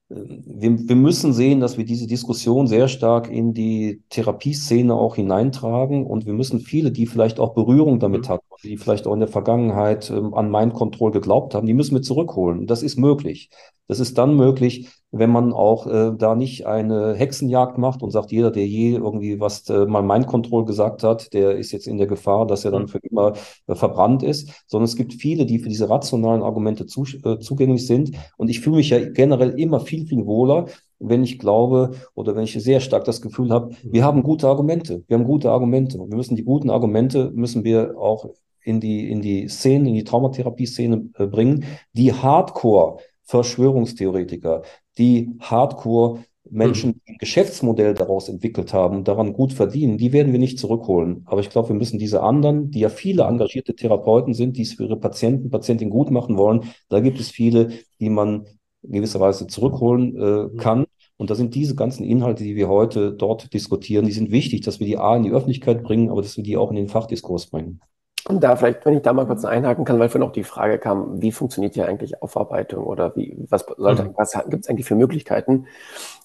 wir, 0.09 0.87
wir 0.87 0.95
müssen 0.95 1.33
sehen, 1.33 1.59
dass 1.59 1.77
wir 1.77 1.85
diese 1.85 2.07
Diskussion 2.07 2.67
sehr 2.67 2.87
stark 2.87 3.31
in 3.31 3.53
die 3.53 4.01
Therapieszene 4.09 4.93
auch 4.93 5.15
hineintragen 5.15 6.05
und 6.05 6.25
wir 6.25 6.33
müssen 6.33 6.59
viele, 6.59 6.91
die 6.91 7.07
vielleicht 7.07 7.39
auch 7.39 7.53
Berührung 7.53 7.99
damit 7.99 8.23
mhm. 8.23 8.33
hatten, 8.33 8.45
die 8.63 8.77
vielleicht 8.77 9.07
auch 9.07 9.13
in 9.13 9.21
der 9.21 9.29
Vergangenheit 9.29 10.09
ähm, 10.11 10.33
an 10.33 10.51
Mind 10.51 10.73
Control 10.73 11.11
geglaubt 11.11 11.55
haben, 11.55 11.65
die 11.65 11.73
müssen 11.73 11.95
wir 11.95 12.01
zurückholen. 12.01 12.67
Das 12.67 12.83
ist 12.83 12.97
möglich. 12.97 13.49
Das 13.87 13.99
ist 13.99 14.17
dann 14.17 14.35
möglich, 14.35 14.89
wenn 15.15 15.29
man 15.29 15.53
auch 15.53 15.85
äh, 15.85 16.11
da 16.17 16.33
nicht 16.33 16.65
eine 16.65 17.13
Hexenjagd 17.13 17.77
macht 17.77 18.01
und 18.01 18.09
sagt, 18.09 18.31
jeder, 18.31 18.49
der 18.49 18.65
je 18.65 18.95
irgendwie 18.95 19.39
was 19.39 19.69
äh, 19.69 19.85
mal 19.85 20.01
Mind 20.01 20.25
Control 20.25 20.65
gesagt 20.65 21.03
hat, 21.03 21.33
der 21.33 21.55
ist 21.55 21.71
jetzt 21.71 21.85
in 21.87 21.99
der 21.99 22.07
Gefahr, 22.07 22.47
dass 22.47 22.65
er 22.65 22.71
dann 22.71 22.83
mhm. 22.83 22.87
für 22.87 22.97
immer 22.97 23.33
äh, 23.67 23.75
verbrannt 23.75 24.23
ist, 24.23 24.49
sondern 24.65 24.85
es 24.85 24.95
gibt 24.95 25.13
viele, 25.13 25.45
die 25.45 25.59
für 25.59 25.69
diese 25.69 25.87
rationalen 25.87 26.41
Argumente 26.41 26.87
zu, 26.87 27.05
äh, 27.23 27.37
zugänglich 27.37 27.85
sind. 27.85 28.17
Und 28.37 28.49
ich 28.49 28.59
fühle 28.59 28.77
mich 28.77 28.89
ja 28.89 29.07
generell 29.07 29.51
immer 29.59 29.79
viel, 29.79 30.07
viel 30.07 30.25
wohler, 30.25 30.65
wenn 30.97 31.23
ich 31.23 31.37
glaube 31.37 31.91
oder 32.15 32.35
wenn 32.35 32.45
ich 32.45 32.53
sehr 32.53 32.79
stark 32.79 33.05
das 33.05 33.21
Gefühl 33.21 33.51
habe, 33.51 33.75
wir 33.83 34.03
haben 34.03 34.23
gute 34.23 34.47
Argumente, 34.47 35.03
wir 35.07 35.17
haben 35.17 35.25
gute 35.25 35.51
Argumente. 35.51 35.99
Und 36.01 36.09
wir 36.09 36.17
müssen 36.17 36.35
die 36.35 36.43
guten 36.43 36.71
Argumente, 36.71 37.29
müssen 37.35 37.63
wir 37.63 37.99
auch 37.99 38.29
in 38.63 38.79
die, 38.79 39.11
in 39.11 39.21
die 39.21 39.47
Szene, 39.47 39.89
in 39.89 39.95
die 39.95 40.03
Traumatherapie-Szene 40.05 41.09
äh, 41.19 41.27
bringen, 41.27 41.65
die 41.93 42.13
Hardcore 42.13 42.97
Verschwörungstheoretiker, 43.25 44.63
die 44.97 45.31
Hardcore 45.39 46.23
Menschen, 46.49 46.91
mhm. 46.91 47.01
die 47.05 47.11
ein 47.13 47.17
Geschäftsmodell 47.17 47.93
daraus 47.93 48.29
entwickelt 48.29 48.73
haben 48.73 48.97
und 48.97 49.07
daran 49.07 49.33
gut 49.33 49.53
verdienen, 49.53 49.97
die 49.97 50.13
werden 50.13 50.31
wir 50.31 50.39
nicht 50.39 50.59
zurückholen. 50.59 51.23
Aber 51.25 51.41
ich 51.41 51.49
glaube, 51.49 51.69
wir 51.69 51.75
müssen 51.75 51.99
diese 51.99 52.21
anderen, 52.21 52.71
die 52.71 52.79
ja 52.79 52.89
viele 52.89 53.23
engagierte 53.23 53.75
Therapeuten 53.75 54.33
sind, 54.33 54.57
die 54.57 54.63
es 54.63 54.73
für 54.73 54.83
ihre 54.83 54.99
Patienten, 54.99 55.49
Patientinnen 55.49 55.91
gut 55.91 56.11
machen 56.11 56.37
wollen, 56.37 56.65
da 56.89 56.99
gibt 56.99 57.19
es 57.19 57.31
viele, 57.31 57.69
die 57.99 58.09
man 58.09 58.45
in 58.83 58.91
gewisser 58.91 59.19
Weise 59.19 59.47
zurückholen 59.47 60.17
äh, 60.17 60.43
mhm. 60.43 60.57
kann. 60.57 60.85
Und 61.15 61.29
da 61.29 61.35
sind 61.35 61.55
diese 61.55 61.75
ganzen 61.75 62.03
Inhalte, 62.03 62.43
die 62.43 62.55
wir 62.55 62.67
heute 62.67 63.13
dort 63.13 63.53
diskutieren, 63.53 64.05
die 64.05 64.11
sind 64.11 64.31
wichtig, 64.31 64.61
dass 64.61 64.79
wir 64.79 64.87
die 64.87 64.97
A 64.97 65.15
in 65.15 65.23
die 65.23 65.31
Öffentlichkeit 65.31 65.83
bringen, 65.83 66.09
aber 66.09 66.21
dass 66.21 66.35
wir 66.37 66.43
die 66.43 66.57
auch 66.57 66.69
in 66.69 66.75
den 66.75 66.89
Fachdiskurs 66.89 67.47
bringen. 67.47 67.79
Und 68.25 68.41
da 68.41 68.55
vielleicht, 68.55 68.85
wenn 68.85 68.93
ich 68.93 69.01
da 69.01 69.11
mal 69.11 69.25
kurz 69.25 69.43
einhaken 69.43 69.83
kann, 69.83 69.99
weil 69.99 70.07
vorhin 70.07 70.27
auch 70.27 70.31
die 70.31 70.45
Frage 70.45 70.79
kam, 70.79 71.21
wie 71.21 71.33
funktioniert 71.33 71.73
hier 71.73 71.87
eigentlich 71.87 72.21
Aufarbeitung 72.21 72.85
oder 72.85 73.15
wie, 73.17 73.35
was 73.49 73.65
sollte, 73.77 74.05
mhm. 74.05 74.13
was 74.15 74.31
gibt 74.49 74.63
es 74.63 74.69
eigentlich 74.69 74.87
für 74.87 74.95
Möglichkeiten? 74.95 75.67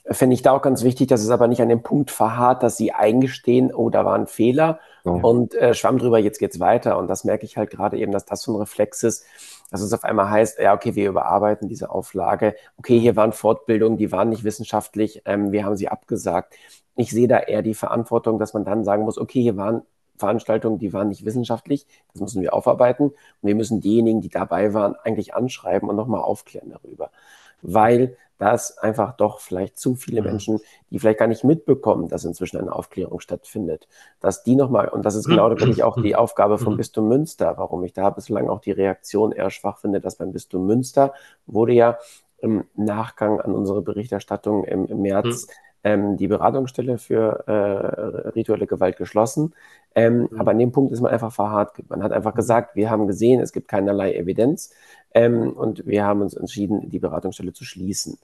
Fände 0.05 0.35
ich 0.35 0.43
da 0.43 0.53
auch 0.53 0.63
ganz 0.63 0.85
wichtig, 0.85 1.09
dass 1.09 1.23
es 1.23 1.31
aber 1.31 1.49
nicht 1.49 1.61
an 1.61 1.69
dem 1.69 1.83
Punkt 1.83 2.13
verharrt, 2.13 2.63
dass 2.63 2.77
sie 2.77 2.93
eingestehen, 2.93 3.75
oh, 3.75 3.91
da 3.91 4.05
war 4.05 4.15
ein 4.15 4.29
Fehler 4.29 4.79
ja. 5.05 5.11
und 5.11 5.55
äh, 5.57 5.75
schwamm 5.75 5.99
drüber, 5.99 6.19
jetzt 6.19 6.39
geht's 6.39 6.61
weiter. 6.61 6.99
Und 6.99 7.09
das 7.09 7.25
merke 7.25 7.45
ich 7.45 7.57
halt 7.57 7.71
gerade 7.71 7.99
eben, 7.99 8.13
dass 8.13 8.25
das 8.25 8.43
so 8.43 8.53
ein 8.53 8.61
Reflex 8.61 9.03
ist, 9.03 9.25
dass 9.71 9.81
es 9.81 9.93
auf 9.93 10.05
einmal 10.05 10.31
heißt, 10.31 10.61
ja, 10.61 10.75
okay, 10.75 10.95
wir 10.95 11.09
überarbeiten 11.09 11.69
diese 11.69 11.91
Auflage. 11.91 12.55
Okay, 12.79 12.99
hier 13.01 13.17
waren 13.17 13.33
Fortbildungen, 13.33 13.99
die 13.99 14.13
waren 14.13 14.29
nicht 14.29 14.45
wissenschaftlich, 14.45 15.23
ähm, 15.25 15.51
wir 15.51 15.65
haben 15.65 15.77
sie 15.77 15.89
abgesagt. 15.89 16.55
Ich 16.95 17.11
sehe 17.11 17.29
da 17.29 17.39
eher 17.39 17.63
die 17.63 17.75
Verantwortung, 17.75 18.39
dass 18.39 18.55
man 18.55 18.65
dann 18.65 18.85
sagen 18.85 19.03
muss, 19.03 19.19
okay, 19.19 19.43
hier 19.43 19.57
waren 19.57 19.83
Veranstaltungen, 20.19 20.79
die 20.79 20.93
waren 20.93 21.09
nicht 21.09 21.25
wissenschaftlich, 21.25 21.87
das 22.13 22.21
müssen 22.21 22.43
wir 22.43 22.55
aufarbeiten. 22.55 23.05
Und 23.05 23.15
wir 23.43 23.55
müssen 23.55 23.81
diejenigen, 23.81 24.21
die 24.21 24.29
dabei 24.29 24.75
waren, 24.75 24.95
eigentlich 25.05 25.35
anschreiben 25.35 25.89
und 25.89 25.97
nochmal 25.97 26.21
aufklären 26.21 26.71
darüber. 26.71 27.11
Weil 27.63 28.17
das 28.39 28.79
einfach 28.79 29.17
doch 29.17 29.41
vielleicht 29.41 29.79
zu 29.79 29.97
viele 29.97 30.23
mhm. 30.23 30.29
Menschen, 30.29 30.61
die 30.91 30.99
vielleicht 30.99 31.19
gar 31.19 31.27
nicht 31.27 31.45
mitbekommen, 31.45 32.09
dass 32.09 32.25
inzwischen 32.25 32.59
eine 32.59 32.73
Aufklärung 32.73 33.21
stattfindet, 33.21 33.89
dass 34.21 34.45
die 34.45 34.55
nochmal, 34.55 34.89
und 34.89 35.05
das 35.05 35.17
ist 35.17 35.27
genau 35.27 35.51
wirklich 35.51 35.83
auch 35.83 36.01
die 36.01 36.15
Aufgabe 36.15 36.59
vom 36.59 36.75
mhm. 36.75 36.79
Bistum 36.79 37.09
Münster, 37.09 37.55
warum 37.57 37.83
ich 37.83 37.93
da 37.93 38.11
bislang 38.11 38.49
auch 38.49 38.61
die 38.61 38.71
Reaktion 38.71 39.33
eher 39.33 39.51
schwach 39.51 39.79
finde, 39.79 40.01
dass 40.01 40.17
beim 40.17 40.33
Bistum 40.33 40.67
Münster 40.67 41.13
wurde 41.47 41.73
ja 41.73 41.99
im 42.41 42.65
Nachgang 42.77 43.41
an 43.41 43.53
unsere 43.53 43.83
Berichterstattung 43.83 44.63
im, 44.63 44.87
im 44.87 45.03
März 45.03 45.49
mhm 45.49 45.53
ähm, 45.85 46.17
die 46.17 46.29
Beratungsstelle 46.29 46.99
für 46.99 47.45
äh, 47.47 48.29
rituelle 48.31 48.67
Gewalt 48.67 48.97
geschlossen. 48.97 49.55
Ähm, 49.95 50.29
mhm. 50.31 50.41
Aber 50.41 50.51
an 50.53 50.59
dem 50.59 50.73
Punkt 50.73 50.93
ist 50.93 51.01
man 51.01 51.13
einfach 51.13 51.33
verharrt. 51.33 51.77
Man 51.89 52.03
hat 52.03 52.13
einfach 52.13 52.35
gesagt, 52.35 52.77
wir 52.77 52.91
haben 52.91 53.07
gesehen, 53.07 53.41
es 53.41 53.53
gibt 53.53 53.69
keinerlei 53.69 54.15
Evidenz 54.15 54.73
ähm, 55.13 55.53
und 55.53 55.87
wir 55.87 56.05
haben 56.05 56.23
uns 56.23 56.35
entschieden, 56.35 56.91
die 56.91 56.99
Beratungsstelle 56.99 57.53
zu 57.53 57.65
schließen. 57.65 58.19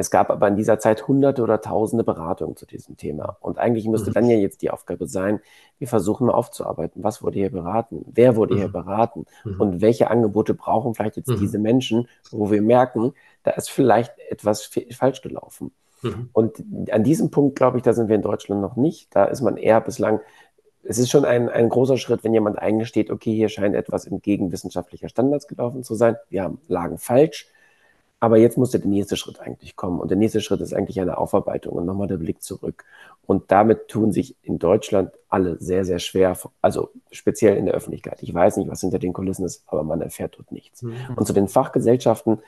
Es 0.00 0.12
gab 0.12 0.30
aber 0.30 0.46
in 0.46 0.54
dieser 0.54 0.78
Zeit 0.78 1.08
hunderte 1.08 1.42
oder 1.42 1.60
tausende 1.60 2.04
Beratungen 2.04 2.54
zu 2.54 2.66
diesem 2.66 2.96
Thema. 2.96 3.36
Und 3.40 3.58
eigentlich 3.58 3.88
müsste 3.88 4.10
mhm. 4.10 4.14
dann 4.14 4.30
ja 4.30 4.36
jetzt 4.36 4.62
die 4.62 4.70
Aufgabe 4.70 5.08
sein, 5.08 5.40
wir 5.78 5.88
versuchen 5.88 6.28
mal 6.28 6.34
aufzuarbeiten. 6.34 7.02
Was 7.02 7.20
wurde 7.20 7.40
hier 7.40 7.50
beraten? 7.50 8.04
Wer 8.06 8.36
wurde 8.36 8.54
mhm. 8.54 8.58
hier 8.58 8.68
beraten? 8.68 9.26
Mhm. 9.44 9.60
Und 9.60 9.80
welche 9.80 10.08
Angebote 10.08 10.54
brauchen 10.54 10.94
vielleicht 10.94 11.16
jetzt 11.16 11.28
mhm. 11.28 11.40
diese 11.40 11.58
Menschen, 11.58 12.08
wo 12.30 12.48
wir 12.52 12.62
merken, 12.62 13.12
da 13.42 13.50
ist 13.50 13.70
vielleicht 13.70 14.12
etwas 14.30 14.70
falsch 14.92 15.20
gelaufen. 15.20 15.72
Mhm. 16.02 16.30
Und 16.32 16.62
an 16.90 17.04
diesem 17.04 17.30
Punkt, 17.30 17.56
glaube 17.56 17.78
ich, 17.78 17.82
da 17.82 17.92
sind 17.92 18.08
wir 18.08 18.16
in 18.16 18.22
Deutschland 18.22 18.60
noch 18.60 18.76
nicht. 18.76 19.14
Da 19.14 19.24
ist 19.24 19.40
man 19.40 19.56
eher 19.56 19.80
bislang, 19.80 20.20
es 20.82 20.98
ist 20.98 21.10
schon 21.10 21.24
ein, 21.24 21.48
ein 21.48 21.68
großer 21.68 21.98
Schritt, 21.98 22.24
wenn 22.24 22.32
jemand 22.32 22.58
eingesteht, 22.58 23.10
okay, 23.10 23.34
hier 23.34 23.48
scheint 23.48 23.74
etwas 23.74 24.06
entgegen 24.06 24.52
wissenschaftlicher 24.52 25.08
Standards 25.08 25.48
gelaufen 25.48 25.82
zu 25.82 25.94
sein. 25.94 26.16
Wir 26.30 26.44
haben, 26.44 26.60
lagen 26.68 26.98
falsch. 26.98 27.48
Aber 28.20 28.36
jetzt 28.36 28.58
muss 28.58 28.70
der 28.70 28.84
nächste 28.84 29.16
Schritt 29.16 29.38
eigentlich 29.38 29.76
kommen. 29.76 30.00
Und 30.00 30.10
der 30.10 30.18
nächste 30.18 30.40
Schritt 30.40 30.60
ist 30.60 30.74
eigentlich 30.74 31.00
eine 31.00 31.18
Aufarbeitung 31.18 31.74
und 31.74 31.86
nochmal 31.86 32.08
der 32.08 32.16
Blick 32.16 32.42
zurück. 32.42 32.84
Und 33.26 33.52
damit 33.52 33.88
tun 33.88 34.10
sich 34.10 34.34
in 34.42 34.58
Deutschland 34.58 35.12
alle 35.28 35.58
sehr, 35.60 35.84
sehr 35.84 35.98
schwer, 35.98 36.36
also 36.62 36.90
speziell 37.12 37.56
in 37.56 37.66
der 37.66 37.74
Öffentlichkeit. 37.74 38.22
Ich 38.22 38.32
weiß 38.32 38.56
nicht, 38.56 38.70
was 38.70 38.80
hinter 38.80 38.98
den 38.98 39.12
Kulissen 39.12 39.44
ist, 39.44 39.62
aber 39.66 39.84
man 39.84 40.00
erfährt 40.00 40.36
dort 40.36 40.50
nichts. 40.50 40.82
Mhm. 40.82 40.96
Und 41.14 41.26
zu 41.26 41.32
den 41.32 41.46
Fachgesellschaften, 41.46 42.38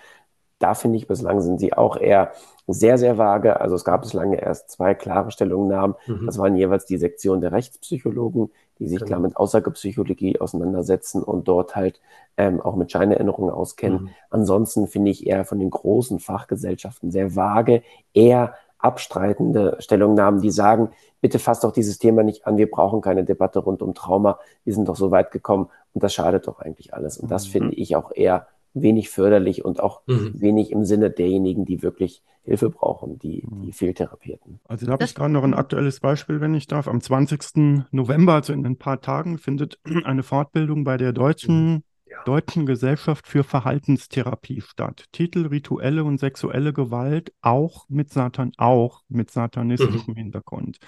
da 0.61 0.75
finde 0.75 0.99
ich, 0.99 1.09
bislang 1.09 1.41
sind 1.41 1.59
sie 1.59 1.73
auch 1.73 1.97
eher 1.97 2.33
sehr, 2.67 2.99
sehr 2.99 3.19
vage. 3.19 3.61
Also 3.61 3.75
es 3.75 3.85
gab 3.85 4.03
bislang 4.03 4.33
erst 4.33 4.71
zwei 4.71 4.95
klare 4.95 5.31
Stellungnahmen. 5.31 5.97
Mhm. 6.07 6.27
Das 6.27 6.39
waren 6.39 6.55
jeweils 6.55 6.87
die 6.87 6.99
Sektion 6.99 7.41
der 7.41 7.51
Rechtspsychologen, 7.51 8.51
die 8.79 8.87
sich 8.87 8.99
genau. 8.99 9.07
klar 9.09 9.21
mit 9.21 9.37
Aussagepsychologie 9.37 10.39
auseinandersetzen 10.39 11.23
und 11.23 11.49
dort 11.49 11.75
halt 11.75 12.01
ähm, 12.37 12.61
auch 12.61 12.77
mit 12.77 12.93
Scheinerinnerungen 12.93 13.51
auskennen. 13.51 14.03
Mhm. 14.03 14.09
Ansonsten 14.29 14.87
finde 14.87 15.11
ich 15.11 15.27
eher 15.27 15.45
von 15.45 15.59
den 15.59 15.71
großen 15.71 16.21
Fachgesellschaften 16.21 17.11
sehr 17.11 17.35
vage, 17.35 17.83
eher 18.13 18.55
abstreitende 18.79 19.77
Stellungnahmen, 19.81 20.41
die 20.41 20.51
sagen, 20.51 20.91
bitte 21.21 21.39
fasst 21.39 21.65
doch 21.65 21.73
dieses 21.73 21.99
Thema 21.99 22.23
nicht 22.23 22.47
an, 22.47 22.57
wir 22.57 22.71
brauchen 22.71 23.01
keine 23.01 23.25
Debatte 23.25 23.59
rund 23.59 23.83
um 23.83 23.95
Trauma, 23.95 24.39
wir 24.65 24.75
sind 24.75 24.89
doch 24.89 24.97
so 24.97 25.11
weit 25.11 25.31
gekommen 25.31 25.69
und 25.93 26.03
das 26.03 26.15
schadet 26.15 26.47
doch 26.47 26.61
eigentlich 26.61 26.95
alles. 26.95 27.19
Und 27.19 27.31
das 27.31 27.47
mhm. 27.47 27.51
finde 27.51 27.75
ich 27.75 27.97
auch 27.97 28.13
eher 28.15 28.47
wenig 28.75 29.11
förderlich 29.11 29.64
und 29.64 29.81
auch 29.81 30.03
mhm. 30.07 30.33
wenig 30.35 30.71
im 30.71 30.85
Sinne 30.85 31.11
derjenigen, 31.11 31.64
die 31.64 31.83
wirklich 31.83 32.23
Hilfe 32.43 32.71
brauchen, 32.71 33.18
die, 33.18 33.43
die 33.43 33.66
mhm. 33.66 33.73
Fehltherapierten. 33.73 34.61
Also 34.64 34.87
da 34.87 34.93
habe 34.93 35.05
ich 35.05 35.14
gerade 35.14 35.33
noch 35.33 35.45
ein 35.45 35.55
aktuelles 35.55 36.01
Beispiel, 36.01 36.41
wenn 36.41 36.55
ich 36.55 36.66
darf. 36.66 36.89
Am 36.89 37.01
20. 37.01 37.87
November, 37.91 38.35
also 38.35 38.53
in 38.53 38.64
ein 38.64 38.77
paar 38.77 39.01
Tagen, 39.01 39.39
findet 39.39 39.79
eine 40.05 40.23
Fortbildung 40.23 40.85
bei 40.85 40.97
der 40.97 41.12
deutschen, 41.12 41.73
mhm. 41.73 41.83
ja. 42.07 42.23
Deutschen 42.25 42.66
Gesellschaft 42.66 43.27
für 43.27 43.45
Verhaltenstherapie 43.45 44.62
statt. 44.62 45.05
Titel 45.12 45.47
Rituelle 45.47 46.05
und 46.05 46.18
sexuelle 46.18 46.73
Gewalt, 46.73 47.33
auch 47.41 47.89
mit 47.89 48.11
Satan, 48.11 48.53
auch 48.57 49.03
mit 49.09 49.31
satanistischem 49.31 50.14
mhm. 50.14 50.18
Hintergrund. 50.18 50.79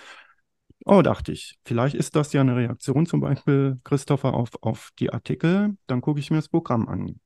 Oh, 0.84 1.02
dachte 1.02 1.30
ich, 1.30 1.58
vielleicht 1.64 1.94
ist 1.94 2.16
das 2.16 2.32
ja 2.32 2.40
eine 2.40 2.56
Reaktion, 2.56 3.06
zum 3.06 3.20
Beispiel, 3.20 3.78
Christopher, 3.84 4.34
auf, 4.34 4.50
auf 4.62 4.90
die 4.98 5.12
Artikel. 5.12 5.76
Dann 5.86 6.00
gucke 6.00 6.18
ich 6.18 6.30
mir 6.30 6.38
das 6.38 6.48
Programm 6.48 6.88
an. 6.88 7.20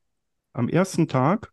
Am 0.57 0.71
ersten 0.71 1.07
Tag 1.07 1.53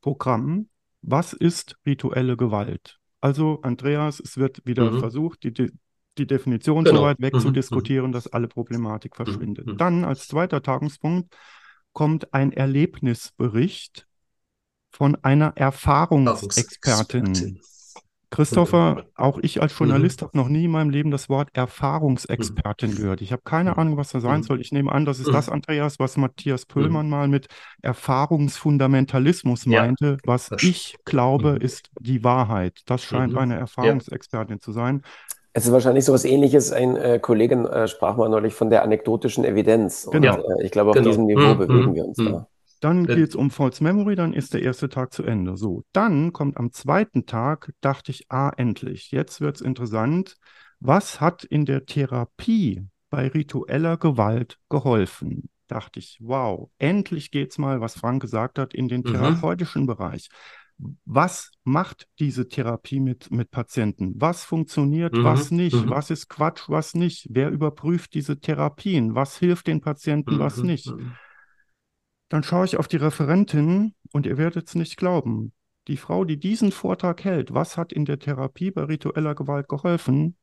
Programm, 0.00 0.68
was 1.00 1.32
ist 1.32 1.76
rituelle 1.86 2.36
Gewalt? 2.36 2.98
Also, 3.20 3.60
Andreas, 3.62 4.18
es 4.18 4.36
wird 4.36 4.66
wieder 4.66 4.90
mhm. 4.90 4.98
versucht, 4.98 5.44
die, 5.44 5.70
die 6.18 6.26
Definition 6.26 6.82
genau. 6.82 6.96
so 6.96 7.02
weit 7.04 7.20
wegzudiskutieren, 7.20 8.08
mhm. 8.08 8.12
dass 8.12 8.26
alle 8.26 8.48
Problematik 8.48 9.12
mhm. 9.12 9.24
verschwindet. 9.24 9.68
Mhm. 9.68 9.78
Dann 9.78 10.04
als 10.04 10.26
zweiter 10.26 10.60
Tagungspunkt 10.60 11.32
kommt 11.92 12.34
ein 12.34 12.52
Erlebnisbericht 12.52 14.08
von 14.90 15.14
einer 15.22 15.56
Erfahrungsexpertin. 15.56 17.60
Christopher, 18.32 19.04
auch 19.14 19.38
ich 19.42 19.60
als 19.60 19.78
Journalist 19.78 20.22
mhm. 20.22 20.26
habe 20.26 20.38
noch 20.38 20.48
nie 20.48 20.64
in 20.64 20.70
meinem 20.70 20.90
Leben 20.90 21.10
das 21.10 21.28
Wort 21.28 21.50
Erfahrungsexpertin 21.52 22.90
mhm. 22.90 22.96
gehört. 22.96 23.20
Ich 23.20 23.30
habe 23.30 23.42
keine 23.44 23.76
Ahnung, 23.76 23.98
was 23.98 24.10
da 24.10 24.20
sein 24.20 24.40
mhm. 24.40 24.44
soll. 24.44 24.60
Ich 24.60 24.72
nehme 24.72 24.90
an, 24.90 25.04
das 25.04 25.20
ist 25.20 25.32
das, 25.32 25.50
Andreas, 25.50 25.98
was 25.98 26.16
Matthias 26.16 26.64
Pöllmann 26.64 27.10
mal 27.10 27.28
mit 27.28 27.48
Erfahrungsfundamentalismus 27.82 29.66
meinte. 29.66 30.06
Ja, 30.06 30.16
was 30.24 30.50
ich 30.62 30.96
glaube, 31.04 31.58
ist 31.60 31.90
die 32.00 32.24
Wahrheit. 32.24 32.80
Das 32.86 33.02
scheint 33.02 33.36
eine 33.36 33.56
Erfahrungsexpertin 33.56 34.56
ja. 34.56 34.60
zu 34.60 34.72
sein. 34.72 35.02
Es 35.52 35.66
ist 35.66 35.72
wahrscheinlich 35.72 36.06
so 36.06 36.12
etwas 36.12 36.24
ähnliches. 36.24 36.72
Ein 36.72 36.96
äh, 36.96 37.18
Kollege 37.18 37.54
äh, 37.70 37.86
sprach 37.86 38.16
mal 38.16 38.30
neulich 38.30 38.54
von 38.54 38.70
der 38.70 38.82
anekdotischen 38.82 39.44
Evidenz. 39.44 40.08
Genau. 40.10 40.36
Und, 40.36 40.60
äh, 40.60 40.64
ich 40.64 40.70
glaube, 40.70 40.90
auf 40.90 40.96
genau. 40.96 41.08
diesem 41.08 41.26
Niveau 41.26 41.54
bewegen 41.54 41.94
wir 41.94 42.06
uns 42.06 42.16
da. 42.16 42.46
Dann 42.82 43.06
geht 43.06 43.28
es 43.28 43.36
um 43.36 43.52
False 43.52 43.82
Memory, 43.82 44.16
dann 44.16 44.32
ist 44.32 44.54
der 44.54 44.62
erste 44.62 44.88
Tag 44.88 45.12
zu 45.12 45.22
Ende. 45.22 45.56
So, 45.56 45.84
dann 45.92 46.32
kommt 46.32 46.56
am 46.56 46.72
zweiten 46.72 47.26
Tag, 47.26 47.72
dachte 47.80 48.10
ich, 48.10 48.26
ah, 48.28 48.50
endlich, 48.56 49.12
jetzt 49.12 49.40
wird 49.40 49.54
es 49.54 49.62
interessant. 49.62 50.34
Was 50.80 51.20
hat 51.20 51.44
in 51.44 51.64
der 51.64 51.86
Therapie 51.86 52.84
bei 53.08 53.28
ritueller 53.28 53.98
Gewalt 53.98 54.58
geholfen? 54.68 55.48
Dachte 55.68 56.00
ich, 56.00 56.18
wow, 56.20 56.70
endlich 56.78 57.30
geht 57.30 57.52
es 57.52 57.58
mal, 57.58 57.80
was 57.80 57.94
Frank 57.94 58.20
gesagt 58.20 58.58
hat, 58.58 58.74
in 58.74 58.88
den 58.88 59.02
mhm. 59.02 59.12
therapeutischen 59.12 59.82
mhm. 59.82 59.86
Bereich. 59.86 60.28
Was 61.04 61.52
macht 61.62 62.08
diese 62.18 62.48
Therapie 62.48 62.98
mit, 62.98 63.30
mit 63.30 63.52
Patienten? 63.52 64.14
Was 64.16 64.42
funktioniert, 64.42 65.14
mhm. 65.14 65.22
was 65.22 65.52
nicht? 65.52 65.76
Mhm. 65.76 65.90
Was 65.90 66.10
ist 66.10 66.28
Quatsch, 66.28 66.68
was 66.68 66.94
nicht? 66.94 67.28
Wer 67.30 67.50
überprüft 67.50 68.14
diese 68.14 68.40
Therapien? 68.40 69.14
Was 69.14 69.38
hilft 69.38 69.68
den 69.68 69.80
Patienten, 69.80 70.40
was 70.40 70.56
mhm. 70.56 70.66
nicht? 70.66 70.92
Mhm. 72.32 72.36
Dann 72.36 72.42
schaue 72.42 72.64
ich 72.64 72.76
auf 72.76 72.88
die 72.88 72.96
Referentin 72.96 73.94
und 74.12 74.26
ihr 74.26 74.38
werdet 74.38 74.68
es 74.68 74.74
nicht 74.74 74.96
glauben. 74.96 75.52
Die 75.88 75.96
Frau, 75.96 76.24
die 76.24 76.38
diesen 76.38 76.72
Vortrag 76.72 77.24
hält, 77.24 77.54
was 77.54 77.76
hat 77.76 77.92
in 77.92 78.04
der 78.04 78.18
Therapie 78.18 78.70
bei 78.70 78.84
ritueller 78.84 79.34
Gewalt 79.34 79.68
geholfen, 79.68 80.36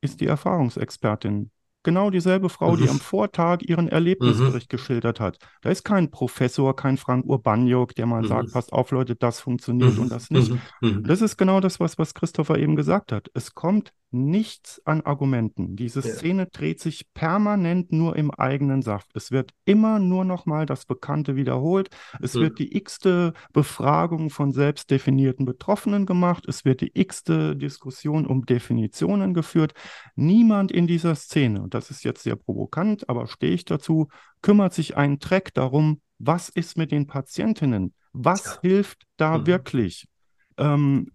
ist 0.00 0.20
die 0.20 0.26
Erfahrungsexpertin. 0.26 1.50
Genau 1.84 2.10
dieselbe 2.10 2.48
Frau, 2.48 2.76
die 2.76 2.84
mhm. 2.84 2.90
am 2.90 3.00
Vortag 3.00 3.62
ihren 3.62 3.88
Erlebnisbericht 3.88 4.70
mhm. 4.70 4.76
geschildert 4.76 5.20
hat. 5.20 5.38
Da 5.62 5.70
ist 5.70 5.84
kein 5.84 6.10
Professor, 6.10 6.74
kein 6.74 6.96
Frank 6.96 7.24
Urbaniok, 7.24 7.94
der 7.94 8.06
mal 8.06 8.22
mhm. 8.22 8.26
sagt, 8.26 8.52
passt 8.52 8.72
auf, 8.72 8.90
Leute, 8.90 9.14
das 9.14 9.40
funktioniert 9.40 9.96
und 9.98 10.10
das 10.10 10.30
nicht. 10.30 10.52
Das 10.80 11.22
ist 11.22 11.36
genau 11.36 11.60
das, 11.60 11.78
was, 11.78 11.96
was 11.98 12.14
Christopher 12.14 12.58
eben 12.58 12.76
gesagt 12.76 13.12
hat. 13.12 13.30
Es 13.34 13.54
kommt 13.54 13.92
nichts 14.10 14.80
an 14.86 15.02
Argumenten. 15.02 15.76
Diese 15.76 16.00
Szene 16.02 16.42
ja. 16.42 16.48
dreht 16.50 16.80
sich 16.80 17.12
permanent 17.12 17.92
nur 17.92 18.16
im 18.16 18.30
eigenen 18.30 18.82
Saft. 18.82 19.10
Es 19.14 19.30
wird 19.30 19.52
immer 19.64 19.98
nur 19.98 20.24
noch 20.24 20.46
mal 20.46 20.66
das 20.66 20.86
Bekannte 20.86 21.36
wiederholt. 21.36 21.90
Es 22.20 22.34
mhm. 22.34 22.40
wird 22.40 22.58
die 22.58 22.76
x-te 22.76 23.34
Befragung 23.52 24.30
von 24.30 24.52
selbstdefinierten 24.52 25.44
Betroffenen 25.44 26.06
gemacht. 26.06 26.46
Es 26.48 26.64
wird 26.64 26.80
die 26.80 26.90
x-te 26.94 27.54
Diskussion 27.56 28.26
um 28.26 28.46
Definitionen 28.46 29.34
geführt. 29.34 29.74
Niemand 30.16 30.72
in 30.72 30.86
dieser 30.86 31.14
Szene, 31.14 31.62
und 31.62 31.74
das 31.74 31.90
ist 31.90 32.04
jetzt 32.04 32.22
sehr 32.22 32.36
provokant, 32.36 33.08
aber 33.08 33.26
stehe 33.26 33.52
ich 33.52 33.64
dazu, 33.64 34.08
kümmert 34.40 34.72
sich 34.72 34.96
einen 34.96 35.18
Track 35.18 35.52
darum, 35.52 36.00
was 36.18 36.48
ist 36.48 36.76
mit 36.76 36.92
den 36.92 37.06
Patientinnen? 37.06 37.94
Was 38.12 38.44
ja. 38.44 38.60
hilft 38.62 39.02
da 39.16 39.38
mhm. 39.38 39.46
wirklich? 39.46 40.08
Ähm, 40.56 41.12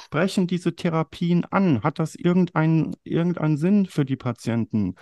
sprechen 0.00 0.46
diese 0.46 0.74
Therapien 0.74 1.44
an? 1.44 1.82
Hat 1.82 1.98
das 1.98 2.14
irgendeinen 2.14 2.96
irgendeinen 3.04 3.56
Sinn 3.56 3.86
für 3.86 4.04
die 4.04 4.16
Patienten? 4.16 4.94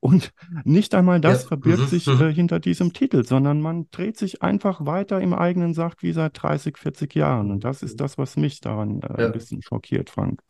Und 0.00 0.32
nicht 0.64 0.96
einmal 0.96 1.20
das 1.20 1.42
ja. 1.42 1.48
verbirgt 1.48 1.82
mhm. 1.82 1.86
sich 1.86 2.06
mhm. 2.08 2.20
äh, 2.20 2.34
hinter 2.34 2.58
diesem 2.58 2.92
Titel, 2.92 3.24
sondern 3.24 3.60
man 3.60 3.88
dreht 3.92 4.16
sich 4.16 4.42
einfach 4.42 4.84
weiter 4.84 5.20
im 5.20 5.32
eigenen 5.32 5.74
Sacht 5.74 6.02
wie 6.02 6.12
seit 6.12 6.42
30, 6.42 6.76
40 6.76 7.14
Jahren. 7.14 7.52
Und 7.52 7.62
das 7.62 7.84
ist 7.84 8.00
das, 8.00 8.18
was 8.18 8.36
mich 8.36 8.60
daran 8.60 9.00
äh, 9.02 9.20
ja. 9.20 9.26
ein 9.26 9.32
bisschen 9.32 9.62
schockiert, 9.62 10.10
Frank. 10.10 10.42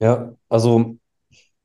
Ja, 0.00 0.34
also 0.48 0.96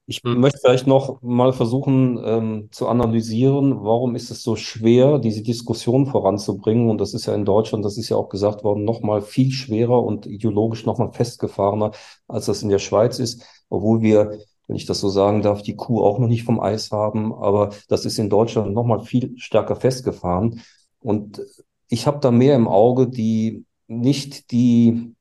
ich 0.08 0.22
hm. 0.24 0.40
möchte 0.40 0.60
vielleicht 0.62 0.88
noch 0.88 1.22
mal 1.22 1.54
versuchen 1.54 2.20
ähm, 2.24 2.70
zu 2.72 2.88
analysieren, 2.88 3.84
warum 3.84 4.16
ist 4.16 4.32
es 4.32 4.44
so 4.44 4.56
schwer, 4.56 5.20
diese 5.20 5.44
Diskussion 5.44 6.08
voranzubringen. 6.08 6.90
Und 6.90 7.00
das 7.00 7.14
ist 7.14 7.26
ja 7.28 7.36
in 7.36 7.46
Deutschland, 7.46 7.86
das 7.86 7.98
ist 7.98 8.10
ja 8.10 8.18
auch 8.18 8.30
gesagt 8.30 8.64
worden, 8.64 8.84
noch 8.84 9.02
mal 9.02 9.22
viel 9.22 9.52
schwerer 9.52 10.04
und 10.04 10.26
ideologisch 10.26 10.86
noch 10.86 10.98
mal 10.98 11.12
festgefahrener, 11.12 11.92
als 12.28 12.46
das 12.46 12.64
in 12.64 12.70
der 12.70 12.80
Schweiz 12.80 13.20
ist, 13.20 13.46
obwohl 13.70 14.02
wir 14.02 14.40
wenn 14.72 14.78
ich 14.78 14.86
das 14.86 15.02
so 15.02 15.10
sagen 15.10 15.42
darf, 15.42 15.62
die 15.64 15.76
Kuh 15.76 16.02
auch 16.02 16.18
noch 16.18 16.30
nicht 16.30 16.44
vom 16.46 16.62
Eis 16.62 16.92
haben, 16.92 17.34
aber 17.34 17.72
das 17.90 18.06
ist 18.06 18.18
in 18.20 18.30
Deutschland 18.30 18.74
noch 18.74 18.86
mal 18.86 19.02
viel 19.02 19.38
stärker 19.38 19.76
festgefahren. 19.76 20.62
Und 21.02 21.42
ich 21.90 22.08
habe 22.08 22.20
da 22.22 22.32
mehr 22.32 22.56
im 22.56 22.70
Auge, 22.70 23.10
die 23.10 23.66
nicht 23.88 24.52
die 24.52 25.14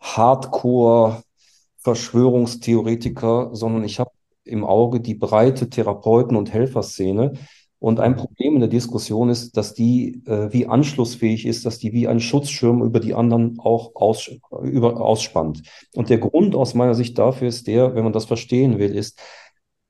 Hardcore 0.00 1.22
Verschwörungstheoretiker, 1.82 3.50
sondern 3.52 3.84
ich 3.84 3.98
habe 3.98 4.10
im 4.44 4.64
Auge 4.64 5.00
die 5.00 5.14
breite 5.14 5.68
Therapeuten- 5.68 6.36
und 6.36 6.52
Helferszene. 6.52 7.34
Und 7.78 7.98
ein 7.98 8.14
Problem 8.14 8.54
in 8.54 8.60
der 8.60 8.68
Diskussion 8.68 9.28
ist, 9.28 9.56
dass 9.56 9.74
die 9.74 10.22
äh, 10.26 10.52
wie 10.52 10.68
anschlussfähig 10.68 11.46
ist, 11.46 11.66
dass 11.66 11.78
die 11.78 11.92
wie 11.92 12.06
ein 12.06 12.20
Schutzschirm 12.20 12.80
über 12.80 13.00
die 13.00 13.14
anderen 13.14 13.58
auch 13.58 13.96
aus, 13.96 14.30
über, 14.62 15.00
ausspannt. 15.00 15.62
Und 15.94 16.08
der 16.08 16.18
Grund 16.18 16.54
aus 16.54 16.74
meiner 16.74 16.94
Sicht 16.94 17.18
dafür 17.18 17.48
ist 17.48 17.66
der, 17.66 17.96
wenn 17.96 18.04
man 18.04 18.12
das 18.12 18.26
verstehen 18.26 18.78
will, 18.78 18.94
ist, 18.94 19.20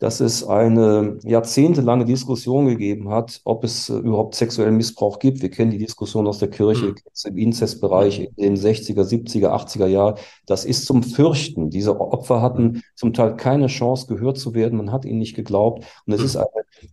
dass 0.02 0.18
es 0.18 0.42
eine 0.44 1.20
jahrzehntelange 1.22 2.04
Diskussion 2.04 2.66
gegeben 2.66 3.10
hat, 3.10 3.40
ob 3.44 3.62
es 3.62 3.88
äh, 3.88 3.94
überhaupt 3.94 4.34
sexuellen 4.34 4.76
Missbrauch 4.76 5.20
gibt. 5.20 5.42
Wir 5.42 5.50
kennen 5.50 5.70
die 5.70 5.78
Diskussion 5.78 6.26
aus 6.26 6.40
der 6.40 6.50
Kirche 6.50 6.86
mhm. 6.86 6.96
im 7.24 7.38
Inzestbereich 7.38 8.18
in 8.18 8.34
den 8.36 8.56
60er, 8.56 9.04
70er, 9.04 9.50
80er 9.50 9.86
Jahren. 9.86 10.16
Das 10.44 10.64
ist 10.64 10.86
zum 10.86 11.04
Fürchten. 11.04 11.70
Diese 11.70 12.00
Opfer 12.00 12.42
hatten 12.42 12.64
mhm. 12.64 12.82
zum 12.96 13.12
Teil 13.12 13.36
keine 13.36 13.68
Chance, 13.68 14.08
gehört 14.08 14.38
zu 14.38 14.54
werden. 14.54 14.76
Man 14.76 14.90
hat 14.90 15.04
ihnen 15.04 15.20
nicht 15.20 15.36
geglaubt. 15.36 15.84
Und 16.04 16.12
es 16.12 16.20
ist 16.20 16.34
eine 16.34 16.48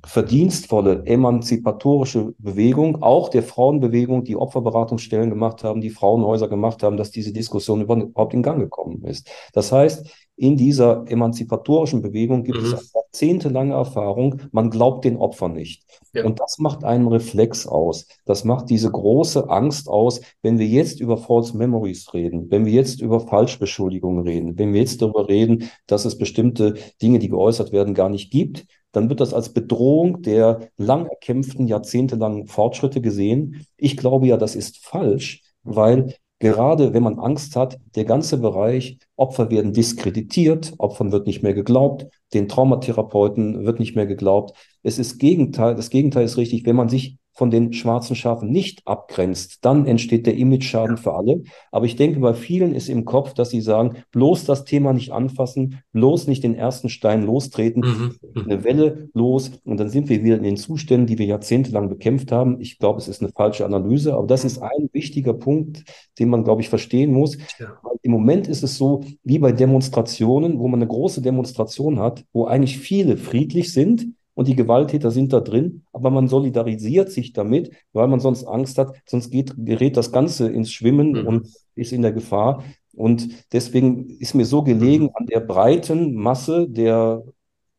verdienstvolle, 0.06 1.02
emanzipatorische 1.08 2.36
Bewegung, 2.38 3.02
auch 3.02 3.30
der 3.30 3.42
Frauenbewegung, 3.42 4.24
die 4.24 4.36
Opferberatungsstellen 4.36 5.32
gemacht 5.32 5.64
haben, 5.64 5.82
die 5.82 5.90
Frauenhäuser 5.90 6.48
gemacht 6.48 6.84
haben, 6.84 6.98
dass 6.98 7.10
diese 7.10 7.34
Diskussion 7.34 7.82
überhaupt 7.82 8.36
in 8.36 8.44
Gang 8.44 8.60
gekommen 8.60 9.04
ist. 9.04 9.28
Das 9.54 9.72
heißt, 9.72 10.06
in 10.40 10.56
dieser 10.56 11.04
emanzipatorischen 11.08 12.02
Bewegung 12.02 12.44
gibt 12.44 12.62
mhm. 12.62 12.74
es 12.74 12.94
jahrzehntelange 12.94 13.74
Erfahrung, 13.74 14.42
man 14.52 14.70
glaubt 14.70 15.04
den 15.04 15.18
Opfern 15.18 15.54
nicht. 15.54 15.84
Ja. 16.14 16.24
Und 16.24 16.40
das 16.40 16.60
macht 16.60 16.86
einen 16.86 17.08
Reflex 17.08 17.68
aus. 17.68 18.08
Das 18.26 18.46
macht 18.46 18.70
diese 18.70 18.90
große 18.90 19.50
Angst 19.50 19.90
aus, 19.90 20.22
wenn 20.42 20.58
wir 20.58 20.66
jetzt 20.66 21.02
über 21.02 21.18
False 21.18 21.58
Memories 21.58 22.14
reden, 22.14 22.50
wenn 22.50 22.66
wir 22.66 22.72
jetzt 22.72 23.02
über 23.02 23.20
Falschbeschuldigungen 23.20 24.26
reden, 24.26 24.58
wenn 24.58 24.72
wir 24.72 24.80
jetzt 24.80 25.02
darüber 25.02 25.28
reden, 25.28 25.70
dass 25.88 26.06
es 26.06 26.18
bestimmte 26.18 26.76
Dinge, 27.02 27.20
die 27.20 27.30
geäußert 27.30 27.74
werden, 27.74 27.94
gar 27.94 28.10
nicht 28.10 28.32
gibt, 28.32 28.66
dann 28.94 29.10
wird 29.10 29.20
das 29.20 29.34
als 29.34 29.50
Bedrohung 29.50 30.22
der 30.22 30.70
lang 30.78 31.06
erkämpften, 31.06 31.68
jahrzehntelangen 31.68 32.48
Fortschritte 32.48 33.02
gesehen. 33.02 33.66
Ich 33.76 33.98
glaube 33.98 34.28
ja, 34.28 34.38
das 34.38 34.56
ist 34.56 34.78
falsch, 34.78 35.44
weil 35.64 36.16
gerade 36.40 36.94
wenn 36.94 37.04
man 37.04 37.20
Angst 37.20 37.56
hat, 37.56 37.80
der 37.96 38.06
ganze 38.06 38.38
Bereich, 38.38 38.98
Opfer 39.16 39.52
werden 39.52 39.74
diskreditiert, 39.74 40.74
Opfern 40.78 41.12
wird 41.12 41.28
nicht 41.28 41.44
mehr 41.44 41.54
geglaubt, 41.54 42.08
den 42.34 42.48
Traumatherapeuten 42.48 43.66
wird 43.66 43.80
nicht 43.80 43.96
mehr 43.96 44.06
geglaubt. 44.06 44.58
Es 44.82 44.98
ist 44.98 45.20
Gegenteil, 45.20 45.76
das 45.76 45.90
Gegenteil 45.90 46.26
ist 46.26 46.38
richtig, 46.38 46.66
wenn 46.66 46.76
man 46.76 46.90
sich 46.90 47.18
von 47.40 47.50
den 47.52 47.72
schwarzen 47.72 48.18
Schafen 48.18 48.50
nicht 48.52 48.82
abgrenzt, 48.86 49.60
dann 49.62 49.86
entsteht 49.88 50.28
der 50.28 50.36
Image-Schaden 50.36 50.98
für 50.98 51.14
alle. 51.14 51.42
Aber 51.72 51.86
ich 51.86 51.96
denke, 51.96 52.20
bei 52.20 52.34
vielen 52.34 52.76
ist 52.76 52.90
im 52.90 53.06
Kopf, 53.06 53.34
dass 53.34 53.50
sie 53.50 53.62
sagen, 53.62 54.04
bloß 54.12 54.44
das 54.44 54.66
Thema 54.66 54.92
nicht 54.92 55.14
anfassen, 55.14 55.80
bloß 55.94 56.28
nicht 56.28 56.44
den 56.44 56.54
ersten 56.54 56.90
Stein 56.90 57.24
lostreten, 57.24 57.82
Mhm. 57.82 58.16
Mhm. 58.36 58.42
eine 58.44 58.64
Welle 58.66 59.08
los 59.14 59.52
und 59.64 59.80
dann 59.80 59.88
sind 59.90 60.10
wir 60.10 60.22
wieder 60.22 60.36
in 60.36 60.44
den 60.44 60.58
Zuständen, 60.58 61.08
die 61.08 61.18
wir 61.18 61.28
jahrzehntelang 61.28 61.88
bekämpft 61.88 62.34
haben. 62.34 62.60
Ich 62.60 62.78
glaube, 62.78 63.00
es 63.00 63.08
ist 63.08 63.22
eine 63.22 63.32
falsche 63.32 63.64
Analyse, 63.64 64.16
aber 64.16 64.28
das 64.28 64.44
ist 64.44 64.62
ein 64.62 64.90
wichtiger 64.92 65.34
Punkt, 65.34 65.86
den 66.20 66.28
man, 66.28 66.44
glaube 66.44 66.62
ich, 66.62 66.68
verstehen 66.68 67.14
muss. 67.14 67.38
Ja. 67.58 67.68
Im 68.02 68.12
Moment 68.12 68.50
ist 68.50 68.64
es 68.64 68.76
so, 68.76 69.06
wie 69.24 69.40
bei 69.40 69.54
Demonstrationen, 69.54 70.60
wo 70.60 70.68
man 70.68 70.82
eine 70.82 70.88
große 70.90 71.22
Demonstration 71.22 72.00
hat, 72.00 72.26
wo 72.34 72.48
eigentlich 72.48 72.80
viele 72.80 73.16
friedlich 73.16 73.72
sind 73.72 74.08
und 74.40 74.48
die 74.48 74.56
Gewalttäter 74.56 75.12
sind 75.12 75.34
da 75.34 75.42
drin, 75.42 75.84
aber 75.94 76.10
man 76.12 76.28
solidarisiert 76.30 77.12
sich 77.12 77.34
damit, 77.34 77.72
weil 77.94 78.08
man 78.08 78.20
sonst 78.22 78.46
Angst 78.46 78.78
hat, 78.80 78.96
sonst 79.06 79.32
geht, 79.32 79.54
gerät 79.58 79.98
das 79.98 80.12
Ganze 80.12 80.50
ins 80.50 80.72
Schwimmen 80.72 81.12
Mhm. 81.14 81.28
und 81.28 81.48
ist 81.76 81.92
in 81.94 82.02
der 82.02 82.14
Gefahr. 82.14 82.64
Und 82.96 83.30
deswegen 83.54 84.10
ist 84.20 84.34
mir 84.36 84.46
so 84.46 84.64
gelegen 84.64 85.10
an 85.14 85.26
der 85.28 85.42
breiten 85.42 86.16
Masse 86.16 86.68
der 86.70 87.24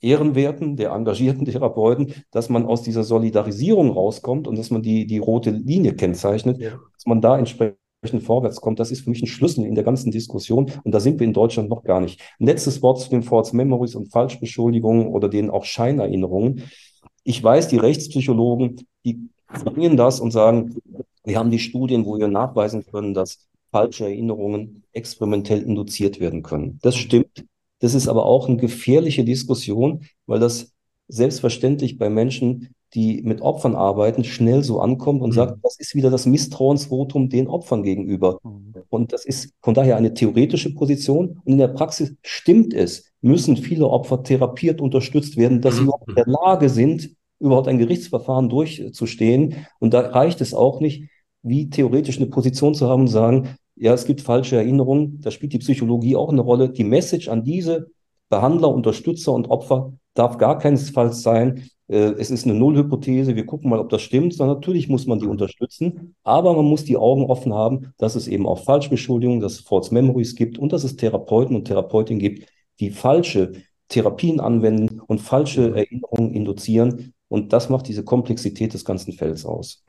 ehrenwerten, 0.01 0.77
der 0.77 0.93
engagierten 0.93 1.45
Therapeuten, 1.47 2.15
dass 2.31 2.49
man 2.49 2.65
aus 2.66 2.82
dieser 2.82 3.05
Solidarisierung 3.05 3.91
rauskommt 3.91 4.49
und 4.49 4.59
dass 4.59 4.70
man 4.70 4.82
die, 4.82 5.07
die 5.07 5.19
rote 5.19 5.51
Linie 5.51 5.95
kennzeichnet, 5.95 6.59
Ja. 6.61 6.73
dass 6.95 7.07
man 7.07 7.20
da 7.20 7.39
entsprechend 7.39 7.77
vorwärts 8.20 8.60
kommt. 8.60 8.81
Das 8.81 8.90
ist 8.90 9.02
für 9.02 9.10
mich 9.10 9.22
ein 9.22 9.27
Schlüssel 9.27 9.64
in 9.64 9.74
der 9.74 9.85
ganzen 9.85 10.10
Diskussion 10.10 10.72
und 10.85 10.93
da 10.93 11.01
sind 11.01 11.20
wir 11.20 11.27
in 11.27 11.32
Deutschland 11.32 11.68
noch 11.68 11.85
gar 11.85 12.01
nicht. 12.01 12.20
Letztes 12.39 12.82
Wort 12.82 13.01
zu 13.01 13.10
den 13.10 13.22
False 13.22 13.55
Memories 13.55 13.94
und 13.94 14.10
Falschbeschuldigungen 14.10 15.09
oder 15.09 15.28
den 15.28 15.51
auch 15.51 15.64
Scheinerinnerungen. 15.64 16.64
Ich 17.24 17.43
weiß, 17.43 17.68
die 17.68 17.77
Rechtspsychologen, 17.77 18.86
die 19.05 19.28
bringen 19.64 19.97
das 19.97 20.20
und 20.20 20.31
sagen, 20.31 20.77
wir 21.24 21.39
haben 21.39 21.51
die 21.51 21.59
Studien, 21.59 22.06
wo 22.06 22.18
wir 22.18 22.28
nachweisen 22.28 22.85
können, 22.86 23.12
dass 23.12 23.47
falsche 23.70 24.05
Erinnerungen 24.05 24.82
experimentell 24.93 25.62
induziert 25.62 26.20
werden 26.20 26.43
können. 26.43 26.78
Das 26.82 26.97
stimmt. 26.97 27.44
Das 27.81 27.94
ist 27.94 28.09
aber 28.09 28.27
auch 28.27 28.48
eine 28.48 28.56
gefährliche 28.56 29.24
Diskussion, 29.24 30.05
weil 30.27 30.40
das 30.40 30.72
selbstverständlich 31.09 31.98
bei 31.98 32.09
Menschen, 32.09 32.74
die 32.95 33.23
mit 33.23 33.41
Opfern 33.41 33.77
arbeiten, 33.77 34.25
schnell 34.25 34.65
so 34.65 34.81
ankommt 34.81 35.23
und 35.23 35.31
Mhm. 35.31 35.35
sagt, 35.35 35.59
das 35.62 35.79
ist 35.79 35.95
wieder 35.95 36.11
das 36.11 36.27
Misstrauensvotum 36.27 37.29
den 37.29 37.47
Opfern 37.47 37.83
gegenüber. 37.83 38.39
Mhm. 38.43 38.75
Und 38.89 39.12
das 39.12 39.25
ist 39.25 39.53
von 39.62 39.75
daher 39.75 39.97
eine 39.97 40.12
theoretische 40.15 40.75
Position. 40.75 41.41
Und 41.45 41.53
in 41.53 41.59
der 41.59 41.69
Praxis 41.69 42.15
stimmt 42.23 42.75
es, 42.75 43.12
müssen 43.21 43.57
viele 43.57 43.87
Opfer 43.89 44.23
therapiert 44.23 44.81
unterstützt 44.81 45.37
werden, 45.37 45.61
dass 45.61 45.77
sie 45.77 45.83
überhaupt 45.83 46.09
in 46.09 46.15
der 46.17 46.27
Lage 46.27 46.69
sind, 46.69 47.11
überhaupt 47.39 47.69
ein 47.69 47.79
Gerichtsverfahren 47.79 48.49
durchzustehen. 48.49 49.55
Und 49.79 49.95
da 49.95 50.01
reicht 50.01 50.41
es 50.41 50.53
auch 50.55 50.81
nicht, 50.81 51.05
wie 51.43 51.71
theoretisch 51.71 52.17
eine 52.19 52.27
Position 52.27 52.75
zu 52.75 52.89
haben 52.89 53.03
und 53.03 53.09
sagen, 53.09 53.57
ja, 53.77 53.95
es 53.95 54.05
gibt 54.05 54.21
falsche 54.21 54.57
Erinnerungen, 54.57 55.21
da 55.23 55.31
spielt 55.31 55.53
die 55.55 55.59
Psychologie 55.59 56.17
auch 56.17 56.31
eine 56.31 56.43
Rolle. 56.43 56.69
Die 56.69 56.85
Message 56.85 57.29
an 57.29 57.45
diese 57.45 57.91
Behandler, 58.29 58.69
Unterstützer 58.75 59.33
und 59.33 59.49
Opfer 59.49 59.95
darf 60.15 60.39
gar 60.39 60.59
keinesfalls 60.59 61.23
sein, 61.23 61.70
äh, 61.91 62.15
es 62.19 62.31
ist 62.31 62.47
eine 62.47 62.55
Nullhypothese, 62.55 63.37
wir 63.37 63.47
gucken 63.47 63.69
mal, 63.69 63.81
ob 63.81 63.89
das 63.89 64.03
stimmt, 64.03 64.35
sondern 64.35 64.57
natürlich 64.57 64.89
muss 64.89 65.07
man 65.07 65.19
die 65.19 65.27
unterstützen, 65.27 66.15
aber 66.23 66.55
man 66.55 66.65
muss 66.65 66.85
die 66.85 66.97
Augen 66.97 67.24
offen 67.24 67.53
haben, 67.53 67.93
dass 67.99 68.15
es 68.15 68.28
eben 68.28 68.47
auch 68.47 68.65
Falschbeschuldigungen, 68.65 69.41
dass 69.41 69.55
es 69.55 69.61
False 69.61 69.93
Memories 69.93 70.37
gibt 70.37 70.59
und 70.59 70.73
dass 70.73 70.85
es 70.85 70.97
Therapeuten 70.97 71.57
und 71.57 71.65
Therapeutinnen 71.66 72.20
gibt, 72.20 72.49
die 72.78 72.91
falsche 72.91 73.53
Therapien 73.89 74.39
anwenden 74.41 75.01
und 75.01 75.20
falsche 75.20 75.74
Erinnerungen 75.74 76.32
induzieren. 76.32 77.12
Und 77.28 77.53
das 77.53 77.69
macht 77.69 77.89
diese 77.89 78.05
Komplexität 78.05 78.73
des 78.73 78.85
ganzen 78.85 79.12
Felds 79.12 79.45
aus. 79.45 79.85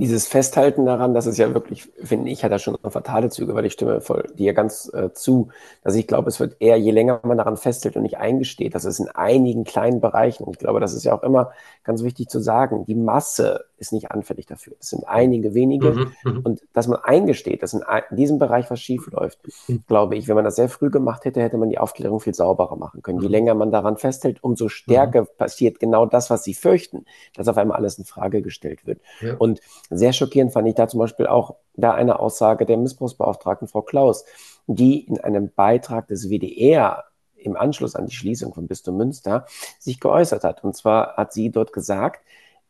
Dieses 0.00 0.28
Festhalten 0.28 0.86
daran, 0.86 1.12
das 1.12 1.26
ist 1.26 1.38
ja 1.38 1.52
wirklich, 1.54 1.90
finde 2.00 2.30
ich, 2.30 2.44
hat 2.44 2.52
da 2.52 2.60
schon 2.60 2.78
fatale 2.88 3.30
Züge, 3.30 3.54
weil 3.56 3.64
ich 3.66 3.72
stimme 3.72 4.00
voll 4.00 4.28
dir 4.34 4.54
ganz 4.54 4.88
äh, 4.94 5.12
zu, 5.12 5.48
dass 5.82 5.96
ich 5.96 6.06
glaube, 6.06 6.28
es 6.28 6.38
wird 6.38 6.56
eher, 6.60 6.76
je 6.76 6.92
länger 6.92 7.18
man 7.24 7.36
daran 7.36 7.56
festhält 7.56 7.96
und 7.96 8.02
nicht 8.04 8.16
eingesteht, 8.16 8.76
dass 8.76 8.84
es 8.84 9.00
in 9.00 9.08
einigen 9.08 9.64
kleinen 9.64 10.00
Bereichen, 10.00 10.44
und 10.44 10.52
ich 10.52 10.60
glaube, 10.60 10.78
das 10.78 10.94
ist 10.94 11.02
ja 11.04 11.12
auch 11.18 11.24
immer 11.24 11.50
ganz 11.82 12.04
wichtig 12.04 12.28
zu 12.28 12.38
sagen, 12.38 12.84
die 12.86 12.94
Masse 12.94 13.64
ist 13.76 13.92
nicht 13.92 14.10
anfällig 14.12 14.46
dafür. 14.46 14.74
Es 14.80 14.90
sind 14.90 15.06
einige 15.08 15.54
wenige. 15.54 15.90
Mhm. 15.92 16.12
Mhm. 16.24 16.40
Und 16.44 16.60
dass 16.72 16.86
man 16.86 16.98
eingesteht, 17.02 17.62
dass 17.64 17.74
in, 17.74 17.82
in 18.10 18.16
diesem 18.16 18.38
Bereich 18.38 18.70
was 18.70 18.80
schief 18.80 19.08
läuft, 19.10 19.40
Mhm. 19.66 19.82
glaube 19.88 20.16
ich, 20.16 20.28
wenn 20.28 20.34
man 20.36 20.44
das 20.44 20.56
sehr 20.56 20.68
früh 20.68 20.90
gemacht 20.90 21.24
hätte, 21.24 21.40
hätte 21.42 21.58
man 21.58 21.70
die 21.70 21.78
Aufklärung 21.78 22.20
viel 22.20 22.34
sauberer 22.34 22.76
machen 22.76 23.02
können. 23.02 23.18
Je 23.20 23.26
Mhm. 23.26 23.32
länger 23.32 23.54
man 23.54 23.70
daran 23.72 23.96
festhält, 23.96 24.42
umso 24.44 24.68
stärker 24.68 25.24
passiert 25.24 25.80
genau 25.80 26.06
das, 26.06 26.30
was 26.30 26.44
sie 26.44 26.54
fürchten, 26.54 27.04
dass 27.36 27.48
auf 27.48 27.56
einmal 27.56 27.76
alles 27.78 27.98
in 27.98 28.04
Frage 28.04 28.42
gestellt 28.42 28.86
wird. 28.86 29.00
Ja. 29.20 29.34
Und 29.36 29.60
sehr 29.90 30.12
schockierend 30.12 30.52
fand 30.52 30.68
ich 30.68 30.74
da 30.74 30.88
zum 30.88 31.00
Beispiel 31.00 31.26
auch 31.26 31.56
da 31.74 31.92
eine 31.92 32.18
Aussage 32.18 32.66
der 32.66 32.76
Missbrauchsbeauftragten 32.76 33.68
Frau 33.68 33.82
Klaus, 33.82 34.24
die 34.66 35.00
in 35.06 35.18
einem 35.20 35.50
Beitrag 35.54 36.08
des 36.08 36.28
WDR 36.28 37.04
im 37.36 37.56
Anschluss 37.56 37.94
an 37.94 38.06
die 38.06 38.14
Schließung 38.14 38.52
von 38.52 38.66
Bistum 38.66 38.96
Münster 38.96 39.46
sich 39.78 40.00
geäußert 40.00 40.44
hat. 40.44 40.64
Und 40.64 40.76
zwar 40.76 41.16
hat 41.16 41.32
sie 41.32 41.50
dort 41.50 41.72
gesagt, 41.72 42.20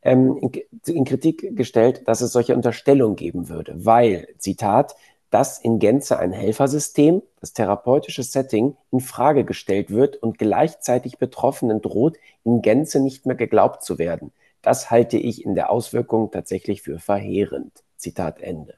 ähm, 0.02 0.36
in, 0.36 0.52
in 0.94 1.04
Kritik 1.04 1.56
gestellt, 1.56 2.06
dass 2.06 2.20
es 2.20 2.32
solche 2.32 2.54
Unterstellungen 2.54 3.16
geben 3.16 3.48
würde, 3.48 3.74
weil, 3.84 4.28
Zitat, 4.38 4.94
dass 5.30 5.58
in 5.58 5.78
Gänze 5.78 6.18
ein 6.18 6.32
Helfersystem, 6.32 7.22
das 7.40 7.52
therapeutische 7.52 8.22
Setting, 8.22 8.76
in 8.90 9.00
Frage 9.00 9.44
gestellt 9.44 9.90
wird 9.90 10.16
und 10.16 10.38
gleichzeitig 10.38 11.18
Betroffenen 11.18 11.82
droht, 11.82 12.16
in 12.44 12.62
Gänze 12.62 13.00
nicht 13.00 13.26
mehr 13.26 13.36
geglaubt 13.36 13.82
zu 13.82 13.98
werden. 13.98 14.32
Das 14.62 14.90
halte 14.90 15.16
ich 15.18 15.44
in 15.44 15.54
der 15.54 15.70
Auswirkung 15.70 16.30
tatsächlich 16.30 16.82
für 16.82 16.98
verheerend. 16.98 17.72
Zitat 17.96 18.40
Ende. 18.40 18.74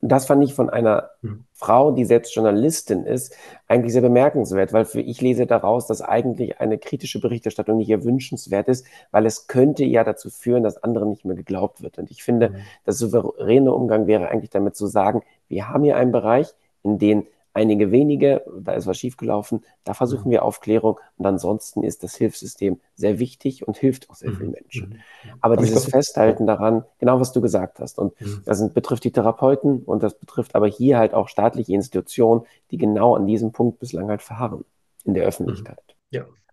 Und 0.00 0.12
das 0.12 0.26
fand 0.26 0.44
ich 0.44 0.54
von 0.54 0.70
einer 0.70 1.10
Mhm. 1.22 1.44
Frau, 1.52 1.90
die 1.90 2.04
selbst 2.04 2.34
Journalistin 2.34 3.04
ist, 3.04 3.34
eigentlich 3.66 3.92
sehr 3.92 4.02
bemerkenswert, 4.02 4.72
weil 4.72 4.84
für 4.84 5.00
ich 5.00 5.20
lese 5.20 5.46
daraus, 5.46 5.86
dass 5.86 6.00
eigentlich 6.02 6.60
eine 6.60 6.78
kritische 6.78 7.20
Berichterstattung 7.20 7.78
nicht 7.78 7.90
erwünschenswert 7.90 8.68
ist, 8.68 8.86
weil 9.10 9.26
es 9.26 9.46
könnte 9.48 9.84
ja 9.84 10.04
dazu 10.04 10.30
führen, 10.30 10.62
dass 10.62 10.82
anderen 10.82 11.10
nicht 11.10 11.24
mehr 11.24 11.36
geglaubt 11.36 11.82
wird. 11.82 11.98
Und 11.98 12.10
ich 12.10 12.22
finde, 12.22 12.50
Mhm. 12.50 12.56
der 12.86 12.92
souveräne 12.92 13.72
Umgang 13.72 14.06
wäre 14.06 14.28
eigentlich 14.28 14.50
damit 14.50 14.76
zu 14.76 14.86
sagen, 14.86 15.22
wir 15.48 15.68
haben 15.68 15.84
hier 15.84 15.96
einen 15.96 16.12
Bereich, 16.12 16.54
in 16.82 16.98
dem 16.98 17.26
einige 17.54 17.90
wenige, 17.90 18.44
da 18.60 18.72
ist 18.72 18.86
was 18.86 18.98
schiefgelaufen, 18.98 19.64
da 19.84 19.94
versuchen 19.94 20.30
wir 20.30 20.44
Aufklärung 20.44 21.00
und 21.16 21.26
ansonsten 21.26 21.82
ist 21.82 22.02
das 22.02 22.16
Hilfssystem 22.16 22.80
sehr 22.96 23.18
wichtig 23.18 23.66
und 23.66 23.76
hilft 23.76 24.10
auch 24.10 24.14
sehr 24.16 24.32
vielen 24.32 24.50
Menschen. 24.50 24.90
Mhm. 24.90 25.30
Aber 25.40 25.56
dieses 25.56 25.86
Festhalten 25.86 26.46
daran, 26.46 26.84
genau 26.98 27.20
was 27.20 27.32
du 27.32 27.40
gesagt 27.40 27.80
hast, 27.80 27.98
und 27.98 28.20
Mhm. 28.20 28.42
das 28.44 28.58
sind, 28.58 28.74
betrifft 28.74 29.04
die 29.04 29.12
Therapeuten 29.12 29.82
und 29.82 30.02
das 30.02 30.18
betrifft 30.18 30.54
aber 30.54 30.66
hier 30.66 30.98
halt 30.98 31.14
auch 31.14 31.28
staatliche 31.28 31.72
Institutionen, 31.72 32.42
die 32.70 32.78
genau 32.78 33.14
an 33.14 33.26
diesem 33.26 33.52
Punkt 33.52 33.78
bislang 33.78 34.08
halt 34.08 34.22
verharren 34.22 34.64
in 35.04 35.14
der 35.14 35.24
Öffentlichkeit. 35.24 35.78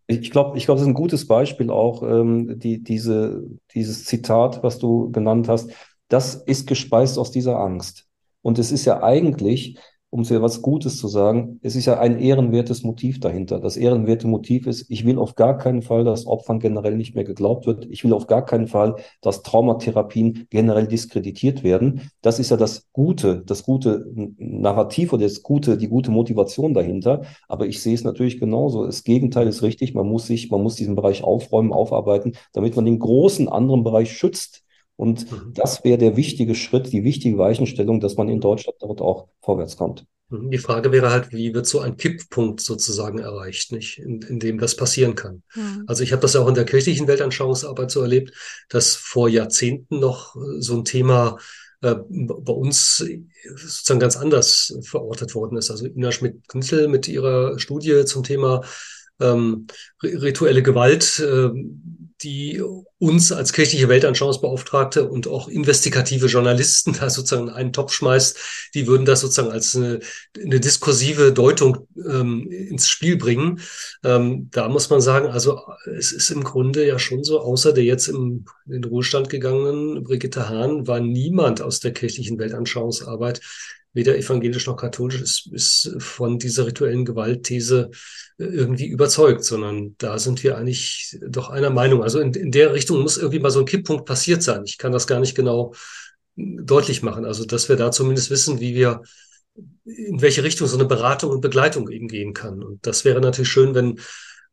Ich 0.07 0.31
glaube, 0.31 0.57
ich 0.57 0.65
glaube, 0.65 0.77
das 0.79 0.81
ist 0.81 0.89
ein 0.89 0.93
gutes 0.93 1.27
Beispiel 1.27 1.69
auch, 1.69 2.03
ähm, 2.03 2.59
die, 2.59 2.83
diese, 2.83 3.43
dieses 3.73 4.05
Zitat, 4.05 4.61
was 4.61 4.77
du 4.77 5.09
genannt 5.11 5.47
hast, 5.47 5.71
das 6.09 6.35
ist 6.35 6.67
gespeist 6.67 7.17
aus 7.17 7.31
dieser 7.31 7.57
Angst. 7.59 8.07
Und 8.41 8.59
es 8.59 8.71
ist 8.71 8.85
ja 8.85 9.01
eigentlich, 9.03 9.77
um 10.11 10.25
sehr 10.25 10.41
was 10.41 10.61
Gutes 10.61 10.97
zu 10.97 11.07
sagen, 11.07 11.59
es 11.63 11.75
ist 11.77 11.85
ja 11.85 11.97
ein 11.97 12.19
ehrenwertes 12.19 12.83
Motiv 12.83 13.21
dahinter. 13.21 13.61
Das 13.61 13.77
ehrenwerte 13.77 14.27
Motiv 14.27 14.67
ist, 14.67 14.85
ich 14.89 15.05
will 15.05 15.17
auf 15.17 15.35
gar 15.35 15.57
keinen 15.57 15.81
Fall, 15.81 16.03
dass 16.03 16.27
Opfern 16.27 16.59
generell 16.59 16.97
nicht 16.97 17.15
mehr 17.15 17.23
geglaubt 17.23 17.65
wird. 17.65 17.87
Ich 17.89 18.03
will 18.03 18.11
auf 18.11 18.27
gar 18.27 18.43
keinen 18.45 18.67
Fall, 18.67 18.97
dass 19.21 19.41
Traumatherapien 19.41 20.47
generell 20.49 20.85
diskreditiert 20.85 21.63
werden. 21.63 22.11
Das 22.21 22.39
ist 22.39 22.51
ja 22.51 22.57
das 22.57 22.91
Gute, 22.91 23.41
das 23.45 23.63
gute 23.63 24.05
Narrativ 24.37 25.13
oder 25.13 25.23
das 25.23 25.43
gute, 25.43 25.77
die 25.77 25.87
gute 25.87 26.11
Motivation 26.11 26.73
dahinter. 26.73 27.21
Aber 27.47 27.65
ich 27.65 27.81
sehe 27.81 27.95
es 27.95 28.03
natürlich 28.03 28.37
genauso. 28.37 28.85
Das 28.85 29.05
Gegenteil 29.05 29.47
ist 29.47 29.63
richtig. 29.63 29.93
Man 29.93 30.07
muss 30.07 30.27
sich, 30.27 30.51
man 30.51 30.61
muss 30.61 30.75
diesen 30.75 30.95
Bereich 30.95 31.23
aufräumen, 31.23 31.71
aufarbeiten, 31.71 32.33
damit 32.51 32.75
man 32.75 32.83
den 32.83 32.99
großen 32.99 33.47
anderen 33.47 33.85
Bereich 33.85 34.11
schützt. 34.11 34.65
Und 35.01 35.31
Mhm. 35.31 35.53
das 35.55 35.83
wäre 35.83 35.97
der 35.97 36.15
wichtige 36.15 36.53
Schritt, 36.53 36.93
die 36.93 37.03
wichtige 37.03 37.39
Weichenstellung, 37.39 37.99
dass 37.99 38.17
man 38.17 38.29
in 38.29 38.39
Deutschland 38.39 38.77
dort 38.81 39.01
auch 39.01 39.29
vorwärts 39.41 39.75
kommt. 39.75 40.05
Mhm. 40.29 40.51
Die 40.51 40.59
Frage 40.59 40.91
wäre 40.91 41.09
halt, 41.09 41.31
wie 41.31 41.55
wird 41.55 41.65
so 41.65 41.79
ein 41.79 41.97
Kipppunkt 41.97 42.61
sozusagen 42.61 43.17
erreicht, 43.17 43.71
nicht, 43.71 43.97
in, 43.97 44.21
in 44.21 44.39
dem 44.39 44.59
das 44.59 44.75
passieren 44.75 45.15
kann. 45.15 45.41
Mhm. 45.55 45.85
Also 45.87 46.03
ich 46.03 46.11
habe 46.11 46.21
das 46.21 46.35
ja 46.35 46.41
auch 46.41 46.47
in 46.47 46.53
der 46.53 46.65
kirchlichen 46.65 47.07
Weltanschauungsarbeit 47.07 47.89
so 47.89 47.99
erlebt, 48.01 48.31
dass 48.69 48.93
vor 48.93 49.27
Jahrzehnten 49.27 49.99
noch 49.99 50.35
äh, 50.35 50.61
so 50.61 50.75
ein 50.77 50.85
Thema 50.85 51.39
äh, 51.81 51.95
bei 52.07 52.53
uns 52.53 53.03
sozusagen 53.55 53.99
ganz 53.99 54.17
anders 54.17 54.77
verortet 54.83 55.33
worden 55.33 55.57
ist. 55.57 55.71
Also 55.71 55.87
Ina 55.87 56.11
Schmidt-Knittel 56.11 56.87
mit 56.87 57.07
ihrer 57.07 57.57
Studie 57.57 58.05
zum 58.05 58.21
Thema 58.21 58.61
ähm, 59.21 59.67
ri- 60.01 60.21
rituelle 60.21 60.63
Gewalt, 60.63 61.19
äh, 61.19 61.49
die 62.23 62.61
uns 62.99 63.31
als 63.31 63.51
kirchliche 63.51 63.89
Weltanschauungsbeauftragte 63.89 65.09
und 65.09 65.27
auch 65.27 65.47
investigative 65.47 66.27
Journalisten 66.27 66.93
da 66.99 67.09
sozusagen 67.09 67.49
einen 67.49 67.73
Topf 67.73 67.93
schmeißt, 67.93 68.37
die 68.75 68.85
würden 68.85 69.05
das 69.05 69.21
sozusagen 69.21 69.51
als 69.51 69.75
eine, 69.75 69.99
eine 70.39 70.59
diskursive 70.59 71.31
Deutung 71.33 71.87
ähm, 72.07 72.47
ins 72.51 72.87
Spiel 72.89 73.17
bringen. 73.17 73.59
Ähm, 74.03 74.49
da 74.51 74.69
muss 74.69 74.89
man 74.91 75.01
sagen, 75.01 75.29
also 75.29 75.61
es 75.97 76.11
ist 76.11 76.29
im 76.29 76.43
Grunde 76.43 76.85
ja 76.85 76.99
schon 76.99 77.23
so, 77.23 77.39
außer 77.39 77.73
der 77.73 77.85
jetzt 77.85 78.07
im, 78.07 78.45
in 78.67 78.73
den 78.73 78.83
Ruhestand 78.83 79.29
gegangenen 79.29 80.03
Brigitte 80.03 80.47
Hahn, 80.47 80.85
war 80.87 80.99
niemand 80.99 81.61
aus 81.61 81.79
der 81.79 81.91
kirchlichen 81.91 82.37
Weltanschauungsarbeit 82.37 83.41
weder 83.93 84.17
evangelisch 84.17 84.67
noch 84.67 84.77
katholisch 84.77 85.21
ist, 85.21 85.49
ist 85.51 85.95
von 85.99 86.39
dieser 86.39 86.65
rituellen 86.65 87.05
Gewaltthese 87.05 87.91
äh, 88.37 88.45
irgendwie 88.45 88.87
überzeugt, 88.87 89.43
sondern 89.43 89.95
da 89.97 90.17
sind 90.17 90.43
wir 90.43 90.57
eigentlich 90.57 91.19
doch 91.27 91.49
einer 91.49 91.69
Meinung. 91.69 92.03
Also 92.03 92.19
in, 92.19 92.33
in 92.33 92.51
der 92.51 92.73
Richtung 92.73 93.01
muss 93.01 93.17
irgendwie 93.17 93.39
mal 93.39 93.51
so 93.51 93.59
ein 93.59 93.65
Kipppunkt 93.65 94.05
passiert 94.05 94.43
sein. 94.43 94.63
Ich 94.65 94.77
kann 94.77 94.91
das 94.91 95.07
gar 95.07 95.19
nicht 95.19 95.35
genau 95.35 95.73
hm, 96.35 96.65
deutlich 96.65 97.01
machen. 97.03 97.25
Also, 97.25 97.45
dass 97.45 97.69
wir 97.69 97.75
da 97.75 97.91
zumindest 97.91 98.29
wissen, 98.29 98.59
wie 98.59 98.75
wir, 98.75 99.01
in 99.85 100.21
welche 100.21 100.43
Richtung 100.43 100.67
so 100.67 100.77
eine 100.77 100.85
Beratung 100.85 101.31
und 101.31 101.41
Begleitung 101.41 101.89
eben 101.89 102.07
gehen 102.07 102.33
kann. 102.33 102.63
Und 102.63 102.85
das 102.87 103.03
wäre 103.03 103.19
natürlich 103.19 103.49
schön, 103.49 103.75
wenn 103.75 103.99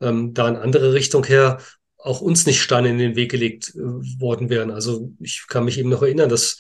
ähm, 0.01 0.35
da 0.35 0.49
in 0.49 0.57
andere 0.57 0.93
Richtung 0.93 1.25
her 1.25 1.59
auch 1.99 2.21
uns 2.21 2.47
nicht 2.47 2.63
Steine 2.63 2.89
in 2.91 2.99
den 2.99 3.17
Weg 3.17 3.31
gelegt 3.31 3.73
äh, 3.75 3.81
worden 4.21 4.51
wären. 4.51 4.71
Also 4.71 5.13
ich 5.21 5.45
kann 5.49 5.65
mich 5.65 5.79
eben 5.79 5.91
noch 5.91 6.03
erinnern, 6.03 6.29
dass 6.29 6.59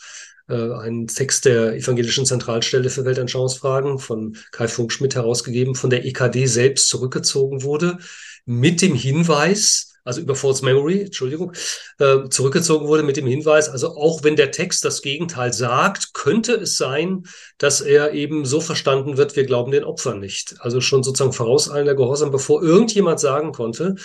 äh, 0.48 0.72
ein 0.72 1.06
Text 1.06 1.44
der 1.44 1.74
Evangelischen 1.74 2.26
Zentralstelle 2.26 2.90
für 2.90 3.04
Weltanschauungsfragen 3.04 3.98
von 3.98 4.36
Kai 4.50 4.68
Funkschmidt 4.68 5.14
herausgegeben, 5.14 5.74
von 5.74 5.90
der 5.90 6.04
EKD 6.04 6.46
selbst 6.46 6.88
zurückgezogen 6.88 7.62
wurde, 7.62 7.98
mit 8.44 8.80
dem 8.80 8.94
Hinweis, 8.94 9.94
also 10.04 10.22
über 10.22 10.34
False 10.34 10.64
Memory, 10.64 11.02
Entschuldigung, 11.02 11.52
äh, 11.98 12.28
zurückgezogen 12.30 12.88
wurde 12.88 13.02
mit 13.02 13.18
dem 13.18 13.26
Hinweis, 13.26 13.68
also 13.68 13.94
auch 13.96 14.24
wenn 14.24 14.36
der 14.36 14.50
Text 14.50 14.84
das 14.84 15.02
Gegenteil 15.02 15.52
sagt, 15.52 16.14
könnte 16.14 16.54
es 16.54 16.78
sein, 16.78 17.24
dass 17.58 17.82
er 17.82 18.12
eben 18.12 18.46
so 18.46 18.60
verstanden 18.60 19.18
wird, 19.18 19.36
wir 19.36 19.44
glauben 19.44 19.70
den 19.70 19.84
Opfern 19.84 20.18
nicht. 20.18 20.54
Also 20.60 20.80
schon 20.80 21.02
sozusagen 21.02 21.34
vorauseilender 21.34 21.94
Gehorsam, 21.94 22.30
bevor 22.30 22.62
irgendjemand 22.62 23.20
sagen 23.20 23.52
konnte, 23.52 23.96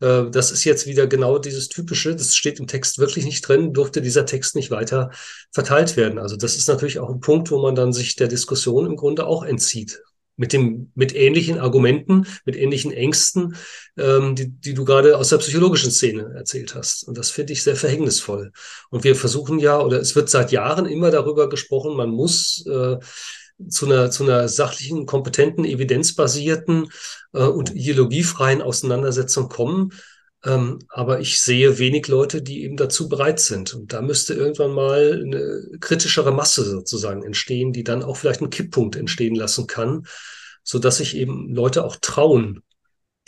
äh, 0.00 0.30
das 0.30 0.50
ist 0.50 0.64
jetzt 0.64 0.86
wieder 0.86 1.06
genau 1.06 1.38
dieses 1.38 1.68
typische, 1.68 2.16
das 2.16 2.34
steht 2.34 2.58
im 2.58 2.66
Text 2.66 2.98
wirklich 2.98 3.24
nicht 3.24 3.42
drin, 3.46 3.72
durfte 3.72 4.02
dieser 4.02 4.26
Text 4.26 4.56
nicht 4.56 4.70
weiter 4.70 5.10
verteilt 5.52 5.96
werden. 5.96 6.18
Also 6.18 6.36
das 6.36 6.56
ist 6.56 6.68
natürlich 6.68 6.98
auch 6.98 7.10
ein 7.10 7.20
Punkt, 7.20 7.50
wo 7.50 7.60
man 7.60 7.74
dann 7.74 7.92
sich 7.92 8.16
der 8.16 8.28
Diskussion 8.28 8.86
im 8.86 8.96
Grunde 8.96 9.26
auch 9.26 9.44
entzieht. 9.44 10.02
Mit 10.36 10.54
dem, 10.54 10.90
mit 10.94 11.14
ähnlichen 11.14 11.58
Argumenten, 11.58 12.26
mit 12.46 12.56
ähnlichen 12.56 12.92
Ängsten, 12.92 13.56
ähm, 13.98 14.34
die, 14.34 14.48
die 14.48 14.72
du 14.72 14.86
gerade 14.86 15.18
aus 15.18 15.28
der 15.28 15.36
psychologischen 15.36 15.90
Szene 15.90 16.32
erzählt 16.34 16.74
hast. 16.74 17.06
Und 17.06 17.18
das 17.18 17.30
finde 17.30 17.52
ich 17.52 17.62
sehr 17.62 17.76
verhängnisvoll. 17.76 18.50
Und 18.88 19.04
wir 19.04 19.16
versuchen 19.16 19.58
ja, 19.58 19.78
oder 19.78 20.00
es 20.00 20.16
wird 20.16 20.30
seit 20.30 20.50
Jahren 20.50 20.86
immer 20.86 21.10
darüber 21.10 21.50
gesprochen, 21.50 21.94
man 21.94 22.08
muss 22.08 22.64
äh, 22.66 22.96
zu 23.68 23.86
einer, 23.86 24.10
zu 24.10 24.24
einer 24.24 24.48
sachlichen, 24.48 25.06
kompetenten, 25.06 25.64
evidenzbasierten 25.64 26.90
äh, 27.32 27.42
und 27.42 27.74
ideologiefreien 27.74 28.62
Auseinandersetzung 28.62 29.48
kommen. 29.48 29.92
Ähm, 30.44 30.78
aber 30.88 31.20
ich 31.20 31.42
sehe 31.42 31.78
wenig 31.78 32.08
Leute, 32.08 32.40
die 32.40 32.62
eben 32.64 32.76
dazu 32.76 33.08
bereit 33.08 33.40
sind. 33.40 33.74
Und 33.74 33.92
da 33.92 34.00
müsste 34.00 34.34
irgendwann 34.34 34.72
mal 34.72 35.22
eine 35.22 35.78
kritischere 35.80 36.32
Masse 36.32 36.64
sozusagen 36.64 37.22
entstehen, 37.22 37.72
die 37.72 37.84
dann 37.84 38.02
auch 38.02 38.16
vielleicht 38.16 38.40
einen 38.40 38.50
Kipppunkt 38.50 38.96
entstehen 38.96 39.34
lassen 39.34 39.66
kann, 39.66 40.06
so 40.62 40.78
dass 40.78 40.96
sich 40.96 41.16
eben 41.16 41.54
Leute 41.54 41.84
auch 41.84 41.96
trauen, 42.00 42.62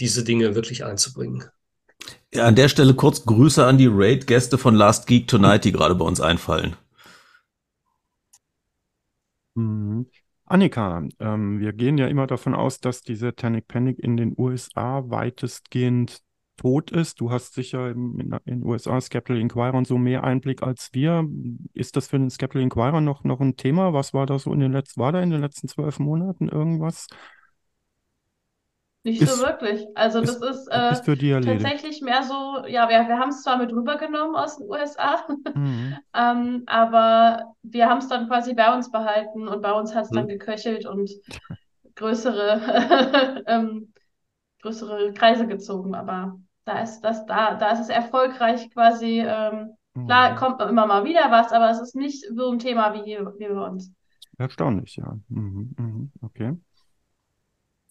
diese 0.01 0.25
Dinge 0.25 0.55
wirklich 0.55 0.85
einzubringen. 0.85 1.45
Ja, 2.33 2.47
an 2.47 2.57
der 2.57 2.69
Stelle 2.69 2.95
kurz 2.95 3.27
Grüße 3.27 3.65
an 3.65 3.77
die 3.77 3.91
Raid-Gäste 3.91 4.57
von 4.57 4.75
Last 4.75 5.07
Geek 5.07 5.29
Tonight, 5.29 5.65
die 5.65 5.73
gerade 5.73 5.95
bei 5.95 6.05
uns 6.05 6.21
einfallen. 6.21 6.77
Mhm. 9.55 10.07
Annika, 10.53 11.03
ähm, 11.19 11.61
wir 11.61 11.73
gehen 11.73 11.97
ja 11.97 12.09
immer 12.09 12.27
davon 12.27 12.55
aus, 12.55 12.79
dass 12.79 13.01
die 13.01 13.15
Satanic 13.15 13.69
Panic 13.69 13.99
in 13.99 14.19
den 14.19 14.35
USA 14.37 15.03
weitestgehend 15.09 16.21
tot 16.59 16.91
ist. 16.91 17.23
Du 17.23 17.31
hast 17.31 17.55
sicher 17.55 17.93
in 17.93 18.39
den 18.45 18.63
USA 18.63 19.01
Skeptical 19.01 19.41
Inquirer 19.41 19.73
und 19.73 19.87
so 19.87 19.97
mehr 19.97 20.25
Einblick 20.25 20.63
als 20.63 20.91
wir. 20.93 21.27
Ist 21.73 21.97
das 21.97 22.09
für 22.09 22.19
den 22.19 22.29
Skeptical 22.29 22.63
Inquirer 22.65 23.01
noch, 23.01 23.25
noch 23.25 23.41
ein 23.41 23.57
Thema? 23.57 23.95
Was 23.95 24.13
war 24.13 24.27
da 24.27 24.39
so 24.39 24.53
in 24.53 24.61
den 24.61 24.73
letzten, 24.73 25.01
war 25.01 25.13
da 25.13 25.23
in 25.23 25.31
den 25.31 25.41
letzten 25.41 25.69
zwölf 25.69 25.99
Monaten 25.99 26.51
irgendwas? 26.51 27.07
Nicht 29.05 29.21
ist, 29.21 29.37
so 29.37 29.45
wirklich. 29.45 29.85
Also 29.97 30.21
das 30.21 30.37
ist, 30.37 30.69
äh, 30.69 30.93
ist 30.93 31.05
tatsächlich 31.05 32.03
mehr 32.03 32.23
so, 32.23 32.65
ja, 32.69 32.89
wir, 32.89 33.09
wir 33.09 33.19
haben 33.19 33.31
es 33.31 33.43
zwar 33.43 33.59
mit 33.59 33.73
rübergenommen 33.73 34.37
aus 34.37 34.59
den 34.59 34.69
USA, 34.71 35.27
mhm. 35.55 35.97
ähm, 36.15 36.63
aber 36.67 37.55
wir 37.63 37.89
haben 37.89 37.99
es 37.99 38.09
dann 38.09 38.29
quasi 38.29 38.55
bei 38.55 38.73
uns 38.73 38.93
behalten 38.93 39.49
und 39.49 39.61
bei 39.61 39.73
uns 39.73 39.93
hat 39.95 40.05
es 40.05 40.11
dann 40.11 40.25
mhm. 40.25 40.29
geköchelt 40.29 40.87
und 40.87 41.11
größere, 41.97 43.43
ähm, 43.49 43.93
größere 44.63 45.13
Kreise 45.15 45.49
gezogen. 45.49 45.97
Aber 45.97 46.39
da 46.65 46.81
ist 46.81 47.01
das, 47.01 47.27
da, 47.27 47.57
da 47.57 47.73
ist 47.73 47.81
es 47.81 47.89
erfolgreich 47.89 48.71
quasi. 48.71 49.21
Ähm, 49.27 49.71
mhm. 49.95 50.07
Klar 50.07 50.37
kommt 50.37 50.63
immer 50.63 50.87
mal 50.87 51.05
wieder 51.05 51.29
was, 51.31 51.51
aber 51.53 51.71
es 51.71 51.81
ist 51.81 51.97
nicht 51.97 52.25
so 52.33 52.53
ein 52.53 52.61
Thema 52.61 52.95
wie 52.95 53.03
hier, 53.03 53.35
wie 53.37 53.49
bei 53.49 53.67
uns. 53.67 53.93
Erstaunlich, 54.39 54.97
ja. 54.97 55.19
Mhm, 55.29 55.75
mhm, 55.77 56.13
okay. 56.21 56.57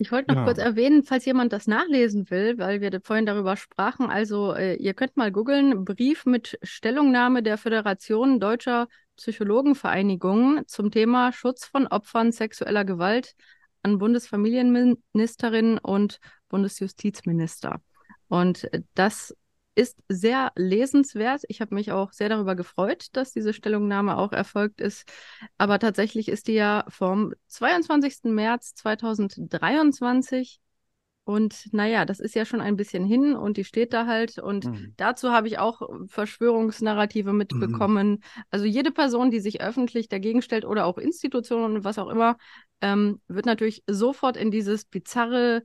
Ich 0.02 0.12
wollte 0.12 0.32
noch 0.32 0.40
ja. 0.40 0.46
kurz 0.46 0.58
erwähnen, 0.58 1.04
falls 1.04 1.26
jemand 1.26 1.54
das 1.54 1.68
nachlesen 1.68 2.32
will, 2.32 2.58
weil 2.58 2.82
wir 2.82 3.02
vorhin 3.04 3.28
darüber 3.28 3.56
sprachen. 3.56 4.10
Also, 4.10 4.52
äh, 4.52 4.74
ihr 4.78 4.96
könnt 4.96 5.16
mal 5.16 5.32
googeln: 5.32 5.86
Brief 5.86 6.26
mit 6.26 6.58
Stellungnahme 6.64 7.44
der 7.44 7.60
Föderation 7.60 8.40
Deutscher 8.40 8.88
Psychologenvereinigungen 9.18 10.66
zum 10.66 10.90
Thema 10.90 11.32
Schutz 11.32 11.66
von 11.66 11.86
Opfern 11.86 12.32
sexueller 12.32 12.84
Gewalt 12.84 13.36
an 13.84 14.00
Bundesfamilienministerin 14.00 15.78
und 15.78 16.20
Bundesjustizminister. 16.50 17.80
Und 18.28 18.74
äh, 18.74 18.82
das 18.96 19.38
ist 19.76 19.98
sehr 20.10 20.52
lesenswert. 20.56 21.44
Ich 21.48 21.62
habe 21.62 21.76
mich 21.76 21.92
auch 21.92 22.12
sehr 22.12 22.30
darüber 22.30 22.56
gefreut, 22.56 23.08
dass 23.14 23.32
diese 23.32 23.54
Stellungnahme 23.54 24.18
auch 24.18 24.34
erfolgt 24.34 24.82
ist. 24.82 25.10
Aber 25.58 25.80
tatsächlich 25.80 26.28
ist 26.28 26.48
die 26.48 26.54
ja 26.54 26.86
vom 26.90 27.34
22. 27.48 28.32
März 28.32 28.74
2023. 28.76 30.60
Und 31.24 31.72
naja, 31.72 32.04
das 32.06 32.20
ist 32.20 32.36
ja 32.36 32.46
schon 32.46 32.62
ein 32.62 32.76
bisschen 32.76 33.06
hin 33.06 33.36
und 33.36 33.56
die 33.56 33.64
steht 33.64 33.94
da 33.94 34.08
halt. 34.08 34.40
Und 34.40 34.66
mhm. 34.66 34.94
dazu 34.98 35.32
habe 35.32 35.48
ich 35.48 35.60
auch 35.60 35.82
Verschwörungsnarrative 36.08 37.32
mitbekommen. 37.32 38.10
Mhm. 38.10 38.20
Also 38.50 38.66
jede 38.66 38.92
Person, 38.92 39.32
die 39.32 39.40
sich 39.40 39.62
öffentlich 39.62 40.10
dagegen 40.10 40.42
stellt 40.42 40.66
oder 40.66 40.86
auch 40.86 40.98
Institutionen 40.98 41.76
und 41.76 41.84
was 41.84 42.00
auch 42.00 42.10
immer, 42.10 42.38
ähm, 42.82 43.22
wird 43.28 43.46
natürlich 43.46 43.84
sofort 43.88 44.36
in 44.36 44.52
dieses 44.52 44.86
bizarre 44.86 45.64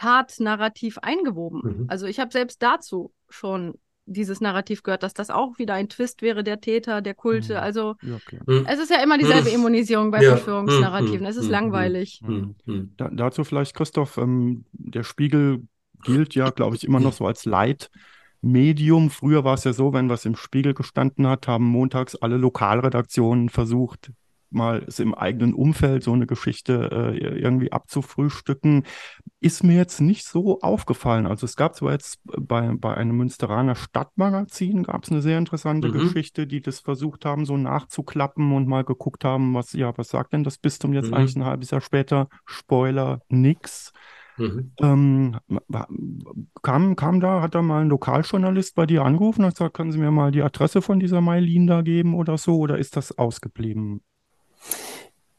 Tat-Narrativ 0.00 0.98
eingewoben. 0.98 1.60
Mhm. 1.62 1.84
Also 1.88 2.06
ich 2.06 2.20
habe 2.20 2.32
selbst 2.32 2.62
dazu 2.62 3.12
schon 3.28 3.74
dieses 4.06 4.40
Narrativ 4.40 4.82
gehört, 4.82 5.02
dass 5.02 5.14
das 5.14 5.30
auch 5.30 5.58
wieder 5.58 5.74
ein 5.74 5.88
Twist 5.88 6.22
wäre, 6.22 6.42
der 6.42 6.60
Täter, 6.60 7.02
der 7.02 7.14
Kulte. 7.14 7.54
Mhm. 7.54 7.60
Also 7.60 7.96
ja, 8.02 8.16
okay. 8.16 8.40
mhm. 8.46 8.66
es 8.66 8.80
ist 8.80 8.90
ja 8.90 9.02
immer 9.02 9.18
dieselbe 9.18 9.50
mhm. 9.50 9.56
Immunisierung 9.56 10.10
bei 10.10 10.22
ja. 10.22 10.30
Verschwörungsnarrativen. 10.30 11.26
Es 11.26 11.36
ist 11.36 11.46
mhm. 11.46 11.50
langweilig. 11.50 12.22
Mhm. 12.26 12.54
Da, 12.96 13.10
dazu 13.12 13.44
vielleicht, 13.44 13.74
Christoph, 13.74 14.16
ähm, 14.16 14.64
der 14.72 15.02
Spiegel 15.02 15.62
gilt 16.02 16.34
ja, 16.34 16.48
glaube 16.48 16.76
ich, 16.76 16.84
immer 16.84 16.98
noch 16.98 17.12
so 17.12 17.26
als 17.26 17.44
Leitmedium. 17.44 19.10
Früher 19.10 19.44
war 19.44 19.54
es 19.54 19.64
ja 19.64 19.74
so, 19.74 19.92
wenn 19.92 20.08
was 20.08 20.24
im 20.24 20.34
Spiegel 20.34 20.72
gestanden 20.72 21.26
hat, 21.26 21.46
haben 21.46 21.66
montags 21.66 22.16
alle 22.16 22.38
Lokalredaktionen 22.38 23.50
versucht, 23.50 24.12
mal 24.50 24.86
im 24.98 25.14
eigenen 25.14 25.54
Umfeld 25.54 26.02
so 26.02 26.12
eine 26.12 26.26
Geschichte 26.26 26.90
äh, 26.92 27.38
irgendwie 27.40 27.72
abzufrühstücken, 27.72 28.84
ist 29.40 29.64
mir 29.64 29.76
jetzt 29.76 30.00
nicht 30.00 30.26
so 30.26 30.60
aufgefallen. 30.60 31.26
Also 31.26 31.46
es 31.46 31.56
gab 31.56 31.74
zwar 31.74 31.92
jetzt 31.92 32.20
bei, 32.24 32.70
bei 32.76 32.94
einem 32.94 33.16
Münsteraner 33.16 33.74
Stadtmagazin 33.74 34.82
gab 34.82 35.04
es 35.04 35.10
eine 35.10 35.22
sehr 35.22 35.38
interessante 35.38 35.88
mhm. 35.88 35.92
Geschichte, 35.92 36.46
die 36.46 36.60
das 36.60 36.80
versucht 36.80 37.24
haben, 37.24 37.46
so 37.46 37.56
nachzuklappen 37.56 38.52
und 38.52 38.68
mal 38.68 38.84
geguckt 38.84 39.24
haben, 39.24 39.54
was, 39.54 39.72
ja, 39.72 39.96
was 39.96 40.08
sagt 40.08 40.32
denn 40.32 40.44
das 40.44 40.58
Bistum 40.58 40.92
jetzt 40.92 41.08
mhm. 41.08 41.14
eigentlich 41.14 41.36
ein 41.36 41.44
halbes 41.44 41.70
Jahr 41.70 41.80
später? 41.80 42.28
Spoiler, 42.44 43.22
nix. 43.28 43.92
Mhm. 44.40 44.72
Ähm, 44.80 45.36
kam, 46.62 46.96
kam 46.96 47.20
da, 47.20 47.42
hat 47.42 47.54
da 47.54 47.62
mal 47.62 47.82
ein 47.82 47.88
Lokaljournalist 47.88 48.74
bei 48.74 48.86
dir 48.86 49.04
angerufen 49.04 49.44
und 49.44 49.50
gesagt, 49.50 49.74
können 49.74 49.92
Sie 49.92 49.98
mir 49.98 50.10
mal 50.10 50.30
die 50.32 50.42
Adresse 50.42 50.82
von 50.82 50.98
dieser 50.98 51.20
Mailin 51.20 51.66
da 51.66 51.82
geben 51.82 52.14
oder 52.14 52.38
so, 52.38 52.56
oder 52.58 52.78
ist 52.78 52.96
das 52.96 53.16
ausgeblieben? 53.16 54.02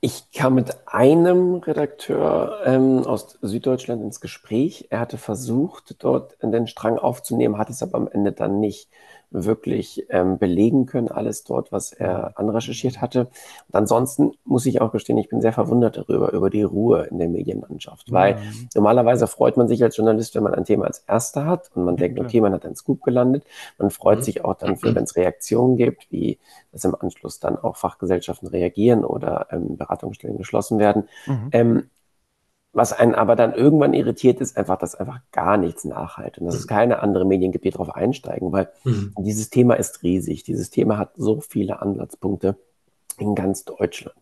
Ich 0.03 0.31
kam 0.31 0.55
mit 0.55 0.87
einem 0.87 1.55
Redakteur 1.57 2.61
ähm, 2.65 3.05
aus 3.05 3.37
Süddeutschland 3.41 4.01
ins 4.01 4.19
Gespräch. 4.19 4.87
Er 4.89 4.99
hatte 4.99 5.17
versucht, 5.19 5.95
dort 6.03 6.41
den 6.41 6.65
Strang 6.67 6.97
aufzunehmen, 6.97 7.57
hat 7.59 7.69
es 7.69 7.83
aber 7.83 7.97
am 7.99 8.07
Ende 8.07 8.31
dann 8.31 8.59
nicht. 8.59 8.89
Wirklich 9.31 10.05
ähm, 10.09 10.37
belegen 10.37 10.85
können, 10.85 11.07
alles 11.07 11.43
dort, 11.43 11.71
was 11.71 11.93
er 11.93 12.37
anrecherchiert 12.37 13.01
hatte. 13.01 13.29
Und 13.67 13.75
ansonsten 13.75 14.31
muss 14.43 14.65
ich 14.65 14.81
auch 14.81 14.91
gestehen, 14.91 15.17
ich 15.17 15.29
bin 15.29 15.41
sehr 15.41 15.53
verwundert 15.53 15.97
darüber, 15.97 16.33
über 16.33 16.49
die 16.49 16.63
Ruhe 16.63 17.03
in 17.09 17.17
der 17.17 17.29
Medienlandschaft, 17.29 18.11
weil 18.11 18.35
mhm. 18.35 18.69
normalerweise 18.75 19.27
freut 19.27 19.57
man 19.57 19.67
sich 19.67 19.81
als 19.83 19.95
Journalist, 19.95 20.35
wenn 20.35 20.43
man 20.43 20.53
ein 20.53 20.65
Thema 20.65 20.85
als 20.85 20.99
Erster 20.99 21.45
hat 21.45 21.71
und 21.73 21.85
man 21.85 21.95
denkt, 21.95 22.19
okay, 22.19 22.41
man 22.41 22.53
hat 22.53 22.65
einen 22.65 22.75
Scoop 22.75 23.03
gelandet. 23.03 23.45
Man 23.77 23.89
freut 23.89 24.19
mhm. 24.19 24.23
sich 24.23 24.43
auch 24.43 24.55
dann 24.55 24.77
für, 24.77 24.93
wenn 24.93 25.05
es 25.05 25.15
Reaktionen 25.15 25.77
gibt, 25.77 26.11
wie 26.11 26.37
dass 26.71 26.85
im 26.85 26.95
Anschluss 26.95 27.39
dann 27.39 27.57
auch 27.57 27.77
Fachgesellschaften 27.77 28.47
reagieren 28.47 29.03
oder 29.03 29.47
ähm, 29.51 29.77
Beratungsstellen 29.77 30.37
geschlossen 30.37 30.79
werden. 30.79 31.07
Mhm. 31.25 31.49
Ähm, 31.51 31.89
was 32.73 32.93
einen 32.93 33.15
aber 33.15 33.35
dann 33.35 33.53
irgendwann 33.53 33.93
irritiert, 33.93 34.39
ist 34.39 34.57
einfach, 34.57 34.77
dass 34.77 34.95
einfach 34.95 35.19
gar 35.31 35.57
nichts 35.57 35.83
nachhalt 35.83 36.37
und 36.37 36.45
dass 36.45 36.55
es 36.55 36.67
keine 36.67 36.99
andere 36.99 37.25
Medien 37.25 37.51
gibt, 37.51 37.65
die 37.65 37.71
darauf 37.71 37.93
einsteigen, 37.93 38.51
weil 38.51 38.69
mhm. 38.83 39.13
dieses 39.19 39.49
Thema 39.49 39.73
ist 39.73 40.03
riesig. 40.03 40.43
Dieses 40.43 40.69
Thema 40.69 40.97
hat 40.97 41.11
so 41.17 41.41
viele 41.41 41.81
Ansatzpunkte 41.81 42.55
in 43.17 43.35
ganz 43.35 43.65
Deutschland. 43.65 44.15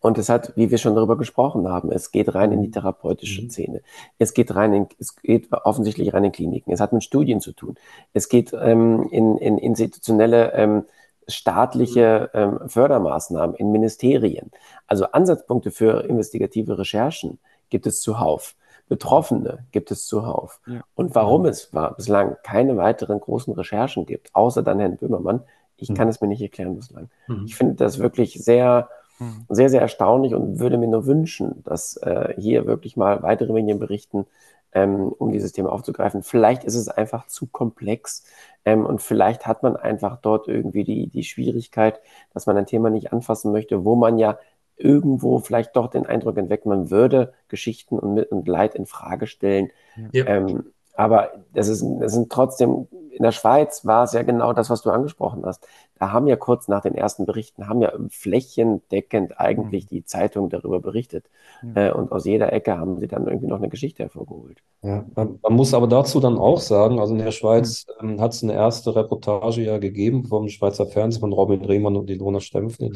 Und 0.00 0.16
es 0.16 0.28
hat, 0.28 0.52
wie 0.56 0.70
wir 0.70 0.78
schon 0.78 0.94
darüber 0.94 1.18
gesprochen 1.18 1.68
haben, 1.68 1.90
es 1.90 2.12
geht 2.12 2.34
rein 2.34 2.52
in 2.52 2.62
die 2.62 2.70
therapeutische 2.70 3.42
mhm. 3.42 3.50
Szene. 3.50 3.82
Es 4.18 4.32
geht 4.32 4.54
rein 4.54 4.72
in, 4.72 4.86
es 4.98 5.16
geht 5.16 5.48
offensichtlich 5.50 6.14
rein 6.14 6.24
in 6.24 6.32
Kliniken. 6.32 6.72
Es 6.72 6.80
hat 6.80 6.92
mit 6.92 7.02
Studien 7.02 7.40
zu 7.40 7.52
tun. 7.52 7.74
Es 8.12 8.28
geht 8.28 8.52
ähm, 8.52 9.08
in, 9.10 9.36
in 9.38 9.58
institutionelle 9.58 10.52
ähm, 10.52 10.84
staatliche 11.26 12.30
ähm, 12.32 12.60
Fördermaßnahmen 12.68 13.56
in 13.56 13.72
Ministerien. 13.72 14.50
Also 14.86 15.06
Ansatzpunkte 15.06 15.72
für 15.72 16.04
investigative 16.04 16.78
Recherchen 16.78 17.38
gibt 17.70 17.86
es 17.86 18.00
zuhauf. 18.00 18.54
Betroffene 18.88 19.66
gibt 19.70 19.90
es 19.90 20.06
zuhauf. 20.06 20.60
Ja. 20.66 20.80
Und 20.94 21.14
warum 21.14 21.44
es 21.44 21.72
war, 21.74 21.94
bislang 21.94 22.36
keine 22.42 22.76
weiteren 22.76 23.20
großen 23.20 23.52
Recherchen 23.52 24.06
gibt, 24.06 24.34
außer 24.34 24.62
dann 24.62 24.80
Herrn 24.80 24.96
Böhmermann, 24.96 25.42
ich 25.76 25.90
mhm. 25.90 25.94
kann 25.94 26.08
es 26.08 26.20
mir 26.20 26.28
nicht 26.28 26.42
erklären 26.42 26.74
bislang. 26.74 27.10
Mhm. 27.26 27.44
Ich 27.46 27.56
finde 27.56 27.74
das 27.74 27.98
wirklich 27.98 28.42
sehr, 28.42 28.88
mhm. 29.18 29.44
sehr, 29.48 29.68
sehr 29.68 29.80
erstaunlich 29.80 30.34
und 30.34 30.58
würde 30.58 30.78
mir 30.78 30.88
nur 30.88 31.06
wünschen, 31.06 31.62
dass 31.64 31.96
äh, 31.98 32.34
hier 32.38 32.66
wirklich 32.66 32.96
mal 32.96 33.22
weitere 33.22 33.52
Medien 33.52 33.78
berichten, 33.78 34.26
ähm, 34.72 35.08
um 35.08 35.32
dieses 35.32 35.52
Thema 35.52 35.72
aufzugreifen. 35.72 36.22
Vielleicht 36.22 36.64
ist 36.64 36.74
es 36.74 36.88
einfach 36.88 37.26
zu 37.26 37.46
komplex 37.46 38.24
ähm, 38.64 38.84
und 38.84 39.00
vielleicht 39.00 39.46
hat 39.46 39.62
man 39.62 39.76
einfach 39.76 40.18
dort 40.20 40.48
irgendwie 40.48 40.84
die, 40.84 41.08
die 41.08 41.24
Schwierigkeit, 41.24 42.00
dass 42.34 42.46
man 42.46 42.56
ein 42.56 42.66
Thema 42.66 42.90
nicht 42.90 43.12
anfassen 43.12 43.52
möchte, 43.52 43.84
wo 43.84 43.96
man 43.96 44.18
ja 44.18 44.38
irgendwo 44.78 45.38
vielleicht 45.38 45.76
doch 45.76 45.88
den 45.88 46.06
Eindruck 46.06 46.36
entweckt, 46.36 46.66
man 46.66 46.90
würde 46.90 47.32
Geschichten 47.48 47.98
und, 47.98 48.22
und 48.22 48.48
Leid 48.48 48.74
in 48.74 48.86
Frage 48.86 49.26
stellen. 49.26 49.70
Ja. 50.12 50.26
Ähm, 50.26 50.64
aber 50.98 51.30
das, 51.54 51.68
ist, 51.68 51.84
das 52.00 52.12
sind 52.12 52.28
trotzdem, 52.28 52.88
in 53.12 53.22
der 53.22 53.30
Schweiz 53.30 53.86
war 53.86 54.02
es 54.02 54.14
ja 54.14 54.24
genau 54.24 54.52
das, 54.52 54.68
was 54.68 54.82
du 54.82 54.90
angesprochen 54.90 55.46
hast. 55.46 55.64
Da 55.96 56.10
haben 56.10 56.26
ja 56.26 56.34
kurz 56.34 56.66
nach 56.66 56.82
den 56.82 56.96
ersten 56.96 57.24
Berichten, 57.24 57.68
haben 57.68 57.80
ja 57.80 57.92
flächendeckend 58.08 59.38
eigentlich 59.38 59.84
mhm. 59.84 59.88
die 59.90 60.04
Zeitung 60.04 60.48
darüber 60.48 60.80
berichtet. 60.80 61.26
Ja. 61.62 61.86
Äh, 61.86 61.92
und 61.92 62.10
aus 62.10 62.24
jeder 62.24 62.52
Ecke 62.52 62.76
haben 62.76 62.98
sie 62.98 63.06
dann 63.06 63.28
irgendwie 63.28 63.46
noch 63.46 63.58
eine 63.58 63.68
Geschichte 63.68 64.02
hervorgeholt. 64.02 64.58
Ja, 64.82 65.04
man, 65.14 65.38
man 65.40 65.52
muss 65.52 65.72
aber 65.72 65.86
dazu 65.86 66.18
dann 66.18 66.36
auch 66.36 66.58
sagen, 66.58 66.98
also 66.98 67.14
in 67.14 67.20
der 67.20 67.30
Schweiz 67.30 67.86
mhm. 68.00 68.10
ähm, 68.10 68.20
hat 68.20 68.32
es 68.32 68.42
eine 68.42 68.54
erste 68.54 68.96
Reportage 68.96 69.62
ja 69.62 69.78
gegeben 69.78 70.24
vom 70.24 70.48
Schweizer 70.48 70.86
Fernsehen 70.86 71.20
von 71.20 71.32
Robin 71.32 71.64
Rehmann 71.64 71.96
und 71.96 72.10
Ilona 72.10 72.40
Stempfel. 72.40 72.90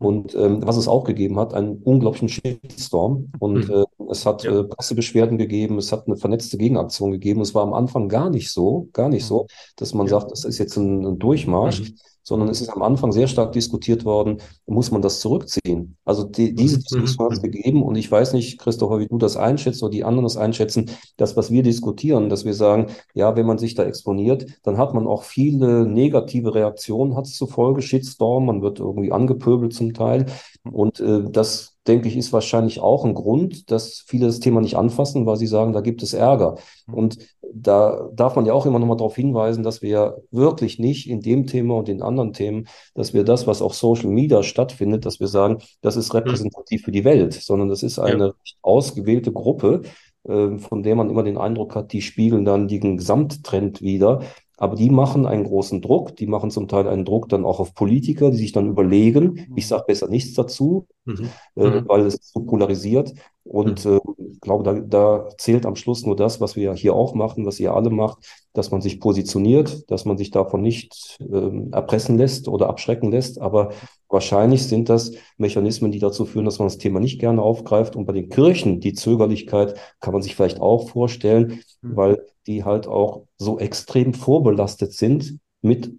Mhm. 0.00 0.06
Und 0.06 0.34
ähm, 0.34 0.66
was 0.66 0.76
es 0.76 0.88
auch 0.88 1.04
gegeben 1.04 1.38
hat, 1.38 1.54
einen 1.54 1.76
unglaublichen 1.82 2.28
Shitstorm. 2.28 3.30
Und 3.38 3.68
mhm. 3.68 3.74
äh, 3.74 3.84
es 4.10 4.26
hat 4.26 4.42
ja. 4.44 4.60
äh, 4.60 4.64
Pressebeschwerden 4.64 5.38
gegeben, 5.38 5.78
es 5.78 5.92
hat 5.92 6.06
eine 6.06 6.16
vernetzte 6.16 6.58
Gegenaktion 6.58 7.12
gegeben. 7.12 7.40
Es 7.40 7.54
war 7.54 7.62
am 7.62 7.74
Anfang 7.74 8.08
gar 8.08 8.30
nicht 8.30 8.50
so, 8.50 8.88
gar 8.92 9.08
nicht 9.08 9.24
so, 9.24 9.46
dass 9.76 9.94
man 9.94 10.06
ja. 10.06 10.18
sagt, 10.18 10.32
das 10.32 10.44
ist 10.44 10.58
jetzt 10.58 10.76
ein, 10.76 11.06
ein 11.06 11.18
Durchmarsch. 11.18 11.80
Mhm 11.80 11.94
sondern 12.30 12.48
es 12.48 12.60
ist 12.60 12.68
am 12.68 12.82
Anfang 12.82 13.10
sehr 13.10 13.26
stark 13.26 13.50
diskutiert 13.50 14.04
worden, 14.04 14.38
muss 14.66 14.92
man 14.92 15.02
das 15.02 15.18
zurückziehen? 15.18 15.96
Also 16.04 16.22
die, 16.22 16.54
diese 16.54 16.76
mhm. 16.76 16.82
Diskussion 16.82 17.26
hat 17.26 17.32
es 17.32 17.42
mhm. 17.42 17.50
gegeben 17.50 17.82
und 17.82 17.96
ich 17.96 18.10
weiß 18.10 18.34
nicht, 18.34 18.60
Christopher, 18.60 19.00
wie 19.00 19.08
du 19.08 19.18
das 19.18 19.36
einschätzt 19.36 19.82
oder 19.82 19.90
die 19.90 20.04
anderen 20.04 20.24
das 20.24 20.36
einschätzen, 20.36 20.90
das, 21.16 21.36
was 21.36 21.50
wir 21.50 21.64
diskutieren, 21.64 22.28
dass 22.28 22.44
wir 22.44 22.54
sagen, 22.54 22.86
ja, 23.14 23.34
wenn 23.34 23.46
man 23.46 23.58
sich 23.58 23.74
da 23.74 23.82
exponiert, 23.82 24.46
dann 24.62 24.78
hat 24.78 24.94
man 24.94 25.08
auch 25.08 25.24
viele 25.24 25.86
negative 25.86 26.54
Reaktionen, 26.54 27.16
hat 27.16 27.26
es 27.26 27.34
zur 27.34 27.48
Folge, 27.48 27.82
Shitstorm, 27.82 28.46
man 28.46 28.62
wird 28.62 28.78
irgendwie 28.78 29.10
angepöbelt 29.10 29.74
zum 29.74 29.92
Teil 29.92 30.26
und 30.70 31.00
äh, 31.00 31.24
das 31.28 31.79
denke 31.90 32.08
ich, 32.08 32.16
ist 32.16 32.32
wahrscheinlich 32.32 32.80
auch 32.80 33.04
ein 33.04 33.14
Grund, 33.14 33.70
dass 33.70 34.04
viele 34.06 34.26
das 34.26 34.40
Thema 34.40 34.60
nicht 34.60 34.76
anfassen, 34.76 35.26
weil 35.26 35.36
sie 35.36 35.48
sagen, 35.48 35.72
da 35.72 35.80
gibt 35.80 36.02
es 36.02 36.14
Ärger. 36.14 36.56
Und 36.86 37.18
da 37.52 38.08
darf 38.14 38.36
man 38.36 38.46
ja 38.46 38.52
auch 38.52 38.64
immer 38.64 38.78
noch 38.78 38.86
mal 38.86 38.96
darauf 38.96 39.16
hinweisen, 39.16 39.64
dass 39.64 39.82
wir 39.82 40.22
wirklich 40.30 40.78
nicht 40.78 41.08
in 41.08 41.20
dem 41.20 41.46
Thema 41.46 41.74
und 41.74 41.88
in 41.88 42.00
anderen 42.00 42.32
Themen, 42.32 42.68
dass 42.94 43.12
wir 43.12 43.24
das, 43.24 43.46
was 43.48 43.60
auf 43.60 43.74
Social 43.74 44.08
Media 44.08 44.42
stattfindet, 44.44 45.04
dass 45.04 45.18
wir 45.18 45.26
sagen, 45.26 45.58
das 45.80 45.96
ist 45.96 46.14
repräsentativ 46.14 46.82
für 46.82 46.92
die 46.92 47.04
Welt, 47.04 47.32
sondern 47.34 47.68
das 47.68 47.82
ist 47.82 47.98
eine 47.98 48.26
ja. 48.26 48.34
ausgewählte 48.62 49.32
Gruppe, 49.32 49.82
äh, 50.28 50.58
von 50.58 50.82
der 50.82 50.94
man 50.94 51.10
immer 51.10 51.24
den 51.24 51.38
Eindruck 51.38 51.74
hat, 51.74 51.92
die 51.92 52.02
spiegeln 52.02 52.44
dann 52.44 52.68
den 52.68 52.96
Gesamttrend 52.96 53.82
wieder. 53.82 54.20
Aber 54.60 54.76
die 54.76 54.90
machen 54.90 55.24
einen 55.24 55.44
großen 55.44 55.80
Druck, 55.80 56.16
die 56.16 56.26
machen 56.26 56.50
zum 56.50 56.68
Teil 56.68 56.86
einen 56.86 57.06
Druck 57.06 57.30
dann 57.30 57.46
auch 57.46 57.60
auf 57.60 57.74
Politiker, 57.74 58.30
die 58.30 58.36
sich 58.36 58.52
dann 58.52 58.68
überlegen, 58.68 59.50
ich 59.56 59.66
sage 59.66 59.84
besser 59.86 60.06
nichts 60.06 60.34
dazu, 60.34 60.86
mhm. 61.06 61.30
äh, 61.56 61.66
mhm. 61.66 61.88
weil 61.88 62.02
es 62.02 62.18
so 62.30 62.40
polarisiert. 62.40 63.14
Und 63.44 63.84
mhm. 63.84 63.92
äh, 63.92 64.00
ich 64.32 64.40
glaube, 64.40 64.64
da, 64.64 64.74
da 64.74 65.28
zählt 65.38 65.66
am 65.66 65.76
Schluss 65.76 66.04
nur 66.04 66.16
das, 66.16 66.40
was 66.40 66.56
wir 66.56 66.74
hier 66.74 66.94
auch 66.94 67.14
machen, 67.14 67.46
was 67.46 67.60
ihr 67.60 67.74
alle 67.74 67.90
macht, 67.90 68.18
dass 68.52 68.70
man 68.70 68.80
sich 68.80 69.00
positioniert, 69.00 69.90
dass 69.90 70.04
man 70.04 70.18
sich 70.18 70.30
davon 70.30 70.62
nicht 70.62 71.18
äh, 71.20 71.68
erpressen 71.72 72.18
lässt 72.18 72.48
oder 72.48 72.68
abschrecken 72.68 73.10
lässt. 73.10 73.40
Aber 73.40 73.70
wahrscheinlich 74.08 74.66
sind 74.66 74.88
das 74.88 75.12
Mechanismen, 75.36 75.92
die 75.92 75.98
dazu 75.98 76.24
führen, 76.24 76.44
dass 76.44 76.58
man 76.58 76.68
das 76.68 76.78
Thema 76.78 77.00
nicht 77.00 77.20
gerne 77.20 77.42
aufgreift. 77.42 77.96
Und 77.96 78.06
bei 78.06 78.12
den 78.12 78.28
Kirchen, 78.28 78.80
die 78.80 78.92
Zögerlichkeit 78.92 79.74
kann 80.00 80.12
man 80.12 80.22
sich 80.22 80.36
vielleicht 80.36 80.60
auch 80.60 80.88
vorstellen, 80.90 81.60
mhm. 81.82 81.96
weil 81.96 82.26
die 82.46 82.64
halt 82.64 82.86
auch 82.86 83.24
so 83.38 83.58
extrem 83.58 84.14
vorbelastet 84.14 84.92
sind 84.92 85.38
mit 85.62 85.92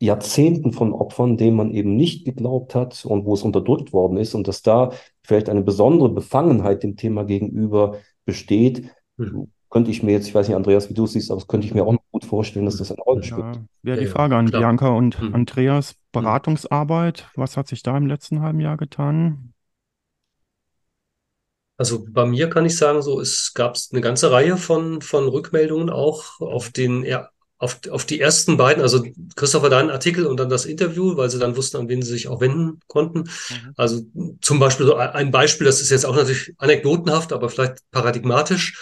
Jahrzehnten 0.00 0.72
von 0.72 0.92
Opfern, 0.92 1.36
denen 1.36 1.56
man 1.56 1.70
eben 1.70 1.96
nicht 1.96 2.24
geglaubt 2.24 2.74
hat 2.74 3.04
und 3.04 3.24
wo 3.24 3.34
es 3.34 3.42
unterdrückt 3.42 3.92
worden 3.92 4.16
ist 4.18 4.34
und 4.34 4.48
dass 4.48 4.62
da 4.62 4.90
vielleicht 5.24 5.48
eine 5.48 5.62
besondere 5.62 6.10
Befangenheit 6.10 6.82
dem 6.82 6.96
Thema 6.96 7.24
gegenüber 7.24 7.98
besteht, 8.24 8.90
mhm. 9.16 9.50
könnte 9.70 9.90
ich 9.90 10.02
mir 10.02 10.12
jetzt, 10.12 10.28
ich 10.28 10.34
weiß 10.34 10.48
nicht, 10.48 10.56
Andreas, 10.56 10.88
wie 10.90 10.94
du 10.94 11.04
es 11.04 11.12
siehst, 11.12 11.30
aber 11.30 11.40
das 11.40 11.48
könnte 11.48 11.66
ich 11.66 11.74
mir 11.74 11.84
auch 11.84 11.96
gut 12.12 12.24
vorstellen, 12.24 12.66
dass 12.66 12.76
das 12.76 12.92
eine 12.92 13.02
Rolle 13.02 13.22
spielt. 13.22 13.60
Ja, 13.82 13.96
die 13.96 14.06
Frage 14.06 14.36
an 14.36 14.46
Klar. 14.46 14.60
Bianca 14.60 14.88
und 14.88 15.20
mhm. 15.20 15.34
Andreas, 15.34 15.96
Beratungsarbeit, 16.12 17.28
was 17.34 17.56
hat 17.56 17.66
sich 17.68 17.82
da 17.82 17.96
im 17.96 18.06
letzten 18.06 18.40
halben 18.40 18.60
Jahr 18.60 18.76
getan? 18.76 19.54
Also 21.76 22.04
bei 22.08 22.24
mir 22.24 22.48
kann 22.50 22.66
ich 22.66 22.76
sagen, 22.76 23.02
so 23.02 23.20
es 23.20 23.52
gab 23.52 23.76
eine 23.90 24.00
ganze 24.00 24.30
Reihe 24.30 24.56
von, 24.56 25.00
von 25.00 25.26
Rückmeldungen 25.26 25.90
auch 25.90 26.40
auf 26.40 26.70
den, 26.70 27.02
ja, 27.02 27.30
auf, 27.64 27.80
auf 27.90 28.04
die 28.04 28.20
ersten 28.20 28.58
beiden, 28.58 28.82
also 28.82 29.02
Christopher, 29.36 29.70
deinen 29.70 29.88
Artikel 29.88 30.26
und 30.26 30.38
dann 30.38 30.50
das 30.50 30.66
Interview, 30.66 31.16
weil 31.16 31.30
sie 31.30 31.38
dann 31.38 31.56
wussten, 31.56 31.78
an 31.78 31.88
wen 31.88 32.02
sie 32.02 32.12
sich 32.12 32.28
auch 32.28 32.42
wenden 32.42 32.80
konnten. 32.88 33.20
Mhm. 33.20 33.72
Also 33.76 34.02
zum 34.42 34.58
Beispiel 34.58 34.84
so 34.84 34.96
ein 34.96 35.30
Beispiel, 35.30 35.64
das 35.64 35.80
ist 35.80 35.88
jetzt 35.88 36.04
auch 36.04 36.14
natürlich 36.14 36.52
anekdotenhaft, 36.58 37.32
aber 37.32 37.48
vielleicht 37.48 37.78
paradigmatisch. 37.90 38.78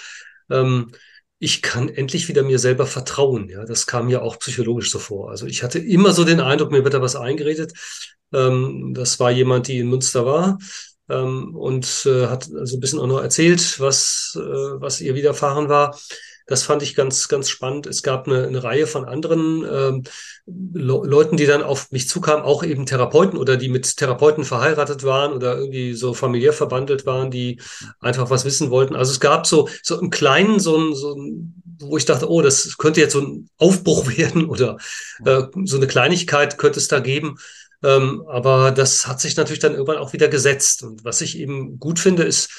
Ähm, 0.51 0.91
ich 1.39 1.63
kann 1.63 1.89
endlich 1.89 2.27
wieder 2.27 2.43
mir 2.43 2.59
selber 2.59 2.87
vertrauen. 2.87 3.49
Ja, 3.49 3.65
das 3.65 3.87
kam 3.87 4.07
mir 4.07 4.23
auch 4.23 4.41
psychologisch 4.41 4.91
so 4.91 4.99
vor. 4.99 5.31
Also 5.31 5.47
ich 5.47 5.63
hatte 5.63 5.79
immer 5.79 6.13
so 6.13 6.25
den 6.25 6.41
Eindruck, 6.41 6.73
mir 6.73 6.83
wird 6.83 6.95
da 6.95 7.01
was 7.01 7.15
eingeredet. 7.15 7.75
Ähm, 8.33 8.95
das 8.95 9.21
war 9.21 9.31
jemand, 9.31 9.69
die 9.69 9.79
in 9.79 9.89
Münster 9.89 10.27
war 10.27 10.59
ähm, 11.09 11.55
und 11.55 12.05
äh, 12.07 12.27
hat 12.27 12.45
so 12.45 12.59
also 12.59 12.77
ein 12.77 12.81
bisschen 12.81 12.99
auch 12.99 13.07
noch 13.07 13.23
erzählt, 13.23 13.79
was, 13.79 14.37
äh, 14.37 14.41
was 14.41 15.01
ihr 15.01 15.15
widerfahren 15.15 15.69
war. 15.69 15.97
Das 16.47 16.63
fand 16.63 16.83
ich 16.83 16.95
ganz, 16.95 17.29
ganz 17.29 17.49
spannend. 17.51 17.87
Es 17.87 18.03
gab 18.03 18.27
eine, 18.27 18.47
eine 18.47 18.63
Reihe 18.63 18.87
von 18.87 19.05
anderen 19.05 19.65
ähm, 19.65 20.03
Le 20.47 21.01
Leuten, 21.05 21.37
die 21.37 21.47
dann 21.47 21.63
auf 21.63 21.91
mich 21.93 22.09
zukamen, 22.09 22.45
auch 22.45 22.65
eben 22.65 22.87
Therapeuten 22.87 23.39
oder 23.39 23.57
die 23.57 23.69
mit 23.69 23.97
Therapeuten 23.97 24.45
verheiratet 24.45 25.05
waren 25.05 25.33
oder 25.33 25.57
irgendwie 25.57 25.95
so 25.95 26.15
familiär 26.15 26.53
verbandelt 26.53 27.07
waren, 27.07 27.31
die 27.31 27.61
einfach 28.01 28.29
was 28.31 28.45
wissen 28.45 28.71
wollten. 28.71 28.97
Also 28.97 29.13
es 29.13 29.21
gab 29.21 29.47
so, 29.47 29.69
so 29.83 30.01
im 30.01 30.11
Kleinen 30.11 30.59
so 30.59 30.77
ein, 30.77 30.95
so 30.95 31.15
ein 31.15 31.63
wo 31.83 31.97
ich 31.97 32.05
dachte, 32.05 32.31
oh, 32.31 32.43
das 32.43 32.77
könnte 32.79 33.01
jetzt 33.01 33.13
so 33.13 33.21
ein 33.21 33.49
Aufbruch 33.59 34.07
werden 34.17 34.47
oder 34.47 34.79
äh, 35.25 35.43
so 35.65 35.77
eine 35.77 35.87
Kleinigkeit 35.87 36.59
könnte 36.59 36.81
es 36.81 36.89
da 36.89 37.01
geben. 37.01 37.37
Ähm, 37.83 38.25
aber 38.29 38.71
das 38.71 39.07
hat 39.07 39.21
sich 39.21 39.37
natürlich 39.37 39.61
dann 39.61 39.73
irgendwann 39.73 39.99
auch 39.99 40.13
wieder 40.13 40.29
gesetzt. 40.29 40.83
Und 40.83 41.05
was 41.05 41.21
ich 41.21 41.39
eben 41.39 41.79
gut 41.79 41.99
finde, 41.99 42.23
ist, 42.23 42.51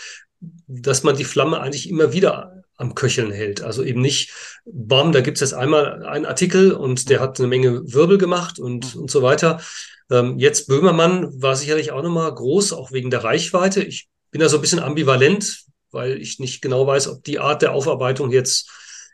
dass 0.68 1.04
man 1.04 1.16
die 1.16 1.24
Flamme 1.24 1.62
eigentlich 1.62 1.90
immer 1.90 2.12
wieder 2.12 2.53
am 2.78 2.96
Köcheln 2.96 3.32
hält. 3.32 3.62
Also 3.62 3.84
eben 3.84 4.02
nicht, 4.02 4.32
bam, 4.66 5.12
da 5.12 5.22
gibt 5.22 5.38
es 5.38 5.42
jetzt 5.42 5.54
einmal 5.54 6.06
einen 6.06 6.26
Artikel 6.26 6.72
und 6.72 7.10
der 7.10 7.20
hat 7.20 7.40
eine 7.40 7.48
Menge 7.48 7.82
Wirbel 7.94 8.18
gemacht 8.18 8.60
und, 8.60 8.96
und 8.96 9.12
so 9.12 9.22
weiter. 9.22 9.62
Ähm, 10.10 10.38
jetzt 10.40 10.68
Böhmermann 10.68 11.42
war 11.42 11.56
sicherlich 11.56 11.92
auch 11.92 12.04
nochmal 12.04 12.34
groß, 12.34 12.74
auch 12.74 12.92
wegen 12.92 13.10
der 13.10 13.24
Reichweite. 13.24 13.82
Ich 13.84 14.08
bin 14.32 14.42
da 14.42 14.50
so 14.50 14.58
ein 14.58 14.62
bisschen 14.62 14.80
ambivalent, 14.80 15.66
weil 15.92 16.20
ich 16.22 16.40
nicht 16.40 16.62
genau 16.62 16.88
weiß, 16.88 17.08
ob 17.08 17.24
die 17.24 17.40
Art 17.40 17.62
der 17.62 17.74
Aufarbeitung 17.74 18.32
jetzt 18.32 18.70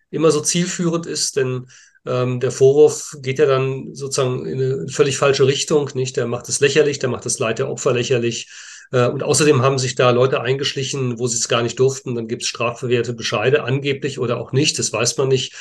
immer 0.10 0.32
so 0.32 0.42
zielführend 0.42 1.06
ist, 1.06 1.36
denn 1.36 1.68
Ähm, 2.06 2.40
der 2.40 2.52
Vorwurf 2.52 3.18
geht 3.22 3.40
ja 3.40 3.46
dann 3.46 3.94
sozusagen 3.94 4.46
in 4.46 4.62
eine 4.62 4.88
völlig 4.88 5.18
falsche 5.18 5.46
Richtung, 5.46 5.90
nicht? 5.96 6.16
Der 6.16 6.28
macht 6.28 6.48
es 6.48 6.62
lächerlich, 6.62 6.98
der 6.98 7.10
macht 7.10 7.26
das 7.26 7.40
Leid 7.40 7.60
der 7.60 7.70
Opfer 7.70 7.92
lächerlich. 7.94 8.48
Äh, 8.92 9.08
und 9.08 9.24
außerdem 9.24 9.62
haben 9.62 9.78
sich 9.78 9.96
da 9.96 10.12
Leute 10.12 10.42
eingeschlichen, 10.42 11.20
wo 11.20 11.28
sie 11.28 11.38
es 11.38 11.48
gar 11.48 11.62
nicht 11.62 11.80
durften. 11.80 12.16
Dann 12.16 12.28
gibt 12.28 12.44
es 12.44 12.48
strafverwehrte 12.48 13.14
Bescheide, 13.14 13.64
angeblich 13.64 14.20
oder 14.20 14.40
auch 14.40 14.52
nicht, 14.52 14.80
das 14.80 14.92
weiß 14.92 15.18
man 15.18 15.28
nicht. 15.30 15.54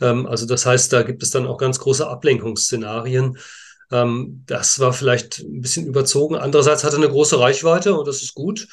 Ähm, 0.00 0.26
also 0.26 0.46
das 0.46 0.66
heißt, 0.66 0.92
da 0.92 1.02
gibt 1.02 1.22
es 1.22 1.30
dann 1.30 1.46
auch 1.46 1.58
ganz 1.58 1.78
große 1.78 2.06
Ablenkungsszenarien. 2.06 3.38
Ähm, 3.90 4.42
das 4.46 4.78
war 4.80 4.92
vielleicht 4.92 5.40
ein 5.40 5.60
bisschen 5.60 5.86
überzogen. 5.86 6.36
Andererseits 6.36 6.84
hat 6.84 6.92
er 6.92 6.98
eine 6.98 7.08
große 7.08 7.38
Reichweite 7.38 7.94
und 7.94 8.06
das 8.06 8.22
ist 8.22 8.34
gut. 8.34 8.68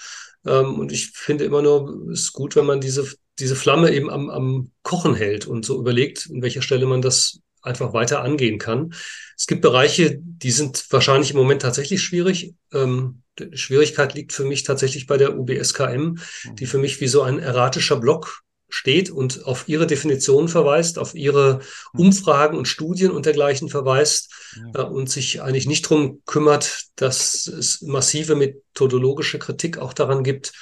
Ähm, 0.45 0.80
und 0.80 0.91
ich 0.91 1.11
finde 1.11 1.45
immer 1.45 1.61
nur, 1.61 2.10
es 2.11 2.22
ist 2.22 2.34
gut, 2.34 2.56
wenn 2.56 2.65
man 2.65 2.81
diese, 2.81 3.07
diese 3.40 3.56
Flamme 3.56 3.91
eben 3.91 4.10
am, 4.10 4.30
am 4.30 4.72
Kochen 4.81 5.15
hält 5.15 5.48
und 5.48 5.65
so 5.65 5.80
überlegt, 5.80 6.30
an 6.31 6.41
welcher 6.41 6.61
Stelle 6.61 6.85
man 6.85 7.02
das 7.02 7.40
einfach 7.64 7.94
weiter 7.94 8.22
angehen 8.22 8.60
kann. 8.60 8.94
Es 9.38 9.48
gibt 9.48 9.61
Bereiche, 9.61 10.19
die 10.19 10.52
sind 10.52 10.85
wahrscheinlich 10.91 11.31
im 11.31 11.38
Moment 11.38 11.61
tatsächlich 11.61 12.02
schwierig. 12.02 12.53
Ähm, 12.72 13.23
die 13.40 13.57
Schwierigkeit 13.57 14.14
liegt 14.14 14.34
für 14.34 14.45
mich 14.45 14.64
tatsächlich 14.64 15.07
bei 15.07 15.18
der 15.18 15.38
UBSKM, 15.38 16.19
die 16.53 16.65
für 16.68 16.77
mich 16.77 17.02
wie 17.02 17.07
so 17.07 17.23
ein 17.23 17.40
erratischer 17.40 17.95
Block 17.95 18.44
steht 18.69 19.11
und 19.11 19.45
auf 19.45 19.68
ihre 19.68 19.85
Definitionen 19.85 20.48
verweist, 20.48 20.98
auf 20.98 21.14
ihre 21.14 21.60
Umfragen 21.94 22.57
und 22.57 22.68
Studien 22.68 23.11
und 23.11 23.26
dergleichen 23.26 23.69
verweist 23.69 24.34
äh, 24.73 24.81
und 24.81 25.10
sich 25.10 25.41
eigentlich 25.41 25.68
nicht 25.68 25.84
drum 25.84 26.22
kümmert, 26.26 26.85
dass 26.95 27.45
es 27.45 27.81
massive 27.81 28.35
methodologische 28.35 29.38
Kritik 29.38 29.77
auch 29.77 29.94
daran 29.94 30.23
gibt, 30.23 30.53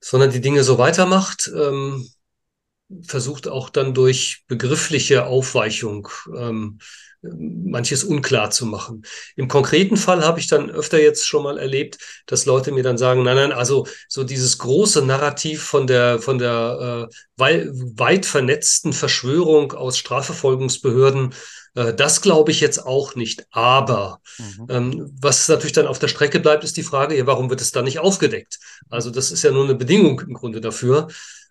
sondern 0.00 0.30
die 0.30 0.40
Dinge 0.40 0.62
so 0.62 0.78
weitermacht, 0.78 1.50
ähm, 1.54 2.08
versucht 3.02 3.48
auch 3.48 3.70
dann 3.70 3.94
durch 3.94 4.44
begriffliche 4.46 5.26
Aufweichung 5.26 6.08
ähm, 6.36 6.78
manches 7.22 8.04
unklar 8.04 8.50
zu 8.50 8.66
machen. 8.66 9.02
Im 9.36 9.48
konkreten 9.48 9.96
Fall 9.96 10.24
habe 10.24 10.38
ich 10.38 10.46
dann 10.46 10.70
öfter 10.70 11.00
jetzt 11.00 11.26
schon 11.26 11.42
mal 11.42 11.58
erlebt, 11.58 11.98
dass 12.26 12.46
Leute 12.46 12.72
mir 12.72 12.82
dann 12.82 12.98
sagen, 12.98 13.22
nein, 13.22 13.36
nein, 13.36 13.52
also 13.52 13.86
so 14.08 14.24
dieses 14.24 14.58
große 14.58 15.04
Narrativ 15.04 15.62
von 15.62 15.86
der 15.86 16.20
von 16.20 16.38
der 16.38 17.08
äh, 17.10 17.14
wei 17.36 17.68
weit 17.70 18.26
vernetzten 18.26 18.92
Verschwörung 18.92 19.72
aus 19.72 19.98
Strafverfolgungsbehörden, 19.98 21.34
äh, 21.74 21.94
das 21.94 22.20
glaube 22.20 22.50
ich 22.50 22.60
jetzt 22.60 22.84
auch 22.84 23.14
nicht. 23.14 23.46
Aber 23.50 24.20
mhm. 24.38 24.66
ähm, 24.68 25.16
was 25.20 25.48
natürlich 25.48 25.72
dann 25.72 25.86
auf 25.86 25.98
der 25.98 26.08
Strecke 26.08 26.40
bleibt, 26.40 26.64
ist 26.64 26.76
die 26.76 26.82
Frage, 26.82 27.16
ja, 27.16 27.26
warum 27.26 27.50
wird 27.50 27.60
es 27.60 27.72
dann 27.72 27.84
nicht 27.84 27.98
aufgedeckt? 27.98 28.58
Also 28.88 29.10
das 29.10 29.30
ist 29.30 29.42
ja 29.42 29.50
nur 29.50 29.64
eine 29.64 29.74
Bedingung 29.74 30.20
im 30.20 30.34
Grunde 30.34 30.60
dafür. 30.60 31.08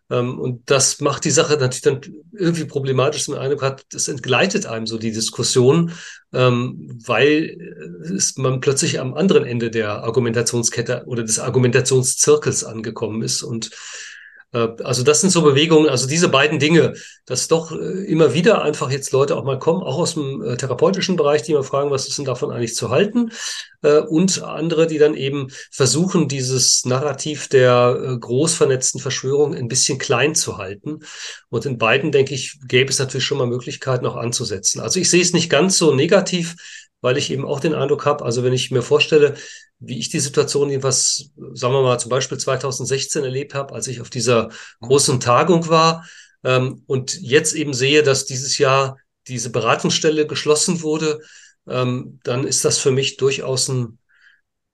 Ähm, 0.09 0.39
und 0.39 0.69
das 0.69 1.01
macht 1.01 1.25
die 1.25 1.31
Sache 1.31 1.53
natürlich 1.53 1.81
dann 1.81 2.01
irgendwie 2.33 2.65
problematisch. 2.65 3.27
Man 3.27 3.39
Eindruck 3.39 3.61
hat, 3.63 3.85
das 3.91 4.07
entgleitet 4.07 4.65
einem 4.65 4.87
so 4.87 4.97
die 4.97 5.11
Diskussion, 5.11 5.91
ähm, 6.33 6.99
weil 7.05 7.57
es, 8.03 8.37
man 8.37 8.59
plötzlich 8.59 8.99
am 8.99 9.13
anderen 9.13 9.45
Ende 9.45 9.71
der 9.71 10.03
Argumentationskette 10.03 11.03
oder 11.07 11.23
des 11.23 11.39
Argumentationszirkels 11.39 12.63
angekommen 12.63 13.21
ist 13.21 13.41
und 13.41 13.67
äh, 13.67 14.14
also 14.83 15.03
das 15.03 15.21
sind 15.21 15.29
so 15.29 15.41
Bewegungen, 15.41 15.89
also 15.89 16.07
diese 16.07 16.29
beiden 16.29 16.59
Dinge, 16.59 16.93
dass 17.25 17.47
doch 17.47 17.71
äh, 17.71 18.05
immer 18.05 18.33
wieder 18.33 18.61
einfach 18.61 18.89
jetzt 18.89 19.11
Leute 19.11 19.35
auch 19.35 19.43
mal 19.43 19.59
kommen, 19.59 19.83
auch 19.83 19.97
aus 19.97 20.13
dem 20.13 20.41
äh, 20.43 20.57
therapeutischen 20.57 21.15
Bereich, 21.15 21.43
die 21.43 21.53
mal 21.53 21.63
fragen, 21.63 21.91
was 21.91 22.07
ist 22.07 22.17
denn 22.17 22.25
davon 22.25 22.51
eigentlich 22.51 22.75
zu 22.75 22.89
halten? 22.89 23.31
Und 24.09 24.41
andere, 24.41 24.87
die 24.87 24.97
dann 24.97 25.13
eben 25.13 25.49
versuchen, 25.69 26.27
dieses 26.27 26.85
Narrativ 26.85 27.49
der 27.49 28.17
groß 28.19 28.55
vernetzten 28.55 28.99
Verschwörung 28.99 29.53
ein 29.53 29.67
bisschen 29.67 29.99
klein 29.99 30.33
zu 30.33 30.57
halten. 30.57 31.01
Und 31.49 31.67
in 31.67 31.77
beiden, 31.77 32.11
denke 32.11 32.33
ich, 32.33 32.57
gäbe 32.67 32.89
es 32.89 32.97
natürlich 32.97 33.25
schon 33.25 33.37
mal 33.37 33.45
Möglichkeiten 33.45 34.07
auch 34.07 34.15
anzusetzen. 34.15 34.79
Also 34.79 34.99
ich 34.99 35.07
sehe 35.11 35.21
es 35.21 35.33
nicht 35.33 35.51
ganz 35.51 35.77
so 35.77 35.93
negativ, 35.93 36.55
weil 37.05 37.17
ich 37.17 37.29
eben 37.29 37.45
auch 37.45 37.59
den 37.59 37.75
Eindruck 37.75 38.07
habe, 38.07 38.25
also 38.25 38.43
wenn 38.43 38.51
ich 38.51 38.71
mir 38.71 38.81
vorstelle, 38.81 39.35
wie 39.77 39.99
ich 39.99 40.09
die 40.09 40.19
Situation 40.19 40.71
jedenfalls, 40.71 41.29
sagen 41.53 41.75
wir 41.75 41.83
mal, 41.83 41.99
zum 41.99 42.09
Beispiel 42.09 42.39
2016 42.39 43.23
erlebt 43.23 43.53
habe, 43.53 43.75
als 43.75 43.87
ich 43.87 44.01
auf 44.01 44.09
dieser 44.09 44.49
großen 44.81 45.19
Tagung 45.19 45.69
war 45.69 46.03
ähm, 46.43 46.81
und 46.87 47.21
jetzt 47.21 47.53
eben 47.53 47.75
sehe, 47.75 48.01
dass 48.01 48.25
dieses 48.25 48.57
Jahr 48.57 48.97
diese 49.27 49.51
Beratungsstelle 49.51 50.25
geschlossen 50.25 50.81
wurde, 50.81 51.21
ähm, 51.69 52.19
dann 52.23 52.47
ist 52.47 52.65
das 52.65 52.79
für 52.79 52.91
mich 52.91 53.17
durchaus 53.17 53.67
ein, 53.67 53.99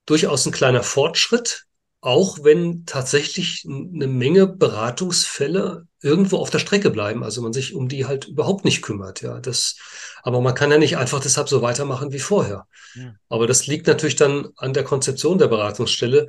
durchaus 0.05 0.45
ein 0.45 0.53
kleiner 0.53 0.83
Fortschritt, 0.83 1.65
auch 2.01 2.43
wenn 2.43 2.85
tatsächlich 2.85 3.63
eine 3.65 4.07
Menge 4.07 4.47
Beratungsfälle 4.47 5.87
irgendwo 6.01 6.37
auf 6.37 6.49
der 6.49 6.57
Strecke 6.59 6.89
bleiben, 6.89 7.23
also 7.23 7.43
man 7.43 7.53
sich 7.53 7.75
um 7.75 7.87
die 7.87 8.05
halt 8.05 8.27
überhaupt 8.27 8.65
nicht 8.65 8.81
kümmert, 8.81 9.21
ja, 9.21 9.39
das, 9.39 9.77
aber 10.23 10.41
man 10.41 10.55
kann 10.55 10.71
ja 10.71 10.79
nicht 10.79 10.97
einfach 10.97 11.19
deshalb 11.21 11.47
so 11.47 11.61
weitermachen 11.61 12.11
wie 12.11 12.19
vorher. 12.19 12.65
Ja. 12.95 13.13
Aber 13.29 13.45
das 13.45 13.67
liegt 13.67 13.85
natürlich 13.85 14.15
dann 14.15 14.49
an 14.57 14.73
der 14.73 14.83
Konzeption 14.83 15.37
der 15.37 15.47
Beratungsstelle, 15.47 16.27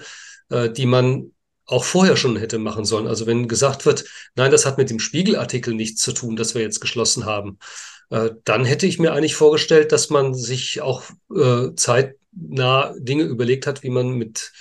äh, 0.51 0.71
die 0.71 0.87
man 0.87 1.33
auch 1.65 1.85
vorher 1.85 2.17
schon 2.17 2.37
hätte 2.37 2.59
machen 2.59 2.85
sollen. 2.85 3.07
Also 3.07 3.27
wenn 3.27 3.49
gesagt 3.49 3.87
wird, 3.87 4.05
nein, 4.35 4.51
das 4.51 4.67
hat 4.67 4.77
mit 4.77 4.91
dem 4.91 4.99
Spiegelartikel 4.99 5.73
nichts 5.73 6.03
zu 6.03 6.13
tun, 6.13 6.37
das 6.37 6.55
wir 6.55 6.61
jetzt 6.61 6.81
geschlossen 6.81 7.25
haben, 7.25 7.59
äh, 8.11 8.31
dann 8.45 8.67
hätte 8.67 8.87
ich 8.87 8.99
mir 8.99 9.15
eigentlich 9.15 9.37
vorgestellt, 9.37 9.91
dass 9.91 10.11
man 10.11 10.35
sich 10.35 10.83
auch 10.83 11.03
äh, 11.35 11.69
zeitnah 11.77 12.95
Dinge 12.99 13.23
überlegt 13.23 13.67
hat, 13.67 13.83
wie 13.83 13.91
man 13.91 14.11
mit 14.11 14.53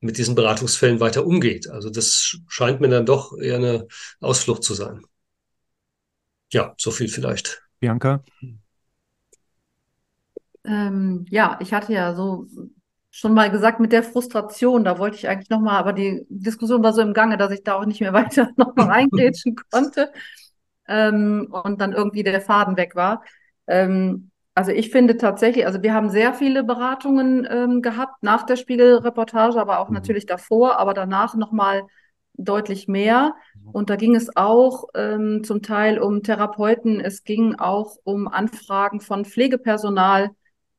mit 0.00 0.18
diesen 0.18 0.34
Beratungsfällen 0.34 1.00
weiter 1.00 1.26
umgeht. 1.26 1.68
Also 1.68 1.90
das 1.90 2.36
scheint 2.48 2.80
mir 2.80 2.88
dann 2.88 3.06
doch 3.06 3.36
eher 3.36 3.56
eine 3.56 3.86
Ausflucht 4.20 4.62
zu 4.62 4.74
sein. 4.74 5.02
Ja, 6.52 6.74
so 6.78 6.90
viel 6.90 7.08
vielleicht. 7.08 7.62
Bianca? 7.80 8.22
Ähm, 10.64 11.26
ja, 11.30 11.58
ich 11.60 11.72
hatte 11.72 11.92
ja 11.92 12.14
so 12.14 12.46
schon 13.10 13.34
mal 13.34 13.50
gesagt 13.50 13.80
mit 13.80 13.92
der 13.92 14.02
Frustration, 14.02 14.84
da 14.84 14.98
wollte 14.98 15.16
ich 15.16 15.28
eigentlich 15.28 15.50
nochmal, 15.50 15.76
aber 15.76 15.92
die 15.92 16.24
Diskussion 16.28 16.82
war 16.82 16.92
so 16.92 17.00
im 17.00 17.14
Gange, 17.14 17.36
dass 17.36 17.50
ich 17.50 17.64
da 17.64 17.74
auch 17.74 17.86
nicht 17.86 18.00
mehr 18.00 18.12
weiter 18.12 18.50
nochmal 18.56 18.90
eingrätschen 18.90 19.56
konnte 19.70 20.12
ähm, 20.86 21.48
und 21.50 21.80
dann 21.80 21.92
irgendwie 21.92 22.22
der 22.22 22.40
Faden 22.40 22.76
weg 22.76 22.94
war. 22.94 23.24
Ähm, 23.66 24.30
also 24.58 24.72
ich 24.72 24.90
finde 24.90 25.16
tatsächlich, 25.16 25.66
also 25.66 25.84
wir 25.84 25.94
haben 25.94 26.10
sehr 26.10 26.34
viele 26.34 26.64
Beratungen 26.64 27.46
ähm, 27.48 27.80
gehabt 27.80 28.24
nach 28.24 28.44
der 28.44 28.56
Spiegelreportage, 28.56 29.60
aber 29.60 29.78
auch 29.78 29.86
mhm. 29.86 29.94
natürlich 29.94 30.26
davor, 30.26 30.80
aber 30.80 30.94
danach 30.94 31.36
nochmal 31.36 31.84
deutlich 32.34 32.88
mehr. 32.88 33.36
Mhm. 33.54 33.70
Und 33.70 33.88
da 33.88 33.94
ging 33.94 34.16
es 34.16 34.36
auch 34.36 34.88
ähm, 34.96 35.44
zum 35.44 35.62
Teil 35.62 36.00
um 36.00 36.24
Therapeuten, 36.24 36.98
es 36.98 37.22
ging 37.22 37.54
auch 37.54 37.98
um 38.02 38.26
Anfragen 38.26 39.00
von 39.00 39.24
Pflegepersonal, 39.24 40.30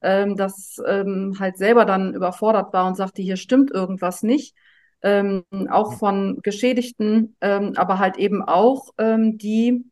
ähm, 0.02 0.36
das 0.36 0.82
ähm, 0.86 1.38
halt 1.40 1.58
selber 1.58 1.86
dann 1.86 2.14
überfordert 2.14 2.74
war 2.74 2.86
und 2.86 2.98
sagte, 2.98 3.22
hier 3.22 3.38
stimmt 3.38 3.72
irgendwas 3.72 4.24
nicht. 4.24 4.58
Ähm, 5.04 5.46
auch 5.70 5.94
mhm. 5.94 5.96
von 5.96 6.40
Geschädigten, 6.44 7.38
ähm, 7.40 7.72
aber 7.78 7.98
halt 7.98 8.18
eben 8.18 8.44
auch 8.44 8.90
ähm, 8.98 9.38
die 9.38 9.86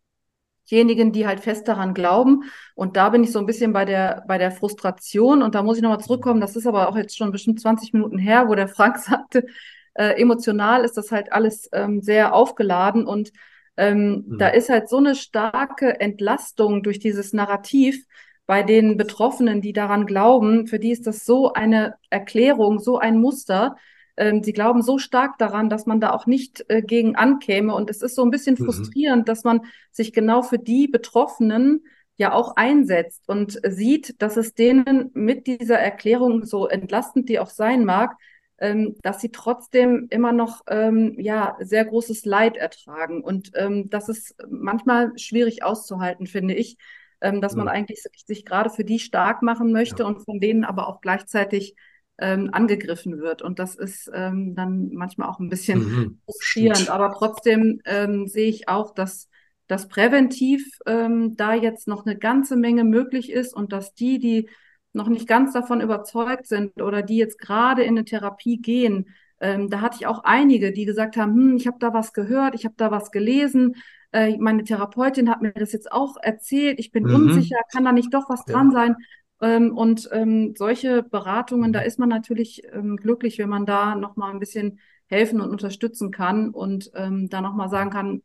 diejenigen, 0.69 1.11
die 1.11 1.27
halt 1.27 1.39
fest 1.39 1.67
daran 1.67 1.93
glauben. 1.93 2.43
Und 2.75 2.97
da 2.97 3.09
bin 3.09 3.23
ich 3.23 3.31
so 3.31 3.39
ein 3.39 3.45
bisschen 3.45 3.73
bei 3.73 3.85
der, 3.85 4.23
bei 4.27 4.37
der 4.37 4.51
Frustration. 4.51 5.41
Und 5.41 5.55
da 5.55 5.63
muss 5.63 5.77
ich 5.77 5.83
nochmal 5.83 5.99
zurückkommen. 5.99 6.41
Das 6.41 6.55
ist 6.55 6.67
aber 6.67 6.89
auch 6.89 6.97
jetzt 6.97 7.17
schon 7.17 7.31
bestimmt 7.31 7.61
20 7.61 7.93
Minuten 7.93 8.17
her, 8.17 8.47
wo 8.47 8.55
der 8.55 8.67
Frank 8.67 8.97
sagte, 8.99 9.45
äh, 9.93 10.19
emotional 10.21 10.83
ist 10.83 10.97
das 10.97 11.11
halt 11.11 11.31
alles 11.31 11.69
ähm, 11.73 12.01
sehr 12.01 12.33
aufgeladen. 12.33 13.05
Und 13.05 13.31
ähm, 13.77 14.25
mhm. 14.27 14.37
da 14.37 14.49
ist 14.49 14.69
halt 14.69 14.89
so 14.89 14.97
eine 14.97 15.15
starke 15.15 15.99
Entlastung 15.99 16.83
durch 16.83 16.99
dieses 16.99 17.33
Narrativ 17.33 18.05
bei 18.45 18.63
den 18.63 18.97
Betroffenen, 18.97 19.61
die 19.61 19.73
daran 19.73 20.05
glauben. 20.05 20.67
Für 20.67 20.79
die 20.79 20.91
ist 20.91 21.05
das 21.05 21.25
so 21.25 21.53
eine 21.53 21.95
Erklärung, 22.09 22.79
so 22.79 22.97
ein 22.97 23.19
Muster, 23.19 23.75
ähm, 24.17 24.43
sie 24.43 24.53
glauben 24.53 24.81
so 24.81 24.97
stark 24.97 25.37
daran, 25.37 25.69
dass 25.69 25.85
man 25.85 26.01
da 26.01 26.11
auch 26.11 26.25
nicht 26.25 26.65
äh, 26.69 26.81
gegen 26.81 27.15
ankäme. 27.15 27.73
Und 27.73 27.89
es 27.89 28.01
ist 28.01 28.15
so 28.15 28.23
ein 28.23 28.31
bisschen 28.31 28.57
mhm. 28.59 28.65
frustrierend, 28.65 29.29
dass 29.29 29.43
man 29.43 29.61
sich 29.91 30.11
genau 30.11 30.41
für 30.41 30.59
die 30.59 30.87
Betroffenen 30.87 31.85
ja 32.17 32.33
auch 32.33 32.55
einsetzt 32.55 33.29
und 33.29 33.59
sieht, 33.63 34.21
dass 34.21 34.37
es 34.37 34.55
denen 34.55 35.11
mit 35.13 35.45
dieser 35.45 35.77
Erklärung, 35.77 36.45
so 36.45 36.67
entlastend 36.67 37.29
die 37.29 37.39
auch 37.39 37.49
sein 37.49 37.85
mag, 37.85 38.17
ähm, 38.57 38.95
dass 39.03 39.21
sie 39.21 39.29
trotzdem 39.29 40.07
immer 40.09 40.31
noch 40.31 40.61
ähm, 40.67 41.15
ja 41.19 41.55
sehr 41.59 41.85
großes 41.85 42.25
Leid 42.25 42.57
ertragen. 42.57 43.21
Und 43.23 43.51
ähm, 43.53 43.89
das 43.91 44.09
ist 44.09 44.35
manchmal 44.49 45.11
schwierig 45.17 45.63
auszuhalten, 45.63 46.25
finde 46.25 46.55
ich, 46.55 46.77
ähm, 47.21 47.39
dass 47.39 47.55
man 47.55 47.67
eigentlich 47.67 48.01
sich, 48.01 48.25
sich 48.25 48.45
gerade 48.45 48.71
für 48.71 48.83
die 48.83 48.97
stark 48.97 49.43
machen 49.43 49.71
möchte 49.71 50.01
ja. 50.01 50.09
und 50.09 50.23
von 50.25 50.39
denen 50.39 50.63
aber 50.63 50.87
auch 50.87 51.01
gleichzeitig 51.01 51.75
ähm, 52.19 52.49
angegriffen 52.53 53.19
wird. 53.19 53.41
Und 53.41 53.59
das 53.59 53.75
ist 53.75 54.09
ähm, 54.13 54.55
dann 54.55 54.89
manchmal 54.93 55.29
auch 55.29 55.39
ein 55.39 55.49
bisschen 55.49 55.83
mhm, 55.83 56.19
frustrierend. 56.25 56.89
Stimmt. 56.89 56.89
Aber 56.89 57.13
trotzdem 57.13 57.81
ähm, 57.85 58.27
sehe 58.27 58.49
ich 58.49 58.67
auch, 58.69 58.93
dass 58.93 59.29
dass 59.69 59.89
präventiv 59.89 60.65
ähm, 60.85 61.35
da 61.35 61.53
jetzt 61.53 61.89
noch 61.89 62.05
eine 62.05 62.17
ganze 62.17 62.55
Menge 62.55 62.85
möglich 62.85 63.29
ist 63.29 63.53
und 63.53 63.73
dass 63.73 63.93
die, 63.93 64.17
die 64.17 64.49
noch 64.93 65.09
nicht 65.09 65.27
ganz 65.27 65.53
davon 65.53 65.81
überzeugt 65.81 66.47
sind 66.47 66.81
oder 66.81 67.01
die 67.01 67.17
jetzt 67.17 67.37
gerade 67.39 67.83
in 67.83 67.89
eine 67.89 68.05
Therapie 68.05 68.61
gehen, 68.61 69.09
ähm, 69.41 69.69
da 69.69 69.81
hatte 69.81 69.97
ich 69.99 70.07
auch 70.07 70.23
einige, 70.23 70.71
die 70.71 70.85
gesagt 70.85 71.17
haben, 71.17 71.33
hm, 71.33 71.57
ich 71.57 71.67
habe 71.67 71.77
da 71.79 71.93
was 71.93 72.13
gehört, 72.13 72.55
ich 72.55 72.65
habe 72.65 72.75
da 72.77 72.91
was 72.91 73.11
gelesen, 73.11 73.75
äh, 74.11 74.37
meine 74.37 74.63
Therapeutin 74.63 75.29
hat 75.29 75.41
mir 75.41 75.51
das 75.51 75.73
jetzt 75.73 75.91
auch 75.91 76.15
erzählt, 76.21 76.79
ich 76.79 76.91
bin 76.91 77.05
Mhm. 77.05 77.07
unsicher, 77.07 77.57
kann 77.71 77.83
da 77.85 77.91
nicht 77.91 78.13
doch 78.13 78.29
was 78.29 78.45
Ja. 78.45 78.55
dran 78.55 78.71
sein? 78.71 78.95
Ähm, 79.41 79.77
und 79.77 80.09
ähm, 80.11 80.53
solche 80.57 81.03
Beratungen, 81.03 81.71
Mhm. 81.71 81.73
da 81.73 81.79
ist 81.81 81.99
man 81.99 82.09
natürlich 82.09 82.63
ähm, 82.71 82.97
glücklich, 82.97 83.37
wenn 83.39 83.49
man 83.49 83.65
da 83.65 83.95
nochmal 83.95 84.31
ein 84.31 84.39
bisschen 84.39 84.79
helfen 85.07 85.41
und 85.41 85.51
unterstützen 85.51 86.11
kann 86.11 86.49
und 86.49 86.91
ähm, 86.95 87.29
da 87.29 87.41
nochmal 87.41 87.69
sagen 87.69 87.89
kann, 87.91 88.23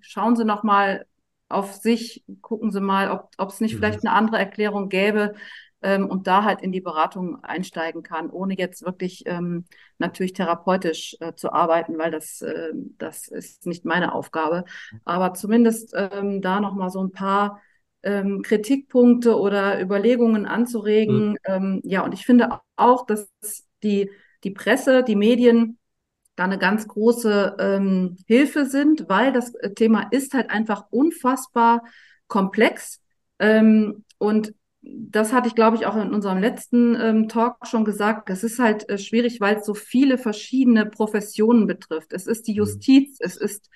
schauen 0.00 0.36
Sie 0.36 0.44
nochmal 0.44 1.06
auf 1.48 1.74
sich, 1.74 2.24
gucken 2.40 2.72
Sie 2.72 2.80
mal, 2.80 3.10
ob 3.10 3.30
ob 3.38 3.50
es 3.50 3.60
nicht 3.60 3.76
Mhm. 3.76 3.76
vielleicht 3.76 4.04
eine 4.04 4.14
andere 4.14 4.38
Erklärung 4.38 4.88
gäbe 4.88 5.34
ähm, 5.82 6.06
und 6.08 6.26
da 6.26 6.44
halt 6.44 6.62
in 6.62 6.72
die 6.72 6.80
Beratung 6.80 7.42
einsteigen 7.44 8.02
kann, 8.02 8.30
ohne 8.30 8.56
jetzt 8.56 8.84
wirklich 8.84 9.24
ähm, 9.26 9.66
natürlich 9.98 10.32
therapeutisch 10.32 11.16
äh, 11.20 11.34
zu 11.34 11.52
arbeiten, 11.52 11.98
weil 11.98 12.10
das, 12.10 12.40
äh, 12.42 12.70
das 12.98 13.28
ist 13.28 13.66
nicht 13.66 13.84
meine 13.84 14.14
Aufgabe. 14.14 14.64
Aber 15.04 15.34
zumindest 15.34 15.92
ähm, 15.94 16.40
da 16.42 16.60
nochmal 16.60 16.90
so 16.90 17.02
ein 17.04 17.12
paar 17.12 17.60
ähm, 18.04 18.42
Kritikpunkte 18.42 19.38
oder 19.38 19.80
Überlegungen 19.80 20.46
anzuregen. 20.46 21.36
Ähm, 21.46 21.80
ja, 21.84 22.04
und 22.04 22.14
ich 22.14 22.24
finde 22.24 22.60
auch, 22.76 23.06
dass 23.06 23.28
die, 23.82 24.10
die 24.44 24.50
Presse, 24.50 25.02
die 25.02 25.16
Medien 25.16 25.78
da 26.36 26.44
eine 26.44 26.58
ganz 26.58 26.88
große 26.88 27.56
ähm, 27.58 28.16
Hilfe 28.26 28.66
sind, 28.66 29.08
weil 29.08 29.32
das 29.32 29.54
äh, 29.56 29.72
Thema 29.72 30.08
ist 30.10 30.34
halt 30.34 30.50
einfach 30.50 30.86
unfassbar 30.90 31.84
komplex. 32.26 33.00
Ähm, 33.38 34.04
und 34.18 34.54
das 34.82 35.32
hatte 35.32 35.48
ich, 35.48 35.54
glaube 35.54 35.76
ich, 35.76 35.86
auch 35.86 35.96
in 35.96 36.12
unserem 36.12 36.38
letzten 36.38 36.94
ähm, 37.00 37.28
Talk 37.28 37.66
schon 37.66 37.84
gesagt. 37.84 38.28
Das 38.28 38.44
ist 38.44 38.58
halt 38.58 38.88
äh, 38.88 38.98
schwierig, 38.98 39.40
weil 39.40 39.56
es 39.56 39.66
so 39.66 39.74
viele 39.74 40.18
verschiedene 40.18 40.86
Professionen 40.86 41.66
betrifft. 41.66 42.12
Es 42.12 42.26
ist 42.26 42.46
die 42.48 42.54
Justiz, 42.54 43.16
es 43.20 43.36
ist, 43.36 43.70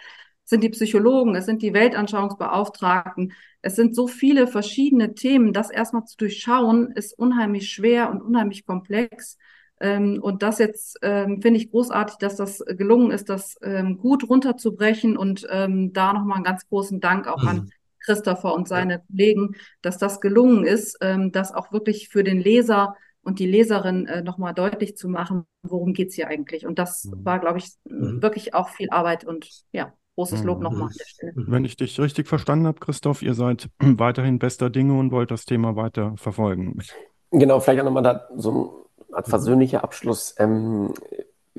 sind 0.48 0.62
die 0.64 0.70
Psychologen, 0.70 1.34
es 1.34 1.46
sind 1.46 1.62
die 1.62 1.74
Weltanschauungsbeauftragten. 1.74 3.32
Es 3.62 3.76
sind 3.76 3.94
so 3.94 4.06
viele 4.08 4.46
verschiedene 4.46 5.14
Themen. 5.14 5.52
Das 5.52 5.70
erstmal 5.70 6.04
zu 6.04 6.16
durchschauen, 6.16 6.92
ist 6.92 7.18
unheimlich 7.18 7.70
schwer 7.70 8.10
und 8.10 8.22
unheimlich 8.22 8.64
komplex. 8.66 9.36
Ähm, 9.80 10.18
und 10.22 10.42
das 10.42 10.58
jetzt 10.58 10.98
ähm, 11.02 11.40
finde 11.42 11.58
ich 11.60 11.70
großartig, 11.70 12.16
dass 12.18 12.36
das 12.36 12.64
gelungen 12.66 13.10
ist, 13.10 13.28
das 13.28 13.56
ähm, 13.62 13.98
gut 13.98 14.28
runterzubrechen 14.28 15.16
und 15.16 15.46
da 15.48 16.12
nochmal 16.12 16.36
einen 16.36 16.44
ganz 16.44 16.66
großen 16.68 17.00
Dank 17.00 17.26
auch 17.28 17.44
an 17.44 17.58
Mhm. 17.58 17.70
Christopher 18.00 18.54
und 18.54 18.68
seine 18.68 19.00
Kollegen, 19.08 19.54
dass 19.82 19.98
das 19.98 20.20
gelungen 20.20 20.64
ist, 20.64 20.98
das 21.32 21.52
auch 21.52 21.72
wirklich 21.72 22.08
für 22.08 22.24
den 22.24 22.40
Leser 22.40 22.94
und 23.22 23.38
die 23.38 23.46
Leserin 23.46 24.06
äh, 24.06 24.22
nochmal 24.22 24.54
deutlich 24.54 24.96
zu 24.96 25.08
machen, 25.08 25.44
worum 25.62 25.92
geht's 25.92 26.14
hier 26.14 26.28
eigentlich. 26.28 26.66
Und 26.66 26.78
das 26.78 27.10
Mhm. 27.10 27.24
war, 27.24 27.38
glaube 27.38 27.58
ich, 27.58 27.72
Mhm. 27.84 28.20
wirklich 28.22 28.54
auch 28.54 28.70
viel 28.70 28.90
Arbeit 28.90 29.24
und 29.24 29.48
ja, 29.72 29.92
großes 30.18 30.42
Lob 30.42 30.58
Mhm. 30.58 30.64
nochmal 30.64 30.88
an 30.88 30.94
der 30.98 31.04
Stelle. 31.06 31.32
Wenn 31.36 31.64
ich 31.64 31.76
dich 31.76 31.98
richtig 32.00 32.26
verstanden 32.26 32.66
habe, 32.66 32.80
Christoph, 32.80 33.22
ihr 33.22 33.34
seid 33.34 33.70
weiterhin 33.78 34.38
bester 34.38 34.68
Dinge 34.68 34.98
und 34.98 35.12
wollt 35.12 35.30
das 35.30 35.44
Thema 35.44 35.76
weiter 35.76 36.14
verfolgen. 36.16 36.76
Genau, 37.30 37.60
vielleicht 37.60 37.80
auch 37.80 37.84
nochmal 37.84 38.02
da 38.02 38.28
so 38.36 38.86
ein 39.12 39.24
Mhm. 39.24 39.30
versöhnlicher 39.30 39.84
Abschluss. 39.84 40.34
Ähm, 40.38 40.92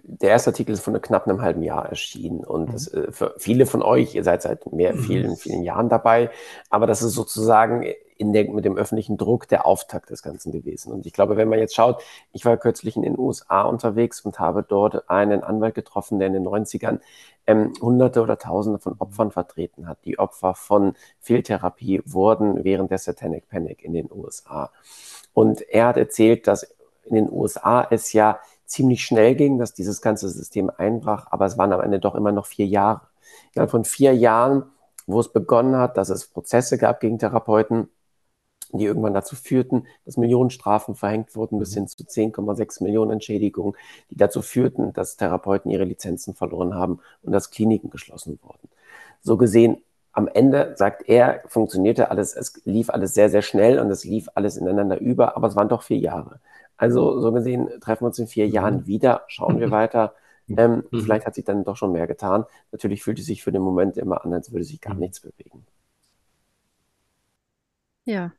der 0.03 0.31
erste 0.31 0.49
Artikel 0.51 0.73
ist 0.73 0.81
vor 0.81 0.97
knapp 0.99 1.27
einem 1.27 1.41
halben 1.41 1.63
Jahr 1.63 1.85
erschienen 1.87 2.43
und 2.43 2.69
Mhm. 2.69 2.71
das, 2.73 2.87
äh, 2.93 3.11
für 3.11 3.35
viele 3.37 3.65
von 3.65 3.81
euch, 3.81 4.15
ihr 4.15 4.23
seid 4.23 4.41
seit 4.41 4.71
mehr, 4.71 4.93
Mhm. 4.93 4.99
vielen, 4.99 5.35
vielen 5.37 5.63
Jahren 5.63 5.89
dabei, 5.89 6.29
aber 6.69 6.87
das 6.87 7.01
ist 7.01 7.13
sozusagen 7.13 7.85
in 8.17 8.33
der, 8.33 8.49
mit 8.51 8.65
dem 8.65 8.75
öffentlichen 8.75 9.15
Druck 9.17 9.47
der 9.47 9.65
Auftakt 9.65 10.09
des 10.09 10.21
Ganzen 10.21 10.51
gewesen. 10.51 10.91
Und 10.91 11.05
ich 11.05 11.13
glaube, 11.13 11.37
wenn 11.37 11.47
man 11.47 11.57
jetzt 11.59 11.73
schaut, 11.73 12.03
ich 12.33 12.43
war 12.43 12.57
kürzlich 12.57 12.97
in 12.97 13.03
den 13.03 13.17
USA 13.17 13.61
unterwegs 13.61 14.19
und 14.21 14.39
habe 14.39 14.61
dort 14.61 15.09
einen 15.09 15.41
Anwalt 15.41 15.73
getroffen, 15.73 16.19
der 16.19 16.27
in 16.27 16.33
den 16.33 16.43
90ern 16.43 16.99
ähm, 17.47 17.71
Hunderte 17.81 18.21
oder 18.21 18.37
Tausende 18.37 18.77
von 18.77 18.95
Opfern 18.99 19.31
vertreten 19.31 19.87
hat. 19.87 19.99
Die 20.03 20.19
Opfer 20.19 20.53
von 20.53 20.95
Fehltherapie 21.21 22.01
wurden 22.05 22.63
während 22.65 22.91
der 22.91 22.97
Satanic 22.97 23.47
Panic 23.47 23.83
in 23.83 23.93
den 23.93 24.09
USA. 24.11 24.69
Und 25.33 25.61
er 25.61 25.87
hat 25.87 25.97
erzählt, 25.97 26.45
dass 26.47 26.63
in 27.05 27.15
den 27.15 27.31
USA 27.31 27.87
es 27.89 28.11
ja 28.13 28.39
ziemlich 28.69 29.03
schnell 29.03 29.35
ging, 29.35 29.57
dass 29.57 29.73
dieses 29.73 30.01
ganze 30.01 30.29
System 30.29 30.71
einbrach, 30.77 31.27
aber 31.31 31.45
es 31.45 31.57
waren 31.57 31.73
am 31.73 31.81
Ende 31.81 31.99
doch 31.99 32.15
immer 32.15 32.31
noch 32.31 32.45
vier 32.45 32.67
Jahre. 32.67 33.01
Innerhalb 33.53 33.71
von 33.71 33.83
vier 33.83 34.15
Jahren, 34.15 34.63
wo 35.07 35.19
es 35.19 35.33
begonnen 35.33 35.75
hat, 35.75 35.97
dass 35.97 36.09
es 36.09 36.27
Prozesse 36.27 36.77
gab 36.77 36.99
gegen 36.99 37.19
Therapeuten, 37.19 37.89
die 38.71 38.85
irgendwann 38.85 39.15
dazu 39.15 39.35
führten, 39.35 39.87
dass 40.05 40.17
Millionenstrafen 40.17 40.93
verhängt 40.93 41.35
wurden, 41.35 41.57
bis 41.57 41.73
hin 41.73 41.87
zu 41.87 42.03
10,6 42.03 42.83
Millionen 42.83 43.11
Entschädigungen, 43.11 43.73
die 44.11 44.17
dazu 44.17 44.43
führten, 44.43 44.93
dass 44.93 45.17
Therapeuten 45.17 45.71
ihre 45.71 45.85
Lizenzen 45.85 46.35
verloren 46.35 46.75
haben 46.75 46.99
und 47.23 47.31
dass 47.31 47.49
Kliniken 47.49 47.89
geschlossen 47.89 48.39
wurden. 48.43 48.69
So 49.21 49.37
gesehen, 49.37 49.81
am 50.11 50.27
Ende, 50.27 50.73
sagt 50.75 51.07
er, 51.07 51.41
funktionierte 51.47 52.11
alles, 52.11 52.35
es 52.35 52.61
lief 52.65 52.89
alles 52.89 53.13
sehr, 53.13 53.29
sehr 53.29 53.41
schnell 53.41 53.79
und 53.79 53.89
es 53.89 54.03
lief 54.03 54.27
alles 54.35 54.57
ineinander 54.57 54.99
über, 54.99 55.35
aber 55.35 55.47
es 55.47 55.55
waren 55.55 55.69
doch 55.69 55.81
vier 55.81 55.97
Jahre. 55.97 56.39
Also 56.79 57.21
so 57.21 57.31
gesehen 57.33 57.69
treffen 57.81 58.03
wir 58.03 58.07
uns 58.07 58.19
in 58.19 58.27
vier 58.27 58.47
Mhm. 58.47 58.49
Jahren 58.49 58.87
wieder, 58.87 59.25
schauen 59.29 59.59
wir 59.59 59.69
weiter. 59.71 60.15
Ähm, 60.57 60.85
Mhm. 60.91 60.99
Vielleicht 60.99 61.27
hat 61.27 61.35
sich 61.35 61.45
dann 61.45 61.63
doch 61.65 61.77
schon 61.77 61.91
mehr 61.93 62.07
getan. 62.07 62.45
Natürlich 62.71 63.03
fühlt 63.03 63.19
es 63.19 63.27
sich 63.27 63.43
für 63.43 63.51
den 63.53 63.63
Moment 63.63 63.97
immer 63.97 64.25
an, 64.25 64.33
als 64.33 64.51
würde 64.51 64.65
sich 64.65 64.81
gar 64.81 64.95
Mhm. 64.95 64.99
nichts 64.99 65.21
bewegen. 65.21 65.65
Ja, 68.05 68.33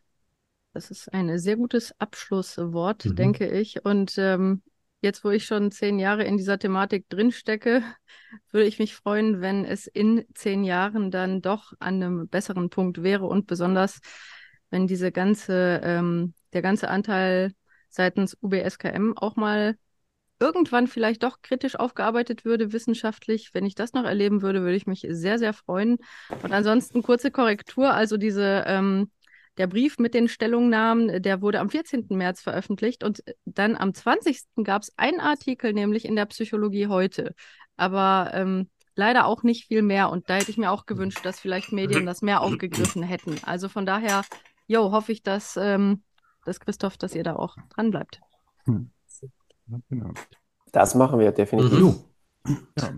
das 0.74 0.90
ist 0.90 1.12
ein 1.14 1.38
sehr 1.38 1.56
gutes 1.56 1.94
Abschlusswort, 2.00 3.04
Mhm. 3.04 3.10
denke 3.18 3.48
ich. 3.48 3.84
Und 3.84 4.16
ähm, 4.18 4.62
jetzt, 5.02 5.24
wo 5.24 5.30
ich 5.30 5.46
schon 5.46 5.72
zehn 5.72 5.98
Jahre 5.98 6.24
in 6.24 6.38
dieser 6.38 6.58
Thematik 6.58 7.08
drinstecke, 7.10 7.82
würde 8.52 8.66
ich 8.66 8.78
mich 8.78 8.94
freuen, 8.96 9.40
wenn 9.40 9.64
es 9.64 9.86
in 9.86 10.24
zehn 10.34 10.64
Jahren 10.64 11.10
dann 11.10 11.42
doch 11.42 11.74
an 11.80 11.96
einem 12.02 12.28
besseren 12.28 12.70
Punkt 12.70 13.02
wäre 13.02 13.26
und 13.26 13.46
besonders, 13.46 14.00
wenn 14.70 14.86
diese 14.86 15.12
ganze, 15.12 15.80
ähm, 15.84 16.34
der 16.52 16.62
ganze 16.62 16.88
Anteil 16.90 17.52
seitens 17.90 18.36
UBSKM 18.40 19.12
auch 19.16 19.36
mal 19.36 19.76
irgendwann 20.40 20.86
vielleicht 20.86 21.22
doch 21.22 21.42
kritisch 21.42 21.76
aufgearbeitet 21.76 22.44
würde, 22.44 22.72
wissenschaftlich. 22.72 23.50
Wenn 23.52 23.66
ich 23.66 23.74
das 23.74 23.92
noch 23.92 24.04
erleben 24.04 24.40
würde, 24.42 24.62
würde 24.62 24.76
ich 24.76 24.86
mich 24.86 25.06
sehr, 25.08 25.38
sehr 25.38 25.52
freuen. 25.52 25.98
Und 26.42 26.52
ansonsten 26.52 27.02
kurze 27.02 27.30
Korrektur, 27.30 27.92
also 27.92 28.16
diese 28.16 28.64
ähm, 28.66 29.10
der 29.58 29.66
Brief 29.66 29.98
mit 29.98 30.14
den 30.14 30.28
Stellungnahmen, 30.28 31.22
der 31.22 31.42
wurde 31.42 31.60
am 31.60 31.68
14. 31.68 32.06
März 32.10 32.40
veröffentlicht 32.40 33.04
und 33.04 33.22
dann 33.44 33.76
am 33.76 33.92
20. 33.92 34.40
gab 34.64 34.82
es 34.82 34.96
einen 34.96 35.20
Artikel, 35.20 35.74
nämlich 35.74 36.06
in 36.06 36.16
der 36.16 36.24
Psychologie 36.26 36.86
heute. 36.86 37.34
Aber 37.76 38.30
ähm, 38.32 38.70
leider 38.94 39.26
auch 39.26 39.42
nicht 39.42 39.66
viel 39.66 39.82
mehr. 39.82 40.10
Und 40.10 40.30
da 40.30 40.36
hätte 40.36 40.50
ich 40.50 40.58
mir 40.58 40.70
auch 40.70 40.86
gewünscht, 40.86 41.20
dass 41.24 41.40
vielleicht 41.40 41.72
Medien 41.72 42.06
das 42.06 42.22
mehr 42.22 42.40
aufgegriffen 42.40 43.02
hätten. 43.02 43.36
Also 43.44 43.68
von 43.68 43.84
daher, 43.84 44.22
jo, 44.66 44.92
hoffe 44.92 45.12
ich, 45.12 45.22
dass, 45.22 45.56
ähm, 45.56 46.02
dass 46.44 46.60
Christoph, 46.60 46.96
dass 46.96 47.14
ihr 47.14 47.24
da 47.24 47.36
auch 47.36 47.56
dran 47.74 47.90
bleibt. 47.90 48.20
Hm. 48.64 48.90
Genau. 49.88 50.10
Das 50.72 50.94
machen 50.94 51.18
wir 51.18 51.32
definitiv. 51.32 52.04
Mhm. 52.44 52.66
Ja. 52.78 52.90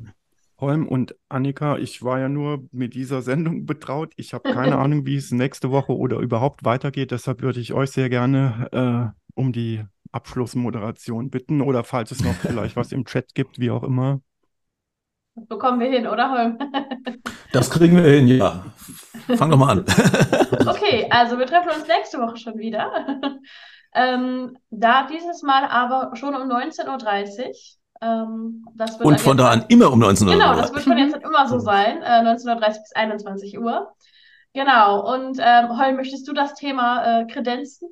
Holm 0.59 0.87
und 0.87 1.17
Annika, 1.29 1.77
ich 1.77 2.03
war 2.05 2.21
ja 2.21 2.29
nur 2.29 2.65
mit 2.71 2.95
dieser 2.95 3.21
Sendung 3.21 3.67
betraut. 3.67 4.13
Ich 4.17 4.33
habe 4.33 4.53
keine 4.53 4.79
Ahnung, 4.79 5.05
wie 5.07 5.17
es 5.17 5.33
nächste 5.33 5.71
Woche 5.71 5.97
oder 5.97 6.19
überhaupt 6.19 6.65
weitergeht. 6.65 7.11
Deshalb 7.11 7.43
würde 7.43 7.61
ich 7.61 7.73
euch 7.73 7.91
sehr 7.91 8.09
gerne 8.09 8.69
äh, 8.73 9.21
um 9.35 9.53
die 9.53 9.85
Abschlussmoderation 10.13 11.31
bitten 11.31 11.63
oder 11.63 11.85
falls 11.85 12.13
es 12.13 12.23
noch 12.23 12.35
vielleicht 12.41 12.77
was 12.77 12.93
im 12.93 13.05
Chat 13.05 13.35
gibt, 13.35 13.59
wie 13.59 13.71
auch 13.71 13.83
immer. 13.83 14.21
Das 15.35 15.47
bekommen 15.47 15.81
wir 15.81 15.89
hin, 15.89 16.07
oder 16.07 16.31
Holm? 16.31 16.59
Das 17.53 17.71
kriegen 17.71 17.97
wir 17.97 18.05
hin, 18.05 18.29
ja. 18.29 18.65
Fang 19.37 19.51
doch 19.51 19.59
mal 19.59 19.71
an. 19.71 19.85
Okay, 20.67 21.07
also 21.11 21.39
wir 21.39 21.47
treffen 21.47 21.71
uns 21.71 21.87
nächste 21.89 22.19
Woche 22.19 22.37
schon 22.37 22.59
wieder. 22.59 22.91
Ähm, 23.95 24.57
da 24.71 25.07
dieses 25.07 25.43
Mal 25.43 25.65
aber 25.65 26.17
schon 26.17 26.35
um 26.35 26.49
19.30 26.49 27.47
Uhr. 27.47 27.53
Ähm, 28.01 28.65
Und 29.01 29.21
von 29.21 29.37
da 29.37 29.51
an 29.51 29.65
immer 29.69 29.93
um 29.93 29.99
19 29.99 30.29
Uhr. 30.29 30.35
Genau, 30.35 30.55
das 30.55 30.73
wird 30.73 30.85
von 30.85 30.99
jetzt 30.99 31.15
an 31.15 31.21
immer 31.21 31.47
so 31.47 31.59
sein, 31.59 32.03
äh, 32.03 32.23
19.30 32.23 32.67
bis 32.81 32.93
21 32.95 33.59
Uhr. 33.59 33.93
Genau, 34.55 35.13
und 35.15 35.39
ähm, 35.41 35.79
Holm, 35.79 35.97
möchtest 35.97 36.27
du 36.27 36.33
das 36.33 36.55
Thema 36.55 37.21
äh, 37.21 37.27
kredenzen? 37.27 37.89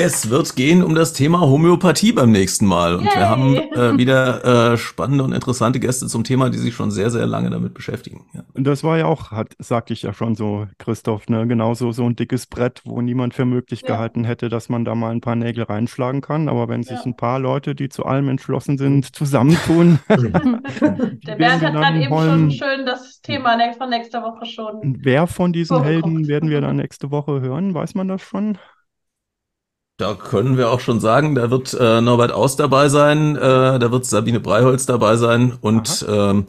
Es 0.00 0.30
wird 0.30 0.54
gehen 0.54 0.84
um 0.84 0.94
das 0.94 1.12
Thema 1.12 1.40
Homöopathie 1.40 2.12
beim 2.12 2.30
nächsten 2.30 2.66
Mal. 2.66 2.94
Und 2.94 3.04
wir 3.04 3.12
Yay. 3.14 3.24
haben 3.24 3.56
äh, 3.56 3.98
wieder 3.98 4.72
äh, 4.72 4.76
spannende 4.76 5.24
und 5.24 5.32
interessante 5.32 5.80
Gäste 5.80 6.06
zum 6.06 6.22
Thema, 6.22 6.50
die 6.50 6.58
sich 6.58 6.74
schon 6.76 6.92
sehr, 6.92 7.10
sehr 7.10 7.26
lange 7.26 7.50
damit 7.50 7.74
beschäftigen. 7.74 8.26
Ja. 8.32 8.44
Und 8.54 8.64
das 8.64 8.84
war 8.84 8.96
ja 8.96 9.06
auch, 9.06 9.32
hat, 9.32 9.54
sagte 9.58 9.92
ich 9.92 10.02
ja 10.02 10.12
schon 10.12 10.36
so, 10.36 10.68
Christoph, 10.78 11.28
ne, 11.28 11.48
genauso 11.48 11.90
so 11.90 12.04
ein 12.06 12.14
dickes 12.14 12.46
Brett, 12.46 12.80
wo 12.84 13.00
niemand 13.02 13.34
für 13.34 13.44
möglich 13.44 13.80
Ja. 13.82 13.88
gehalten 13.88 14.22
hätte, 14.22 14.48
dass 14.48 14.68
man 14.68 14.84
da 14.84 14.94
mal 14.94 15.10
ein 15.10 15.20
paar 15.20 15.34
Nägel 15.34 15.64
reinschlagen 15.64 16.20
kann. 16.20 16.48
Aber 16.48 16.68
wenn 16.68 16.84
sich 16.84 16.98
Ja. 16.98 17.04
ein 17.04 17.16
paar 17.16 17.40
Leute, 17.40 17.74
die 17.74 17.88
zu 17.88 18.04
allem 18.06 18.28
entschlossen 18.28 18.78
sind, 18.78 19.16
zusammentun, 19.16 19.98
Der 20.08 21.36
Bernd 21.36 21.62
hat 21.62 21.74
dann 21.74 21.74
gerade 21.74 22.02
eben 22.04 22.14
schon 22.14 22.50
schön 22.52 22.86
das 22.86 23.20
Thema 23.20 23.56
ne- 23.56 23.74
von 23.76 23.90
nächster 23.90 24.22
Woche 24.22 24.46
schon. 24.46 24.74
wer 25.00 25.26
von 25.26 25.52
diesen. 25.52 25.82
Helden 25.82 26.28
werden 26.28 26.50
wir 26.50 26.60
dann 26.60 26.76
nächste 26.76 27.10
Woche 27.10 27.40
hören? 27.40 27.74
Weiß 27.74 27.96
man 27.96 28.06
das 28.06 28.22
schon? 28.22 28.58
Da 29.98 30.14
können 30.14 30.56
wir 30.56 30.70
auch 30.70 30.78
schon 30.78 31.00
sagen, 31.00 31.34
da 31.34 31.50
wird 31.50 31.74
äh, 31.74 32.00
Norbert 32.00 32.30
Aus 32.30 32.54
dabei 32.54 32.88
sein, 32.88 33.34
äh, 33.34 33.40
da 33.80 33.90
wird 33.90 34.06
Sabine 34.06 34.38
Breiholz 34.38 34.86
dabei 34.86 35.16
sein 35.16 35.58
und 35.60 36.06
ähm, 36.08 36.46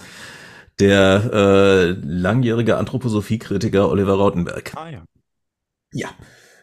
der 0.80 1.34
äh, 1.34 1.90
langjährige 1.90 2.78
Anthroposophiekritiker 2.78 3.90
Oliver 3.90 4.14
Rautenberg. 4.14 4.74
Ah 4.76 4.90
ja. 4.90 5.00
Ja. 5.92 6.10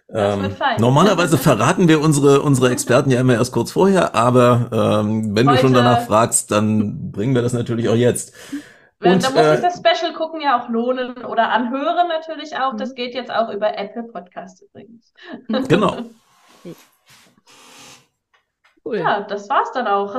Das 0.06 0.38
wird 0.40 0.52
Ähm, 0.52 0.56
fein. 0.56 0.76
normalerweise 0.80 1.36
verraten 1.48 1.88
wir 1.88 2.00
unsere, 2.00 2.40
unsere 2.40 2.70
Experten 2.70 3.10
ja 3.10 3.20
immer 3.20 3.34
erst 3.34 3.52
kurz 3.52 3.72
vorher, 3.72 4.14
aber 4.14 4.70
ähm, 5.02 5.34
wenn 5.34 5.48
du 5.48 5.56
schon 5.56 5.70
Heute- 5.74 5.82
danach 5.82 6.06
fragst, 6.06 6.52
dann 6.52 7.10
bringen 7.10 7.34
wir 7.34 7.42
das 7.42 7.52
natürlich 7.52 7.88
auch 7.88 7.96
jetzt. 7.96 8.32
Und, 9.02 9.24
da 9.24 9.30
muss 9.30 9.40
äh, 9.40 9.56
sich 9.56 9.60
das 9.64 9.76
Special 9.76 10.14
gucken 10.14 10.40
ja 10.40 10.62
auch 10.62 10.68
lohnen 10.68 11.24
oder 11.24 11.50
anhören 11.50 12.06
natürlich 12.08 12.56
auch. 12.56 12.74
Mhm. 12.74 12.78
Das 12.78 12.94
geht 12.94 13.12
jetzt 13.14 13.32
auch 13.32 13.52
über 13.52 13.76
Apple 13.76 14.04
Podcast 14.04 14.62
übrigens. 14.62 15.12
Genau. 15.68 15.96
Cool. 18.86 18.98
Ja, 18.98 19.20
das 19.22 19.48
war's 19.48 19.72
dann 19.72 19.88
auch. 19.88 20.14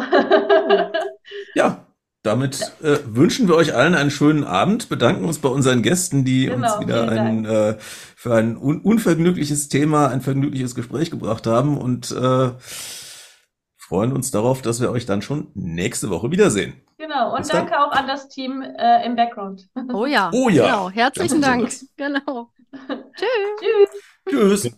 Ja, 1.56 1.88
damit 2.24 2.74
äh, 2.82 2.98
wünschen 3.06 3.48
wir 3.48 3.56
euch 3.56 3.74
allen 3.74 3.96
einen 3.96 4.12
schönen 4.12 4.44
Abend, 4.44 4.90
bedanken 4.90 5.24
uns 5.24 5.40
bei 5.40 5.48
unseren 5.48 5.82
Gästen, 5.82 6.26
die 6.26 6.48
Genau, 6.48 6.74
uns 6.74 6.86
wieder 6.86 7.08
ein, 7.08 7.46
äh, 7.46 7.76
für 7.80 8.36
ein 8.36 8.58
un 8.58 8.82
unvergnügliches 8.82 9.70
Thema, 9.70 10.08
ein 10.08 10.20
vergnügliches 10.20 10.76
Gespräch 10.76 11.12
gebracht 11.12 11.48
haben 11.48 11.78
und 11.78 12.12
äh, 12.12 12.50
freuen 13.78 14.12
uns 14.12 14.32
darauf, 14.32 14.62
dass 14.62 14.82
wir 14.82 14.92
euch 14.92 15.06
dann 15.06 15.22
schon 15.22 15.52
nächste 15.54 16.10
Woche 16.10 16.30
wiedersehen. 16.32 16.74
Genau. 16.98 17.32
Und 17.32 17.38
Bis 17.38 17.48
dann. 17.48 17.68
danke 17.68 17.80
auch 17.80 17.92
an 17.92 18.08
das 18.08 18.28
Team 18.28 18.62
äh, 18.62 19.06
im 19.06 19.16
Background. 19.16 19.70
Oh 19.94 20.06
ja. 20.06 20.30
Oh 20.34 20.50
ja. 20.50 20.66
Genau. 20.66 20.90
Herzlichen 20.90 21.42
Ganz 21.42 21.88
Dank. 21.98 22.16
Genau. 22.26 22.50
Tschüss. 23.16 23.90
Tschüss. 24.30 24.62
Tschüss. 24.64 24.78